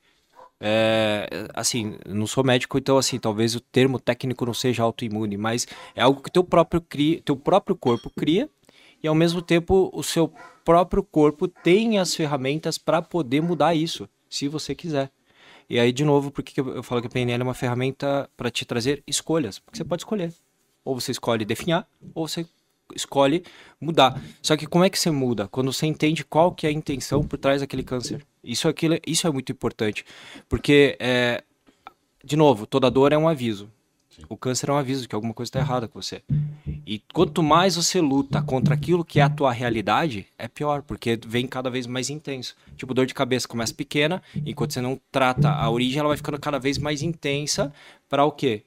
É, 0.60 1.48
assim, 1.54 1.98
não 2.06 2.26
sou 2.26 2.44
médico, 2.44 2.78
então 2.78 2.96
assim, 2.96 3.18
talvez 3.18 3.56
o 3.56 3.60
termo 3.60 3.98
técnico 3.98 4.46
não 4.46 4.54
seja 4.54 4.84
autoimune, 4.84 5.36
mas 5.36 5.66
é 5.94 6.02
algo 6.02 6.22
que 6.22 6.30
teu 6.30 6.44
próprio 6.44 6.80
cria, 6.80 7.20
teu 7.20 7.36
próprio 7.36 7.74
corpo 7.76 8.08
cria 8.16 8.48
e 9.02 9.08
ao 9.08 9.14
mesmo 9.14 9.42
tempo 9.42 9.90
o 9.92 10.02
seu 10.02 10.32
próprio 10.64 11.02
corpo 11.02 11.48
tem 11.48 11.98
as 11.98 12.14
ferramentas 12.14 12.78
para 12.78 13.02
poder 13.02 13.40
mudar 13.40 13.74
isso, 13.74 14.08
se 14.28 14.48
você 14.48 14.74
quiser. 14.74 15.10
E 15.68 15.78
aí, 15.78 15.92
de 15.92 16.04
novo, 16.04 16.30
por 16.30 16.42
que 16.42 16.60
eu 16.60 16.82
falo 16.82 17.00
que 17.00 17.06
a 17.06 17.10
PNL 17.10 17.40
é 17.40 17.44
uma 17.44 17.54
ferramenta 17.54 18.28
para 18.36 18.50
te 18.50 18.64
trazer 18.64 19.02
escolhas? 19.06 19.58
Porque 19.58 19.78
você 19.78 19.84
pode 19.84 20.02
escolher. 20.02 20.32
Ou 20.84 21.00
você 21.00 21.12
escolhe 21.12 21.44
definhar, 21.44 21.88
ou 22.14 22.28
você 22.28 22.44
escolhe 22.94 23.44
mudar. 23.80 24.20
Só 24.42 24.56
que 24.56 24.66
como 24.66 24.84
é 24.84 24.90
que 24.90 24.98
você 24.98 25.10
muda? 25.10 25.48
Quando 25.48 25.72
você 25.72 25.86
entende 25.86 26.24
qual 26.24 26.52
que 26.52 26.66
é 26.66 26.70
a 26.70 26.72
intenção 26.72 27.22
por 27.22 27.38
trás 27.38 27.60
daquele 27.60 27.82
câncer. 27.82 28.22
Isso, 28.44 28.68
aquilo, 28.68 28.98
isso 29.06 29.26
é 29.26 29.30
muito 29.30 29.52
importante. 29.52 30.04
Porque, 30.48 30.96
é, 31.00 31.42
de 32.22 32.36
novo, 32.36 32.66
toda 32.66 32.90
dor 32.90 33.12
é 33.12 33.18
um 33.18 33.28
aviso. 33.28 33.70
O 34.28 34.36
câncer 34.36 34.68
é 34.68 34.72
um 34.72 34.76
aviso 34.76 35.08
que 35.08 35.14
alguma 35.14 35.34
coisa 35.34 35.48
está 35.48 35.60
errada 35.60 35.88
com 35.88 36.00
você. 36.00 36.22
E 36.86 37.02
quanto 37.12 37.42
mais 37.42 37.76
você 37.76 38.00
luta 38.00 38.42
contra 38.42 38.74
aquilo 38.74 39.04
que 39.04 39.20
é 39.20 39.22
a 39.22 39.30
tua 39.30 39.52
realidade, 39.52 40.26
é 40.38 40.48
pior, 40.48 40.82
porque 40.82 41.18
vem 41.26 41.46
cada 41.46 41.70
vez 41.70 41.86
mais 41.86 42.10
intenso. 42.10 42.56
Tipo, 42.76 42.92
dor 42.94 43.06
de 43.06 43.14
cabeça 43.14 43.48
começa 43.48 43.72
pequena, 43.72 44.22
enquanto 44.44 44.72
você 44.72 44.80
não 44.80 45.00
trata 45.10 45.50
a 45.50 45.70
origem, 45.70 45.98
ela 45.98 46.08
vai 46.08 46.16
ficando 46.16 46.38
cada 46.38 46.58
vez 46.58 46.78
mais 46.78 47.02
intensa 47.02 47.72
para 48.08 48.24
o 48.24 48.32
quê? 48.32 48.64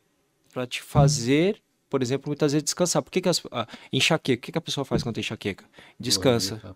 Para 0.54 0.66
te 0.66 0.82
fazer, 0.82 1.62
por 1.90 2.02
exemplo, 2.02 2.30
muitas 2.30 2.54
vezes 2.54 2.64
descansar. 2.64 3.02
Por 3.04 3.12
que, 3.12 3.22
que 3.22 3.30
as, 3.30 3.42
ah, 3.52 3.68
enxaqueca? 3.92 4.40
O 4.40 4.42
que, 4.42 4.52
que 4.52 4.58
a 4.58 4.62
pessoa 4.62 4.86
faz 4.86 5.04
quando 5.04 5.16
tem 5.16 5.22
enxaqueca? 5.22 5.66
Descansa. 6.00 6.76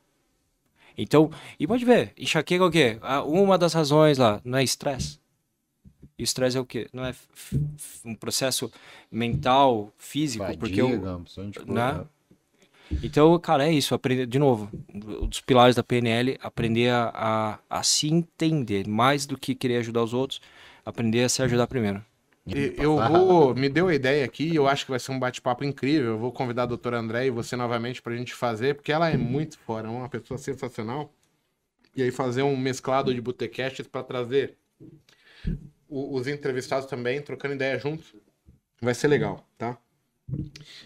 Então, 0.98 1.32
e 1.58 1.66
pode 1.66 1.86
ver, 1.86 2.14
enxaqueca 2.18 2.64
é 2.64 2.68
o 2.68 2.72
quê? 2.72 2.98
Ah, 3.02 3.24
Uma 3.24 3.58
das 3.58 3.74
razões 3.74 4.18
lá, 4.18 4.42
não 4.44 4.58
é 4.58 4.64
estresse? 4.64 5.20
E 6.20 6.22
o 6.22 6.26
estresse 6.26 6.58
é 6.58 6.60
o 6.60 6.66
quê? 6.66 6.90
Não 6.92 7.06
é 7.06 7.16
um 8.04 8.14
processo 8.14 8.70
mental, 9.10 9.94
físico, 9.98 10.44
porque 10.58 10.82
Fadiga, 10.82 11.24
de 11.48 11.72
né? 11.72 11.94
coisa. 11.94 12.10
então, 13.02 13.40
cara, 13.40 13.66
é 13.66 13.72
isso. 13.72 13.96
Aprender, 13.96 14.26
de 14.26 14.38
novo, 14.38 14.70
um 14.94 15.26
dos 15.28 15.40
pilares 15.40 15.78
da 15.78 15.84
PNL, 15.84 16.38
aprender 16.44 16.90
a, 16.90 17.10
a, 17.16 17.60
a 17.70 17.84
se 17.84 18.10
entender 18.10 18.86
mais 18.86 19.26
do 19.26 19.38
que 19.38 19.56
querer 19.56 19.78
ajudar 19.78 20.04
os 20.04 20.14
outros, 20.14 20.42
aprender 20.86 21.24
a 21.24 21.30
se 21.30 21.42
ajudar 21.42 21.68
primeiro. 21.68 22.04
Eu 22.78 22.98
vou. 22.98 23.56
Me 23.56 23.70
deu 23.70 23.88
a 23.88 23.96
ideia 23.96 24.26
aqui, 24.26 24.54
eu 24.54 24.68
acho 24.68 24.84
que 24.84 24.92
vai 24.92 25.00
ser 25.00 25.14
um 25.14 25.20
bate-papo 25.20 25.64
incrível. 25.64 26.12
Eu 26.12 26.20
vou 26.20 26.34
convidar 26.34 26.64
a 26.64 26.66
doutora 26.66 27.00
André 27.00 27.28
e 27.28 27.30
você 27.30 27.56
novamente 27.56 28.02
pra 28.02 28.14
gente 28.14 28.34
fazer, 28.34 28.76
porque 28.76 28.92
ela 28.92 29.10
é 29.10 29.16
muito 29.16 29.58
fora, 29.60 29.88
é 29.88 29.92
uma 29.92 30.10
pessoa 30.10 30.38
sensacional. 30.38 31.14
E 31.96 32.04
aí 32.04 32.12
fazer 32.12 32.44
um 32.44 32.58
mesclado 32.58 33.14
de 33.14 33.22
botecasts 33.22 33.88
para 33.88 34.04
trazer 34.04 34.58
os 35.90 36.28
entrevistados 36.28 36.88
também, 36.88 37.22
trocando 37.22 37.56
ideia 37.56 37.80
juntos. 37.80 38.14
Vai 38.82 38.94
ser 38.94 39.08
legal, 39.08 39.46
tá? 39.58 39.78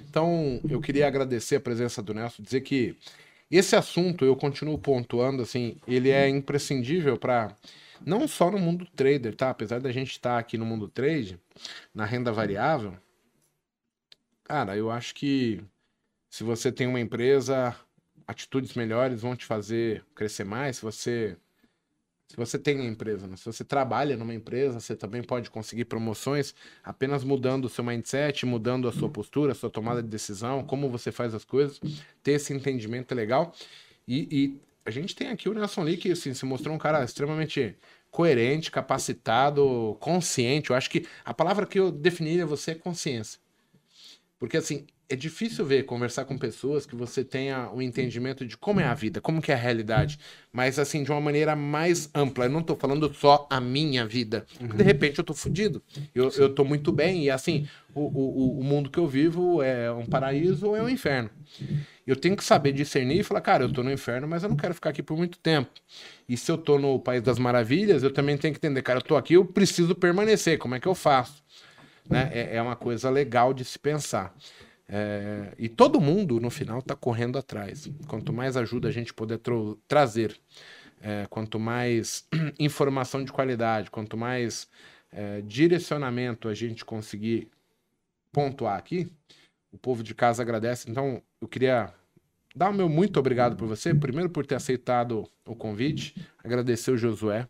Então, 0.09 0.61
eu 0.69 0.79
queria 0.79 1.07
agradecer 1.07 1.57
a 1.57 1.59
presença 1.59 2.01
do 2.01 2.13
Nelson, 2.13 2.41
dizer 2.41 2.61
que 2.61 2.95
esse 3.51 3.75
assunto, 3.75 4.25
eu 4.25 4.35
continuo 4.35 4.77
pontuando, 4.77 5.43
assim, 5.43 5.77
ele 5.87 6.09
é 6.09 6.27
imprescindível 6.27 7.17
para 7.17 7.55
não 8.05 8.27
só 8.27 8.49
no 8.49 8.57
mundo 8.57 8.87
trader, 8.95 9.35
tá? 9.35 9.49
Apesar 9.49 9.79
da 9.79 9.91
gente 9.91 10.11
estar 10.11 10.39
aqui 10.39 10.57
no 10.57 10.65
mundo 10.65 10.87
trade, 10.87 11.39
na 11.93 12.05
renda 12.05 12.31
variável, 12.31 12.97
cara, 14.43 14.75
eu 14.75 14.89
acho 14.89 15.13
que 15.13 15.61
se 16.29 16.43
você 16.43 16.71
tem 16.71 16.87
uma 16.87 16.99
empresa, 16.99 17.75
atitudes 18.27 18.73
melhores 18.73 19.21
vão 19.21 19.35
te 19.35 19.45
fazer 19.45 20.03
crescer 20.15 20.45
mais. 20.45 20.77
Se 20.77 20.81
você 20.81 21.37
se 22.27 22.35
você 22.35 22.57
tem 22.57 22.79
uma 22.79 22.89
empresa, 22.89 23.27
né? 23.27 23.35
se 23.35 23.45
você 23.45 23.63
trabalha 23.63 24.17
numa 24.17 24.33
empresa, 24.33 24.79
você 24.79 24.95
também 24.95 25.21
pode 25.21 25.49
conseguir 25.49 25.85
promoções 25.85 26.55
apenas 26.83 27.23
mudando 27.23 27.65
o 27.65 27.69
seu 27.69 27.83
mindset, 27.83 28.45
mudando 28.45 28.87
a 28.87 28.91
sua 28.91 29.09
postura, 29.09 29.51
a 29.51 29.55
sua 29.55 29.69
tomada 29.69 30.01
de 30.01 30.09
decisão, 30.09 30.63
como 30.63 30.89
você 30.89 31.11
faz 31.11 31.33
as 31.35 31.45
coisas, 31.45 31.79
ter 32.23 32.33
esse 32.33 32.53
entendimento 32.53 33.11
é 33.11 33.15
legal. 33.15 33.53
E, 34.07 34.27
e 34.31 34.61
a 34.85 34.91
gente 34.91 35.15
tem 35.15 35.29
aqui 35.29 35.47
o 35.47 35.53
Nelson 35.53 35.83
Lee, 35.83 35.97
que 35.97 36.11
assim, 36.11 36.33
se 36.33 36.45
mostrou 36.45 36.75
um 36.75 36.79
cara 36.79 37.03
extremamente 37.03 37.77
coerente, 38.09 38.69
capacitado, 38.69 39.97
consciente. 39.99 40.69
Eu 40.69 40.75
acho 40.75 40.89
que 40.89 41.05
a 41.25 41.33
palavra 41.33 41.65
que 41.65 41.79
eu 41.79 41.91
definiria 41.91 42.45
você 42.45 42.71
é 42.71 42.75
consciência. 42.75 43.42
Porque 44.43 44.57
assim, 44.57 44.85
é 45.07 45.15
difícil 45.15 45.65
ver, 45.65 45.83
conversar 45.83 46.25
com 46.25 46.37
pessoas 46.37 46.85
que 46.85 46.97
você 46.97 47.23
tenha 47.23 47.71
o 47.71 47.81
entendimento 47.81 48.45
de 48.45 48.57
como 48.57 48.81
é 48.81 48.83
a 48.83 48.93
vida, 48.93 49.21
como 49.21 49.41
que 49.41 49.53
é 49.53 49.55
a 49.55 49.57
realidade, 49.57 50.19
mas 50.51 50.77
assim, 50.77 51.01
de 51.01 51.09
uma 51.11 51.21
maneira 51.21 51.55
mais 51.55 52.09
ampla. 52.13 52.43
Eu 52.43 52.49
não 52.49 52.61
tô 52.61 52.75
falando 52.75 53.09
só 53.13 53.47
a 53.49 53.61
minha 53.61 54.05
vida. 54.05 54.45
De 54.59 54.83
repente 54.83 55.17
eu 55.17 55.23
tô 55.23 55.33
fudido. 55.33 55.81
Eu, 56.13 56.29
eu 56.31 56.53
tô 56.53 56.65
muito 56.65 56.91
bem 56.91 57.23
e 57.23 57.29
assim, 57.29 57.65
o, 57.95 58.01
o, 58.01 58.59
o 58.59 58.63
mundo 58.65 58.89
que 58.89 58.99
eu 58.99 59.07
vivo 59.07 59.61
é 59.61 59.89
um 59.89 60.05
paraíso 60.05 60.67
ou 60.67 60.75
é 60.75 60.83
um 60.83 60.89
inferno. 60.89 61.29
Eu 62.05 62.17
tenho 62.17 62.35
que 62.35 62.43
saber 62.43 62.73
discernir 62.73 63.19
e 63.19 63.23
falar, 63.23 63.39
cara, 63.39 63.63
eu 63.63 63.71
tô 63.71 63.81
no 63.81 63.93
inferno, 63.93 64.27
mas 64.27 64.43
eu 64.43 64.49
não 64.49 64.57
quero 64.57 64.73
ficar 64.73 64.89
aqui 64.89 65.01
por 65.01 65.15
muito 65.15 65.39
tempo. 65.39 65.71
E 66.27 66.35
se 66.35 66.51
eu 66.51 66.57
tô 66.57 66.77
no 66.77 66.99
País 66.99 67.21
das 67.21 67.39
Maravilhas, 67.39 68.03
eu 68.03 68.11
também 68.11 68.37
tenho 68.37 68.53
que 68.53 68.57
entender, 68.57 68.81
cara, 68.81 68.99
eu 68.99 69.03
tô 69.03 69.15
aqui, 69.15 69.35
eu 69.35 69.45
preciso 69.45 69.95
permanecer. 69.95 70.57
Como 70.57 70.75
é 70.75 70.81
que 70.81 70.87
eu 70.87 70.95
faço? 70.95 71.42
Né? 72.09 72.29
É, 72.33 72.55
é 72.57 72.61
uma 72.61 72.75
coisa 72.75 73.09
legal 73.09 73.53
de 73.53 73.63
se 73.63 73.79
pensar. 73.79 74.35
É, 74.87 75.53
e 75.57 75.69
todo 75.69 75.99
mundo, 75.99 76.39
no 76.39 76.49
final, 76.49 76.79
está 76.79 76.95
correndo 76.95 77.37
atrás. 77.37 77.89
Quanto 78.07 78.33
mais 78.33 78.57
ajuda 78.57 78.89
a 78.89 78.91
gente 78.91 79.13
poder 79.13 79.39
trazer, 79.87 80.37
é, 81.01 81.25
quanto 81.29 81.59
mais 81.59 82.27
informação 82.59 83.23
de 83.23 83.31
qualidade, 83.31 83.89
quanto 83.89 84.17
mais 84.17 84.67
é, 85.11 85.41
direcionamento 85.41 86.47
a 86.47 86.53
gente 86.53 86.83
conseguir 86.83 87.49
pontuar 88.31 88.77
aqui, 88.77 89.11
o 89.71 89.77
povo 89.77 90.03
de 90.03 90.13
casa 90.13 90.41
agradece. 90.41 90.89
Então, 90.89 91.21
eu 91.41 91.47
queria 91.47 91.93
dar 92.55 92.69
o 92.69 92.73
meu 92.73 92.87
muito 92.87 93.19
obrigado 93.19 93.55
por 93.55 93.67
você, 93.67 93.93
primeiro 93.93 94.29
por 94.29 94.45
ter 94.45 94.55
aceitado 94.55 95.27
o 95.45 95.55
convite, 95.55 96.15
agradecer 96.43 96.91
o 96.91 96.97
Josué, 96.97 97.47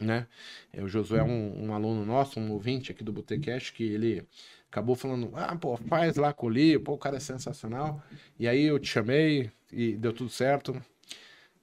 né? 0.00 0.26
É, 0.72 0.82
O 0.82 0.88
Josué 0.88 1.20
é 1.20 1.24
um, 1.24 1.66
um 1.66 1.74
aluno 1.74 2.04
nosso, 2.04 2.38
um 2.40 2.52
ouvinte 2.52 2.92
aqui 2.92 3.04
do 3.04 3.12
Botecast, 3.12 3.72
que 3.72 3.84
ele 3.84 4.24
acabou 4.70 4.94
falando, 4.94 5.30
ah, 5.34 5.56
pô, 5.56 5.76
faz 5.76 6.16
lá 6.16 6.32
com 6.32 6.46
o 6.46 6.50
Lee, 6.50 6.78
pô, 6.78 6.92
o 6.94 6.98
cara 6.98 7.16
é 7.16 7.20
sensacional. 7.20 8.02
E 8.38 8.46
aí 8.46 8.64
eu 8.64 8.78
te 8.78 8.88
chamei 8.88 9.50
e 9.72 9.92
deu 9.96 10.12
tudo 10.12 10.30
certo. 10.30 10.80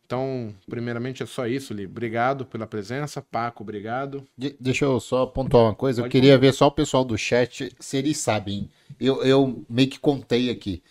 Então, 0.06 0.54
primeiramente 0.70 1.24
é 1.24 1.26
só 1.26 1.48
isso, 1.48 1.74
Lee. 1.74 1.88
Obrigado 1.88 2.46
pela 2.46 2.68
presença. 2.68 3.22
Paco, 3.24 3.64
obrigado. 3.64 4.24
De- 4.38 4.56
deixa 4.60 4.86
eu 4.86 5.00
só 5.00 5.26
pontuar 5.26 5.64
uma 5.64 5.76
coisa. 5.76 6.02
Eu 6.02 6.04
Pode 6.04 6.12
queria 6.12 6.38
ver 6.38 6.54
só 6.54 6.68
o 6.68 6.72
pessoal 6.72 7.04
do 7.04 7.18
chat 7.18 7.72
se 7.80 7.98
eles 7.98 8.18
sabem. 8.18 8.70
Eu, 9.00 9.24
eu 9.24 9.66
meio 9.68 9.90
que 9.90 10.00
contei 10.00 10.52
aqui. 10.52 10.84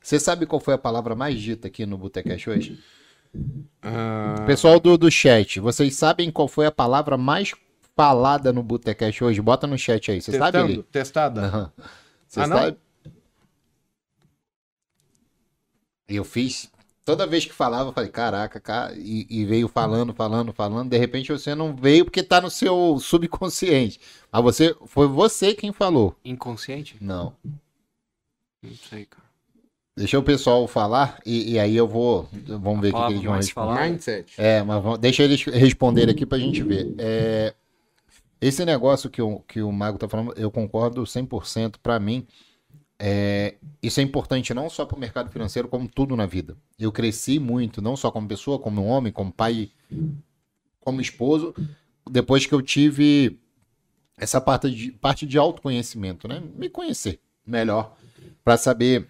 Você 0.00 0.20
sabe 0.20 0.46
qual 0.46 0.60
foi 0.60 0.74
a 0.74 0.78
palavra 0.78 1.14
mais 1.16 1.40
dita 1.40 1.66
aqui 1.66 1.84
no 1.84 1.98
Botecash 1.98 2.46
hoje? 2.48 2.78
Ah, 3.82 4.44
Pessoal 4.46 4.78
do, 4.78 4.96
do 4.98 5.10
chat, 5.10 5.60
vocês 5.60 5.94
sabem 5.96 6.30
qual 6.30 6.48
foi 6.48 6.66
a 6.66 6.72
palavra 6.72 7.16
mais 7.16 7.52
falada 7.96 8.52
no 8.52 8.62
Botecash 8.62 9.22
hoje? 9.22 9.40
Bota 9.40 9.66
no 9.66 9.78
chat 9.78 10.10
aí. 10.10 10.20
Você 10.20 10.36
sabe, 10.38 10.58
Eli? 10.58 10.82
testada. 10.84 11.40
Aham. 11.42 11.72
Você 12.26 12.40
Ah, 12.40 12.46
não? 12.46 12.56
sabe? 12.58 12.78
Eu 16.08 16.24
fiz. 16.24 16.70
Toda 17.04 17.26
vez 17.26 17.44
que 17.44 17.52
falava, 17.52 17.88
eu 17.88 17.92
falei, 17.92 18.10
caraca, 18.10 18.60
cara, 18.60 18.94
e, 18.96 19.26
e 19.28 19.44
veio 19.44 19.66
falando, 19.68 20.12
falando, 20.14 20.52
falando. 20.52 20.90
De 20.90 20.98
repente 20.98 21.32
você 21.32 21.54
não 21.54 21.74
veio 21.74 22.04
porque 22.04 22.22
tá 22.22 22.40
no 22.40 22.50
seu 22.50 22.98
subconsciente. 23.00 24.00
Mas 24.30 24.42
você 24.42 24.76
foi 24.86 25.06
você 25.08 25.54
quem 25.54 25.72
falou. 25.72 26.14
Inconsciente? 26.24 26.96
Não. 27.00 27.34
Não 28.62 28.74
sei, 28.74 29.06
cara. 29.06 29.29
Deixa 29.96 30.18
o 30.18 30.22
pessoal 30.22 30.66
falar 30.66 31.20
e, 31.26 31.52
e 31.52 31.58
aí 31.58 31.76
eu 31.76 31.86
vou. 31.86 32.28
Vamos 32.46 32.80
ver 32.80 32.94
o 32.94 33.06
que, 33.06 33.12
eles 33.12 33.22
vão 33.24 33.34
responder. 33.34 33.80
Mindset. 33.90 34.32
É, 34.38 34.62
mas 34.62 34.82
vamos- 34.82 34.98
deixa 34.98 35.22
eles 35.22 35.42
responder 35.44 36.08
aqui 36.08 36.24
pra 36.24 36.38
gente 36.38 36.62
ver. 36.62 36.94
É, 36.96 37.54
esse 38.40 38.64
negócio 38.64 39.10
que 39.10 39.20
o, 39.20 39.40
que 39.40 39.60
o 39.60 39.70
Mago 39.70 39.98
tá 39.98 40.08
falando, 40.08 40.32
eu 40.36 40.50
concordo 40.50 41.02
100%. 41.02 41.74
Pra 41.82 41.98
mim, 41.98 42.26
é, 42.98 43.56
isso 43.82 44.00
é 44.00 44.02
importante 44.02 44.54
não 44.54 44.70
só 44.70 44.86
pro 44.86 44.98
mercado 44.98 45.30
financeiro, 45.30 45.68
como 45.68 45.88
tudo 45.88 46.16
na 46.16 46.24
vida. 46.24 46.56
Eu 46.78 46.92
cresci 46.92 47.38
muito, 47.38 47.82
não 47.82 47.96
só 47.96 48.10
como 48.10 48.28
pessoa, 48.28 48.58
como 48.58 48.84
homem, 48.84 49.12
como 49.12 49.32
pai, 49.32 49.70
como 50.80 51.00
esposo, 51.00 51.54
depois 52.10 52.46
que 52.46 52.54
eu 52.54 52.62
tive 52.62 53.38
essa 54.16 54.40
parte 54.40 54.70
de, 54.70 54.92
parte 54.92 55.26
de 55.26 55.36
autoconhecimento, 55.36 56.26
né? 56.28 56.42
Me 56.56 56.68
conhecer 56.70 57.20
melhor, 57.46 57.96
pra 58.44 58.56
saber 58.56 59.08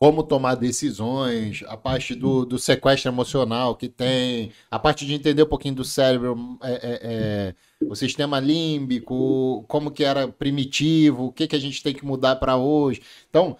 como 0.00 0.22
tomar 0.22 0.54
decisões, 0.54 1.62
a 1.68 1.76
parte 1.76 2.14
do, 2.14 2.46
do 2.46 2.58
sequestro 2.58 3.10
emocional 3.10 3.76
que 3.76 3.86
tem, 3.86 4.50
a 4.70 4.78
parte 4.78 5.04
de 5.04 5.12
entender 5.12 5.42
um 5.42 5.46
pouquinho 5.46 5.74
do 5.74 5.84
cérebro, 5.84 6.58
é, 6.62 6.72
é, 6.72 7.00
é, 7.02 7.54
o 7.86 7.94
sistema 7.94 8.40
límbico, 8.40 9.62
como 9.68 9.90
que 9.90 10.02
era 10.02 10.26
primitivo, 10.26 11.26
o 11.26 11.32
que, 11.32 11.46
que 11.46 11.54
a 11.54 11.60
gente 11.60 11.82
tem 11.82 11.92
que 11.92 12.06
mudar 12.06 12.36
para 12.36 12.56
hoje. 12.56 13.02
Então, 13.28 13.58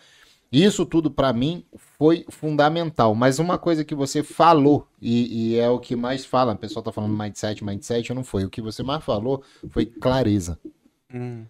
isso 0.50 0.86
tudo 0.86 1.10
para 1.10 1.30
mim 1.30 1.62
foi 1.98 2.24
fundamental. 2.30 3.14
Mas 3.14 3.38
uma 3.38 3.58
coisa 3.58 3.84
que 3.84 3.94
você 3.94 4.22
falou, 4.22 4.88
e, 4.98 5.50
e 5.50 5.58
é 5.58 5.68
o 5.68 5.78
que 5.78 5.94
mais 5.94 6.24
fala, 6.24 6.54
o 6.54 6.58
pessoal 6.58 6.82
tá 6.82 6.90
falando 6.90 7.14
mindset, 7.14 7.62
mindset, 7.62 8.14
não 8.14 8.24
foi. 8.24 8.46
O 8.46 8.50
que 8.50 8.62
você 8.62 8.82
mais 8.82 9.04
falou 9.04 9.42
foi 9.68 9.84
clareza. 9.84 10.58
Hum, 11.12 11.44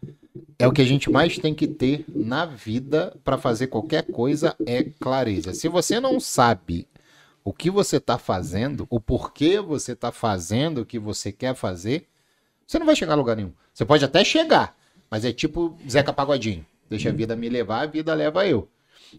É 0.58 0.66
o 0.66 0.72
que 0.72 0.82
a 0.82 0.86
gente 0.86 1.10
mais 1.10 1.38
tem 1.38 1.54
que 1.54 1.66
ter 1.66 2.04
na 2.08 2.46
vida 2.46 3.16
para 3.24 3.36
fazer 3.36 3.66
qualquer 3.66 4.04
coisa 4.04 4.54
é 4.64 4.84
clareza. 4.84 5.54
Se 5.54 5.68
você 5.68 5.98
não 5.98 6.20
sabe 6.20 6.86
o 7.44 7.52
que 7.52 7.70
você 7.70 7.96
está 7.96 8.18
fazendo, 8.18 8.86
o 8.90 9.00
porquê 9.00 9.60
você 9.60 9.92
está 9.92 10.12
fazendo 10.12 10.82
o 10.82 10.86
que 10.86 10.98
você 10.98 11.32
quer 11.32 11.54
fazer, 11.54 12.06
você 12.66 12.78
não 12.78 12.86
vai 12.86 12.94
chegar 12.94 13.14
a 13.14 13.16
lugar 13.16 13.36
nenhum. 13.36 13.52
Você 13.74 13.84
pode 13.84 14.04
até 14.04 14.22
chegar, 14.22 14.76
mas 15.10 15.24
é 15.24 15.32
tipo 15.32 15.76
Zeca 15.88 16.12
Pagodinho. 16.12 16.64
Deixa 16.88 17.08
a 17.08 17.12
vida 17.12 17.34
me 17.34 17.48
levar, 17.48 17.82
a 17.82 17.86
vida 17.86 18.14
leva 18.14 18.46
eu. 18.46 18.68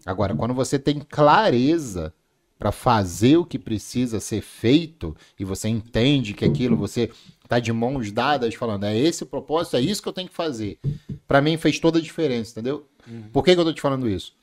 Agora, 0.06 0.34
quando 0.34 0.54
você 0.54 0.78
tem 0.78 1.00
clareza 1.00 2.14
para 2.58 2.70
fazer 2.70 3.36
o 3.36 3.44
que 3.44 3.58
precisa 3.58 4.20
ser 4.20 4.40
feito 4.40 5.16
e 5.38 5.44
você 5.44 5.68
entende 5.68 6.32
que 6.32 6.44
aquilo 6.44 6.76
você 6.76 7.10
tá 7.52 7.58
de 7.58 7.70
mãos 7.70 8.10
dadas 8.10 8.54
falando, 8.54 8.84
é 8.84 8.96
esse 8.96 9.24
o 9.24 9.26
propósito, 9.26 9.76
é 9.76 9.80
isso 9.82 10.02
que 10.02 10.08
eu 10.08 10.12
tenho 10.12 10.26
que 10.28 10.34
fazer. 10.34 10.78
Para 11.28 11.42
mim 11.42 11.58
fez 11.58 11.78
toda 11.78 11.98
a 11.98 12.02
diferença, 12.02 12.52
entendeu? 12.52 12.88
Por 13.30 13.44
que, 13.44 13.54
que 13.54 13.60
eu 13.60 13.64
tô 13.64 13.74
te 13.74 13.80
falando 13.80 14.08
isso? 14.08 14.34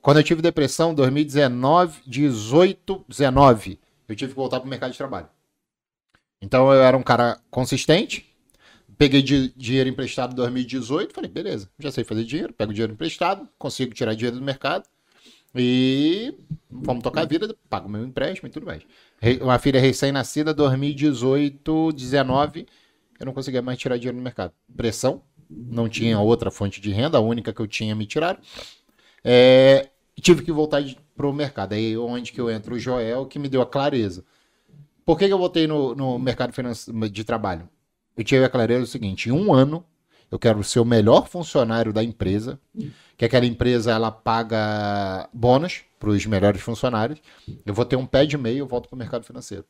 Quando 0.00 0.16
eu 0.16 0.22
tive 0.22 0.40
depressão, 0.40 0.94
2019, 0.94 2.00
18, 2.06 3.04
19, 3.06 3.78
eu 4.08 4.16
tive 4.16 4.30
que 4.32 4.36
voltar 4.36 4.58
pro 4.58 4.70
mercado 4.70 4.92
de 4.92 4.96
trabalho. 4.96 5.28
Então 6.40 6.72
eu 6.72 6.82
era 6.82 6.96
um 6.96 7.02
cara 7.02 7.38
consistente, 7.50 8.26
peguei 8.96 9.20
di- 9.20 9.52
dinheiro 9.54 9.90
emprestado 9.90 10.32
em 10.32 10.36
2018, 10.36 11.12
falei, 11.12 11.30
beleza, 11.30 11.68
já 11.78 11.90
sei 11.92 12.04
fazer 12.04 12.24
dinheiro, 12.24 12.54
pego 12.54 12.72
dinheiro 12.72 12.94
emprestado, 12.94 13.46
consigo 13.58 13.92
tirar 13.92 14.14
dinheiro 14.14 14.38
do 14.38 14.42
mercado 14.42 14.88
e 15.54 16.34
vamos 16.70 17.02
tocar 17.02 17.22
a 17.22 17.26
vida, 17.26 17.54
pago 17.68 17.88
meu 17.88 18.04
empréstimo 18.04 18.48
e 18.48 18.50
tudo 18.50 18.66
mais. 18.66 18.82
Uma 19.40 19.58
filha 19.58 19.80
recém-nascida, 19.80 20.54
2018, 20.54 21.92
19, 21.92 22.66
eu 23.18 23.26
não 23.26 23.32
conseguia 23.32 23.60
mais 23.60 23.78
tirar 23.78 23.96
dinheiro 23.96 24.16
no 24.16 24.22
mercado. 24.22 24.52
Pressão, 24.76 25.22
não 25.48 25.88
tinha 25.88 26.18
outra 26.20 26.50
fonte 26.50 26.80
de 26.80 26.90
renda, 26.90 27.18
a 27.18 27.20
única 27.20 27.52
que 27.52 27.60
eu 27.60 27.66
tinha 27.66 27.94
me 27.94 28.06
tiraram. 28.06 28.38
É, 29.24 29.90
tive 30.20 30.42
que 30.42 30.52
voltar 30.52 30.82
para 31.16 31.26
o 31.26 31.32
mercado. 31.32 31.74
Aí 31.74 31.96
onde 31.96 32.32
que 32.32 32.40
eu 32.40 32.50
entro, 32.50 32.74
o 32.74 32.78
Joel, 32.78 33.26
que 33.26 33.38
me 33.38 33.48
deu 33.48 33.60
a 33.60 33.66
clareza. 33.66 34.24
Por 35.04 35.18
que, 35.18 35.26
que 35.26 35.32
eu 35.32 35.38
voltei 35.38 35.66
no, 35.66 35.94
no 35.94 36.18
mercado 36.18 36.52
de 37.10 37.24
trabalho? 37.24 37.68
Eu 38.16 38.24
tive 38.24 38.44
a 38.44 38.48
clareza 38.48 38.80
do 38.80 38.86
seguinte: 38.86 39.28
em 39.28 39.32
um 39.32 39.52
ano, 39.52 39.84
eu 40.30 40.38
quero 40.38 40.62
ser 40.62 40.80
o 40.80 40.84
melhor 40.84 41.28
funcionário 41.28 41.92
da 41.92 42.02
empresa, 42.02 42.60
que 43.20 43.26
aquela 43.26 43.44
empresa 43.44 43.92
ela 43.92 44.10
paga 44.10 45.28
bônus 45.30 45.82
para 45.98 46.08
os 46.08 46.24
melhores 46.24 46.62
funcionários. 46.62 47.20
Eu 47.66 47.74
vou 47.74 47.84
ter 47.84 47.94
um 47.96 48.06
pé 48.06 48.24
de 48.24 48.38
meio, 48.38 48.60
eu 48.60 48.66
volto 48.66 48.88
para 48.88 48.96
o 48.96 48.98
mercado 48.98 49.26
financeiro. 49.26 49.66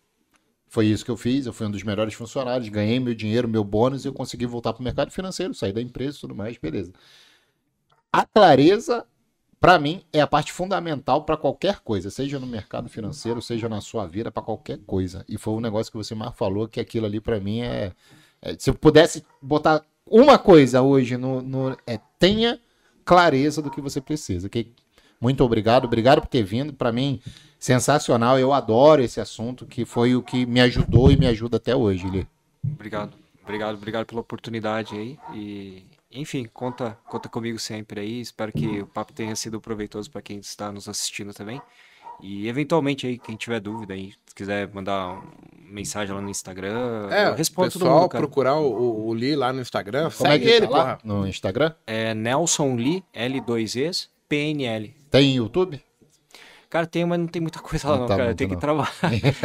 Foi 0.69 0.87
isso 0.87 1.05
que 1.05 1.11
eu 1.11 1.17
fiz. 1.17 1.47
Eu 1.47 1.53
fui 1.53 1.67
um 1.67 1.71
dos 1.73 1.83
melhores 1.83 2.15
funcionários, 2.15 2.69
ganhei 2.69 3.01
meu 3.01 3.13
dinheiro, 3.13 3.49
meu 3.49 3.65
bônus 3.65 4.05
e 4.05 4.09
eu 4.09 4.13
consegui 4.13 4.47
voltar 4.47 4.73
para 4.73 4.81
o 4.81 4.85
mercado 4.85 5.11
financeiro, 5.11 5.53
sair 5.53 5.73
da 5.73 5.83
empresa 5.83 6.17
e 6.17 6.21
tudo 6.21 6.33
mais, 6.33 6.59
beleza. 6.59 6.93
A 8.13 8.25
clareza, 8.25 9.05
para 9.59 9.81
mim, 9.81 10.05
é 10.13 10.21
a 10.21 10.29
parte 10.29 10.53
fundamental 10.53 11.25
para 11.25 11.37
qualquer 11.37 11.81
coisa, 11.81 12.09
seja 12.09 12.39
no 12.39 12.47
mercado 12.47 12.89
financeiro, 12.89 13.43
seja 13.43 13.69
na 13.69 13.81
sua 13.81 14.07
vida, 14.07 14.31
para 14.31 14.45
qualquer 14.45 14.79
coisa. 14.87 15.25
E 15.29 15.37
foi 15.37 15.55
um 15.55 15.61
negócio 15.61 15.91
que 15.91 15.99
você 15.99 16.15
mais 16.15 16.37
falou, 16.37 16.69
que 16.69 16.79
aquilo 16.79 17.05
ali 17.05 17.21
para 17.21 17.41
mim 17.41 17.63
é, 17.63 17.91
é, 18.41 18.57
Se 18.57 18.71
eu 18.71 18.75
pudesse 18.75 19.25
botar 19.43 19.85
uma 20.07 20.39
coisa 20.39 20.83
hoje 20.83 21.17
no, 21.17 21.43
no 21.43 21.77
é 21.85 21.99
tenha 22.17 22.61
clareza 23.05 23.61
do 23.63 23.71
que 23.71 23.81
você 23.81 24.01
precisa. 24.01 24.51
Muito 25.21 25.45
obrigado, 25.45 25.85
obrigado 25.85 26.21
por 26.21 26.29
ter 26.29 26.43
vindo. 26.43 26.73
Para 26.73 26.91
mim, 26.91 27.21
sensacional. 27.59 28.39
Eu 28.39 28.53
adoro 28.53 29.03
esse 29.03 29.21
assunto, 29.21 29.67
que 29.67 29.85
foi 29.85 30.17
o 30.17 30.23
que 30.23 30.47
me 30.47 30.61
ajudou 30.61 31.11
e 31.13 31.17
me 31.17 31.27
ajuda 31.27 31.59
até 31.59 31.77
hoje, 31.77 32.09
Lê. 32.09 32.27
Obrigado, 32.65 33.15
obrigado, 33.43 33.75
obrigado 33.75 34.07
pela 34.07 34.23
oportunidade 34.23 34.97
aí. 34.97 35.19
E, 35.35 35.85
enfim, 36.11 36.49
conta, 36.53 36.99
conta 37.07 37.29
comigo 37.29 37.59
sempre 37.59 38.01
aí. 38.01 38.21
Espero 38.21 38.51
que 38.51 38.81
o 38.81 38.87
papo 38.87 39.13
tenha 39.13 39.37
sido 39.37 39.61
proveitoso 39.61 40.11
para 40.11 40.23
quem 40.23 40.39
está 40.39 40.73
nos 40.73 40.89
assistindo 40.89 41.35
também. 41.35 41.61
E 42.23 42.49
eventualmente 42.49 43.07
aí, 43.07 43.19
quem 43.19 43.37
tiver 43.37 43.61
dúvida 43.61 43.95
aí, 43.95 44.13
se 44.27 44.35
quiser 44.35 44.69
mandar 44.73 45.23
mensagem 45.63 46.15
lá 46.15 46.21
no 46.21 46.29
Instagram, 46.29 47.09
É, 47.11 47.29
eu 47.29 47.35
respondo 47.35 47.71
todo 47.71 47.81
pessoal 47.83 48.01
mundo, 48.01 48.09
cara. 48.11 48.23
procurar 48.25 48.57
o, 48.57 48.67
o, 48.73 49.09
o 49.09 49.13
Lee 49.13 49.37
lá 49.37 49.53
no 49.53 49.61
Instagram. 49.61 50.11
Como 50.11 50.29
é 50.29 50.33
segue 50.33 50.45
que 50.45 50.51
ele, 50.51 50.67
tá 50.67 50.73
lá 50.77 50.97
porra. 50.97 50.99
no 51.05 51.27
Instagram? 51.27 51.73
É 51.87 52.15
Nelson 52.15 52.75
Lee, 52.75 53.05
L2Es, 53.15 54.09
PNL. 54.29 54.95
Tem 55.11 55.37
YouTube? 55.37 55.81
Cara, 56.69 56.87
tem, 56.87 57.05
mas 57.05 57.19
não 57.19 57.27
tem 57.27 57.43
muita 57.43 57.59
coisa 57.61 57.89
lá 57.89 57.95
Não 57.95 58.01
não, 58.03 58.09
tá 58.09 58.17
cara. 58.17 58.35
Tem 58.37 58.49
que 58.49 58.57
trabalhar. 58.57 58.93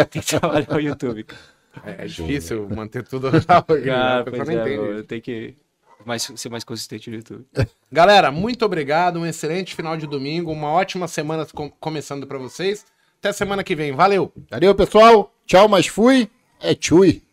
tem 0.09 0.21
que 0.21 0.27
trabalhar 0.39 0.67
no 0.69 0.79
YouTube, 0.79 1.23
cara. 1.23 1.41
É, 1.83 2.05
é 2.05 2.07
difícil 2.07 2.67
manter 2.69 3.03
tudo 3.03 3.29
Cara, 3.45 3.65
organizado. 3.67 4.19
a 4.21 4.23
pessoa 4.31 4.45
pois 4.63 4.99
é, 4.99 5.03
tem 5.03 5.19
que 5.21 5.55
mais, 6.05 6.31
ser 6.35 6.49
mais 6.49 6.63
consistente 6.63 7.09
no 7.09 7.17
YouTube. 7.17 7.45
Galera, 7.91 8.31
muito 8.31 8.63
obrigado. 8.65 9.19
Um 9.19 9.25
excelente 9.25 9.75
final 9.75 9.97
de 9.97 10.05
domingo. 10.07 10.51
Uma 10.51 10.69
ótima 10.71 11.07
semana 11.07 11.45
com- 11.45 11.69
começando 11.69 12.25
pra 12.27 12.37
vocês. 12.37 12.85
Até 13.19 13.33
semana 13.33 13.63
que 13.63 13.75
vem. 13.75 13.91
Valeu! 13.91 14.31
Valeu, 14.51 14.75
pessoal. 14.75 15.33
Tchau, 15.45 15.67
mas 15.67 15.87
fui. 15.87 16.29
É 16.61 16.73
tchui. 16.75 17.24